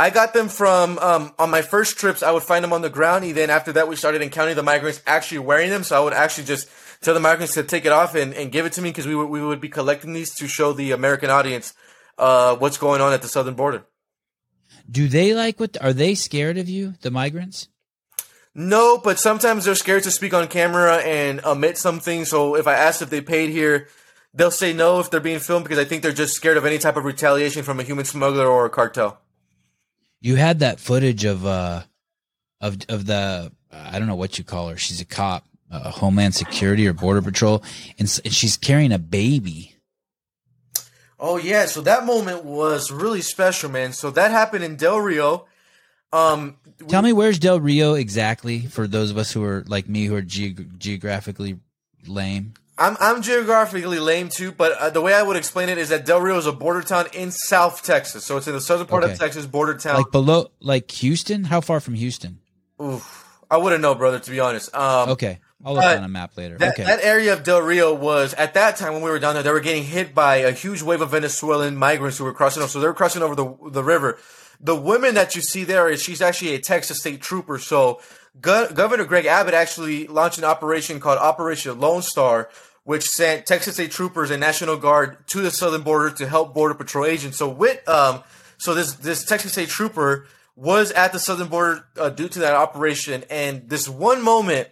I 0.00 0.08
got 0.08 0.32
them 0.32 0.48
from 0.48 0.98
um, 0.98 1.34
on 1.38 1.50
my 1.50 1.60
first 1.60 1.98
trips. 1.98 2.22
I 2.22 2.30
would 2.30 2.42
find 2.42 2.64
them 2.64 2.72
on 2.72 2.80
the 2.80 2.88
ground. 2.88 3.22
And 3.22 3.34
then 3.34 3.50
after 3.50 3.70
that, 3.72 3.86
we 3.86 3.96
started 3.96 4.22
encountering 4.22 4.56
the 4.56 4.62
migrants 4.62 5.02
actually 5.06 5.40
wearing 5.40 5.68
them. 5.68 5.84
So 5.84 5.94
I 5.94 6.02
would 6.02 6.14
actually 6.14 6.44
just 6.44 6.70
tell 7.02 7.12
the 7.12 7.20
migrants 7.20 7.52
to 7.52 7.62
take 7.62 7.84
it 7.84 7.92
off 7.92 8.14
and, 8.14 8.32
and 8.32 8.50
give 8.50 8.64
it 8.64 8.72
to 8.72 8.82
me 8.82 8.88
because 8.88 9.06
we 9.06 9.14
would, 9.14 9.26
we 9.26 9.42
would 9.42 9.60
be 9.60 9.68
collecting 9.68 10.14
these 10.14 10.34
to 10.36 10.48
show 10.48 10.72
the 10.72 10.92
American 10.92 11.28
audience 11.28 11.74
uh, 12.16 12.56
what's 12.56 12.78
going 12.78 13.02
on 13.02 13.12
at 13.12 13.20
the 13.20 13.28
southern 13.28 13.52
border. 13.52 13.84
Do 14.90 15.06
they 15.06 15.34
like 15.34 15.60
what? 15.60 15.76
Are 15.82 15.92
they 15.92 16.14
scared 16.14 16.56
of 16.56 16.66
you, 16.66 16.94
the 17.02 17.10
migrants? 17.10 17.68
No, 18.54 18.96
but 18.96 19.18
sometimes 19.18 19.66
they're 19.66 19.74
scared 19.74 20.04
to 20.04 20.10
speak 20.10 20.32
on 20.32 20.48
camera 20.48 20.96
and 20.96 21.44
omit 21.44 21.76
something. 21.76 22.24
So 22.24 22.56
if 22.56 22.66
I 22.66 22.72
ask 22.72 23.02
if 23.02 23.10
they 23.10 23.20
paid 23.20 23.50
here, 23.50 23.88
they'll 24.32 24.50
say 24.50 24.72
no 24.72 24.98
if 24.98 25.10
they're 25.10 25.20
being 25.20 25.40
filmed 25.40 25.66
because 25.66 25.78
I 25.78 25.84
think 25.84 26.02
they're 26.02 26.10
just 26.10 26.32
scared 26.32 26.56
of 26.56 26.64
any 26.64 26.78
type 26.78 26.96
of 26.96 27.04
retaliation 27.04 27.64
from 27.64 27.78
a 27.80 27.82
human 27.82 28.06
smuggler 28.06 28.46
or 28.46 28.64
a 28.64 28.70
cartel 28.70 29.20
you 30.20 30.36
had 30.36 30.60
that 30.60 30.80
footage 30.80 31.24
of 31.24 31.46
uh 31.46 31.82
of 32.60 32.78
of 32.88 33.06
the 33.06 33.52
I 33.72 33.98
don't 33.98 34.08
know 34.08 34.16
what 34.16 34.38
you 34.38 34.44
call 34.44 34.68
her. 34.68 34.76
She's 34.76 35.00
a 35.00 35.04
cop, 35.04 35.46
uh, 35.70 35.90
Homeland 35.90 36.34
Security 36.34 36.86
or 36.88 36.92
Border 36.92 37.22
Patrol, 37.22 37.62
and, 37.98 38.20
and 38.24 38.34
she's 38.34 38.56
carrying 38.56 38.92
a 38.92 38.98
baby. 38.98 39.76
Oh 41.18 41.36
yeah, 41.36 41.66
so 41.66 41.82
that 41.82 42.04
moment 42.06 42.44
was 42.44 42.90
really 42.90 43.20
special, 43.20 43.70
man. 43.70 43.92
So 43.92 44.10
that 44.10 44.30
happened 44.30 44.64
in 44.64 44.76
Del 44.76 45.00
Rio. 45.00 45.46
Um, 46.12 46.56
Tell 46.88 47.02
me 47.02 47.12
where's 47.12 47.38
Del 47.38 47.60
Rio 47.60 47.94
exactly 47.94 48.60
for 48.66 48.88
those 48.88 49.10
of 49.10 49.18
us 49.18 49.30
who 49.30 49.44
are 49.44 49.62
like 49.68 49.88
me 49.88 50.06
who 50.06 50.16
are 50.16 50.22
ge- 50.22 50.56
geographically 50.78 51.58
lame. 52.06 52.54
I'm 52.80 52.96
I'm 52.98 53.20
geographically 53.20 53.98
lame 53.98 54.30
too, 54.30 54.52
but 54.52 54.72
uh, 54.72 54.88
the 54.88 55.02
way 55.02 55.12
I 55.12 55.22
would 55.22 55.36
explain 55.36 55.68
it 55.68 55.76
is 55.76 55.90
that 55.90 56.06
Del 56.06 56.20
Rio 56.20 56.38
is 56.38 56.46
a 56.46 56.52
border 56.52 56.80
town 56.80 57.06
in 57.12 57.30
South 57.30 57.82
Texas, 57.82 58.24
so 58.24 58.38
it's 58.38 58.48
in 58.48 58.54
the 58.54 58.60
southern 58.60 58.86
part 58.86 59.04
okay. 59.04 59.12
of 59.12 59.18
Texas, 59.18 59.44
border 59.44 59.74
town, 59.74 59.98
like 59.98 60.10
below, 60.10 60.50
like 60.60 60.90
Houston. 60.92 61.44
How 61.44 61.60
far 61.60 61.80
from 61.80 61.92
Houston? 61.94 62.40
Oof, 62.82 63.38
I 63.50 63.58
wouldn't 63.58 63.82
know, 63.82 63.94
brother. 63.94 64.18
To 64.18 64.30
be 64.30 64.40
honest. 64.40 64.74
Um, 64.74 65.10
okay, 65.10 65.40
I'll 65.62 65.74
look 65.74 65.84
on 65.84 66.02
a 66.02 66.08
map 66.08 66.38
later. 66.38 66.56
That, 66.56 66.72
okay, 66.72 66.84
that 66.84 67.04
area 67.04 67.34
of 67.34 67.42
Del 67.42 67.60
Rio 67.60 67.92
was 67.94 68.32
at 68.32 68.54
that 68.54 68.76
time 68.76 68.94
when 68.94 69.02
we 69.02 69.10
were 69.10 69.18
down 69.18 69.34
there. 69.34 69.42
They 69.42 69.52
were 69.52 69.60
getting 69.60 69.84
hit 69.84 70.14
by 70.14 70.36
a 70.36 70.52
huge 70.52 70.80
wave 70.80 71.02
of 71.02 71.10
Venezuelan 71.10 71.76
migrants 71.76 72.16
who 72.16 72.24
were 72.24 72.32
crossing 72.32 72.62
over. 72.62 72.70
So 72.70 72.80
they 72.80 72.86
were 72.86 72.94
crossing 72.94 73.22
over 73.22 73.34
the 73.34 73.54
the 73.70 73.84
river. 73.84 74.18
The 74.58 74.76
woman 74.76 75.14
that 75.14 75.36
you 75.36 75.42
see 75.42 75.64
there 75.64 75.88
is 75.90 76.02
she's 76.02 76.22
actually 76.22 76.54
a 76.54 76.58
Texas 76.58 77.00
state 77.00 77.20
trooper. 77.20 77.58
So 77.58 78.00
Go- 78.40 78.70
Governor 78.72 79.04
Greg 79.04 79.26
Abbott 79.26 79.54
actually 79.54 80.06
launched 80.06 80.38
an 80.38 80.44
operation 80.44 80.98
called 80.98 81.18
Operation 81.18 81.78
Lone 81.78 82.02
Star 82.02 82.48
which 82.90 83.04
sent 83.04 83.46
Texas 83.46 83.74
State 83.74 83.92
Troopers 83.92 84.32
and 84.32 84.40
National 84.40 84.76
Guard 84.76 85.24
to 85.28 85.40
the 85.40 85.52
southern 85.52 85.82
border 85.82 86.10
to 86.16 86.26
help 86.26 86.52
Border 86.52 86.74
Patrol 86.74 87.06
agents. 87.06 87.38
So 87.38 87.48
with 87.48 87.88
um, 87.88 88.24
so 88.58 88.74
this 88.74 88.94
this 88.94 89.24
Texas 89.24 89.52
State 89.52 89.68
Trooper 89.68 90.26
was 90.56 90.90
at 90.90 91.12
the 91.12 91.20
southern 91.20 91.46
border 91.46 91.84
uh, 91.96 92.08
due 92.10 92.26
to 92.26 92.40
that 92.40 92.54
operation, 92.54 93.22
and 93.30 93.68
this 93.68 93.88
one 93.88 94.24
moment 94.24 94.70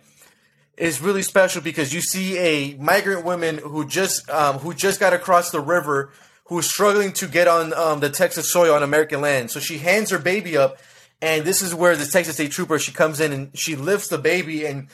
is 0.76 1.00
really 1.00 1.22
special 1.22 1.62
because 1.62 1.94
you 1.94 2.00
see 2.00 2.36
a 2.38 2.74
migrant 2.74 3.24
woman 3.24 3.58
who 3.58 3.86
just 3.86 4.28
um, 4.30 4.58
who 4.58 4.74
just 4.74 4.98
got 4.98 5.12
across 5.12 5.52
the 5.52 5.60
river 5.60 6.10
who 6.46 6.58
is 6.58 6.68
struggling 6.68 7.12
to 7.12 7.28
get 7.28 7.46
on 7.46 7.72
um, 7.74 8.00
the 8.00 8.10
Texas 8.10 8.50
soil 8.50 8.74
on 8.74 8.82
American 8.82 9.20
land. 9.20 9.52
So 9.52 9.60
she 9.60 9.78
hands 9.78 10.10
her 10.10 10.18
baby 10.18 10.56
up, 10.56 10.78
and 11.22 11.44
this 11.44 11.62
is 11.62 11.72
where 11.72 11.94
the 11.94 12.04
Texas 12.04 12.34
State 12.34 12.50
Trooper 12.50 12.80
she 12.80 12.90
comes 12.90 13.20
in 13.20 13.32
and 13.32 13.56
she 13.56 13.76
lifts 13.76 14.08
the 14.08 14.18
baby 14.18 14.66
and 14.66 14.88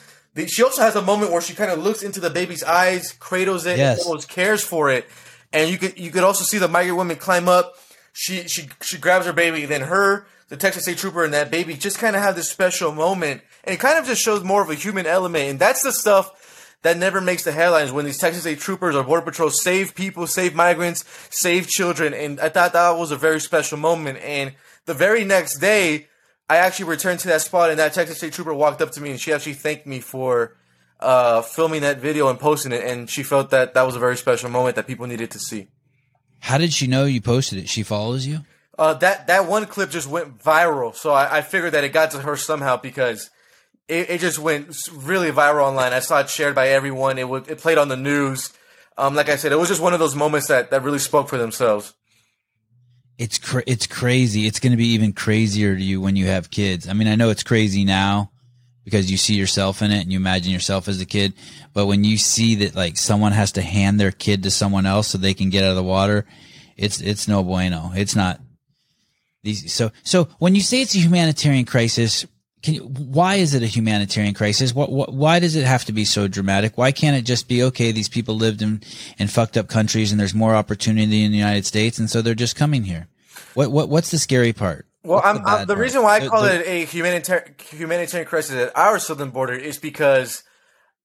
she 0.47 0.63
also 0.63 0.81
has 0.81 0.95
a 0.95 1.01
moment 1.01 1.31
where 1.31 1.41
she 1.41 1.53
kind 1.53 1.71
of 1.71 1.79
looks 1.79 2.03
into 2.03 2.19
the 2.19 2.29
baby's 2.29 2.63
eyes, 2.63 3.13
cradles 3.13 3.65
it, 3.65 3.77
yes. 3.77 3.99
and 3.99 4.07
almost 4.07 4.29
cares 4.29 4.63
for 4.63 4.89
it. 4.89 5.07
And 5.53 5.69
you 5.69 5.77
could 5.77 5.97
you 5.97 6.11
could 6.11 6.23
also 6.23 6.43
see 6.43 6.57
the 6.57 6.67
migrant 6.67 6.97
woman 6.97 7.15
climb 7.15 7.47
up. 7.47 7.75
She 8.13 8.47
she 8.47 8.69
she 8.81 8.97
grabs 8.97 9.25
her 9.25 9.33
baby, 9.33 9.65
then 9.65 9.81
her, 9.81 10.27
the 10.49 10.57
Texas 10.57 10.83
State 10.83 10.97
Trooper, 10.97 11.23
and 11.23 11.33
that 11.33 11.51
baby 11.51 11.75
just 11.75 11.97
kind 11.97 12.15
of 12.15 12.21
have 12.21 12.35
this 12.35 12.49
special 12.49 12.91
moment, 12.91 13.41
and 13.63 13.73
it 13.73 13.79
kind 13.79 13.97
of 13.97 14.05
just 14.05 14.21
shows 14.21 14.43
more 14.43 14.61
of 14.61 14.69
a 14.69 14.75
human 14.75 15.05
element. 15.05 15.49
And 15.49 15.59
that's 15.59 15.83
the 15.83 15.91
stuff 15.91 16.77
that 16.81 16.97
never 16.97 17.19
makes 17.19 17.43
the 17.43 17.51
headlines 17.51 17.91
when 17.91 18.05
these 18.05 18.19
Texas 18.19 18.43
State 18.43 18.59
Troopers 18.59 18.95
or 18.95 19.03
Border 19.03 19.25
Patrol 19.25 19.49
save 19.49 19.95
people, 19.95 20.27
save 20.27 20.53
migrants, 20.53 21.03
save 21.31 21.67
children. 21.67 22.13
And 22.13 22.39
I 22.39 22.49
thought 22.49 22.73
that 22.73 22.97
was 22.97 23.09
a 23.09 23.17
very 23.17 23.39
special 23.39 23.79
moment. 23.79 24.19
And 24.19 24.53
the 24.85 24.93
very 24.93 25.23
next 25.23 25.57
day, 25.57 26.07
I 26.49 26.57
actually 26.57 26.85
returned 26.85 27.19
to 27.21 27.27
that 27.29 27.41
spot, 27.41 27.69
and 27.71 27.79
that 27.79 27.93
Texas 27.93 28.17
State 28.17 28.33
Trooper 28.33 28.53
walked 28.53 28.81
up 28.81 28.91
to 28.91 29.01
me, 29.01 29.11
and 29.11 29.19
she 29.19 29.33
actually 29.33 29.53
thanked 29.53 29.87
me 29.87 29.99
for 29.99 30.55
uh, 30.99 31.41
filming 31.41 31.81
that 31.81 31.99
video 31.99 32.29
and 32.29 32.39
posting 32.39 32.71
it, 32.71 32.83
and 32.83 33.09
she 33.09 33.23
felt 33.23 33.49
that 33.49 33.73
that 33.73 33.83
was 33.83 33.95
a 33.95 33.99
very 33.99 34.17
special 34.17 34.49
moment 34.49 34.75
that 34.75 34.85
people 34.87 35.07
needed 35.07 35.31
to 35.31 35.39
see. 35.39 35.67
How 36.39 36.57
did 36.57 36.73
she 36.73 36.85
know 36.85 37.05
you 37.05 37.21
posted 37.21 37.59
it? 37.59 37.69
She 37.69 37.81
follows 37.81 38.27
you. 38.27 38.41
Uh, 38.77 38.93
that 38.95 39.27
that 39.27 39.47
one 39.47 39.65
clip 39.65 39.89
just 39.89 40.07
went 40.07 40.37
viral, 40.37 40.93
so 40.93 41.11
I, 41.11 41.37
I 41.37 41.41
figured 41.41 41.73
that 41.73 41.83
it 41.83 41.93
got 41.93 42.11
to 42.11 42.19
her 42.19 42.35
somehow 42.35 42.77
because 42.77 43.29
it, 43.87 44.09
it, 44.09 44.19
just 44.19 44.37
went 44.37 44.75
really 44.93 45.31
viral 45.31 45.63
online. 45.63 45.93
I 45.93 45.99
saw 45.99 46.19
it 46.19 46.29
shared 46.29 46.53
by 46.55 46.69
everyone. 46.69 47.17
It 47.17 47.27
would, 47.27 47.49
it 47.49 47.59
played 47.59 47.77
on 47.77 47.87
the 47.87 47.95
news. 47.95 48.51
Um, 48.97 49.15
like 49.15 49.29
I 49.29 49.37
said, 49.37 49.51
it 49.51 49.55
was 49.55 49.69
just 49.69 49.81
one 49.81 49.93
of 49.93 49.99
those 49.99 50.15
moments 50.15 50.47
that 50.47 50.71
that 50.71 50.83
really 50.83 50.99
spoke 50.99 51.29
for 51.29 51.37
themselves 51.37 51.93
it's 53.17 53.39
it's 53.65 53.87
crazy. 53.87 54.45
It's 54.45 54.59
going 54.59 54.71
to 54.71 54.77
be 54.77 54.89
even 54.89 55.13
crazier 55.13 55.75
to 55.75 55.81
you 55.81 56.01
when 56.01 56.15
you 56.15 56.27
have 56.27 56.51
kids. 56.51 56.87
I 56.87 56.93
mean, 56.93 57.07
I 57.07 57.15
know 57.15 57.29
it's 57.29 57.43
crazy 57.43 57.85
now 57.85 58.31
because 58.83 59.09
you 59.09 59.17
see 59.17 59.35
yourself 59.35 59.81
in 59.81 59.91
it 59.91 60.01
and 60.01 60.11
you 60.11 60.17
imagine 60.17 60.51
yourself 60.51 60.87
as 60.87 61.01
a 61.01 61.05
kid. 61.05 61.33
But 61.73 61.87
when 61.87 62.03
you 62.03 62.17
see 62.17 62.55
that 62.55 62.75
like 62.75 62.97
someone 62.97 63.31
has 63.31 63.53
to 63.53 63.61
hand 63.61 63.99
their 63.99 64.11
kid 64.11 64.43
to 64.43 64.51
someone 64.51 64.85
else 64.85 65.07
so 65.07 65.17
they 65.17 65.33
can 65.33 65.49
get 65.49 65.63
out 65.63 65.71
of 65.71 65.75
the 65.75 65.83
water, 65.83 66.25
it's 66.77 67.01
it's 67.01 67.27
no 67.27 67.43
bueno. 67.43 67.91
It's 67.95 68.15
not. 68.15 68.39
These 69.43 69.73
so 69.73 69.91
so 70.03 70.25
when 70.39 70.55
you 70.55 70.61
say 70.61 70.81
it's 70.81 70.95
a 70.95 70.99
humanitarian 70.99 71.65
crisis, 71.65 72.25
can 72.65 72.73
you, 72.73 72.81
why 72.81 73.35
is 73.35 73.53
it 73.53 73.61
a 73.61 73.67
humanitarian 73.67 74.33
crisis? 74.33 74.73
What, 74.73 74.91
what, 74.91 75.13
why 75.13 75.37
does 75.37 75.55
it 75.55 75.65
have 75.65 75.85
to 75.85 75.91
be 75.91 76.03
so 76.03 76.27
dramatic? 76.27 76.79
Why 76.79 76.91
can't 76.91 77.15
it 77.15 77.21
just 77.21 77.47
be 77.47 77.61
okay? 77.61 77.91
These 77.91 78.09
people 78.09 78.35
lived 78.35 78.63
in 78.63 78.81
in 79.19 79.27
fucked 79.27 79.55
up 79.55 79.67
countries, 79.67 80.11
and 80.11 80.19
there's 80.19 80.33
more 80.33 80.55
opportunity 80.55 81.23
in 81.23 81.31
the 81.31 81.37
United 81.37 81.67
States, 81.67 81.99
and 81.99 82.09
so 82.09 82.23
they're 82.23 82.33
just 82.33 82.55
coming 82.55 82.83
here. 82.83 83.07
What 83.53 83.71
what 83.71 83.89
what's 83.89 84.09
the 84.09 84.17
scary 84.17 84.51
part? 84.51 84.87
Well, 85.03 85.21
I'm, 85.23 85.67
the, 85.67 85.77
reason 85.77 86.01
why 86.01 86.15
I 86.15 86.27
call 86.27 86.41
the, 86.41 86.59
it 86.59 86.67
a 86.67 86.85
humanitarian 86.85 87.53
humanitarian 87.69 88.27
crisis 88.27 88.55
at 88.55 88.75
our 88.75 88.97
southern 88.97 89.29
border 89.29 89.53
is 89.53 89.77
because 89.77 90.41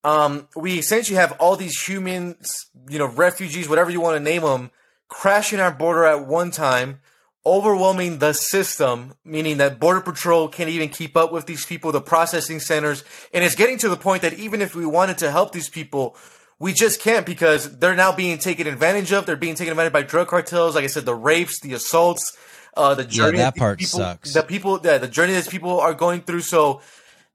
um, 0.02 0.48
we 0.56 0.78
essentially 0.78 1.16
have 1.16 1.32
all 1.32 1.56
these 1.56 1.78
humans, 1.82 2.70
you 2.88 2.98
know, 2.98 3.06
refugees, 3.06 3.68
whatever 3.68 3.90
you 3.90 4.00
want 4.00 4.16
to 4.16 4.20
name 4.20 4.40
them, 4.40 4.70
crashing 5.08 5.60
our 5.60 5.70
border 5.70 6.06
at 6.06 6.26
one 6.26 6.50
time 6.50 7.00
overwhelming 7.44 8.18
the 8.18 8.32
system, 8.32 9.14
meaning 9.24 9.56
that 9.58 9.80
Border 9.80 10.00
Patrol 10.00 10.48
can't 10.48 10.68
even 10.68 10.88
keep 10.88 11.16
up 11.16 11.32
with 11.32 11.46
these 11.46 11.64
people, 11.64 11.90
the 11.92 12.00
processing 12.00 12.60
centers. 12.60 13.02
And 13.32 13.42
it's 13.44 13.54
getting 13.54 13.78
to 13.78 13.88
the 13.88 13.96
point 13.96 14.22
that 14.22 14.34
even 14.34 14.60
if 14.60 14.74
we 14.74 14.84
wanted 14.84 15.18
to 15.18 15.30
help 15.30 15.52
these 15.52 15.68
people, 15.68 16.16
we 16.58 16.74
just 16.74 17.00
can't 17.00 17.24
because 17.24 17.78
they're 17.78 17.96
now 17.96 18.14
being 18.14 18.38
taken 18.38 18.66
advantage 18.66 19.12
of. 19.12 19.24
They're 19.24 19.36
being 19.36 19.54
taken 19.54 19.72
advantage 19.72 19.94
by 19.94 20.02
drug 20.02 20.28
cartels. 20.28 20.74
Like 20.74 20.84
I 20.84 20.88
said, 20.88 21.06
the 21.06 21.14
rapes, 21.14 21.60
the 21.60 21.72
assaults, 21.72 22.36
uh, 22.76 22.94
the 22.94 23.04
journey 23.04 23.38
yeah, 23.38 23.44
that 23.44 23.56
part 23.56 23.78
people, 23.78 24.00
sucks. 24.00 24.34
The 24.34 24.42
people, 24.42 24.78
the, 24.78 24.98
the 24.98 25.08
journey 25.08 25.32
that 25.32 25.48
people 25.48 25.80
are 25.80 25.94
going 25.94 26.20
through. 26.20 26.42
So 26.42 26.82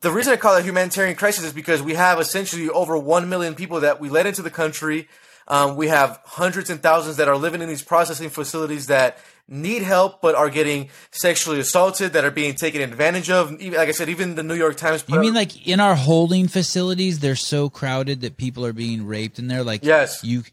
the 0.02 0.12
reason 0.12 0.34
I 0.34 0.38
call 0.38 0.56
it 0.56 0.60
a 0.60 0.64
humanitarian 0.64 1.16
crisis 1.16 1.44
is 1.46 1.54
because 1.54 1.82
we 1.82 1.96
have 1.96 2.20
essentially 2.20 2.70
over 2.70 2.96
1 2.96 3.28
million 3.28 3.56
people 3.56 3.80
that 3.80 4.00
we 4.00 4.10
let 4.10 4.28
into 4.28 4.44
the 4.44 4.52
country. 4.52 5.08
Um, 5.48 5.76
we 5.76 5.88
have 5.88 6.20
hundreds 6.26 6.70
and 6.70 6.82
thousands 6.82 7.18
that 7.18 7.28
are 7.28 7.38
living 7.38 7.62
in 7.62 7.70
these 7.70 7.84
processing 7.84 8.30
facilities 8.30 8.88
that 8.88 9.18
need 9.48 9.84
help 9.84 10.22
but 10.22 10.36
are 10.36 10.50
getting 10.50 10.90
sexually 11.12 11.60
assaulted, 11.60 12.14
that 12.14 12.26
are 12.26 12.32
being 12.32 12.56
taken 12.56 12.82
advantage 12.82 13.30
of. 13.30 13.52
Like 13.52 13.90
I 13.90 13.92
said, 13.92 14.10
even 14.10 14.36
the 14.36 14.44
New 14.44 14.56
York 14.56 14.78
Times. 14.78 15.04
You 15.08 15.20
mean 15.20 15.34
like 15.34 15.68
in 15.68 15.80
our 15.80 15.96
holding 15.96 16.48
facilities, 16.48 17.20
they're 17.20 17.36
so 17.36 17.70
crowded 17.70 18.22
that 18.22 18.38
people 18.38 18.66
are 18.66 18.74
being 18.74 19.06
raped 19.06 19.40
in 19.40 19.48
there? 19.48 19.64
Like 19.64 19.84
yes, 19.84 20.24
you. 20.24 20.44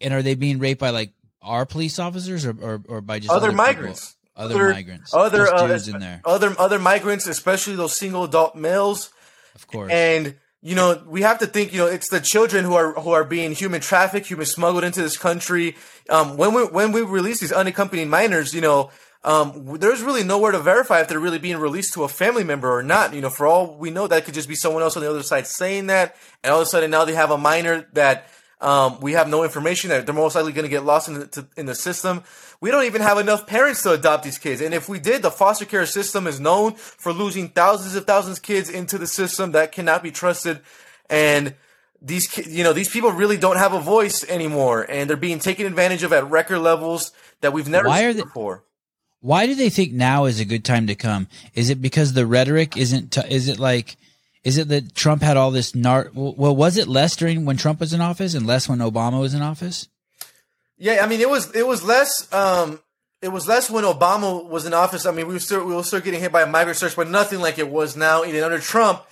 And 0.00 0.14
are 0.14 0.22
they 0.22 0.34
being 0.34 0.58
raped 0.58 0.80
by 0.80 0.90
like 0.90 1.12
our 1.42 1.66
police 1.66 1.98
officers 1.98 2.46
or 2.46 2.56
or, 2.60 2.82
or 2.88 3.00
by 3.00 3.18
just 3.18 3.30
other, 3.30 3.48
other 3.48 3.56
migrants? 3.56 4.16
Other, 4.36 4.54
other, 4.54 4.72
migrants, 4.72 5.14
other 5.14 5.46
uh, 5.46 5.66
dudes 5.68 5.86
in 5.86 6.00
there, 6.00 6.20
other 6.24 6.56
other 6.58 6.80
migrants, 6.80 7.28
especially 7.28 7.76
those 7.76 7.96
single 7.96 8.24
adult 8.24 8.56
males, 8.56 9.12
of 9.54 9.68
course, 9.68 9.92
and 9.92 10.34
you 10.64 10.74
know, 10.74 11.02
we 11.06 11.20
have 11.20 11.40
to 11.40 11.46
think, 11.46 11.74
you 11.74 11.78
know, 11.78 11.86
it's 11.86 12.08
the 12.08 12.20
children 12.20 12.64
who 12.64 12.72
are 12.72 12.94
who 12.94 13.10
are 13.10 13.22
being 13.22 13.52
human 13.52 13.82
trafficked, 13.82 14.28
human 14.28 14.46
smuggled 14.46 14.82
into 14.82 15.02
this 15.02 15.18
country. 15.18 15.76
Um, 16.08 16.38
when 16.38 16.54
we 16.54 16.64
when 16.64 16.90
we 16.90 17.02
release 17.02 17.40
these 17.40 17.52
unaccompanied 17.52 18.08
minors, 18.08 18.54
you 18.54 18.62
know, 18.62 18.90
um, 19.24 19.76
there's 19.78 20.00
really 20.00 20.24
nowhere 20.24 20.52
to 20.52 20.58
verify 20.58 21.02
if 21.02 21.08
they're 21.08 21.20
really 21.20 21.38
being 21.38 21.58
released 21.58 21.92
to 21.94 22.04
a 22.04 22.08
family 22.08 22.44
member 22.44 22.74
or 22.74 22.82
not. 22.82 23.12
You 23.12 23.20
know, 23.20 23.28
for 23.28 23.46
all 23.46 23.76
we 23.76 23.90
know, 23.90 24.06
that 24.06 24.24
could 24.24 24.32
just 24.32 24.48
be 24.48 24.54
someone 24.54 24.82
else 24.82 24.96
on 24.96 25.02
the 25.02 25.10
other 25.10 25.22
side 25.22 25.46
saying 25.46 25.88
that, 25.88 26.16
and 26.42 26.50
all 26.50 26.62
of 26.62 26.66
a 26.66 26.70
sudden 26.70 26.90
now 26.90 27.04
they 27.04 27.14
have 27.14 27.30
a 27.30 27.36
minor 27.36 27.86
that 27.92 28.30
um, 28.62 29.00
we 29.00 29.12
have 29.12 29.28
no 29.28 29.44
information 29.44 29.90
that 29.90 30.06
they're 30.06 30.14
most 30.14 30.34
likely 30.34 30.52
going 30.52 30.64
to 30.64 30.70
get 30.70 30.82
lost 30.82 31.08
in 31.08 31.20
the, 31.20 31.26
to, 31.26 31.46
in 31.58 31.66
the 31.66 31.74
system. 31.74 32.22
We 32.60 32.70
don't 32.70 32.84
even 32.84 33.02
have 33.02 33.18
enough 33.18 33.46
parents 33.46 33.82
to 33.82 33.92
adopt 33.92 34.24
these 34.24 34.38
kids, 34.38 34.60
and 34.60 34.72
if 34.72 34.88
we 34.88 34.98
did, 34.98 35.22
the 35.22 35.30
foster 35.30 35.64
care 35.64 35.86
system 35.86 36.26
is 36.26 36.40
known 36.40 36.74
for 36.74 37.12
losing 37.12 37.48
thousands 37.48 37.94
of 37.94 38.06
thousands 38.06 38.38
of 38.38 38.42
kids 38.42 38.70
into 38.70 38.96
the 38.98 39.06
system 39.06 39.52
that 39.52 39.72
cannot 39.72 40.02
be 40.02 40.10
trusted, 40.10 40.60
and 41.10 41.54
these 42.00 42.46
you 42.46 42.62
know 42.64 42.72
these 42.72 42.90
people 42.90 43.10
really 43.12 43.36
don't 43.36 43.56
have 43.56 43.72
a 43.72 43.80
voice 43.80 44.24
anymore, 44.28 44.86
and 44.88 45.08
they're 45.08 45.16
being 45.16 45.38
taken 45.38 45.66
advantage 45.66 46.02
of 46.02 46.12
at 46.12 46.28
record 46.30 46.58
levels 46.60 47.12
that 47.40 47.52
we've 47.52 47.68
never 47.68 47.88
Why 47.88 48.00
seen 48.08 48.16
they- 48.16 48.22
before. 48.22 48.64
Why 49.20 49.46
do 49.46 49.54
they 49.54 49.70
think 49.70 49.94
now 49.94 50.26
is 50.26 50.38
a 50.38 50.44
good 50.44 50.66
time 50.66 50.86
to 50.88 50.94
come? 50.94 51.28
Is 51.54 51.70
it 51.70 51.80
because 51.80 52.12
the 52.12 52.26
rhetoric 52.26 52.76
isn't? 52.76 53.12
T- 53.12 53.22
is 53.30 53.48
it 53.48 53.58
like? 53.58 53.96
Is 54.44 54.58
it 54.58 54.68
that 54.68 54.94
Trump 54.94 55.22
had 55.22 55.38
all 55.38 55.50
this 55.50 55.74
nar? 55.74 56.10
Well, 56.12 56.54
was 56.54 56.76
it 56.76 56.88
less 56.88 57.16
during 57.16 57.46
when 57.46 57.56
Trump 57.56 57.80
was 57.80 57.94
in 57.94 58.02
office 58.02 58.34
and 58.34 58.46
less 58.46 58.68
when 58.68 58.80
Obama 58.80 59.18
was 59.20 59.32
in 59.32 59.40
office? 59.40 59.88
Yeah, 60.76 61.00
I 61.02 61.06
mean 61.06 61.20
it 61.20 61.30
was 61.30 61.54
it 61.54 61.66
was 61.66 61.84
less 61.84 62.32
um 62.32 62.80
it 63.22 63.28
was 63.28 63.46
less 63.46 63.70
when 63.70 63.84
Obama 63.84 64.46
was 64.46 64.66
in 64.66 64.74
office. 64.74 65.06
I 65.06 65.12
mean 65.12 65.26
we 65.26 65.34
were 65.34 65.40
still 65.40 65.64
we 65.64 65.74
were 65.74 65.82
still 65.82 66.00
getting 66.00 66.20
hit 66.20 66.32
by 66.32 66.42
a 66.42 66.46
migrant 66.46 66.78
surge, 66.78 66.96
but 66.96 67.08
nothing 67.08 67.40
like 67.40 67.58
it 67.58 67.68
was 67.68 67.96
now. 67.96 68.24
Even 68.24 68.42
under 68.42 68.58
Trump, 68.58 69.02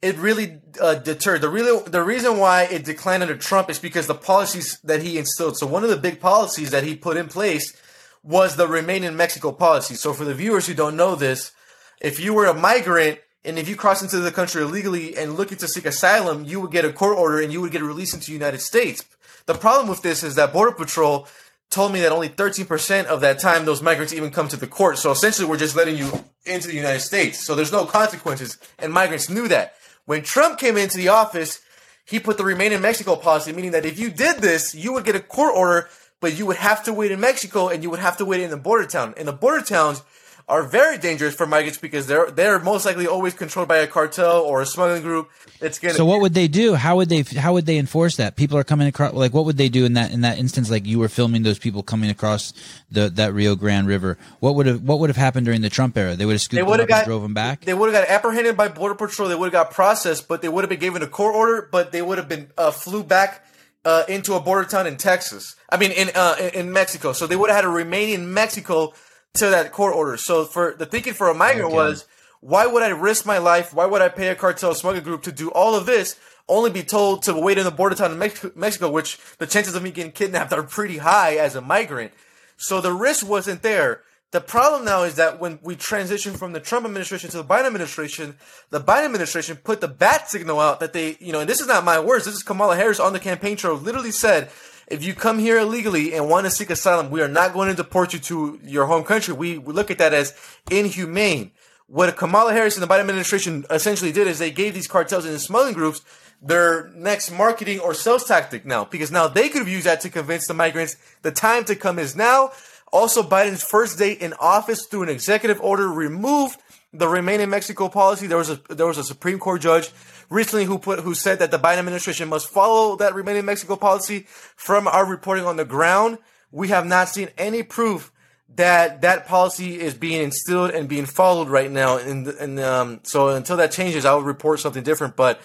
it 0.00 0.16
really 0.16 0.60
uh, 0.80 0.94
deterred. 0.94 1.40
The 1.40 1.48
really 1.48 1.82
the 1.82 2.02
reason 2.02 2.38
why 2.38 2.64
it 2.64 2.84
declined 2.84 3.22
under 3.22 3.36
Trump 3.36 3.68
is 3.68 3.78
because 3.78 4.06
the 4.06 4.14
policies 4.14 4.78
that 4.84 5.02
he 5.02 5.18
instilled. 5.18 5.58
So 5.58 5.66
one 5.66 5.82
of 5.82 5.90
the 5.90 5.96
big 5.96 6.20
policies 6.20 6.70
that 6.70 6.84
he 6.84 6.94
put 6.94 7.16
in 7.16 7.28
place 7.28 7.76
was 8.22 8.56
the 8.56 8.68
remain 8.68 9.04
in 9.04 9.16
Mexico 9.16 9.52
policy. 9.52 9.94
So 9.94 10.12
for 10.12 10.24
the 10.24 10.34
viewers 10.34 10.66
who 10.66 10.74
don't 10.74 10.96
know 10.96 11.14
this, 11.14 11.52
if 12.00 12.20
you 12.20 12.34
were 12.34 12.46
a 12.46 12.54
migrant 12.54 13.18
and 13.44 13.58
if 13.58 13.68
you 13.68 13.76
crossed 13.76 14.02
into 14.02 14.18
the 14.18 14.32
country 14.32 14.62
illegally 14.62 15.16
and 15.16 15.34
looking 15.34 15.58
to 15.58 15.68
seek 15.68 15.86
asylum, 15.86 16.44
you 16.44 16.60
would 16.60 16.70
get 16.70 16.84
a 16.84 16.92
court 16.92 17.16
order 17.16 17.40
and 17.40 17.52
you 17.52 17.60
would 17.60 17.72
get 17.72 17.82
released 17.82 18.14
into 18.14 18.26
the 18.26 18.32
United 18.32 18.60
States. 18.60 19.04
The 19.48 19.54
problem 19.54 19.88
with 19.88 20.02
this 20.02 20.22
is 20.22 20.34
that 20.34 20.52
Border 20.52 20.72
Patrol 20.72 21.26
told 21.70 21.94
me 21.94 22.00
that 22.00 22.12
only 22.12 22.28
13% 22.28 23.06
of 23.06 23.22
that 23.22 23.40
time 23.40 23.64
those 23.64 23.80
migrants 23.80 24.12
even 24.12 24.30
come 24.30 24.46
to 24.48 24.58
the 24.58 24.66
court. 24.66 24.98
So 24.98 25.10
essentially, 25.10 25.48
we're 25.48 25.56
just 25.56 25.74
letting 25.74 25.96
you 25.96 26.22
into 26.44 26.68
the 26.68 26.74
United 26.74 27.00
States. 27.00 27.46
So 27.46 27.54
there's 27.54 27.72
no 27.72 27.86
consequences. 27.86 28.58
And 28.78 28.92
migrants 28.92 29.30
knew 29.30 29.48
that. 29.48 29.72
When 30.04 30.22
Trump 30.22 30.58
came 30.58 30.76
into 30.76 30.98
the 30.98 31.08
office, 31.08 31.62
he 32.04 32.20
put 32.20 32.36
the 32.36 32.44
remain 32.44 32.72
in 32.72 32.82
Mexico 32.82 33.16
policy, 33.16 33.52
meaning 33.52 33.70
that 33.70 33.86
if 33.86 33.98
you 33.98 34.10
did 34.10 34.42
this, 34.42 34.74
you 34.74 34.92
would 34.92 35.06
get 35.06 35.16
a 35.16 35.20
court 35.20 35.54
order, 35.56 35.88
but 36.20 36.36
you 36.36 36.44
would 36.44 36.56
have 36.56 36.84
to 36.84 36.92
wait 36.92 37.10
in 37.10 37.18
Mexico 37.18 37.68
and 37.68 37.82
you 37.82 37.88
would 37.88 38.00
have 38.00 38.18
to 38.18 38.26
wait 38.26 38.42
in 38.42 38.50
the 38.50 38.58
border 38.58 38.86
town. 38.86 39.14
In 39.16 39.24
the 39.24 39.32
border 39.32 39.64
towns 39.64 40.02
are 40.48 40.62
very 40.62 40.96
dangerous 40.96 41.34
for 41.34 41.46
migrants 41.46 41.78
because 41.78 42.06
they're 42.06 42.30
they're 42.30 42.58
most 42.58 42.86
likely 42.86 43.06
always 43.06 43.34
controlled 43.34 43.68
by 43.68 43.76
a 43.78 43.86
cartel 43.86 44.40
or 44.40 44.62
a 44.62 44.66
smuggling 44.66 45.02
group. 45.02 45.28
It's 45.60 45.78
gonna 45.78 45.94
So 45.94 46.06
what 46.06 46.20
would 46.22 46.32
they 46.34 46.48
do? 46.48 46.74
How 46.74 46.96
would 46.96 47.08
they? 47.10 47.22
How 47.22 47.52
would 47.52 47.66
they 47.66 47.76
enforce 47.76 48.16
that? 48.16 48.36
People 48.36 48.56
are 48.56 48.64
coming 48.64 48.88
across. 48.88 49.12
Like, 49.12 49.34
what 49.34 49.44
would 49.44 49.58
they 49.58 49.68
do 49.68 49.84
in 49.84 49.92
that 49.94 50.10
in 50.10 50.22
that 50.22 50.38
instance? 50.38 50.70
Like 50.70 50.86
you 50.86 50.98
were 50.98 51.08
filming 51.08 51.42
those 51.42 51.58
people 51.58 51.82
coming 51.82 52.08
across 52.08 52.54
the 52.90 53.10
that 53.10 53.34
Rio 53.34 53.54
Grande 53.56 53.86
River. 53.86 54.16
What 54.40 54.54
would 54.54 54.66
have 54.66 54.82
What 54.82 55.00
would 55.00 55.10
have 55.10 55.16
happened 55.16 55.44
during 55.44 55.60
the 55.60 55.68
Trump 55.70 55.96
era? 55.98 56.16
They 56.16 56.24
would 56.24 56.32
have 56.32 56.40
scooped 56.40 56.56
They 56.56 56.60
them 56.62 56.70
would 56.70 56.80
up 56.80 56.88
have 56.88 56.98
and 56.98 57.02
got 57.02 57.06
drove 57.06 57.22
them 57.22 57.34
back. 57.34 57.64
They 57.66 57.74
would 57.74 57.92
have 57.92 58.04
got 58.06 58.10
apprehended 58.14 58.56
by 58.56 58.68
border 58.68 58.94
patrol. 58.94 59.28
They 59.28 59.34
would 59.34 59.52
have 59.52 59.66
got 59.66 59.70
processed, 59.72 60.28
but 60.28 60.40
they 60.40 60.48
would 60.48 60.62
have 60.64 60.70
been 60.70 60.80
given 60.80 61.02
a 61.02 61.06
court 61.08 61.34
order. 61.34 61.68
But 61.70 61.92
they 61.92 62.00
would 62.00 62.16
have 62.16 62.28
been 62.28 62.50
uh, 62.56 62.70
flew 62.70 63.02
back 63.04 63.44
uh, 63.84 64.04
into 64.08 64.32
a 64.34 64.40
border 64.40 64.66
town 64.66 64.86
in 64.86 64.96
Texas. 64.96 65.56
I 65.68 65.76
mean, 65.76 65.90
in 65.92 66.08
uh, 66.14 66.36
in- 66.40 66.54
in 66.68 66.72
Mexico. 66.72 67.12
So 67.12 67.26
they 67.26 67.36
would 67.36 67.50
have 67.50 67.56
had 67.56 67.62
to 67.62 67.68
remain 67.68 68.14
in 68.14 68.32
Mexico 68.32 68.94
to 69.38 69.50
that 69.50 69.72
court 69.72 69.94
order. 69.94 70.16
So 70.16 70.44
for 70.44 70.74
the 70.76 70.86
thinking 70.86 71.14
for 71.14 71.28
a 71.28 71.34
migrant 71.34 71.66
Okay. 71.68 71.74
was, 71.74 72.06
why 72.40 72.66
would 72.66 72.82
I 72.82 72.88
risk 72.88 73.26
my 73.26 73.38
life? 73.38 73.74
Why 73.74 73.86
would 73.86 74.02
I 74.02 74.08
pay 74.08 74.28
a 74.28 74.34
cartel 74.34 74.74
smuggling 74.74 75.04
group 75.04 75.22
to 75.24 75.32
do 75.32 75.50
all 75.50 75.74
of 75.74 75.86
this? 75.86 76.16
Only 76.48 76.70
be 76.70 76.82
told 76.82 77.22
to 77.24 77.34
wait 77.34 77.58
in 77.58 77.64
the 77.64 77.70
border 77.70 77.94
town 77.94 78.12
in 78.12 78.18
Mex- 78.18 78.46
Mexico, 78.54 78.90
which 78.90 79.18
the 79.38 79.46
chances 79.46 79.74
of 79.74 79.82
me 79.82 79.90
getting 79.90 80.12
kidnapped 80.12 80.52
are 80.52 80.62
pretty 80.62 80.98
high 80.98 81.36
as 81.36 81.54
a 81.56 81.60
migrant. 81.60 82.12
So 82.56 82.80
the 82.80 82.92
risk 82.92 83.28
wasn't 83.28 83.62
there. 83.62 84.02
The 84.30 84.40
problem 84.40 84.84
now 84.84 85.04
is 85.04 85.14
that 85.14 85.40
when 85.40 85.58
we 85.62 85.74
transition 85.74 86.34
from 86.34 86.52
the 86.52 86.60
Trump 86.60 86.84
administration 86.84 87.30
to 87.30 87.38
the 87.38 87.44
Biden 87.44 87.66
administration, 87.66 88.36
the 88.70 88.80
Biden 88.80 89.06
administration 89.06 89.56
put 89.56 89.80
the 89.80 89.88
bat 89.88 90.30
signal 90.30 90.60
out 90.60 90.80
that 90.80 90.92
they, 90.92 91.16
you 91.18 91.32
know, 91.32 91.40
and 91.40 91.48
this 91.48 91.60
is 91.60 91.66
not 91.66 91.82
my 91.84 91.98
words, 91.98 92.26
this 92.26 92.34
is 92.34 92.42
Kamala 92.42 92.76
Harris 92.76 93.00
on 93.00 93.14
the 93.14 93.20
campaign 93.20 93.56
trail 93.56 93.74
literally 93.74 94.10
said, 94.10 94.50
if 94.90 95.04
you 95.04 95.14
come 95.14 95.38
here 95.38 95.58
illegally 95.58 96.14
and 96.14 96.28
want 96.28 96.46
to 96.46 96.50
seek 96.50 96.70
asylum, 96.70 97.10
we 97.10 97.20
are 97.20 97.28
not 97.28 97.52
going 97.52 97.68
to 97.68 97.74
deport 97.74 98.12
you 98.12 98.18
to 98.20 98.58
your 98.64 98.86
home 98.86 99.04
country. 99.04 99.34
We, 99.34 99.58
we 99.58 99.72
look 99.72 99.90
at 99.90 99.98
that 99.98 100.14
as 100.14 100.34
inhumane. 100.70 101.52
What 101.86 102.16
Kamala 102.16 102.52
Harris 102.52 102.76
and 102.76 102.82
the 102.82 102.92
Biden 102.92 103.00
administration 103.00 103.64
essentially 103.70 104.12
did 104.12 104.26
is 104.26 104.38
they 104.38 104.50
gave 104.50 104.74
these 104.74 104.86
cartels 104.86 105.24
and 105.24 105.34
the 105.34 105.38
smuggling 105.38 105.74
groups 105.74 106.02
their 106.40 106.90
next 106.94 107.30
marketing 107.30 107.80
or 107.80 107.94
sales 107.94 108.24
tactic 108.24 108.64
now, 108.64 108.84
because 108.84 109.10
now 109.10 109.26
they 109.26 109.48
could 109.48 109.58
have 109.58 109.68
used 109.68 109.86
that 109.86 110.00
to 110.02 110.08
convince 110.08 110.46
the 110.46 110.54
migrants 110.54 110.96
the 111.22 111.32
time 111.32 111.64
to 111.64 111.74
come 111.74 111.98
is 111.98 112.14
now. 112.14 112.52
Also, 112.92 113.22
Biden's 113.22 113.62
first 113.62 113.98
day 113.98 114.12
in 114.12 114.32
office 114.34 114.86
through 114.86 115.02
an 115.02 115.08
executive 115.08 115.60
order 115.60 115.88
removed 115.88 116.58
the 116.92 117.08
remain 117.08 117.40
in 117.40 117.50
Mexico 117.50 117.88
policy. 117.88 118.26
There 118.26 118.38
was 118.38 118.50
a 118.50 118.60
there 118.70 118.86
was 118.86 118.98
a 118.98 119.04
Supreme 119.04 119.38
Court 119.38 119.60
judge 119.60 119.90
recently 120.30 120.64
who 120.64 120.78
put 120.78 121.00
who 121.00 121.14
said 121.14 121.38
that 121.38 121.50
the 121.50 121.58
Biden 121.58 121.78
administration 121.78 122.28
must 122.28 122.48
follow 122.48 122.96
that 122.96 123.14
remain 123.14 123.36
in 123.36 123.44
Mexico 123.44 123.76
policy. 123.76 124.26
From 124.56 124.88
our 124.88 125.06
reporting 125.06 125.44
on 125.44 125.56
the 125.56 125.64
ground, 125.64 126.18
we 126.50 126.68
have 126.68 126.86
not 126.86 127.08
seen 127.08 127.28
any 127.38 127.62
proof 127.62 128.12
that 128.56 129.02
that 129.02 129.26
policy 129.26 129.80
is 129.80 129.94
being 129.94 130.22
instilled 130.22 130.70
and 130.70 130.88
being 130.88 131.06
followed 131.06 131.48
right 131.48 131.70
now. 131.70 131.98
And 131.98 132.26
and 132.26 132.60
um, 132.60 133.00
so 133.02 133.28
until 133.28 133.56
that 133.58 133.72
changes, 133.72 134.04
I 134.04 134.14
will 134.14 134.22
report 134.22 134.60
something 134.60 134.82
different. 134.82 135.16
But 135.16 135.40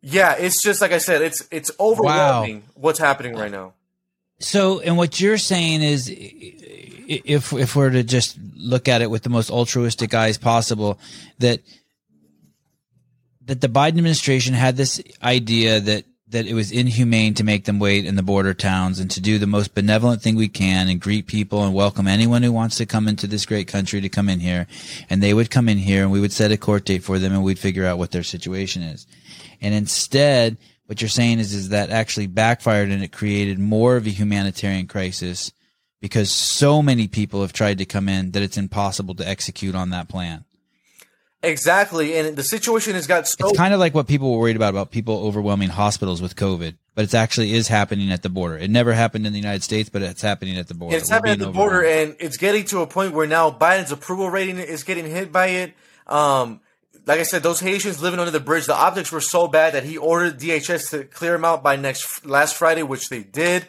yeah, 0.00 0.36
it's 0.38 0.62
just 0.62 0.80
like 0.80 0.92
I 0.92 0.98
said, 0.98 1.22
it's 1.22 1.46
it's 1.50 1.70
overwhelming 1.78 2.64
what's 2.74 2.98
happening 2.98 3.34
right 3.34 3.50
now. 3.50 3.74
So, 4.40 4.78
and 4.80 4.96
what 4.96 5.20
you're 5.20 5.38
saying 5.38 5.82
is, 5.82 6.08
if 6.08 7.52
if 7.52 7.74
we're 7.74 7.90
to 7.90 8.04
just 8.04 8.38
look 8.54 8.86
at 8.88 9.02
it 9.02 9.10
with 9.10 9.24
the 9.24 9.30
most 9.30 9.50
altruistic 9.50 10.14
eyes 10.14 10.38
possible, 10.38 10.98
that 11.40 11.60
that 13.48 13.62
the 13.62 13.68
Biden 13.68 13.96
administration 13.96 14.52
had 14.54 14.76
this 14.76 15.02
idea 15.22 15.80
that 15.80 16.04
that 16.30 16.46
it 16.46 16.52
was 16.52 16.70
inhumane 16.70 17.32
to 17.32 17.42
make 17.42 17.64
them 17.64 17.78
wait 17.78 18.04
in 18.04 18.14
the 18.14 18.22
border 18.22 18.52
towns 18.52 19.00
and 19.00 19.10
to 19.10 19.18
do 19.18 19.38
the 19.38 19.46
most 19.46 19.74
benevolent 19.74 20.20
thing 20.20 20.36
we 20.36 20.46
can 20.46 20.86
and 20.86 21.00
greet 21.00 21.26
people 21.26 21.64
and 21.64 21.72
welcome 21.72 22.06
anyone 22.06 22.42
who 22.42 22.52
wants 22.52 22.76
to 22.76 22.84
come 22.84 23.08
into 23.08 23.26
this 23.26 23.46
great 23.46 23.66
country 23.66 24.02
to 24.02 24.10
come 24.10 24.28
in 24.28 24.38
here, 24.38 24.66
and 25.08 25.22
they 25.22 25.32
would 25.32 25.50
come 25.50 25.70
in 25.70 25.78
here 25.78 26.02
and 26.02 26.12
we 26.12 26.20
would 26.20 26.30
set 26.30 26.52
a 26.52 26.58
court 26.58 26.84
date 26.84 27.02
for 27.02 27.18
them 27.18 27.32
and 27.32 27.42
we'd 27.42 27.58
figure 27.58 27.86
out 27.86 27.96
what 27.96 28.10
their 28.10 28.22
situation 28.22 28.82
is, 28.82 29.06
and 29.62 29.74
instead 29.74 30.58
what 30.84 31.00
you're 31.00 31.08
saying 31.08 31.38
is 31.38 31.54
is 31.54 31.70
that 31.70 31.88
actually 31.88 32.26
backfired 32.26 32.90
and 32.90 33.02
it 33.02 33.12
created 33.12 33.58
more 33.58 33.96
of 33.96 34.06
a 34.06 34.10
humanitarian 34.10 34.86
crisis 34.86 35.52
because 36.02 36.30
so 36.30 36.82
many 36.82 37.08
people 37.08 37.40
have 37.40 37.54
tried 37.54 37.78
to 37.78 37.86
come 37.86 38.08
in 38.10 38.32
that 38.32 38.42
it's 38.42 38.58
impossible 38.58 39.14
to 39.14 39.26
execute 39.26 39.74
on 39.74 39.90
that 39.90 40.08
plan. 40.08 40.44
Exactly, 41.40 42.18
and 42.18 42.36
the 42.36 42.42
situation 42.42 42.94
has 42.94 43.06
got 43.06 43.28
so 43.28 43.50
It's 43.50 43.56
kind 43.56 43.72
of 43.72 43.78
like 43.78 43.94
what 43.94 44.08
people 44.08 44.32
were 44.32 44.40
worried 44.40 44.56
about 44.56 44.70
about 44.70 44.90
people 44.90 45.18
overwhelming 45.18 45.68
hospitals 45.68 46.20
with 46.20 46.34
COVID, 46.34 46.76
but 46.96 47.04
it 47.04 47.14
actually 47.14 47.52
is 47.52 47.68
happening 47.68 48.10
at 48.10 48.22
the 48.22 48.28
border. 48.28 48.58
It 48.58 48.70
never 48.70 48.92
happened 48.92 49.24
in 49.24 49.32
the 49.32 49.38
United 49.38 49.62
States, 49.62 49.88
but 49.88 50.02
it's 50.02 50.20
happening 50.20 50.58
at 50.58 50.66
the 50.66 50.74
border. 50.74 50.96
It's 50.96 51.08
We're 51.08 51.14
happening 51.14 51.32
at 51.34 51.38
the 51.38 51.52
border, 51.52 51.84
and 51.84 52.16
it's 52.18 52.38
getting 52.38 52.64
to 52.66 52.80
a 52.80 52.88
point 52.88 53.14
where 53.14 53.28
now 53.28 53.52
Biden's 53.52 53.92
approval 53.92 54.28
rating 54.28 54.58
is 54.58 54.82
getting 54.82 55.06
hit 55.06 55.30
by 55.30 55.46
it. 55.46 55.74
Um, 56.08 56.60
like 57.06 57.20
I 57.20 57.22
said, 57.22 57.44
those 57.44 57.60
Haitians 57.60 58.02
living 58.02 58.18
under 58.18 58.32
the 58.32 58.40
bridge, 58.40 58.66
the 58.66 58.74
optics 58.74 59.12
were 59.12 59.20
so 59.20 59.46
bad 59.46 59.74
that 59.74 59.84
he 59.84 59.96
ordered 59.96 60.40
DHS 60.40 60.90
to 60.90 61.04
clear 61.04 61.32
them 61.32 61.44
out 61.44 61.62
by 61.62 61.76
next 61.76 62.26
last 62.26 62.56
Friday, 62.56 62.82
which 62.82 63.10
they 63.10 63.22
did. 63.22 63.64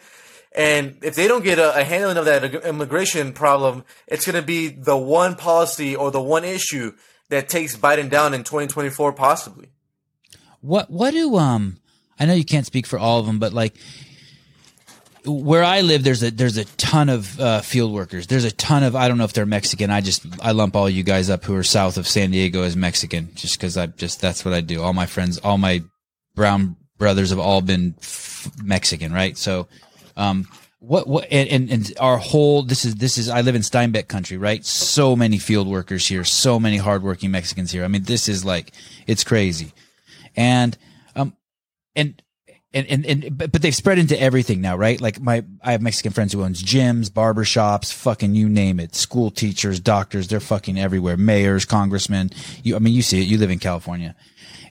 And 0.52 0.98
if 1.02 1.14
they 1.14 1.28
don't 1.28 1.44
get 1.44 1.60
a, 1.60 1.78
a 1.78 1.84
handling 1.84 2.16
of 2.16 2.24
that 2.24 2.52
immigration 2.64 3.32
problem, 3.32 3.84
it's 4.08 4.26
going 4.26 4.34
to 4.34 4.42
be 4.42 4.68
the 4.68 4.96
one 4.96 5.36
policy 5.36 5.94
or 5.94 6.10
the 6.10 6.20
one 6.20 6.44
issue 6.44 6.94
that 7.30 7.48
takes 7.48 7.76
Biden 7.76 8.10
down 8.10 8.34
in 8.34 8.44
2024, 8.44 9.12
possibly. 9.12 9.68
What 10.60 10.90
what 10.90 11.12
do 11.12 11.36
um 11.36 11.78
I 12.18 12.26
know 12.26 12.34
you 12.34 12.44
can't 12.44 12.66
speak 12.66 12.86
for 12.86 12.98
all 12.98 13.18
of 13.18 13.26
them, 13.26 13.38
but 13.38 13.52
like 13.52 13.74
where 15.24 15.64
I 15.64 15.80
live, 15.82 16.02
there's 16.02 16.22
a 16.22 16.30
there's 16.30 16.56
a 16.56 16.64
ton 16.64 17.08
of 17.08 17.38
uh, 17.40 17.60
field 17.60 17.92
workers. 17.92 18.26
There's 18.26 18.44
a 18.44 18.50
ton 18.50 18.82
of 18.82 18.96
I 18.96 19.08
don't 19.08 19.18
know 19.18 19.24
if 19.24 19.32
they're 19.32 19.46
Mexican. 19.46 19.90
I 19.90 20.00
just 20.00 20.26
I 20.42 20.52
lump 20.52 20.76
all 20.76 20.88
you 20.88 21.02
guys 21.02 21.30
up 21.30 21.44
who 21.44 21.54
are 21.56 21.62
south 21.62 21.96
of 21.96 22.06
San 22.06 22.30
Diego 22.30 22.62
as 22.62 22.76
Mexican, 22.76 23.30
just 23.34 23.58
because 23.58 23.76
I 23.76 23.86
just 23.86 24.20
that's 24.20 24.44
what 24.44 24.54
I 24.54 24.60
do. 24.60 24.82
All 24.82 24.92
my 24.92 25.06
friends, 25.06 25.38
all 25.38 25.58
my 25.58 25.82
brown 26.34 26.76
brothers 26.98 27.30
have 27.30 27.38
all 27.38 27.60
been 27.60 27.94
f- 27.98 28.50
Mexican, 28.62 29.12
right? 29.12 29.36
So, 29.36 29.68
um, 30.16 30.46
what 30.80 31.06
what 31.06 31.28
and, 31.30 31.70
and 31.70 31.92
our 32.00 32.16
whole 32.16 32.62
this 32.62 32.84
is 32.84 32.96
this 32.96 33.18
is 33.18 33.28
I 33.28 33.42
live 33.42 33.54
in 33.54 33.62
Steinbeck 33.62 34.08
country, 34.08 34.36
right? 34.38 34.64
So 34.64 35.14
many 35.14 35.38
field 35.38 35.68
workers 35.68 36.06
here, 36.06 36.24
so 36.24 36.58
many 36.58 36.78
hardworking 36.78 37.30
Mexicans 37.30 37.70
here. 37.70 37.84
I 37.84 37.88
mean, 37.88 38.04
this 38.04 38.28
is 38.28 38.44
like 38.44 38.72
it's 39.06 39.22
crazy, 39.22 39.72
and 40.34 40.76
um, 41.14 41.36
and 41.94 42.20
and, 42.72 42.86
and, 42.86 43.04
and 43.04 43.36
but, 43.38 43.52
but 43.52 43.62
they've 43.62 43.74
spread 43.74 43.98
into 43.98 44.20
everything 44.20 44.60
now, 44.60 44.76
right? 44.76 45.00
Like 45.00 45.20
my, 45.20 45.44
I 45.62 45.72
have 45.72 45.82
Mexican 45.82 46.12
friends 46.12 46.32
who 46.32 46.44
owns 46.44 46.62
gyms, 46.62 47.10
barbershops, 47.10 47.92
fucking 47.92 48.34
you 48.34 48.48
name 48.48 48.78
it, 48.78 48.94
school 48.94 49.32
teachers, 49.32 49.80
doctors, 49.80 50.28
they're 50.28 50.38
fucking 50.38 50.78
everywhere. 50.78 51.16
Mayors, 51.16 51.64
congressmen. 51.64 52.30
You, 52.62 52.76
I 52.76 52.78
mean, 52.78 52.94
you 52.94 53.02
see 53.02 53.20
it. 53.20 53.26
You 53.26 53.38
live 53.38 53.50
in 53.50 53.58
California 53.58 54.14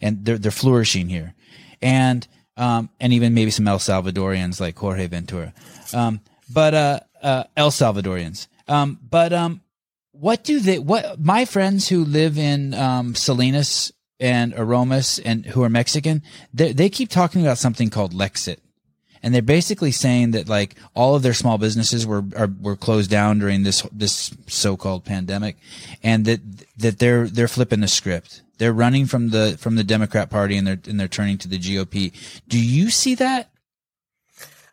and 0.01 0.23
they're, 0.23 0.37
they're 0.37 0.49
flourishing 0.49 1.09
here. 1.09 1.35
And, 1.81 2.25
um, 2.59 2.89
and 2.99 3.13
even 3.13 3.33
maybe 3.33 3.51
some 3.51 3.67
El 3.67 3.79
Salvadorians 3.79 4.59
like 4.59 4.77
Jorge 4.77 5.07
Ventura. 5.07 5.53
Um, 5.93 6.21
but, 6.53 6.73
uh, 6.73 6.99
uh, 7.23 7.43
El 7.57 7.71
Salvadorians. 7.71 8.47
Um, 8.67 8.99
but, 9.01 9.33
um, 9.33 9.61
what 10.11 10.43
do 10.43 10.59
they, 10.59 10.77
what, 10.77 11.19
my 11.19 11.45
friends 11.45 11.87
who 11.87 12.03
live 12.03 12.37
in, 12.37 12.73
um, 12.73 13.15
Salinas, 13.15 13.91
and 14.19 14.53
Aromas 14.57 15.19
and 15.19 15.45
who 15.45 15.63
are 15.63 15.69
Mexican, 15.69 16.21
they, 16.53 16.73
they 16.73 16.89
keep 16.89 17.09
talking 17.09 17.41
about 17.41 17.57
something 17.57 17.89
called 17.89 18.13
Lexit. 18.13 18.57
And 19.21 19.33
they're 19.33 19.41
basically 19.41 19.91
saying 19.91 20.31
that 20.31 20.47
like 20.47 20.75
all 20.93 21.15
of 21.15 21.23
their 21.23 21.33
small 21.33 21.57
businesses 21.57 22.05
were 22.05 22.23
are, 22.35 22.49
were 22.61 22.75
closed 22.75 23.09
down 23.09 23.39
during 23.39 23.63
this 23.63 23.81
this 23.91 24.33
so-called 24.47 25.05
pandemic, 25.05 25.57
and 26.03 26.25
that 26.25 26.41
that 26.77 26.99
they're 26.99 27.27
they're 27.27 27.47
flipping 27.47 27.81
the 27.81 27.87
script. 27.87 28.41
They're 28.57 28.73
running 28.73 29.05
from 29.05 29.29
the 29.29 29.57
from 29.59 29.75
the 29.75 29.83
Democrat 29.83 30.29
Party 30.29 30.57
and 30.57 30.67
they're 30.67 30.79
and 30.87 30.99
they're 30.99 31.07
turning 31.07 31.37
to 31.39 31.47
the 31.47 31.57
GOP. 31.59 32.13
Do 32.47 32.59
you 32.59 32.89
see 32.89 33.15
that? 33.15 33.49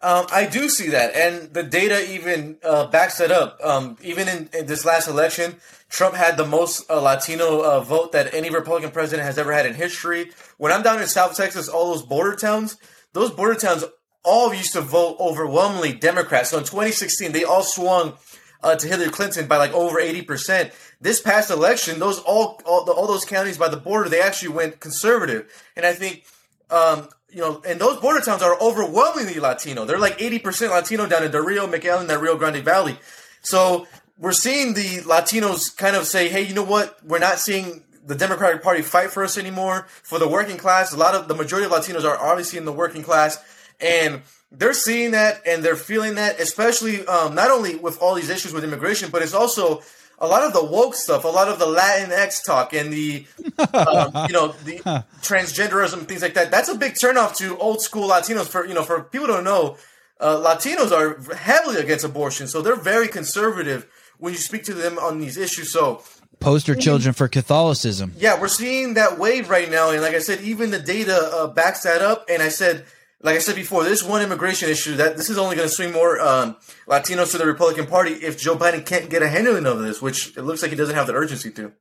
Um, 0.03 0.27
I 0.31 0.47
do 0.47 0.69
see 0.69 0.91
that, 0.91 1.17
and 1.17 1.53
the 1.53 1.63
data 1.63 2.09
even 2.13 2.59
uh, 2.63 2.87
backs 2.87 3.19
that 3.19 3.33
up. 3.33 3.59
Um, 3.65 3.97
even 4.03 4.29
in, 4.29 4.49
in, 4.53 4.67
this 4.67 4.85
last 4.85 5.09
election, 5.09 5.57
Trump 5.89 6.15
had 6.15 6.37
the 6.37 6.45
most 6.45 6.89
uh, 6.91 7.01
Latino 7.01 7.65
uh, 7.65 7.81
vote 7.81 8.13
that 8.13 8.33
any 8.35 8.51
Republican 8.51 8.91
president 8.91 9.27
has 9.27 9.39
ever 9.39 9.53
had 9.53 9.65
in 9.67 9.75
history. 9.75 10.31
When 10.59 10.71
I'm 10.71 10.83
down 10.83 11.01
in 11.01 11.09
South 11.09 11.35
Texas, 11.35 11.69
all 11.69 11.93
those 11.93 12.03
border 12.03 12.37
towns, 12.37 12.77
those 13.15 13.31
border 13.31 13.59
towns 13.59 13.85
all 14.27 14.53
used 14.53 14.75
to 14.75 14.83
vote 14.83 15.17
overwhelmingly 15.19 15.95
Democrat. 15.95 16.47
So 16.47 16.59
in 16.59 16.65
2016, 16.65 17.33
they 17.33 17.45
all 17.45 17.63
swung 17.63 18.15
uh, 18.63 18.77
to 18.77 18.87
Hillary 18.87 19.11
Clinton 19.11 19.47
by 19.47 19.57
like 19.57 19.73
over 19.73 19.99
80%. 19.99 20.73
This 21.01 21.21
past 21.21 21.51
election, 21.51 21.99
those 21.99 22.19
all 22.19 22.61
all, 22.67 22.91
all 22.91 23.07
those 23.07 23.25
counties 23.25 23.57
by 23.57 23.69
the 23.69 23.77
border, 23.77 24.09
they 24.09 24.21
actually 24.21 24.49
went 24.51 24.81
conservative, 24.81 25.51
and 25.77 25.87
I 25.87 25.95
think. 25.95 26.25
Um, 26.69 27.09
you 27.31 27.43
know, 27.43 27.61
and 27.67 27.79
those 27.79 28.01
border 28.01 28.21
towns 28.21 28.41
are 28.41 28.59
overwhelmingly 28.61 29.39
Latino. 29.41 29.85
They're 29.85 29.99
like 29.99 30.17
80% 30.19 30.71
Latino 30.71 31.07
down 31.07 31.23
in 31.23 31.31
Del 31.31 31.43
Rio, 31.43 31.67
McAllen, 31.67 32.07
that 32.07 32.21
Rio 32.21 32.37
Grande 32.37 32.65
Valley. 32.65 32.97
So 33.43 33.87
we're 34.19 34.33
seeing 34.33 34.73
the 34.73 35.01
Latinos 35.01 35.77
kind 35.77 35.97
of 35.97 36.07
say, 36.07 36.29
hey, 36.29 36.43
you 36.43 36.55
know 36.55 36.63
what? 36.63 36.99
We're 37.05 37.19
not 37.19 37.39
seeing 37.39 37.85
the 38.07 38.15
Democratic 38.15 38.63
Party 38.63 38.83
fight 38.83 39.11
for 39.11 39.23
us 39.23 39.37
anymore. 39.37 39.87
For 40.03 40.19
the 40.19 40.29
working 40.29 40.57
class, 40.57 40.93
a 40.93 40.97
lot 40.97 41.15
of 41.15 41.29
the 41.29 41.35
majority 41.35 41.67
of 41.67 41.73
Latinos 41.73 42.05
are 42.05 42.17
obviously 42.17 42.59
in 42.59 42.65
the 42.65 42.73
working 42.73 43.03
class. 43.03 43.39
And 43.81 44.23
they're 44.51 44.73
seeing 44.73 45.11
that 45.13 45.43
and 45.47 45.63
they're 45.63 45.77
feeling 45.77 46.15
that, 46.17 46.41
especially 46.41 47.07
um, 47.07 47.35
not 47.35 47.51
only 47.51 47.77
with 47.77 48.01
all 48.01 48.15
these 48.15 48.31
issues 48.31 48.53
with 48.53 48.65
immigration, 48.65 49.11
but 49.11 49.23
it's 49.23 49.35
also 49.35 49.83
a 50.19 50.27
lot 50.27 50.43
of 50.45 50.53
the 50.53 50.65
woke 50.65 50.95
stuff, 50.95 51.25
a 51.25 51.29
lot 51.29 51.49
of 51.49 51.59
the 51.59 51.67
Latin 51.67 52.13
X 52.13 52.43
talk, 52.43 52.73
and 52.73 52.93
the 52.93 53.27
um, 53.59 54.27
you 54.27 54.33
know 54.33 54.55
the 54.65 54.79
transgenderism 55.21 56.07
things 56.07 56.23
like 56.23 56.35
that. 56.35 56.51
That's 56.51 56.69
a 56.69 56.77
big 56.77 56.95
turnoff 56.95 57.37
to 57.37 57.57
old 57.59 57.83
school 57.83 58.09
Latinos. 58.09 58.47
For 58.47 58.67
you 58.67 58.75
know, 58.75 58.83
for 58.83 59.03
people 59.03 59.27
don't 59.27 59.45
know, 59.45 59.77
uh, 60.21 60.37
Latinos 60.37 60.91
are 60.93 61.35
heavily 61.35 61.77
against 61.77 62.05
abortion, 62.05 62.49
so 62.49 62.63
they're 62.63 62.77
very 62.77 63.09
conservative 63.09 63.87
when 64.19 64.33
you 64.33 64.39
speak 64.39 64.65
to 64.65 64.75
them 64.75 64.99
on 64.99 65.19
these 65.19 65.37
issues. 65.37 65.71
So 65.73 66.03
poster 66.41 66.75
children 66.75 67.13
for 67.13 67.29
Catholicism. 67.29 68.15
Yeah, 68.17 68.41
we're 68.41 68.49
seeing 68.49 68.95
that 68.95 69.19
wave 69.19 69.51
right 69.51 69.71
now, 69.71 69.91
and 69.91 70.01
like 70.01 70.15
I 70.15 70.21
said, 70.21 70.41
even 70.41 70.71
the 70.71 70.81
data 70.81 71.31
uh, 71.33 71.47
backs 71.49 71.83
that 71.83 72.01
up. 72.01 72.27
And 72.31 72.43
I 72.43 72.49
said 72.49 72.87
like 73.27 73.35
I 73.35 73.41
said 73.41 73.57
before, 73.57 73.83
this 73.83 74.05
one 74.05 74.23
immigration 74.23 74.71
issue 74.71 74.95
that 74.97 75.17
this 75.17 75.29
is 75.29 75.37
only 75.37 75.57
going 75.57 75.69
to 75.69 75.75
swing 75.75 75.93
more 75.93 76.21
um, 76.21 76.57
Latinos 76.87 77.33
to 77.33 77.39
the 77.39 77.45
Republican 77.45 77.87
Party 77.87 78.13
if 78.13 78.39
Joe 78.39 78.57
Biden 78.57 78.87
can't 78.87 79.11
get 79.11 79.21
a 79.21 79.29
handling 79.29 79.67
of 79.67 79.81
this, 79.81 80.01
which 80.01 80.37
it 80.37 80.43
looks 80.43 80.63
like 80.63 80.71
he 80.71 80.77
doesn't 80.77 80.95
have 80.95 81.09
the 81.09 81.13
urgency 81.13 81.51
to. 81.51 81.73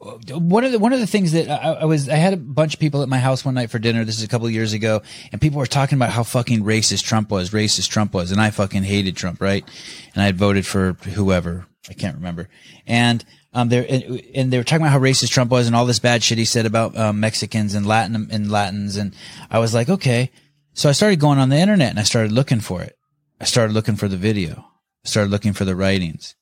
One 0.00 0.64
of 0.64 0.72
the 0.72 0.80
one 0.80 0.92
of 0.92 0.98
the 0.98 1.06
things 1.06 1.30
that 1.32 1.48
I, 1.48 1.74
I, 1.74 1.84
was 1.84 2.08
I 2.08 2.16
had 2.16 2.32
a 2.32 2.36
bunch 2.36 2.74
of 2.74 2.80
people 2.80 3.02
at 3.02 3.08
my 3.08 3.18
house 3.18 3.44
one 3.44 3.54
night 3.54 3.70
for 3.70 3.78
dinner. 3.78 4.04
This 4.04 4.18
is 4.18 4.24
a 4.24 4.28
couple 4.28 4.50
years 4.50 4.72
ago, 4.72 5.02
and 5.30 5.40
people 5.40 5.60
were 5.60 5.66
talking 5.66 5.96
about 5.96 6.10
how 6.10 6.24
fucking 6.24 6.64
racist 6.64 7.04
Trump 7.04 7.30
was, 7.30 7.50
racist 7.50 7.88
Trump 7.88 8.12
was, 8.12 8.32
and 8.32 8.40
I 8.40 8.50
fucking 8.50 8.82
hated 8.82 9.16
Trump, 9.16 9.40
right? 9.40 9.64
And 10.12 10.22
I 10.22 10.26
had 10.26 10.36
voted 10.36 10.66
for 10.66 10.94
whoever 11.14 11.66
I 11.88 11.92
can't 11.92 12.16
remember, 12.16 12.48
and 12.84 13.24
um, 13.52 13.68
there 13.68 13.84
and, 13.88 14.22
and, 14.34 14.52
they 14.52 14.56
were 14.56 14.64
talking 14.64 14.82
about 14.82 14.92
how 14.92 14.98
racist 14.98 15.30
Trump 15.30 15.50
was 15.50 15.66
and 15.66 15.76
all 15.76 15.84
this 15.84 15.98
bad 15.98 16.22
shit 16.22 16.38
he 16.38 16.44
said 16.44 16.64
about 16.64 16.96
um, 16.96 17.20
Mexicans 17.20 17.74
and 17.74 17.86
Latin 17.86 18.28
and 18.30 18.50
Latins, 18.50 18.96
and 18.96 19.14
I 19.50 19.58
was 19.58 19.74
like, 19.74 19.88
okay. 19.88 20.30
So 20.74 20.88
I 20.88 20.92
started 20.92 21.20
going 21.20 21.38
on 21.38 21.50
the 21.50 21.58
internet 21.58 21.90
and 21.90 22.00
I 22.00 22.04
started 22.04 22.32
looking 22.32 22.60
for 22.60 22.80
it. 22.80 22.96
I 23.38 23.44
started 23.44 23.74
looking 23.74 23.96
for 23.96 24.08
the 24.08 24.16
video. 24.16 24.64
I 25.04 25.08
started 25.08 25.30
looking 25.30 25.52
for 25.52 25.66
the 25.66 25.76
writings, 25.76 26.34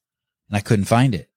and 0.48 0.56
I 0.56 0.60
couldn't 0.60 0.84
find 0.84 1.14
it. 1.14 1.28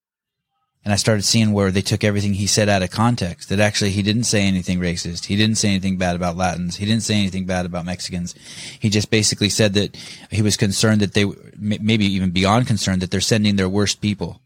And 0.86 0.94
I 0.94 0.98
started 0.98 1.24
seeing 1.24 1.54
where 1.54 1.72
they 1.72 1.82
took 1.82 2.04
everything 2.04 2.34
he 2.34 2.46
said 2.46 2.70
out 2.70 2.84
of 2.84 2.92
context. 2.92 3.50
That 3.50 3.62
actually 3.62 3.92
he 3.92 4.04
didn't 4.04 4.26
say 4.26 4.44
anything 4.44 4.80
racist. 4.80 5.26
He 5.26 5.38
didn't 5.38 5.56
say 5.56 5.70
anything 5.70 5.98
bad 5.98 6.16
about 6.16 6.36
Latins. 6.36 6.76
He 6.76 6.86
didn't 6.86 7.04
say 7.04 7.16
anything 7.16 7.46
bad 7.46 7.66
about 7.66 7.86
Mexicans. 7.86 8.36
He 8.80 8.90
just 8.90 9.10
basically 9.10 9.50
said 9.50 9.74
that 9.74 9.96
he 10.30 10.42
was 10.42 10.58
concerned 10.58 11.02
that 11.02 11.14
they, 11.14 11.26
maybe 11.58 12.06
even 12.06 12.32
beyond 12.32 12.68
concerned, 12.68 13.02
that 13.02 13.10
they're 13.10 13.22
sending 13.22 13.56
their 13.56 13.70
worst 13.70 14.02
people 14.02 14.43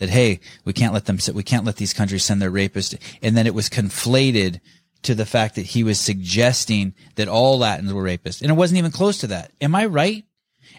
that 0.00 0.10
hey, 0.10 0.40
we 0.64 0.72
can't 0.72 0.92
let 0.92 1.04
them 1.04 1.18
we 1.32 1.44
can't 1.44 1.64
let 1.64 1.76
these 1.76 1.94
countries 1.94 2.24
send 2.24 2.42
their 2.42 2.50
rapists. 2.50 2.98
And 3.22 3.36
then 3.36 3.46
it 3.46 3.54
was 3.54 3.68
conflated 3.68 4.60
to 5.02 5.14
the 5.14 5.24
fact 5.24 5.54
that 5.54 5.66
he 5.66 5.84
was 5.84 6.00
suggesting 6.00 6.94
that 7.14 7.28
all 7.28 7.58
Latins 7.58 7.92
were 7.92 8.02
rapists, 8.02 8.42
and 8.42 8.50
it 8.50 8.54
wasn't 8.54 8.78
even 8.78 8.90
close 8.90 9.18
to 9.18 9.28
that. 9.28 9.52
Am 9.60 9.74
I 9.74 9.86
right? 9.86 10.24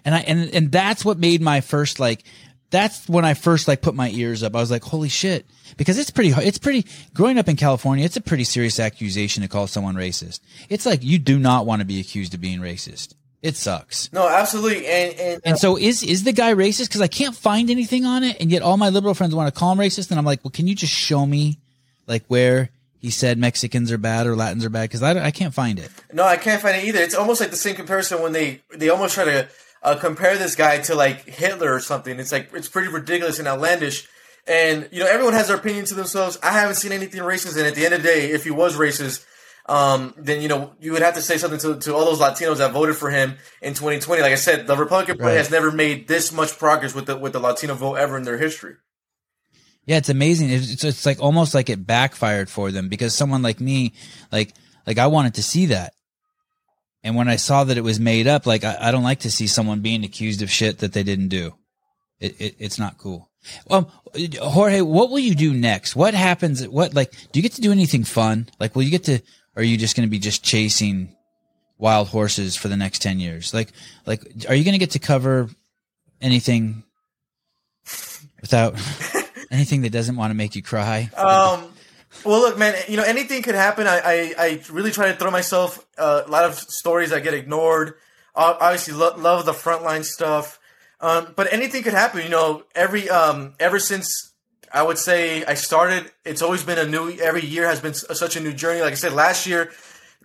And 0.03 0.13
I 0.13 0.19
and 0.19 0.53
and 0.53 0.71
that's 0.71 1.05
what 1.05 1.17
made 1.17 1.41
my 1.41 1.61
first 1.61 1.99
like. 1.99 2.23
That's 2.71 3.07
when 3.09 3.25
I 3.25 3.33
first 3.33 3.67
like 3.67 3.81
put 3.81 3.95
my 3.95 4.09
ears 4.09 4.43
up. 4.43 4.55
I 4.55 4.59
was 4.59 4.71
like, 4.71 4.83
holy 4.83 5.09
shit. 5.09 5.45
Because 5.75 5.97
it's 5.97 6.09
pretty, 6.09 6.29
it's 6.29 6.57
pretty, 6.57 6.85
growing 7.13 7.37
up 7.37 7.49
in 7.49 7.57
California, 7.57 8.05
it's 8.05 8.15
a 8.15 8.21
pretty 8.21 8.45
serious 8.45 8.79
accusation 8.79 9.43
to 9.43 9.49
call 9.49 9.67
someone 9.67 9.95
racist. 9.95 10.39
It's 10.69 10.85
like 10.85 11.03
you 11.03 11.19
do 11.19 11.37
not 11.37 11.65
want 11.65 11.81
to 11.81 11.85
be 11.85 11.99
accused 11.99 12.33
of 12.33 12.39
being 12.39 12.59
racist. 12.59 13.13
It 13.41 13.55
sucks. 13.55 14.11
No, 14.13 14.27
absolutely. 14.27 14.85
And 14.85 15.19
and, 15.19 15.41
and 15.43 15.57
so 15.57 15.75
is 15.77 16.03
is 16.03 16.23
the 16.23 16.31
guy 16.31 16.53
racist? 16.53 16.89
Because 16.89 17.01
I 17.01 17.07
can't 17.07 17.35
find 17.35 17.71
anything 17.71 18.05
on 18.05 18.23
it, 18.23 18.37
and 18.39 18.51
yet 18.51 18.61
all 18.61 18.77
my 18.77 18.89
liberal 18.89 19.15
friends 19.15 19.33
want 19.33 19.51
to 19.51 19.57
call 19.57 19.71
him 19.71 19.79
racist, 19.79 20.11
and 20.11 20.19
I'm 20.19 20.25
like, 20.25 20.43
well, 20.43 20.51
can 20.51 20.67
you 20.67 20.75
just 20.75 20.93
show 20.93 21.25
me, 21.25 21.57
like, 22.05 22.23
where 22.27 22.69
he 22.99 23.09
said 23.09 23.39
Mexicans 23.39 23.91
are 23.91 23.97
bad 23.97 24.27
or 24.27 24.35
Latins 24.35 24.63
are 24.63 24.69
bad? 24.69 24.83
Because 24.83 25.01
I, 25.01 25.25
I 25.25 25.31
can't 25.31 25.55
find 25.55 25.79
it. 25.79 25.89
No, 26.13 26.23
I 26.23 26.37
can't 26.37 26.61
find 26.61 26.77
it 26.77 26.85
either. 26.85 26.99
It's 26.99 27.15
almost 27.15 27.41
like 27.41 27.49
the 27.49 27.57
same 27.57 27.75
comparison 27.75 28.21
when 28.21 28.31
they 28.31 28.61
they 28.75 28.89
almost 28.89 29.15
try 29.15 29.25
to 29.25 29.49
uh, 29.81 29.95
compare 29.95 30.37
this 30.37 30.55
guy 30.55 30.77
to 30.81 30.93
like 30.93 31.25
Hitler 31.25 31.73
or 31.73 31.79
something. 31.79 32.19
It's 32.19 32.31
like 32.31 32.51
it's 32.53 32.67
pretty 32.67 32.89
ridiculous 32.89 33.39
and 33.39 33.47
outlandish. 33.47 34.07
And 34.45 34.87
you 34.91 34.99
know, 34.99 35.07
everyone 35.07 35.33
has 35.33 35.47
their 35.47 35.57
opinion 35.57 35.85
to 35.85 35.95
themselves. 35.95 36.37
I 36.43 36.51
haven't 36.51 36.75
seen 36.75 36.91
anything 36.91 37.21
racist, 37.21 37.57
and 37.57 37.65
at 37.65 37.73
the 37.73 37.85
end 37.85 37.95
of 37.95 38.03
the 38.03 38.07
day, 38.07 38.31
if 38.31 38.43
he 38.43 38.51
was 38.51 38.75
racist 38.75 39.25
um, 39.67 40.13
then 40.17 40.41
you 40.41 40.47
know 40.47 40.73
you 40.79 40.91
would 40.91 41.01
have 41.01 41.15
to 41.15 41.21
say 41.21 41.37
something 41.37 41.59
to, 41.59 41.79
to 41.79 41.95
all 41.95 42.05
those 42.05 42.19
Latinos 42.19 42.57
that 42.57 42.71
voted 42.71 42.95
for 42.95 43.09
him 43.09 43.37
in 43.61 43.73
2020. 43.73 44.21
Like 44.21 44.31
I 44.31 44.35
said, 44.35 44.67
the 44.67 44.75
Republican 44.75 45.17
Party 45.17 45.35
right. 45.35 45.37
has 45.37 45.51
never 45.51 45.71
made 45.71 46.07
this 46.07 46.31
much 46.31 46.57
progress 46.57 46.95
with 46.95 47.05
the 47.05 47.17
with 47.17 47.33
the 47.33 47.39
Latino 47.39 47.75
vote 47.75 47.95
ever 47.95 48.17
in 48.17 48.23
their 48.23 48.37
history. 48.37 48.75
Yeah, 49.85 49.97
it's 49.97 50.09
amazing. 50.09 50.49
It's, 50.49 50.83
it's 50.83 51.05
like 51.05 51.19
almost 51.19 51.55
like 51.55 51.69
it 51.69 51.85
backfired 51.85 52.49
for 52.49 52.71
them 52.71 52.87
because 52.87 53.15
someone 53.15 53.41
like 53.41 53.59
me, 53.59 53.93
like 54.31 54.53
like 54.85 54.97
I 54.97 55.07
wanted 55.07 55.35
to 55.35 55.43
see 55.43 55.67
that, 55.67 55.93
and 57.03 57.15
when 57.15 57.27
I 57.27 57.35
saw 57.35 57.63
that 57.63 57.77
it 57.77 57.83
was 57.83 57.99
made 57.99 58.27
up, 58.27 58.45
like 58.45 58.63
I, 58.63 58.77
I 58.79 58.91
don't 58.91 59.03
like 59.03 59.21
to 59.21 59.31
see 59.31 59.47
someone 59.47 59.81
being 59.81 60.03
accused 60.03 60.41
of 60.41 60.51
shit 60.51 60.79
that 60.79 60.93
they 60.93 61.03
didn't 61.03 61.29
do. 61.29 61.55
It, 62.19 62.39
it 62.39 62.55
it's 62.59 62.79
not 62.79 62.97
cool. 62.97 63.31
Um, 63.69 63.87
Jorge, 64.39 64.81
what 64.81 65.09
will 65.09 65.19
you 65.19 65.33
do 65.33 65.53
next? 65.53 65.95
What 65.95 66.13
happens? 66.13 66.67
What 66.67 66.93
like 66.93 67.11
do 67.31 67.39
you 67.39 67.41
get 67.41 67.53
to 67.53 67.61
do 67.61 67.71
anything 67.71 68.03
fun? 68.03 68.49
Like, 68.59 68.75
will 68.75 68.83
you 68.83 68.91
get 68.91 69.05
to 69.05 69.21
or 69.55 69.61
are 69.61 69.65
you 69.65 69.77
just 69.77 69.95
going 69.95 70.07
to 70.07 70.11
be 70.11 70.19
just 70.19 70.43
chasing 70.43 71.15
wild 71.77 72.07
horses 72.07 72.55
for 72.55 72.67
the 72.67 72.77
next 72.77 73.01
10 73.01 73.19
years? 73.19 73.53
Like, 73.53 73.69
like, 74.05 74.21
are 74.47 74.55
you 74.55 74.63
going 74.63 74.73
to 74.73 74.79
get 74.79 74.91
to 74.91 74.99
cover 74.99 75.49
anything 76.21 76.83
without 78.41 78.75
anything 79.51 79.81
that 79.81 79.91
doesn't 79.91 80.15
want 80.15 80.31
to 80.31 80.35
make 80.35 80.55
you 80.55 80.61
cry? 80.61 81.09
Um, 81.17 81.71
well, 82.23 82.41
look, 82.41 82.57
man, 82.57 82.75
you 82.87 82.97
know, 82.97 83.03
anything 83.03 83.41
could 83.41 83.55
happen. 83.55 83.87
I, 83.87 83.99
I, 83.99 84.33
I 84.37 84.61
really 84.71 84.91
try 84.91 85.11
to 85.11 85.17
throw 85.17 85.31
myself 85.31 85.85
uh, 85.97 86.23
a 86.25 86.29
lot 86.29 86.45
of 86.45 86.55
stories 86.55 87.09
that 87.09 87.23
get 87.23 87.33
ignored. 87.33 87.95
Obviously, 88.35 88.93
lo- 88.93 89.15
love 89.17 89.45
the 89.45 89.53
frontline 89.53 90.05
stuff. 90.05 90.59
Um, 91.01 91.33
but 91.35 91.51
anything 91.51 91.83
could 91.83 91.93
happen. 91.93 92.21
You 92.21 92.29
know, 92.29 92.63
every 92.75 93.09
um, 93.09 93.55
ever 93.59 93.79
since 93.79 94.30
I 94.73 94.83
would 94.83 94.97
say 94.97 95.43
I 95.43 95.55
started. 95.55 96.11
It's 96.23 96.41
always 96.41 96.63
been 96.63 96.77
a 96.77 96.87
new. 96.87 97.11
Every 97.11 97.45
year 97.45 97.67
has 97.67 97.79
been 97.79 97.93
such 97.93 98.35
a 98.35 98.39
new 98.39 98.53
journey. 98.53 98.81
Like 98.81 98.93
I 98.93 98.95
said, 98.95 99.13
last 99.13 99.45
year, 99.45 99.71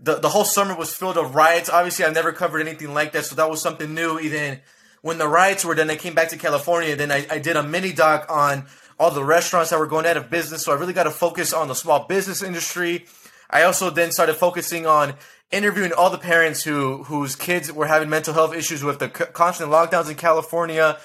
the 0.01 0.16
the 0.16 0.28
whole 0.28 0.44
summer 0.44 0.77
was 0.77 0.94
filled 0.94 1.18
of 1.18 1.35
riots. 1.35 1.68
Obviously, 1.68 2.05
I've 2.05 2.14
never 2.14 2.32
covered 2.32 2.60
anything 2.60 2.94
like 2.94 3.12
that, 3.12 3.24
so 3.24 3.35
that 3.36 3.51
was 3.51 3.60
something 3.60 3.93
new. 3.93 4.18
Even 4.20 4.60
when 5.02 5.18
the 5.18 5.28
riots 5.28 5.64
were 5.64 5.74
done, 5.74 5.90
I 5.90 5.97
came 5.97 6.14
back 6.14 6.28
to 6.28 6.36
California. 6.36 6.94
Then 6.94 7.10
I, 7.10 7.27
I 7.31 7.39
did 7.39 7.56
a 7.56 7.62
mini 7.62 7.93
doc 7.93 8.27
on 8.28 8.66
all 8.98 9.10
the 9.10 9.24
restaurants 9.24 9.70
that 9.70 9.78
were 9.78 9.86
going 9.86 10.06
out 10.06 10.16
of 10.16 10.31
business. 10.31 10.64
So 10.64 10.73
I 10.73 10.77
really 10.77 10.93
got 10.93 11.05
to 11.05 11.10
focus 11.10 11.52
on 11.52 11.68
the 11.68 11.74
small 11.74 12.06
business 12.06 12.43
industry. 12.43 13.06
I 13.51 13.62
also 13.62 13.90
then 13.90 14.10
started 14.10 14.35
focusing 14.35 14.86
on 14.86 15.14
interviewing 15.51 15.93
all 15.93 16.10
the 16.10 16.18
parents 16.18 16.64
who 16.64 17.05
whose 17.05 17.36
kids 17.36 17.73
were 17.73 17.86
having 17.86 18.09
mental 18.09 18.35
health 18.35 18.55
issues 18.55 18.82
with 18.82 18.98
the 18.98 19.09
constant 19.09 19.70
lockdowns 19.70 20.10
in 20.10 20.16
California, 20.16 20.98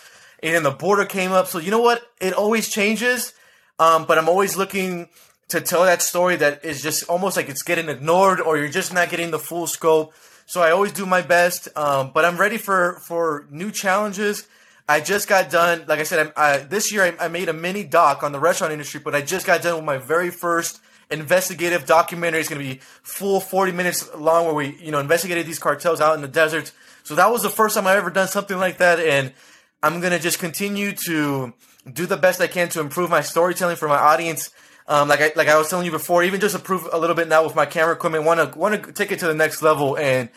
and 0.43 0.55
then 0.55 0.63
the 0.63 0.71
border 0.71 1.05
came 1.05 1.31
up. 1.31 1.47
So 1.47 1.59
you 1.59 1.71
know 1.71 1.81
what? 1.81 2.01
It 2.19 2.33
always 2.33 2.69
changes, 2.69 3.33
um, 3.79 4.05
but 4.05 4.17
I'm 4.17 4.29
always 4.29 4.57
looking 4.57 5.09
to 5.49 5.61
tell 5.61 5.83
that 5.83 6.01
story 6.01 6.37
that 6.37 6.63
is 6.63 6.81
just 6.81 7.09
almost 7.09 7.35
like 7.35 7.49
it's 7.49 7.63
getting 7.63 7.89
ignored, 7.89 8.39
or 8.39 8.57
you're 8.57 8.69
just 8.69 8.93
not 8.93 9.09
getting 9.09 9.31
the 9.31 9.39
full 9.39 9.67
scope. 9.67 10.13
So 10.45 10.61
I 10.61 10.71
always 10.71 10.91
do 10.91 11.05
my 11.05 11.21
best, 11.21 11.67
um, 11.77 12.11
but 12.13 12.25
I'm 12.25 12.37
ready 12.37 12.57
for 12.57 12.99
for 12.99 13.47
new 13.49 13.71
challenges. 13.71 14.47
I 14.89 14.99
just 14.99 15.29
got 15.29 15.49
done, 15.49 15.85
like 15.87 15.99
I 15.99 16.03
said, 16.03 16.33
I, 16.35 16.53
I, 16.53 16.57
this 16.57 16.91
year 16.91 17.03
I, 17.03 17.25
I 17.25 17.27
made 17.29 17.47
a 17.47 17.53
mini 17.53 17.85
doc 17.85 18.23
on 18.23 18.33
the 18.33 18.39
restaurant 18.39 18.73
industry, 18.73 18.99
but 18.99 19.15
I 19.15 19.21
just 19.21 19.45
got 19.45 19.61
done 19.61 19.75
with 19.75 19.85
my 19.85 19.97
very 19.97 20.31
first 20.31 20.81
investigative 21.09 21.85
documentary. 21.85 22.41
It's 22.41 22.49
going 22.49 22.61
to 22.61 22.75
be 22.75 22.81
full 23.01 23.39
40 23.39 23.71
minutes 23.71 24.13
long 24.15 24.45
where 24.45 24.53
we, 24.53 24.77
you 24.81 24.91
know, 24.91 24.99
investigated 24.99 25.45
these 25.45 25.59
cartels 25.59 26.01
out 26.01 26.15
in 26.15 26.21
the 26.21 26.27
desert. 26.27 26.73
So 27.03 27.15
that 27.15 27.31
was 27.31 27.41
the 27.41 27.49
first 27.49 27.75
time 27.75 27.87
I 27.87 27.95
ever 27.95 28.09
done 28.09 28.27
something 28.27 28.57
like 28.57 28.79
that. 28.79 28.99
And 28.99 29.33
I'm 29.83 30.01
to 30.01 30.19
just 30.19 30.39
continue 30.39 30.93
to 31.07 31.53
do 31.91 32.05
the 32.05 32.17
best 32.17 32.39
I 32.39 32.47
can 32.47 32.69
to 32.69 32.79
improve 32.79 33.09
my 33.09 33.21
storytelling 33.21 33.75
for 33.75 33.87
my 33.87 33.97
audience. 33.97 34.51
Um, 34.87 35.07
like 35.07 35.21
I, 35.21 35.31
like 35.35 35.47
I 35.47 35.57
was 35.57 35.69
telling 35.69 35.85
you 35.85 35.91
before, 35.91 36.23
even 36.23 36.39
just 36.39 36.55
improve 36.55 36.87
a 36.91 36.97
little 36.97 37.15
bit 37.15 37.27
now 37.27 37.43
with 37.43 37.55
my 37.55 37.65
camera 37.65 37.93
equipment, 37.93 38.25
want 38.25 38.53
to, 38.53 38.57
want 38.57 38.83
to 38.83 38.91
take 38.91 39.11
it 39.11 39.19
to 39.19 39.27
the 39.27 39.33
next 39.33 39.61
level 39.61 39.97
and 39.97 40.29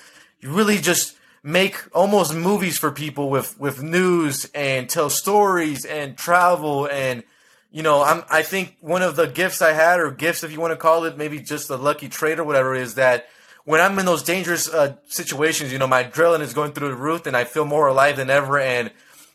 really 0.42 0.78
just 0.78 1.16
make 1.42 1.76
almost 1.94 2.34
movies 2.34 2.78
for 2.78 2.90
people 2.90 3.28
with, 3.28 3.58
with 3.60 3.82
news 3.82 4.50
and 4.54 4.88
tell 4.88 5.10
stories 5.10 5.84
and 5.84 6.16
travel 6.16 6.88
and, 6.90 7.22
you 7.70 7.82
know, 7.82 8.02
I'm, 8.02 8.22
I 8.30 8.42
think 8.42 8.76
one 8.80 9.02
of 9.02 9.16
the 9.16 9.26
gifts 9.26 9.60
I 9.60 9.72
had, 9.72 9.98
or 9.98 10.12
gifts 10.12 10.44
if 10.44 10.52
you 10.52 10.60
want 10.60 10.70
to 10.70 10.76
call 10.76 11.04
it, 11.04 11.18
maybe 11.18 11.40
just 11.40 11.68
a 11.70 11.76
lucky 11.76 12.08
trait 12.08 12.38
or 12.38 12.44
whatever, 12.44 12.74
is 12.74 12.94
that 12.94 13.26
when 13.64 13.80
I'm 13.80 13.98
in 13.98 14.06
those 14.06 14.22
dangerous 14.22 14.72
uh, 14.72 14.96
situations, 15.06 15.72
you 15.72 15.78
know, 15.78 15.88
my 15.88 16.04
adrenaline 16.04 16.40
is 16.40 16.54
going 16.54 16.72
through 16.72 16.90
the 16.90 16.94
roof 16.94 17.26
and 17.26 17.36
I 17.36 17.44
feel 17.44 17.64
more 17.64 17.88
alive 17.88 18.16
than 18.16 18.30
ever. 18.30 18.58
And 18.60 18.92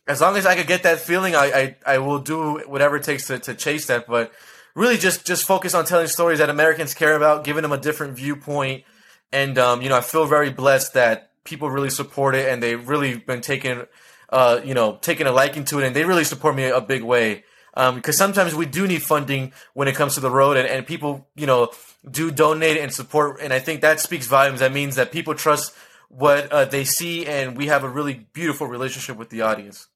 as 0.09 0.19
long 0.19 0.35
as 0.35 0.45
I 0.45 0.55
could 0.55 0.67
get 0.67 0.83
that 0.83 0.99
feeling, 0.99 1.35
I, 1.35 1.45
I, 1.45 1.75
I 1.85 1.97
will 1.99 2.19
do 2.19 2.59
whatever 2.67 2.97
it 2.97 3.03
takes 3.03 3.27
to, 3.27 3.39
to 3.39 3.53
chase 3.53 3.85
that. 3.87 4.07
But 4.07 4.33
really 4.75 4.97
just, 4.97 5.25
just 5.25 5.45
focus 5.45 5.73
on 5.73 5.85
telling 5.85 6.07
stories 6.07 6.39
that 6.39 6.49
Americans 6.49 6.93
care 6.93 7.15
about, 7.15 7.43
giving 7.43 7.61
them 7.61 7.71
a 7.71 7.77
different 7.77 8.15
viewpoint. 8.17 8.83
And, 9.31 9.57
um, 9.57 9.81
you 9.81 9.89
know, 9.89 9.95
I 9.95 10.01
feel 10.01 10.25
very 10.25 10.49
blessed 10.49 10.95
that 10.95 11.31
people 11.43 11.69
really 11.69 11.89
support 11.89 12.35
it 12.35 12.49
and 12.49 12.61
they've 12.61 12.87
really 12.89 13.17
been 13.17 13.41
taking, 13.41 13.85
uh, 14.29 14.59
you 14.65 14.73
know, 14.73 14.97
taking 15.01 15.27
a 15.27 15.31
liking 15.31 15.63
to 15.65 15.79
it 15.79 15.85
and 15.85 15.95
they 15.95 16.03
really 16.03 16.23
support 16.25 16.55
me 16.55 16.65
a 16.65 16.81
big 16.81 17.03
way 17.03 17.43
because 17.95 18.19
um, 18.19 18.33
sometimes 18.33 18.55
we 18.55 18.65
do 18.65 18.87
need 18.87 19.03
funding 19.03 19.53
when 19.73 19.87
it 19.87 19.95
comes 19.95 20.15
to 20.15 20.19
the 20.19 20.29
road, 20.29 20.57
and, 20.57 20.67
and 20.67 20.85
people, 20.85 21.27
you 21.35 21.45
know, 21.45 21.71
do 22.09 22.31
donate 22.31 22.77
and 22.77 22.93
support, 22.93 23.39
and 23.41 23.53
I 23.53 23.59
think 23.59 23.81
that 23.81 23.99
speaks 23.99 24.27
volumes. 24.27 24.59
That 24.59 24.73
means 24.73 24.95
that 24.95 25.11
people 25.11 25.35
trust 25.35 25.73
what 26.09 26.51
uh, 26.51 26.65
they 26.65 26.83
see, 26.83 27.25
and 27.25 27.55
we 27.55 27.67
have 27.67 27.83
a 27.83 27.89
really 27.89 28.27
beautiful 28.33 28.67
relationship 28.67 29.17
with 29.17 29.29
the 29.29 29.41
audience. 29.41 29.87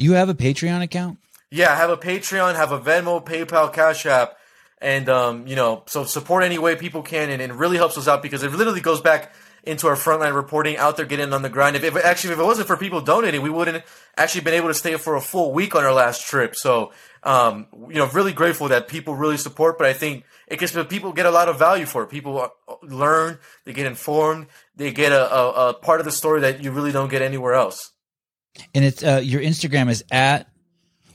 You 0.00 0.12
have 0.12 0.30
a 0.30 0.34
Patreon 0.34 0.82
account? 0.82 1.18
Yeah, 1.50 1.72
I 1.72 1.76
have 1.76 1.90
a 1.90 1.96
Patreon, 1.96 2.54
have 2.54 2.72
a 2.72 2.80
Venmo, 2.80 3.22
PayPal, 3.22 3.70
Cash 3.70 4.06
App, 4.06 4.38
and 4.80 5.10
um, 5.10 5.46
you 5.46 5.56
know, 5.56 5.82
so 5.86 6.04
support 6.04 6.42
any 6.42 6.58
way 6.58 6.74
people 6.74 7.02
can, 7.02 7.28
and 7.28 7.42
it 7.42 7.52
really 7.52 7.76
helps 7.76 7.98
us 7.98 8.08
out 8.08 8.22
because 8.22 8.42
it 8.42 8.50
literally 8.50 8.80
goes 8.80 9.02
back 9.02 9.34
into 9.62 9.88
our 9.88 9.96
frontline 9.96 10.34
reporting 10.34 10.78
out 10.78 10.96
there 10.96 11.04
getting 11.04 11.34
on 11.34 11.42
the 11.42 11.50
grind. 11.50 11.76
If, 11.76 11.96
actually 11.96 12.32
if 12.32 12.40
it 12.40 12.44
wasn't 12.44 12.66
for 12.66 12.78
people 12.78 13.02
donating, 13.02 13.42
we 13.42 13.50
wouldn't 13.50 13.84
actually 14.16 14.40
been 14.40 14.54
able 14.54 14.68
to 14.68 14.74
stay 14.74 14.96
for 14.96 15.16
a 15.16 15.20
full 15.20 15.52
week 15.52 15.74
on 15.74 15.84
our 15.84 15.92
last 15.92 16.26
trip. 16.26 16.56
So 16.56 16.92
um, 17.22 17.66
you 17.90 17.96
know, 17.96 18.06
really 18.06 18.32
grateful 18.32 18.68
that 18.68 18.88
people 18.88 19.14
really 19.14 19.36
support. 19.36 19.76
But 19.76 19.86
I 19.86 19.92
think 19.92 20.24
it 20.46 20.58
gets 20.58 20.72
people 20.84 21.12
get 21.12 21.26
a 21.26 21.30
lot 21.30 21.50
of 21.50 21.58
value 21.58 21.84
for 21.84 22.04
it. 22.04 22.06
People 22.06 22.40
uh, 22.40 22.74
learn, 22.82 23.38
they 23.66 23.74
get 23.74 23.84
informed, 23.84 24.46
they 24.76 24.92
get 24.92 25.12
a, 25.12 25.30
a, 25.30 25.68
a 25.68 25.74
part 25.74 26.00
of 26.00 26.06
the 26.06 26.12
story 26.12 26.40
that 26.40 26.64
you 26.64 26.70
really 26.70 26.90
don't 26.90 27.10
get 27.10 27.20
anywhere 27.20 27.52
else. 27.52 27.89
And 28.74 28.84
it's 28.84 29.02
uh, 29.02 29.20
your 29.22 29.40
Instagram 29.40 29.90
is 29.90 30.04
at 30.10 30.50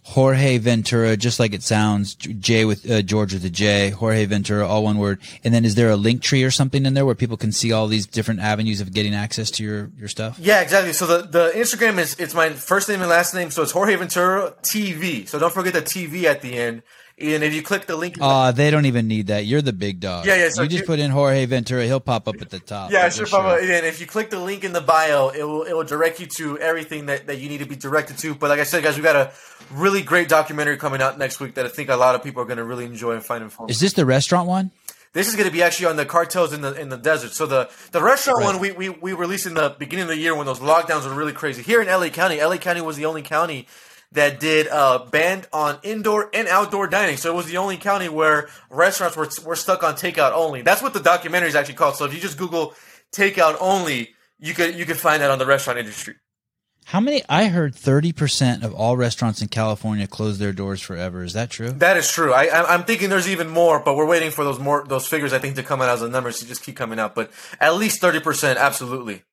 Jorge 0.06 0.60
Ventura, 0.60 1.18
just 1.18 1.40
like 1.40 1.54
it 1.54 1.64
sounds, 1.64 2.14
J 2.14 2.64
with 2.64 2.90
uh, 2.90 3.02
George 3.02 3.34
with 3.34 3.44
a 3.44 3.50
J, 3.50 3.90
Jorge 3.90 4.26
Ventura, 4.26 4.68
all 4.68 4.84
one 4.84 5.00
word. 5.00 5.20
And 5.44 5.52
then 5.52 5.66
is 5.66 5.74
there 5.74 5.90
a 5.90 5.96
link 5.96 6.22
tree 6.22 6.44
or 6.44 6.52
something 6.52 6.86
in 6.86 6.94
there 6.94 7.08
where 7.08 7.16
people 7.16 7.38
can 7.38 7.52
see 7.52 7.72
all 7.72 7.88
these 7.88 8.06
different 8.06 8.40
avenues 8.40 8.82
of 8.82 8.94
getting 8.94 9.16
access 9.16 9.50
to 9.52 9.64
your, 9.64 9.90
your 9.98 10.08
stuff? 10.08 10.38
Yeah, 10.38 10.62
exactly. 10.62 10.94
So 10.94 11.08
the, 11.08 11.28
the 11.28 11.52
Instagram 11.56 11.98
is, 11.98 12.20
it's 12.20 12.36
my 12.36 12.52
first 12.52 12.88
name 12.88 13.02
and 13.02 13.10
last 13.10 13.34
name. 13.34 13.50
So 13.50 13.64
it's 13.64 13.72
Jorge 13.72 13.96
Ventura 13.96 14.54
TV. 14.62 15.28
So 15.28 15.40
don't 15.40 15.52
forget 15.52 15.74
the 15.74 15.82
TV 15.82 16.26
at 16.26 16.42
the 16.42 16.54
end. 16.56 16.84
And 17.18 17.46
if 17.46 17.54
you 17.54 17.62
click 17.62 17.86
the 17.86 17.96
link, 17.96 18.18
uh, 18.20 18.52
they 18.52 18.70
don't 18.70 18.86
even 18.88 19.08
need 19.08 19.28
that. 19.28 19.46
You're 19.46 19.62
the 19.62 19.72
big 19.72 20.02
dog. 20.02 20.26
Yeah, 20.26 20.36
yeah. 20.36 20.50
So 20.50 20.64
you 20.64 20.68
just 20.68 20.86
put 20.86 21.00
in 21.00 21.12
Jorge 21.12 21.46
Ventura, 21.46 21.86
he'll 21.86 22.02
pop 22.02 22.28
up 22.28 22.42
at 22.42 22.50
the 22.50 22.60
top. 22.60 22.92
Yeah, 22.92 23.08
sure, 23.08 23.26
pop 23.26 23.46
up. 23.46 23.60
And 23.62 23.86
if 23.86 24.02
you 24.02 24.06
click 24.06 24.30
the 24.30 24.40
link 24.40 24.66
in 24.66 24.74
the 24.74 24.82
bio, 24.82 25.30
it 25.30 25.44
will 25.44 25.64
it 25.64 25.72
will 25.72 25.86
direct 25.86 26.20
you 26.20 26.26
to 26.38 26.60
everything 26.60 27.06
that, 27.06 27.28
that 27.28 27.38
you 27.38 27.48
need 27.48 27.60
to 27.60 27.66
be 27.66 27.78
directed 27.78 28.18
to. 28.18 28.36
But 28.36 28.50
like 28.50 28.60
I 28.60 28.64
said, 28.64 28.84
guys, 28.84 28.98
we 28.98 29.04
got 29.04 29.16
a 29.16 29.32
really 29.72 30.02
great 30.02 30.28
documentary 30.28 30.76
coming 30.76 31.02
out 31.02 31.18
next 31.18 31.40
week 31.40 31.56
that 31.56 31.66
I 31.66 31.70
think 31.70 31.88
a 31.88 31.96
lot 31.96 32.16
of 32.16 32.24
people 32.24 32.42
are 32.42 32.46
going 32.46 32.58
to 32.58 32.66
really 32.66 32.84
enjoy 32.86 33.14
and 33.14 33.24
find 33.24 33.42
informative. 33.46 33.74
Is 33.74 33.80
this 33.80 33.94
the 33.94 34.06
restaurant 34.06 34.50
one? 34.50 34.72
This 35.14 35.30
is 35.30 35.38
going 35.38 35.48
to 35.48 35.54
be 35.54 35.64
actually 35.64 35.86
on 35.86 35.96
the 35.96 36.06
cartels 36.06 36.52
in 36.52 36.60
the 36.60 36.74
in 36.74 36.90
the 36.90 36.98
desert. 36.98 37.32
So 37.32 37.46
the 37.46 37.70
the 37.94 38.02
restaurant 38.02 38.40
right. 38.40 38.46
one 38.48 38.60
we, 38.60 38.74
we 38.74 38.90
we 38.90 39.14
released 39.14 39.46
in 39.46 39.54
the 39.54 39.74
beginning 39.80 40.04
of 40.04 40.10
the 40.10 40.18
year 40.18 40.36
when 40.36 40.46
those 40.46 40.60
lockdowns 40.60 41.06
were 41.06 41.16
really 41.16 41.32
crazy. 41.32 41.62
Here 41.62 41.82
in 41.82 41.88
LA 41.88 42.10
County, 42.10 42.44
LA 42.44 42.58
County 42.58 42.82
was 42.82 42.98
the 42.98 43.06
only 43.06 43.22
county 43.22 43.68
that 44.12 44.40
did 44.40 44.68
uh, 44.68 45.06
banned 45.12 45.48
on 45.52 45.80
indoor 45.84 46.30
and 46.34 46.48
outdoor 46.48 46.88
dining. 46.88 47.18
So 47.18 47.32
it 47.32 47.36
was 47.36 47.48
the 47.48 47.58
only 47.58 47.78
county 47.78 48.10
where 48.10 48.50
restaurants 48.70 49.18
were, 49.18 49.30
were 49.46 49.56
stuck 49.56 49.84
on 49.84 49.96
takeout 49.96 50.32
only. 50.34 50.62
That's 50.62 50.82
what 50.82 50.94
the 50.94 51.00
documentary 51.00 51.50
is 51.50 51.56
actually 51.56 51.76
called. 51.76 51.96
So 51.96 52.06
if 52.06 52.14
you 52.14 52.20
just 52.20 52.38
Google 52.38 52.74
takeout 53.12 53.58
only, 53.60 54.16
you 54.40 54.54
could 54.54 54.76
you 54.76 54.86
could 54.86 54.98
find 54.98 55.22
that 55.22 55.32
on 55.32 55.40
the 55.40 55.46
restaurant 55.46 55.80
industry. 55.80 56.16
How 56.86 57.00
many? 57.00 57.24
I 57.28 57.46
heard 57.46 57.74
thirty 57.74 58.14
percent 58.14 58.64
of 58.64 58.74
all 58.74 58.96
restaurants 58.96 59.42
in 59.42 59.48
California 59.48 60.06
close 60.06 60.38
their 60.38 60.54
doors 60.54 60.82
forever. 60.82 61.24
Is 61.24 61.34
that 61.34 61.50
true? 61.50 61.72
That 61.72 61.98
is 61.98 62.12
true. 62.12 62.32
I, 62.32 62.74
I'm 62.74 62.84
thinking 62.84 63.10
there's 63.10 63.28
even 63.28 63.50
more, 63.50 63.80
but 63.80 63.96
we're 63.96 64.06
waiting 64.06 64.30
for 64.30 64.44
those 64.44 64.60
more 64.60 64.86
those 64.88 65.08
figures. 65.08 65.34
I 65.34 65.40
think 65.40 65.56
to 65.56 65.64
come 65.64 65.82
out 65.82 65.90
as 65.90 66.02
the 66.02 66.10
numbers 66.10 66.40
to 66.40 66.48
just 66.48 66.64
keep 66.64 66.76
coming 66.76 67.00
out. 67.00 67.16
But 67.16 67.32
at 67.60 67.76
least 67.76 68.02
thirty 68.02 68.20
percent, 68.20 68.60
absolutely 68.60 69.24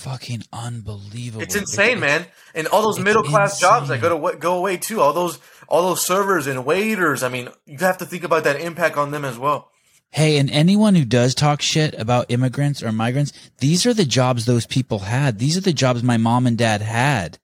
fucking 0.00 0.42
unbelievable. 0.52 1.42
It's 1.42 1.54
insane, 1.54 1.92
it's, 1.92 2.00
man. 2.00 2.26
And 2.54 2.66
all 2.68 2.82
those 2.82 2.98
middle 2.98 3.22
class 3.22 3.60
jobs 3.60 3.88
that 3.88 4.00
go 4.00 4.30
to 4.30 4.38
go 4.38 4.56
away 4.56 4.76
too. 4.76 5.00
All 5.00 5.12
those 5.12 5.38
all 5.68 5.82
those 5.82 6.04
servers 6.04 6.46
and 6.46 6.64
waiters. 6.64 7.22
I 7.22 7.28
mean, 7.28 7.48
you 7.66 7.78
have 7.78 7.98
to 7.98 8.06
think 8.06 8.24
about 8.24 8.44
that 8.44 8.60
impact 8.60 8.96
on 8.96 9.10
them 9.10 9.24
as 9.24 9.38
well. 9.38 9.70
Hey, 10.12 10.38
and 10.38 10.50
anyone 10.50 10.96
who 10.96 11.04
does 11.04 11.36
talk 11.36 11.62
shit 11.62 11.94
about 11.94 12.30
immigrants 12.30 12.82
or 12.82 12.90
migrants, 12.90 13.32
these 13.58 13.86
are 13.86 13.94
the 13.94 14.04
jobs 14.04 14.44
those 14.44 14.66
people 14.66 14.98
had. 15.00 15.38
These 15.38 15.56
are 15.56 15.60
the 15.60 15.72
jobs 15.72 16.02
my 16.02 16.16
mom 16.16 16.48
and 16.48 16.58
dad 16.58 16.82
had. 16.82 17.38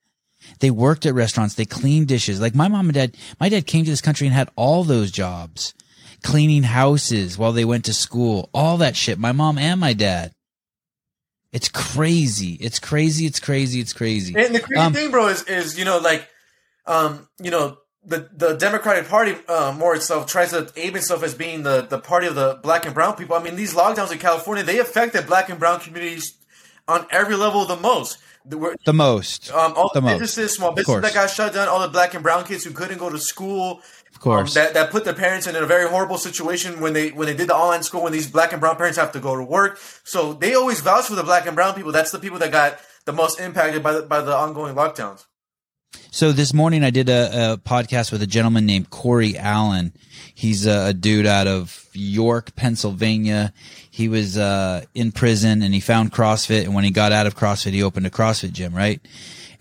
They 0.59 0.71
worked 0.71 1.05
at 1.05 1.13
restaurants. 1.13 1.53
They 1.55 1.65
cleaned 1.65 2.07
dishes. 2.07 2.41
Like 2.41 2.55
my 2.55 2.67
mom 2.67 2.87
and 2.87 2.93
dad, 2.93 3.17
my 3.39 3.47
dad 3.47 3.67
came 3.67 3.85
to 3.85 3.91
this 3.91 4.01
country 4.01 4.27
and 4.27 4.33
had 4.33 4.49
all 4.55 4.83
those 4.83 5.11
jobs. 5.11 5.73
Cleaning 6.23 6.63
houses 6.63 7.37
while 7.37 7.53
they 7.53 7.63
went 7.63 7.85
to 7.85 7.93
school. 7.93 8.49
All 8.53 8.77
that 8.77 8.95
shit. 8.95 9.19
My 9.19 9.31
mom 9.31 9.57
and 9.57 9.79
my 9.79 9.93
dad. 9.93 10.33
It's 11.57 11.69
crazy. 11.69 12.53
It's 12.61 12.77
crazy. 12.77 13.25
It's 13.25 13.39
crazy. 13.39 13.79
It's 13.79 13.91
crazy. 13.91 14.35
And 14.35 14.53
the 14.53 14.59
crazy 14.59 14.79
um, 14.79 14.93
thing, 14.93 15.09
bro, 15.09 15.27
is 15.29 15.41
is 15.45 15.77
you 15.79 15.85
know 15.85 15.97
like, 15.97 16.27
um, 16.85 17.27
you 17.41 17.49
know 17.49 17.79
the 18.05 18.29
the 18.31 18.53
Democratic 18.53 19.09
Party 19.09 19.35
uh, 19.47 19.73
more 19.75 19.95
itself 19.95 20.27
tries 20.27 20.51
to 20.51 20.71
aim 20.75 20.95
itself 20.95 21.23
as 21.23 21.33
being 21.33 21.63
the 21.63 21.81
the 21.81 21.97
party 21.97 22.27
of 22.27 22.35
the 22.35 22.59
black 22.61 22.85
and 22.85 22.93
brown 22.93 23.15
people. 23.15 23.35
I 23.35 23.41
mean, 23.41 23.55
these 23.55 23.73
lockdowns 23.73 24.11
in 24.11 24.19
California 24.19 24.63
they 24.63 24.77
affected 24.77 25.25
black 25.25 25.49
and 25.49 25.57
brown 25.57 25.79
communities 25.79 26.37
on 26.87 27.07
every 27.09 27.35
level 27.35 27.65
the 27.65 27.75
most. 27.75 28.19
The, 28.45 28.77
the 28.85 28.93
most. 28.93 29.51
Um, 29.51 29.73
all 29.75 29.89
the, 29.95 29.99
the 29.99 30.07
businesses, 30.09 30.37
most. 30.37 30.55
small 30.57 30.71
businesses 30.73 31.01
that 31.01 31.13
got 31.15 31.31
shut 31.31 31.55
down, 31.55 31.67
all 31.69 31.79
the 31.79 31.87
black 31.87 32.13
and 32.13 32.21
brown 32.21 32.43
kids 32.43 32.63
who 32.65 32.71
couldn't 32.71 32.99
go 32.99 33.09
to 33.09 33.17
school, 33.17 33.81
of 34.17 34.21
course. 34.21 34.57
Um, 34.57 34.63
that, 34.63 34.73
that 34.73 34.89
put 34.89 35.05
their 35.05 35.13
parents 35.13 35.45
in 35.45 35.55
a 35.55 35.63
very 35.67 35.87
horrible 35.87 36.17
situation 36.17 36.81
when 36.81 36.93
they 36.93 37.11
when 37.11 37.27
they 37.27 37.35
did 37.35 37.49
the 37.49 37.55
online 37.55 37.83
school 37.83 38.01
when 38.01 38.13
these 38.13 38.27
black 38.27 38.51
and 38.51 38.59
brown 38.59 38.75
parents 38.75 38.97
have 38.97 39.11
to 39.11 39.19
go 39.19 39.35
to 39.35 39.43
work. 39.43 39.77
So 40.05 40.33
they 40.33 40.55
always 40.55 40.79
vouch 40.79 41.05
for 41.05 41.13
the 41.13 41.23
black 41.23 41.45
and 41.45 41.55
brown 41.55 41.75
people. 41.75 41.91
That's 41.91 42.09
the 42.09 42.17
people 42.17 42.39
that 42.39 42.51
got 42.51 42.79
the 43.05 43.13
most 43.13 43.39
impacted 43.39 43.83
by 43.83 43.93
the, 43.93 44.01
by 44.01 44.21
the 44.21 44.35
ongoing 44.35 44.73
lockdowns. 44.73 45.25
So 46.09 46.31
this 46.31 46.51
morning 46.51 46.83
I 46.83 46.89
did 46.89 47.09
a, 47.09 47.53
a 47.53 47.57
podcast 47.57 48.11
with 48.11 48.23
a 48.23 48.27
gentleman 48.27 48.65
named 48.65 48.89
Corey 48.89 49.37
Allen. 49.37 49.93
He's 50.33 50.65
a, 50.65 50.87
a 50.87 50.93
dude 50.93 51.27
out 51.27 51.45
of 51.45 51.87
York, 51.93 52.55
Pennsylvania. 52.55 53.53
He 53.91 54.09
was 54.09 54.35
uh, 54.35 54.83
in 54.95 55.11
prison 55.11 55.61
and 55.61 55.75
he 55.75 55.79
found 55.79 56.11
CrossFit. 56.11 56.63
And 56.63 56.73
when 56.73 56.85
he 56.85 56.91
got 56.91 57.11
out 57.11 57.27
of 57.27 57.35
CrossFit, 57.35 57.73
he 57.73 57.83
opened 57.83 58.07
a 58.07 58.09
CrossFit 58.09 58.51
gym, 58.51 58.73
right? 58.73 58.99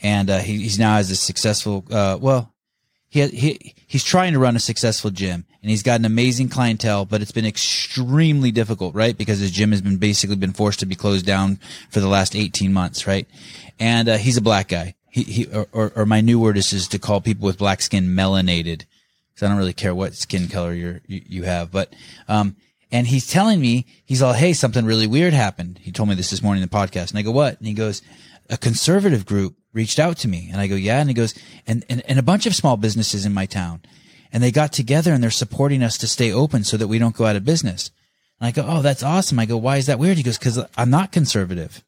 And 0.00 0.30
uh, 0.30 0.38
he, 0.38 0.62
he's 0.62 0.78
now 0.78 0.96
has 0.96 1.10
a 1.10 1.16
successful, 1.16 1.84
uh, 1.90 2.16
well, 2.18 2.54
he, 3.08 3.26
he 3.28 3.74
he's 3.86 4.04
trying 4.04 4.32
to 4.32 4.38
run 4.38 4.56
a 4.56 4.60
successful 4.60 5.10
gym 5.10 5.44
and 5.62 5.70
he's 5.70 5.82
got 5.82 5.98
an 5.98 6.04
amazing 6.04 6.48
clientele, 6.48 7.04
but 7.04 7.22
it's 7.22 7.32
been 7.32 7.46
extremely 7.46 8.50
difficult, 8.50 8.94
right? 8.94 9.16
Because 9.16 9.38
his 9.38 9.50
gym 9.50 9.70
has 9.72 9.80
been 9.80 9.96
basically 9.96 10.36
been 10.36 10.52
forced 10.52 10.80
to 10.80 10.86
be 10.86 10.94
closed 10.94 11.26
down 11.26 11.58
for 11.90 12.00
the 12.00 12.08
last 12.08 12.36
18 12.36 12.72
months, 12.72 13.06
right? 13.06 13.26
And 13.78 14.08
uh, 14.08 14.16
he's 14.16 14.36
a 14.36 14.42
black 14.42 14.68
guy. 14.68 14.94
He, 15.10 15.22
he 15.22 15.46
or, 15.46 15.92
or, 15.94 16.04
my 16.04 16.20
new 16.20 16.38
word 16.38 16.58
is, 16.58 16.72
is 16.72 16.88
to 16.88 16.98
call 16.98 17.20
people 17.20 17.46
with 17.46 17.58
black 17.58 17.80
skin 17.80 18.08
melanated. 18.08 18.84
Because 19.32 19.42
I 19.42 19.48
don't 19.48 19.56
really 19.56 19.72
care 19.72 19.94
what 19.94 20.14
skin 20.14 20.48
color 20.48 20.74
you 20.74 21.00
you 21.06 21.42
have, 21.44 21.70
but 21.70 21.92
um, 22.28 22.54
And 22.92 23.06
he's 23.06 23.26
telling 23.26 23.60
me, 23.60 23.86
he's 24.04 24.22
all, 24.22 24.34
Hey, 24.34 24.52
something 24.52 24.84
really 24.84 25.06
weird 25.06 25.32
happened. 25.32 25.78
He 25.82 25.90
told 25.90 26.08
me 26.08 26.14
this 26.14 26.30
this 26.30 26.42
morning 26.42 26.62
in 26.62 26.68
the 26.68 26.76
podcast. 26.76 27.10
And 27.10 27.18
I 27.18 27.22
go, 27.22 27.30
what? 27.30 27.58
And 27.58 27.66
he 27.66 27.74
goes, 27.74 28.02
a 28.48 28.56
conservative 28.56 29.26
group 29.26 29.56
reached 29.76 30.00
out 30.00 30.16
to 30.18 30.28
me. 30.28 30.48
And 30.50 30.60
I 30.60 30.66
go, 30.66 30.74
yeah. 30.74 30.98
And 30.98 31.08
he 31.08 31.14
goes, 31.14 31.34
and, 31.66 31.84
and, 31.88 32.02
and 32.08 32.18
a 32.18 32.22
bunch 32.22 32.46
of 32.46 32.54
small 32.54 32.76
businesses 32.76 33.26
in 33.26 33.34
my 33.34 33.46
town. 33.46 33.82
And 34.32 34.42
they 34.42 34.50
got 34.50 34.72
together 34.72 35.12
and 35.12 35.22
they're 35.22 35.30
supporting 35.30 35.82
us 35.82 35.98
to 35.98 36.08
stay 36.08 36.32
open 36.32 36.64
so 36.64 36.76
that 36.76 36.88
we 36.88 36.98
don't 36.98 37.14
go 37.14 37.26
out 37.26 37.36
of 37.36 37.44
business. 37.44 37.90
And 38.40 38.48
I 38.48 38.50
go, 38.50 38.64
Oh, 38.66 38.82
that's 38.82 39.04
awesome. 39.04 39.38
I 39.38 39.44
go, 39.44 39.56
why 39.56 39.76
is 39.76 39.86
that 39.86 39.98
weird? 39.98 40.16
He 40.16 40.22
goes, 40.22 40.38
cause 40.38 40.58
I'm 40.76 40.90
not 40.90 41.12
conservative. 41.12 41.84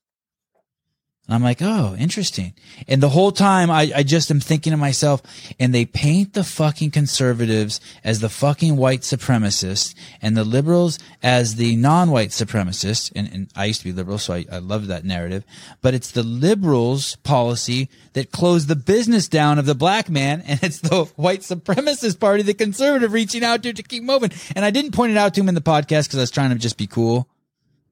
And 1.28 1.34
I'm 1.34 1.42
like, 1.42 1.60
oh, 1.60 1.94
interesting. 1.98 2.54
And 2.88 3.02
the 3.02 3.10
whole 3.10 3.32
time 3.32 3.70
I, 3.70 3.92
I 3.94 4.02
just 4.02 4.30
am 4.30 4.40
thinking 4.40 4.70
to 4.70 4.78
myself, 4.78 5.20
and 5.60 5.74
they 5.74 5.84
paint 5.84 6.32
the 6.32 6.42
fucking 6.42 6.90
conservatives 6.90 7.82
as 8.02 8.20
the 8.20 8.30
fucking 8.30 8.78
white 8.78 9.02
supremacists 9.02 9.94
and 10.22 10.34
the 10.34 10.44
liberals 10.44 10.98
as 11.22 11.56
the 11.56 11.76
non-white 11.76 12.30
supremacists. 12.30 13.12
And, 13.14 13.30
and 13.30 13.52
I 13.54 13.66
used 13.66 13.80
to 13.80 13.84
be 13.84 13.92
liberal, 13.92 14.16
so 14.16 14.32
I, 14.32 14.46
I 14.50 14.58
love 14.58 14.86
that 14.86 15.04
narrative. 15.04 15.44
But 15.82 15.92
it's 15.92 16.12
the 16.12 16.22
liberals 16.22 17.16
policy 17.16 17.90
that 18.14 18.32
closed 18.32 18.68
the 18.68 18.76
business 18.76 19.28
down 19.28 19.58
of 19.58 19.66
the 19.66 19.74
black 19.74 20.08
man. 20.08 20.42
And 20.48 20.62
it's 20.62 20.80
the 20.80 21.04
white 21.16 21.40
supremacist 21.40 22.18
party, 22.18 22.42
the 22.42 22.54
conservative 22.54 23.12
reaching 23.12 23.44
out 23.44 23.62
to 23.64 23.72
to 23.74 23.82
keep 23.82 24.02
moving. 24.02 24.32
And 24.56 24.64
I 24.64 24.70
didn't 24.70 24.92
point 24.92 25.12
it 25.12 25.18
out 25.18 25.34
to 25.34 25.42
him 25.42 25.48
in 25.48 25.54
the 25.54 25.60
podcast 25.60 26.04
because 26.04 26.16
I 26.16 26.20
was 26.22 26.30
trying 26.30 26.50
to 26.50 26.56
just 26.56 26.78
be 26.78 26.86
cool. 26.86 27.28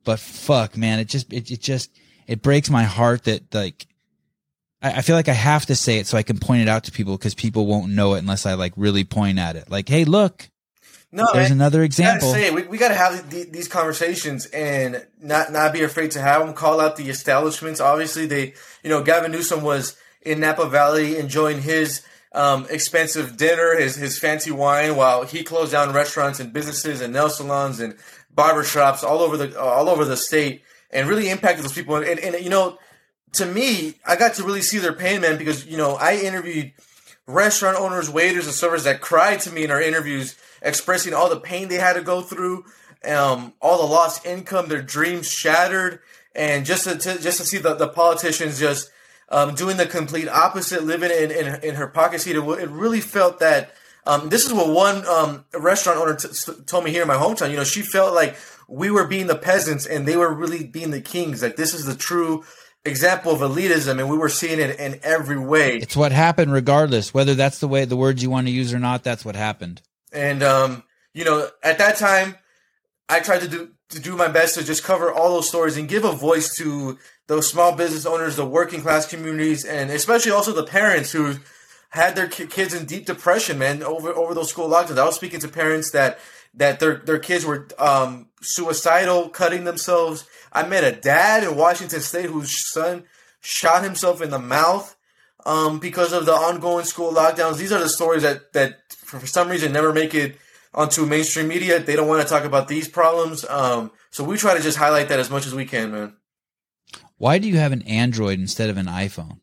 But 0.04 0.18
fuck, 0.18 0.76
man, 0.76 1.00
it 1.00 1.08
just, 1.08 1.30
it, 1.32 1.50
it 1.50 1.60
just, 1.60 1.90
it 2.26 2.42
breaks 2.42 2.70
my 2.70 2.84
heart 2.84 3.24
that 3.24 3.54
like 3.54 3.86
I, 4.82 4.98
I, 4.98 5.02
feel 5.02 5.16
like 5.16 5.28
I 5.28 5.34
have 5.34 5.66
to 5.66 5.76
say 5.76 5.98
it 5.98 6.06
so 6.06 6.18
I 6.18 6.22
can 6.22 6.38
point 6.38 6.62
it 6.62 6.68
out 6.68 6.84
to 6.84 6.92
people 6.92 7.16
because 7.16 7.34
people 7.34 7.66
won't 7.66 7.92
know 7.92 8.14
it 8.14 8.18
unless 8.18 8.46
I 8.46 8.54
like 8.54 8.72
really 8.76 9.04
point 9.04 9.38
at 9.38 9.56
it. 9.56 9.70
Like, 9.70 9.88
hey, 9.88 10.04
look. 10.04 10.48
No, 11.12 11.24
there's 11.32 11.50
man, 11.50 11.58
another 11.58 11.82
example. 11.82 12.32
Say, 12.32 12.50
we, 12.50 12.64
we 12.64 12.78
got 12.78 12.88
to 12.88 12.94
have 12.94 13.30
the, 13.30 13.44
these 13.44 13.68
conversations 13.68 14.46
and 14.46 15.06
not 15.22 15.52
not 15.52 15.72
be 15.72 15.82
afraid 15.82 16.10
to 16.10 16.20
have 16.20 16.44
them. 16.44 16.52
Call 16.52 16.80
out 16.80 16.96
the 16.96 17.08
establishments. 17.08 17.80
Obviously, 17.80 18.26
they 18.26 18.54
you 18.82 18.90
know 18.90 19.02
Gavin 19.02 19.30
Newsom 19.30 19.62
was 19.62 19.96
in 20.20 20.40
Napa 20.40 20.68
Valley 20.68 21.16
enjoying 21.16 21.62
his 21.62 22.04
um, 22.32 22.66
expensive 22.68 23.36
dinner, 23.36 23.76
his 23.78 23.94
his 23.94 24.18
fancy 24.18 24.50
wine, 24.50 24.96
while 24.96 25.24
he 25.24 25.44
closed 25.44 25.72
down 25.72 25.94
restaurants 25.94 26.40
and 26.40 26.52
businesses 26.52 27.00
and 27.00 27.12
nail 27.12 27.30
salons 27.30 27.80
and 27.80 27.96
barbershops 28.34 29.02
all 29.02 29.20
over 29.20 29.36
the 29.36 29.58
all 29.58 29.88
over 29.88 30.04
the 30.04 30.16
state 30.16 30.62
and 30.96 31.08
really 31.08 31.28
impacted 31.28 31.62
those 31.62 31.74
people. 31.74 31.96
And, 31.96 32.06
and, 32.06 32.34
and, 32.34 32.42
you 32.42 32.50
know, 32.50 32.78
to 33.34 33.44
me, 33.44 33.94
I 34.06 34.16
got 34.16 34.34
to 34.34 34.44
really 34.44 34.62
see 34.62 34.78
their 34.78 34.94
pain, 34.94 35.20
man, 35.20 35.36
because 35.36 35.66
you 35.66 35.76
know 35.76 35.94
I 35.96 36.16
interviewed 36.16 36.72
restaurant 37.26 37.78
owners, 37.78 38.08
waiters, 38.08 38.46
and 38.46 38.54
servers 38.54 38.84
that 38.84 39.00
cried 39.00 39.40
to 39.40 39.52
me 39.52 39.64
in 39.64 39.70
our 39.70 39.82
interviews, 39.82 40.36
expressing 40.62 41.12
all 41.12 41.28
the 41.28 41.38
pain 41.38 41.68
they 41.68 41.76
had 41.76 41.94
to 41.94 42.02
go 42.02 42.22
through, 42.22 42.64
um, 43.04 43.52
all 43.60 43.78
the 43.78 43.92
lost 43.92 44.24
income, 44.24 44.68
their 44.68 44.80
dreams 44.80 45.28
shattered, 45.28 46.00
and 46.34 46.64
just 46.64 46.84
to, 46.84 46.96
to 46.96 47.20
just 47.20 47.38
to 47.38 47.44
see 47.44 47.58
the, 47.58 47.74
the 47.74 47.88
politicians 47.88 48.58
just 48.58 48.90
um, 49.28 49.54
doing 49.54 49.76
the 49.76 49.86
complete 49.86 50.28
opposite, 50.28 50.84
living 50.84 51.10
in 51.10 51.30
in, 51.30 51.62
in 51.62 51.74
her 51.74 51.88
pocket 51.88 52.20
seat. 52.22 52.36
It, 52.36 52.42
it 52.42 52.70
really 52.70 53.00
felt 53.00 53.38
that. 53.40 53.74
Um, 54.08 54.28
this 54.28 54.46
is 54.46 54.52
what 54.52 54.68
one 54.68 55.04
um, 55.08 55.44
restaurant 55.52 55.98
owner 55.98 56.14
t- 56.14 56.28
told 56.64 56.84
me 56.84 56.92
here 56.92 57.02
in 57.02 57.08
my 57.08 57.16
hometown. 57.16 57.50
You 57.50 57.56
know, 57.56 57.64
she 57.64 57.82
felt 57.82 58.14
like 58.14 58.36
we 58.68 58.90
were 58.90 59.06
being 59.06 59.26
the 59.26 59.36
peasants 59.36 59.86
and 59.86 60.06
they 60.06 60.16
were 60.16 60.32
really 60.32 60.64
being 60.64 60.90
the 60.90 61.00
kings. 61.00 61.42
Like 61.42 61.56
this 61.56 61.74
is 61.74 61.84
the 61.84 61.94
true 61.94 62.44
example 62.84 63.32
of 63.32 63.40
elitism 63.40 63.98
and 63.98 64.08
we 64.08 64.16
were 64.16 64.28
seeing 64.28 64.60
it 64.60 64.78
in 64.78 65.00
every 65.02 65.38
way. 65.38 65.76
It's 65.76 65.96
what 65.96 66.12
happened 66.12 66.52
regardless, 66.52 67.12
whether 67.12 67.34
that's 67.34 67.58
the 67.58 67.68
way 67.68 67.84
the 67.84 67.96
words 67.96 68.22
you 68.22 68.30
want 68.30 68.46
to 68.46 68.52
use 68.52 68.72
or 68.72 68.78
not, 68.78 69.04
that's 69.04 69.24
what 69.24 69.36
happened. 69.36 69.82
And 70.12 70.42
um, 70.42 70.84
you 71.14 71.24
know, 71.24 71.48
at 71.62 71.78
that 71.78 71.96
time 71.96 72.36
I 73.08 73.20
tried 73.20 73.40
to 73.40 73.48
do 73.48 73.70
to 73.90 74.00
do 74.00 74.16
my 74.16 74.28
best 74.28 74.56
to 74.56 74.64
just 74.64 74.82
cover 74.82 75.12
all 75.12 75.34
those 75.34 75.48
stories 75.48 75.76
and 75.76 75.88
give 75.88 76.04
a 76.04 76.12
voice 76.12 76.56
to 76.56 76.98
those 77.28 77.48
small 77.48 77.74
business 77.74 78.04
owners, 78.04 78.34
the 78.34 78.44
working 78.44 78.80
class 78.80 79.08
communities, 79.08 79.64
and 79.64 79.90
especially 79.90 80.32
also 80.32 80.52
the 80.52 80.64
parents 80.64 81.12
who 81.12 81.36
had 81.90 82.16
their 82.16 82.28
kids 82.28 82.74
in 82.74 82.84
deep 82.84 83.06
depression, 83.06 83.58
man, 83.58 83.82
over 83.82 84.10
over 84.12 84.34
those 84.34 84.50
school 84.50 84.68
lockdowns. 84.68 84.98
I 84.98 85.04
was 85.04 85.14
speaking 85.14 85.40
to 85.40 85.48
parents 85.48 85.90
that 85.92 86.18
that 86.54 86.80
their 86.80 86.96
their 86.96 87.18
kids 87.18 87.44
were 87.44 87.68
um, 87.78 88.28
suicidal, 88.46 89.28
cutting 89.28 89.64
themselves. 89.64 90.26
I 90.52 90.66
met 90.66 90.84
a 90.84 90.98
dad 90.98 91.44
in 91.44 91.56
Washington 91.56 92.00
State 92.00 92.30
whose 92.30 92.54
son 92.72 93.04
shot 93.40 93.84
himself 93.84 94.22
in 94.22 94.30
the 94.30 94.38
mouth 94.38 94.96
um, 95.44 95.78
because 95.78 96.12
of 96.12 96.26
the 96.26 96.32
ongoing 96.32 96.84
school 96.84 97.12
lockdowns. 97.12 97.58
These 97.58 97.72
are 97.72 97.80
the 97.80 97.88
stories 97.88 98.22
that 98.22 98.52
that 98.52 98.78
for 98.90 99.24
some 99.26 99.48
reason 99.48 99.72
never 99.72 99.92
make 99.92 100.14
it 100.14 100.38
onto 100.74 101.06
mainstream 101.06 101.48
media. 101.48 101.78
They 101.78 101.96
don't 101.96 102.08
want 102.08 102.22
to 102.22 102.28
talk 102.28 102.44
about 102.44 102.68
these 102.68 102.88
problems. 102.88 103.44
Um, 103.48 103.90
so 104.10 104.24
we 104.24 104.36
try 104.36 104.56
to 104.56 104.62
just 104.62 104.78
highlight 104.78 105.08
that 105.08 105.20
as 105.20 105.30
much 105.30 105.46
as 105.46 105.54
we 105.54 105.64
can, 105.64 105.92
man. 105.92 106.16
Why 107.18 107.38
do 107.38 107.48
you 107.48 107.56
have 107.56 107.72
an 107.72 107.82
Android 107.82 108.38
instead 108.38 108.68
of 108.68 108.76
an 108.76 108.86
iPhone? 108.86 109.40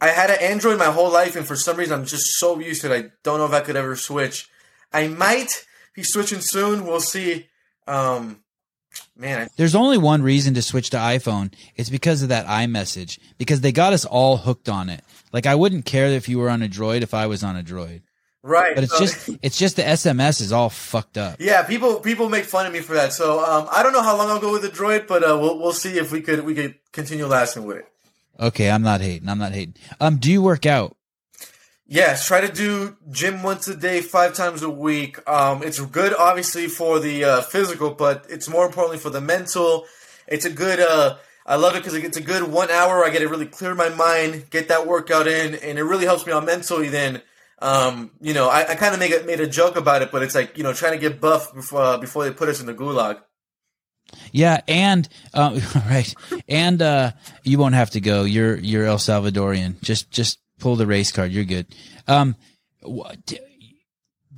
I 0.00 0.08
had 0.08 0.30
an 0.30 0.38
Android 0.40 0.78
my 0.78 0.86
whole 0.86 1.12
life, 1.12 1.36
and 1.36 1.46
for 1.46 1.56
some 1.56 1.76
reason, 1.76 1.98
I'm 1.98 2.06
just 2.06 2.38
so 2.38 2.58
used 2.58 2.82
to 2.82 2.92
it. 2.92 3.04
I 3.04 3.08
don't 3.24 3.38
know 3.38 3.46
if 3.46 3.52
I 3.52 3.60
could 3.60 3.76
ever 3.76 3.96
switch. 3.96 4.48
I 4.92 5.08
might 5.08 5.64
be 5.94 6.02
switching 6.02 6.40
soon. 6.40 6.86
We'll 6.86 7.00
see. 7.00 7.48
Um, 7.88 8.40
man, 9.16 9.42
I- 9.42 9.48
there's 9.56 9.74
only 9.74 9.98
one 9.98 10.22
reason 10.22 10.54
to 10.54 10.62
switch 10.62 10.90
to 10.90 10.96
iPhone. 10.96 11.52
It's 11.76 11.90
because 11.90 12.22
of 12.22 12.28
that 12.28 12.46
iMessage. 12.46 13.18
Because 13.38 13.60
they 13.60 13.72
got 13.72 13.92
us 13.92 14.04
all 14.04 14.36
hooked 14.36 14.68
on 14.68 14.88
it. 14.88 15.02
Like 15.32 15.46
I 15.46 15.54
wouldn't 15.54 15.84
care 15.84 16.06
if 16.08 16.28
you 16.28 16.38
were 16.38 16.50
on 16.50 16.62
a 16.62 16.68
Droid 16.68 17.02
if 17.02 17.14
I 17.14 17.26
was 17.26 17.42
on 17.42 17.56
a 17.56 17.62
Droid. 17.62 18.02
Right. 18.42 18.74
But 18.74 18.84
it's 18.84 18.92
so, 18.92 19.00
just 19.00 19.30
it's 19.42 19.58
just 19.58 19.76
the 19.76 19.82
SMS 19.82 20.40
is 20.40 20.52
all 20.52 20.70
fucked 20.70 21.18
up. 21.18 21.36
Yeah, 21.40 21.64
people 21.64 22.00
people 22.00 22.28
make 22.28 22.44
fun 22.44 22.66
of 22.66 22.72
me 22.72 22.80
for 22.80 22.94
that. 22.94 23.12
So 23.12 23.44
um, 23.44 23.68
I 23.72 23.82
don't 23.82 23.92
know 23.92 24.02
how 24.02 24.16
long 24.16 24.28
I'll 24.28 24.40
go 24.40 24.52
with 24.52 24.62
the 24.62 24.68
Droid, 24.68 25.06
but 25.06 25.22
uh, 25.22 25.36
we'll 25.40 25.58
we'll 25.58 25.72
see 25.72 25.98
if 25.98 26.12
we 26.12 26.20
could 26.22 26.44
we 26.44 26.54
could 26.54 26.76
continue 26.92 27.26
lasting 27.26 27.64
with 27.64 27.78
it. 27.78 27.88
Okay, 28.40 28.70
I'm 28.70 28.82
not 28.82 29.00
hating. 29.00 29.28
I'm 29.28 29.38
not 29.38 29.52
hating. 29.52 29.74
Um, 30.00 30.16
do 30.18 30.30
you 30.30 30.40
work 30.40 30.64
out? 30.66 30.96
Yes, 31.90 32.26
try 32.26 32.42
to 32.42 32.52
do 32.52 32.98
gym 33.10 33.42
once 33.42 33.66
a 33.66 33.74
day, 33.74 34.02
five 34.02 34.34
times 34.34 34.62
a 34.62 34.68
week. 34.68 35.26
Um, 35.26 35.62
it's 35.62 35.80
good, 35.80 36.14
obviously, 36.14 36.66
for 36.66 37.00
the 37.00 37.24
uh, 37.24 37.40
physical, 37.40 37.92
but 37.94 38.26
it's 38.28 38.46
more 38.46 38.66
importantly 38.66 38.98
for 38.98 39.08
the 39.08 39.22
mental. 39.22 39.86
It's 40.26 40.44
a 40.44 40.50
good. 40.50 40.80
Uh, 40.80 41.16
I 41.46 41.56
love 41.56 41.74
it 41.76 41.78
because 41.78 41.94
it's 41.94 42.18
a 42.18 42.22
good 42.22 42.42
one 42.42 42.70
hour. 42.70 43.02
I 43.06 43.08
get 43.08 43.20
to 43.20 43.28
really 43.28 43.46
clear 43.46 43.74
my 43.74 43.88
mind, 43.88 44.50
get 44.50 44.68
that 44.68 44.86
workout 44.86 45.26
in, 45.26 45.54
and 45.54 45.78
it 45.78 45.82
really 45.82 46.04
helps 46.04 46.26
me 46.26 46.32
out 46.34 46.44
mentally. 46.44 46.90
Then, 46.90 47.22
um, 47.60 48.10
you 48.20 48.34
know, 48.34 48.50
I, 48.50 48.72
I 48.72 48.74
kind 48.74 48.92
of 48.92 49.00
make 49.00 49.12
it 49.12 49.24
made 49.24 49.40
a 49.40 49.46
joke 49.46 49.76
about 49.76 50.02
it, 50.02 50.12
but 50.12 50.22
it's 50.22 50.34
like 50.34 50.58
you 50.58 50.64
know 50.64 50.74
trying 50.74 50.92
to 50.92 50.98
get 50.98 51.22
buff 51.22 51.54
before 51.54 51.80
uh, 51.80 51.96
before 51.96 52.24
they 52.24 52.32
put 52.32 52.50
us 52.50 52.60
in 52.60 52.66
the 52.66 52.74
gulag. 52.74 53.18
Yeah, 54.30 54.60
and 54.68 55.08
uh, 55.32 55.58
right, 55.88 56.14
and 56.50 56.82
uh, 56.82 57.12
you 57.44 57.58
won't 57.58 57.76
have 57.76 57.92
to 57.92 58.00
go. 58.02 58.24
You're 58.24 58.58
you're 58.58 58.84
El 58.84 58.98
Salvadorian. 58.98 59.80
Just 59.80 60.10
just 60.10 60.38
pull 60.58 60.76
the 60.76 60.86
race 60.86 61.12
card. 61.12 61.32
You're 61.32 61.44
good. 61.44 61.66
Um, 62.06 62.36
what, 62.82 63.18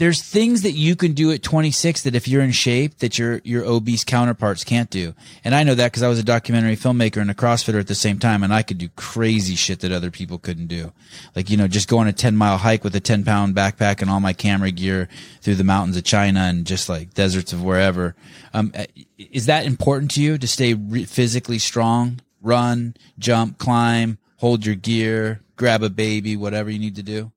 there's 0.01 0.23
things 0.23 0.63
that 0.63 0.73
you 0.73 0.97
can 0.97 1.13
do 1.13 1.31
at 1.31 1.43
26 1.43 2.05
that 2.05 2.15
if 2.15 2.27
you're 2.27 2.41
in 2.41 2.53
shape 2.53 2.97
that 2.99 3.19
your 3.19 3.43
your 3.45 3.67
obese 3.67 4.03
counterparts 4.03 4.65
can't 4.65 4.89
do. 4.89 5.15
And 5.45 5.55
I 5.55 5.63
know 5.63 5.75
that 5.75 5.93
because 5.93 6.03
I 6.03 6.09
was 6.09 6.19
a 6.19 6.23
documentary 6.23 6.75
filmmaker 6.75 7.19
and 7.19 7.31
a 7.31 7.35
CrossFitter 7.35 7.79
at 7.79 7.87
the 7.87 7.95
same 7.95 8.19
time, 8.19 8.43
and 8.43 8.53
I 8.53 8.63
could 8.63 8.79
do 8.79 8.89
crazy 8.97 9.57
shit 9.57 9.81
that 9.81 9.93
other 9.93 10.11
people 10.11 10.39
couldn't 10.39 10.69
do. 10.69 10.95
Like 11.37 11.51
you 11.51 11.59
know, 11.59 11.69
just 11.69 11.87
go 11.87 11.99
on 11.99 12.09
a 12.09 12.15
10 12.15 12.35
mile 12.35 12.57
hike 12.57 12.83
with 12.83 12.97
a 12.97 13.01
10 13.01 13.25
pound 13.25 13.55
backpack 13.55 14.01
and 14.01 14.11
all 14.11 14.21
my 14.21 14.33
camera 14.33 14.71
gear 14.71 15.07
through 15.43 15.57
the 15.57 15.65
mountains 15.65 15.99
of 15.99 16.05
China 16.05 16.41
and 16.41 16.67
just 16.67 16.89
like 16.89 17.13
deserts 17.13 17.53
of 17.53 17.63
wherever. 17.63 18.17
Um, 18.55 18.73
is 19.19 19.47
that 19.47 19.67
important 19.67 20.13
to 20.13 20.23
you 20.23 20.39
to 20.39 20.49
stay 20.49 20.73
re- 20.73 21.05
physically 21.05 21.59
strong? 21.59 22.21
Run, 22.41 22.95
jump, 23.19 23.59
climb, 23.59 24.17
hold 24.39 24.65
your 24.65 24.77
gear, 24.77 25.43
grab 25.61 25.83
a 25.83 25.91
baby, 25.91 26.37
whatever 26.37 26.71
you 26.71 26.79
need 26.79 26.97
to 26.97 27.03
do? 27.03 27.31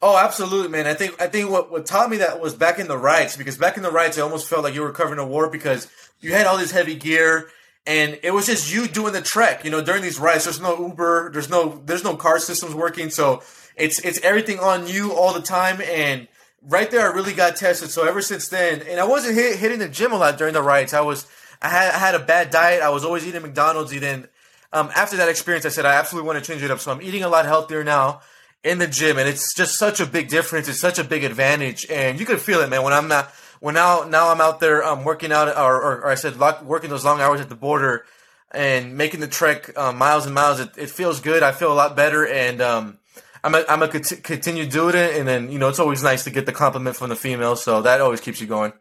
Oh, 0.00 0.16
absolutely, 0.16 0.68
man. 0.68 0.86
I 0.86 0.94
think 0.94 1.20
I 1.20 1.26
think 1.26 1.50
what, 1.50 1.70
what 1.70 1.84
taught 1.84 2.10
me 2.10 2.16
that 2.18 2.40
was 2.40 2.54
back 2.54 2.78
in 2.78 2.88
the 2.88 2.96
rights 2.96 3.36
because 3.36 3.58
back 3.58 3.76
in 3.76 3.82
the 3.82 3.90
rights, 3.90 4.18
I 4.18 4.22
almost 4.22 4.48
felt 4.48 4.64
like 4.64 4.74
you 4.74 4.80
were 4.80 4.92
covering 4.92 5.20
a 5.20 5.26
war 5.26 5.50
because 5.50 5.88
you 6.20 6.32
had 6.32 6.46
all 6.46 6.56
this 6.56 6.70
heavy 6.70 6.94
gear 6.94 7.48
and 7.86 8.18
it 8.22 8.32
was 8.32 8.46
just 8.46 8.72
you 8.72 8.88
doing 8.88 9.12
the 9.12 9.20
trek. 9.20 9.64
You 9.64 9.70
know, 9.70 9.82
during 9.82 10.02
these 10.02 10.18
rides, 10.18 10.44
there's 10.44 10.60
no 10.60 10.88
Uber, 10.88 11.30
there's 11.32 11.50
no 11.50 11.82
there's 11.84 12.02
no 12.02 12.16
car 12.16 12.38
systems 12.38 12.74
working, 12.74 13.10
so 13.10 13.42
it's 13.76 13.98
it's 14.00 14.20
everything 14.22 14.58
on 14.58 14.86
you 14.86 15.12
all 15.12 15.34
the 15.34 15.42
time. 15.42 15.80
And 15.82 16.28
right 16.62 16.90
there, 16.90 17.10
I 17.10 17.14
really 17.14 17.34
got 17.34 17.56
tested. 17.56 17.90
So 17.90 18.06
ever 18.06 18.22
since 18.22 18.48
then, 18.48 18.82
and 18.82 18.98
I 18.98 19.04
wasn't 19.04 19.34
hit, 19.34 19.58
hitting 19.58 19.80
the 19.80 19.88
gym 19.88 20.12
a 20.12 20.16
lot 20.16 20.38
during 20.38 20.54
the 20.54 20.62
rides. 20.62 20.94
I 20.94 21.02
was 21.02 21.26
I 21.60 21.68
had 21.68 21.94
I 21.94 21.98
had 21.98 22.14
a 22.14 22.24
bad 22.24 22.50
diet. 22.50 22.82
I 22.82 22.88
was 22.88 23.04
always 23.04 23.26
eating 23.26 23.42
McDonald's, 23.42 23.92
eating 23.94 24.28
um, 24.72 24.90
after 24.94 25.16
that 25.16 25.28
experience, 25.28 25.64
I 25.64 25.70
said 25.70 25.86
I 25.86 25.94
absolutely 25.94 26.26
want 26.26 26.44
to 26.44 26.50
change 26.50 26.62
it 26.62 26.70
up. 26.70 26.80
So 26.80 26.90
I'm 26.90 27.02
eating 27.02 27.22
a 27.22 27.28
lot 27.28 27.44
healthier 27.44 27.84
now 27.84 28.20
in 28.64 28.78
the 28.78 28.86
gym, 28.86 29.18
and 29.18 29.28
it's 29.28 29.54
just 29.54 29.78
such 29.78 30.00
a 30.00 30.06
big 30.06 30.28
difference. 30.28 30.68
It's 30.68 30.80
such 30.80 30.98
a 30.98 31.04
big 31.04 31.24
advantage, 31.24 31.86
and 31.88 32.18
you 32.18 32.26
can 32.26 32.38
feel 32.38 32.60
it, 32.60 32.68
man. 32.68 32.82
When 32.82 32.92
I'm 32.92 33.08
not, 33.08 33.30
when 33.60 33.74
now 33.74 34.04
now 34.04 34.30
I'm 34.30 34.40
out 34.40 34.60
there 34.60 34.84
um, 34.84 35.04
working 35.04 35.32
out, 35.32 35.48
or, 35.48 35.76
or, 35.76 36.00
or 36.02 36.08
I 36.08 36.16
said 36.16 36.38
working 36.64 36.90
those 36.90 37.04
long 37.04 37.20
hours 37.20 37.40
at 37.40 37.48
the 37.48 37.54
border 37.54 38.04
and 38.50 38.96
making 38.96 39.20
the 39.20 39.28
trek 39.28 39.76
um, 39.78 39.96
miles 39.98 40.26
and 40.26 40.34
miles. 40.34 40.60
It, 40.60 40.70
it, 40.76 40.90
feels 40.90 41.20
good. 41.20 41.42
I 41.42 41.52
feel 41.52 41.72
a 41.72 41.74
lot 41.74 41.94
better, 41.94 42.26
and 42.26 42.60
um, 42.60 42.98
I'm 43.44 43.54
a, 43.54 43.64
I'm 43.68 43.82
a 43.82 43.88
cont- 43.88 44.22
continue 44.22 44.66
doing 44.66 44.96
it. 44.96 45.16
And 45.16 45.28
then 45.28 45.52
you 45.52 45.58
know 45.58 45.68
it's 45.68 45.78
always 45.78 46.02
nice 46.02 46.24
to 46.24 46.30
get 46.30 46.46
the 46.46 46.52
compliment 46.52 46.96
from 46.96 47.10
the 47.10 47.16
female, 47.16 47.56
so 47.56 47.82
that 47.82 48.00
always 48.00 48.20
keeps 48.20 48.40
you 48.40 48.46
going. 48.46 48.72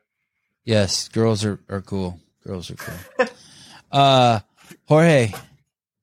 Yes, 0.63 1.09
girls 1.09 1.45
are, 1.45 1.59
are 1.69 1.81
cool. 1.81 2.19
Girls 2.45 2.71
are 2.71 2.75
cool. 2.75 3.27
uh, 3.91 4.39
Jorge, 4.85 5.31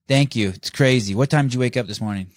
thank 0.07 0.35
you. 0.35 0.49
It's 0.49 0.69
crazy. 0.69 1.15
What 1.15 1.29
time 1.29 1.45
did 1.45 1.53
you 1.53 1.59
wake 1.59 1.77
up 1.77 1.87
this 1.87 2.01
morning? 2.01 2.27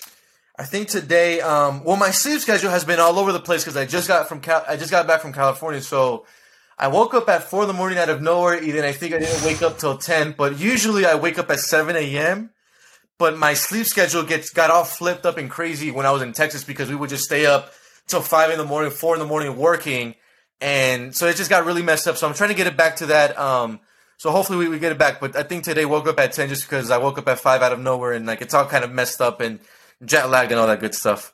I 0.59 0.65
think 0.65 0.89
today, 0.89 1.41
um, 1.43 1.85
well, 1.85 1.97
my 1.97 2.11
sleep 2.11 2.41
schedule 2.41 2.71
has 2.71 2.85
been 2.85 2.99
all 2.99 3.19
over 3.19 3.33
the 3.33 3.41
place 3.41 3.63
because 3.63 3.77
I 3.77 3.85
just 3.85 4.09
got 4.09 4.29
from 4.29 4.41
Cal- 4.41 4.65
I 4.67 4.77
just 4.77 4.91
got 4.91 5.07
back 5.07 5.21
from 5.21 5.35
California, 5.35 5.83
so 5.83 6.25
I 6.79 6.89
woke 6.89 7.13
up 7.13 7.29
at 7.29 7.43
four 7.43 7.63
in 7.63 7.69
the 7.69 7.75
morning 7.75 7.99
out 7.99 8.09
of 8.09 8.23
nowhere. 8.23 8.63
Even 8.63 8.83
I 8.85 8.93
think 8.93 9.13
I 9.13 9.19
didn't 9.19 9.45
wake 9.45 9.61
up 9.61 9.79
till 9.79 9.99
ten, 9.99 10.35
but 10.37 10.59
usually 10.59 11.05
I 11.05 11.15
wake 11.15 11.39
up 11.39 11.51
at 11.51 11.61
seven 11.61 11.95
a.m. 11.95 12.51
But 13.19 13.37
my 13.37 13.53
sleep 13.55 13.87
schedule 13.87 14.23
gets 14.23 14.51
got 14.51 14.71
all 14.71 14.85
flipped 14.85 15.27
up 15.27 15.37
and 15.37 15.51
crazy 15.51 15.91
when 15.91 16.07
I 16.07 16.11
was 16.11 16.23
in 16.23 16.33
Texas 16.33 16.65
because 16.65 16.89
we 16.89 16.95
would 16.95 17.11
just 17.11 17.25
stay 17.25 17.45
up 17.45 17.73
till 18.07 18.23
five 18.23 18.51
in 18.51 18.57
the 18.57 18.65
morning, 18.65 18.91
four 18.91 19.15
in 19.15 19.21
the 19.21 19.27
morning 19.27 19.57
working, 19.57 20.15
and 20.63 21.15
so 21.15 21.27
it 21.27 21.37
just 21.37 21.51
got 21.51 21.67
really 21.67 21.83
messed 21.83 22.09
up. 22.09 22.17
So 22.17 22.27
I'm 22.27 22.35
trying 22.35 22.51
to 22.51 22.57
get 22.57 22.67
it 22.67 22.79
back 22.79 22.97
to 22.97 23.07
that. 23.07 23.39
Um, 23.39 23.81
so 24.17 24.31
hopefully 24.31 24.59
we, 24.59 24.69
we 24.69 24.79
get 24.79 24.93
it 24.93 24.99
back. 24.99 25.21
But 25.21 25.37
I 25.37 25.43
think 25.43 25.65
today 25.65 25.85
woke 25.85 26.07
up 26.07 26.19
at 26.19 26.33
ten 26.33 26.49
just 26.49 26.69
because 26.69 26.91
I 26.91 26.99
woke 26.99 27.19
up 27.19 27.29
at 27.29 27.39
five 27.39 27.63
out 27.63 27.73
of 27.73 27.81
nowhere 27.81 28.13
and 28.13 28.27
like 28.27 28.43
it's 28.43 28.55
all 28.55 28.67
kind 28.67 28.85
of 28.85 28.91
messed 28.91 29.21
up 29.21 29.41
and 29.41 29.61
jet 30.05 30.29
lagged 30.31 30.53
and 30.53 30.61
all 30.61 30.67
that 30.67 30.81
good 30.81 30.95
stuff. 30.95 31.33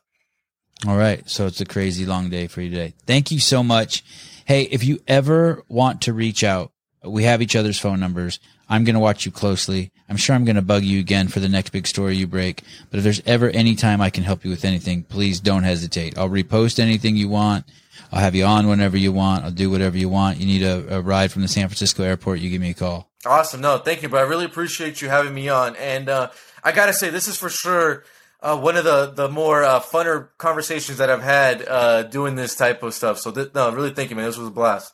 All 0.87 0.97
right. 0.97 1.29
So 1.29 1.47
it's 1.47 1.61
a 1.61 1.65
crazy 1.65 2.05
long 2.05 2.29
day 2.29 2.47
for 2.47 2.61
you 2.61 2.71
today. 2.71 2.95
Thank 3.07 3.31
you 3.31 3.39
so 3.39 3.63
much. 3.63 4.05
Hey, 4.45 4.63
if 4.63 4.83
you 4.83 5.01
ever 5.07 5.63
want 5.69 6.03
to 6.03 6.13
reach 6.13 6.43
out, 6.43 6.73
we 7.05 7.25
have 7.25 7.43
each 7.43 7.57
other's 7.57 7.79
phone 7.79 8.01
numbers. 8.01 8.41
I'm 8.69 8.85
going 8.85 8.95
to 8.95 9.01
watch 9.01 9.27
you 9.27 9.33
closely. 9.33 9.93
I'm 10.09 10.17
sure 10.17 10.35
I'm 10.35 10.45
going 10.45 10.57
to 10.57 10.63
bug 10.63 10.83
you 10.83 10.99
again 10.99 11.29
for 11.29 11.41
the 11.41 11.49
next 11.49 11.71
big 11.71 11.87
story 11.87 12.17
you 12.17 12.27
break. 12.27 12.63
But 12.91 12.99
if 12.99 13.05
there's 13.05 13.23
ever 13.27 13.51
any 13.51 13.75
time 13.75 14.01
I 14.01 14.11
can 14.11 14.25
help 14.25 14.45
you 14.45 14.51
with 14.51 14.65
anything, 14.65 15.03
please 15.05 15.41
don't 15.41 15.63
hesitate. 15.63 16.17
I'll 16.17 16.29
repost 16.29 16.79
anything 16.79 17.17
you 17.17 17.29
want. 17.29 17.65
I'll 18.11 18.21
have 18.21 18.35
you 18.35 18.45
on 18.45 18.69
whenever 18.69 18.97
you 18.97 19.13
want. 19.13 19.45
I'll 19.45 19.51
do 19.51 19.71
whatever 19.71 19.97
you 19.97 20.09
want. 20.09 20.39
You 20.39 20.47
need 20.47 20.63
a, 20.63 20.97
a 20.97 21.01
ride 21.01 21.33
from 21.33 21.43
the 21.43 21.49
San 21.49 21.69
Francisco 21.69 22.03
airport, 22.03 22.41
you 22.41 22.51
give 22.51 22.61
me 22.61 22.71
a 22.71 22.75
call. 22.75 23.11
Awesome. 23.25 23.61
No, 23.61 23.79
thank 23.79 24.03
you, 24.03 24.09
bro. 24.09 24.21
I 24.21 24.25
really 24.25 24.45
appreciate 24.45 25.01
you 25.01 25.09
having 25.09 25.35
me 25.35 25.49
on. 25.49 25.77
And 25.77 26.09
uh, 26.09 26.31
I 26.65 26.73
got 26.73 26.87
to 26.87 26.93
say, 26.93 27.11
this 27.11 27.29
is 27.29 27.37
for 27.37 27.49
sure 27.49 28.05
uh, 28.43 28.59
one 28.59 28.77
of 28.77 28.85
the 28.85 29.13
the 29.15 29.29
more 29.29 29.63
uh, 29.63 29.81
funner 29.81 30.29
conversations 30.37 30.99
that 30.99 31.09
I've 31.09 31.23
had 31.23 31.67
uh, 31.67 32.03
doing 32.03 32.35
this 32.35 32.57
type 32.57 32.83
of 32.83 32.93
stuff. 32.93 33.19
So 33.19 33.31
th- 33.31 33.55
no, 33.55 33.71
really 33.73 33.91
thank 33.91 34.11
you, 34.11 34.17
man. 34.17 34.27
This 34.27 34.37
was 34.37 34.49
a 34.49 34.53
blast. 34.53 34.93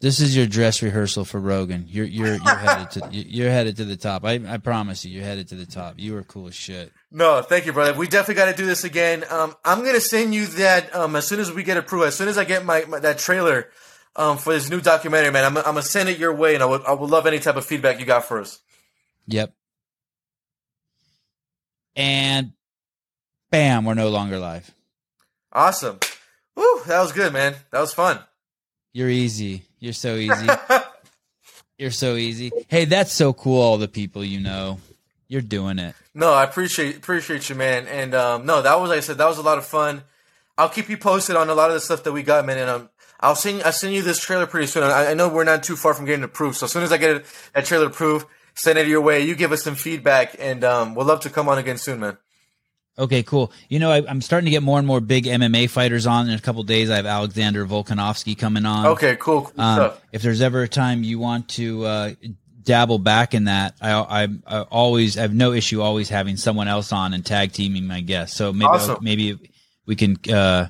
This 0.00 0.18
is 0.18 0.34
your 0.34 0.46
dress 0.46 0.80
rehearsal 0.80 1.26
for 1.26 1.38
Rogan. 1.38 1.84
You're 1.86 2.06
you're 2.06 2.36
you're 2.36 2.56
headed 2.56 2.90
to 2.92 3.08
you're 3.10 3.50
headed 3.50 3.76
to 3.76 3.84
the 3.84 3.96
top. 3.96 4.24
I 4.24 4.40
I 4.48 4.56
promise 4.56 5.04
you, 5.04 5.12
you're 5.12 5.24
headed 5.24 5.48
to 5.48 5.54
the 5.54 5.66
top. 5.66 5.96
You 5.98 6.16
are 6.16 6.22
cool 6.22 6.48
as 6.48 6.54
shit. 6.54 6.90
No, 7.10 7.42
thank 7.42 7.66
you, 7.66 7.74
brother. 7.74 7.92
We 7.98 8.06
definitely 8.08 8.36
got 8.36 8.50
to 8.50 8.56
do 8.56 8.64
this 8.64 8.82
again. 8.82 9.24
Um, 9.28 9.54
I'm 9.62 9.84
gonna 9.84 10.00
send 10.00 10.34
you 10.34 10.46
that 10.46 10.94
um, 10.94 11.16
as 11.16 11.28
soon 11.28 11.38
as 11.38 11.52
we 11.52 11.62
get 11.62 11.76
approved. 11.76 12.06
As 12.06 12.16
soon 12.16 12.28
as 12.28 12.38
I 12.38 12.44
get 12.44 12.64
my, 12.64 12.84
my 12.86 12.98
that 13.00 13.18
trailer 13.18 13.68
um, 14.16 14.38
for 14.38 14.54
this 14.54 14.70
new 14.70 14.80
documentary, 14.80 15.32
man, 15.32 15.44
I'm, 15.44 15.56
I'm 15.58 15.64
gonna 15.64 15.82
send 15.82 16.08
it 16.08 16.18
your 16.18 16.34
way, 16.34 16.54
and 16.54 16.62
I 16.62 16.66
would 16.66 16.82
I 16.86 16.94
would 16.94 17.10
love 17.10 17.26
any 17.26 17.38
type 17.38 17.56
of 17.56 17.66
feedback 17.66 18.00
you 18.00 18.06
got 18.06 18.24
for 18.24 18.40
us. 18.40 18.58
Yep. 19.26 19.52
And 21.94 22.52
bam, 23.50 23.84
we're 23.84 23.92
no 23.92 24.08
longer 24.08 24.38
live. 24.38 24.70
Awesome. 25.52 25.98
Woo, 26.56 26.80
that 26.86 27.00
was 27.02 27.12
good, 27.12 27.34
man. 27.34 27.56
That 27.70 27.80
was 27.80 27.92
fun. 27.92 28.20
You're 28.94 29.10
easy. 29.10 29.64
You're 29.80 29.92
so 29.92 30.14
easy. 30.16 30.46
You're 31.78 31.90
so 31.90 32.16
easy. 32.16 32.52
Hey, 32.68 32.84
that's 32.84 33.12
so 33.12 33.32
cool. 33.32 33.60
All 33.60 33.78
the 33.78 33.88
people 33.88 34.22
you 34.22 34.38
know, 34.38 34.78
you're 35.28 35.40
doing 35.40 35.78
it. 35.78 35.94
No, 36.14 36.32
I 36.32 36.44
appreciate 36.44 36.96
appreciate 36.96 37.48
you, 37.48 37.54
man. 37.54 37.86
And 37.88 38.14
um, 38.14 38.46
no, 38.46 38.62
that 38.62 38.78
was 38.78 38.90
like 38.90 38.98
I 38.98 39.00
said, 39.00 39.18
that 39.18 39.26
was 39.26 39.38
a 39.38 39.42
lot 39.42 39.58
of 39.58 39.64
fun. 39.64 40.04
I'll 40.58 40.68
keep 40.68 40.90
you 40.90 40.98
posted 40.98 41.36
on 41.36 41.48
a 41.48 41.54
lot 41.54 41.70
of 41.70 41.74
the 41.74 41.80
stuff 41.80 42.04
that 42.04 42.12
we 42.12 42.22
got, 42.22 42.44
man. 42.44 42.58
And 42.58 42.70
um, 42.70 42.90
I'll 43.18 43.34
send 43.34 43.62
I'll 43.62 43.72
send 43.72 43.94
you 43.94 44.02
this 44.02 44.20
trailer 44.20 44.46
pretty 44.46 44.66
soon. 44.66 44.82
I, 44.82 45.12
I 45.12 45.14
know 45.14 45.28
we're 45.28 45.44
not 45.44 45.62
too 45.62 45.76
far 45.76 45.94
from 45.94 46.04
getting 46.04 46.24
approved, 46.24 46.56
so 46.56 46.66
as 46.66 46.72
soon 46.72 46.82
as 46.82 46.92
I 46.92 46.98
get 46.98 47.16
it, 47.16 47.26
that 47.54 47.64
trailer 47.64 47.86
approved, 47.86 48.26
send 48.54 48.78
it 48.78 48.86
your 48.86 49.00
way. 49.00 49.24
You 49.24 49.34
give 49.34 49.52
us 49.52 49.62
some 49.62 49.74
feedback, 49.74 50.36
and 50.38 50.64
um, 50.64 50.94
we'll 50.94 51.06
love 51.06 51.20
to 51.20 51.30
come 51.30 51.48
on 51.48 51.58
again 51.58 51.78
soon, 51.78 52.00
man. 52.00 52.18
Okay, 53.00 53.22
cool. 53.22 53.50
You 53.70 53.78
know, 53.78 53.90
I, 53.90 54.02
am 54.10 54.20
starting 54.20 54.44
to 54.44 54.50
get 54.50 54.62
more 54.62 54.76
and 54.78 54.86
more 54.86 55.00
big 55.00 55.24
MMA 55.24 55.70
fighters 55.70 56.06
on. 56.06 56.28
In 56.28 56.34
a 56.34 56.40
couple 56.40 56.62
days, 56.64 56.90
I 56.90 56.96
have 56.96 57.06
Alexander 57.06 57.64
Volkanovski 57.66 58.36
coming 58.36 58.66
on. 58.66 58.88
Okay, 58.88 59.16
cool. 59.16 59.42
cool 59.42 59.60
um, 59.60 59.92
if 60.12 60.20
there's 60.20 60.42
ever 60.42 60.62
a 60.62 60.68
time 60.68 61.02
you 61.02 61.18
want 61.18 61.48
to 61.50 61.84
uh, 61.86 62.12
dabble 62.62 62.98
back 62.98 63.32
in 63.32 63.44
that, 63.44 63.74
I, 63.80 63.92
I, 63.92 64.28
I, 64.46 64.60
always 64.64 65.16
I 65.16 65.22
have 65.22 65.32
no 65.32 65.52
issue 65.52 65.80
always 65.80 66.10
having 66.10 66.36
someone 66.36 66.68
else 66.68 66.92
on 66.92 67.14
and 67.14 67.24
tag 67.24 67.52
teaming 67.52 67.86
my 67.86 68.02
guests. 68.02 68.36
So 68.36 68.52
maybe 68.52 68.66
awesome. 68.66 68.98
maybe 69.00 69.38
we 69.86 69.96
can 69.96 70.18
uh, 70.30 70.68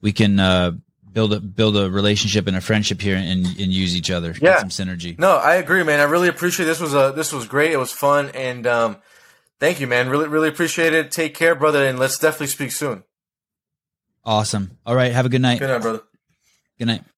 we 0.00 0.12
can 0.12 0.40
uh, 0.40 0.72
build 1.12 1.34
a 1.34 1.40
build 1.40 1.76
a 1.76 1.90
relationship 1.90 2.46
and 2.46 2.56
a 2.56 2.62
friendship 2.62 3.02
here 3.02 3.16
and, 3.16 3.44
and 3.44 3.72
use 3.72 3.94
each 3.94 4.10
other. 4.10 4.34
Yeah, 4.40 4.58
some 4.58 4.70
synergy. 4.70 5.18
No, 5.18 5.36
I 5.36 5.56
agree, 5.56 5.82
man. 5.82 6.00
I 6.00 6.04
really 6.04 6.28
appreciate 6.28 6.64
this. 6.64 6.80
Was 6.80 6.94
a 6.94 7.12
this 7.14 7.30
was 7.30 7.46
great. 7.46 7.72
It 7.72 7.78
was 7.78 7.92
fun 7.92 8.30
and. 8.30 8.66
um 8.66 8.96
Thank 9.60 9.80
you, 9.80 9.86
man. 9.86 10.08
Really, 10.08 10.28
really 10.28 10.48
appreciate 10.48 10.94
it. 10.94 11.10
Take 11.10 11.34
care, 11.34 11.54
brother, 11.54 11.84
and 11.84 11.98
let's 11.98 12.18
definitely 12.18 12.46
speak 12.46 12.72
soon. 12.72 13.02
Awesome. 14.24 14.78
All 14.86 14.94
right. 14.94 15.12
Have 15.12 15.26
a 15.26 15.28
good 15.28 15.40
night. 15.40 15.58
Good 15.58 15.68
night, 15.68 15.82
brother. 15.82 16.02
Good 16.78 16.86
night. 16.86 17.02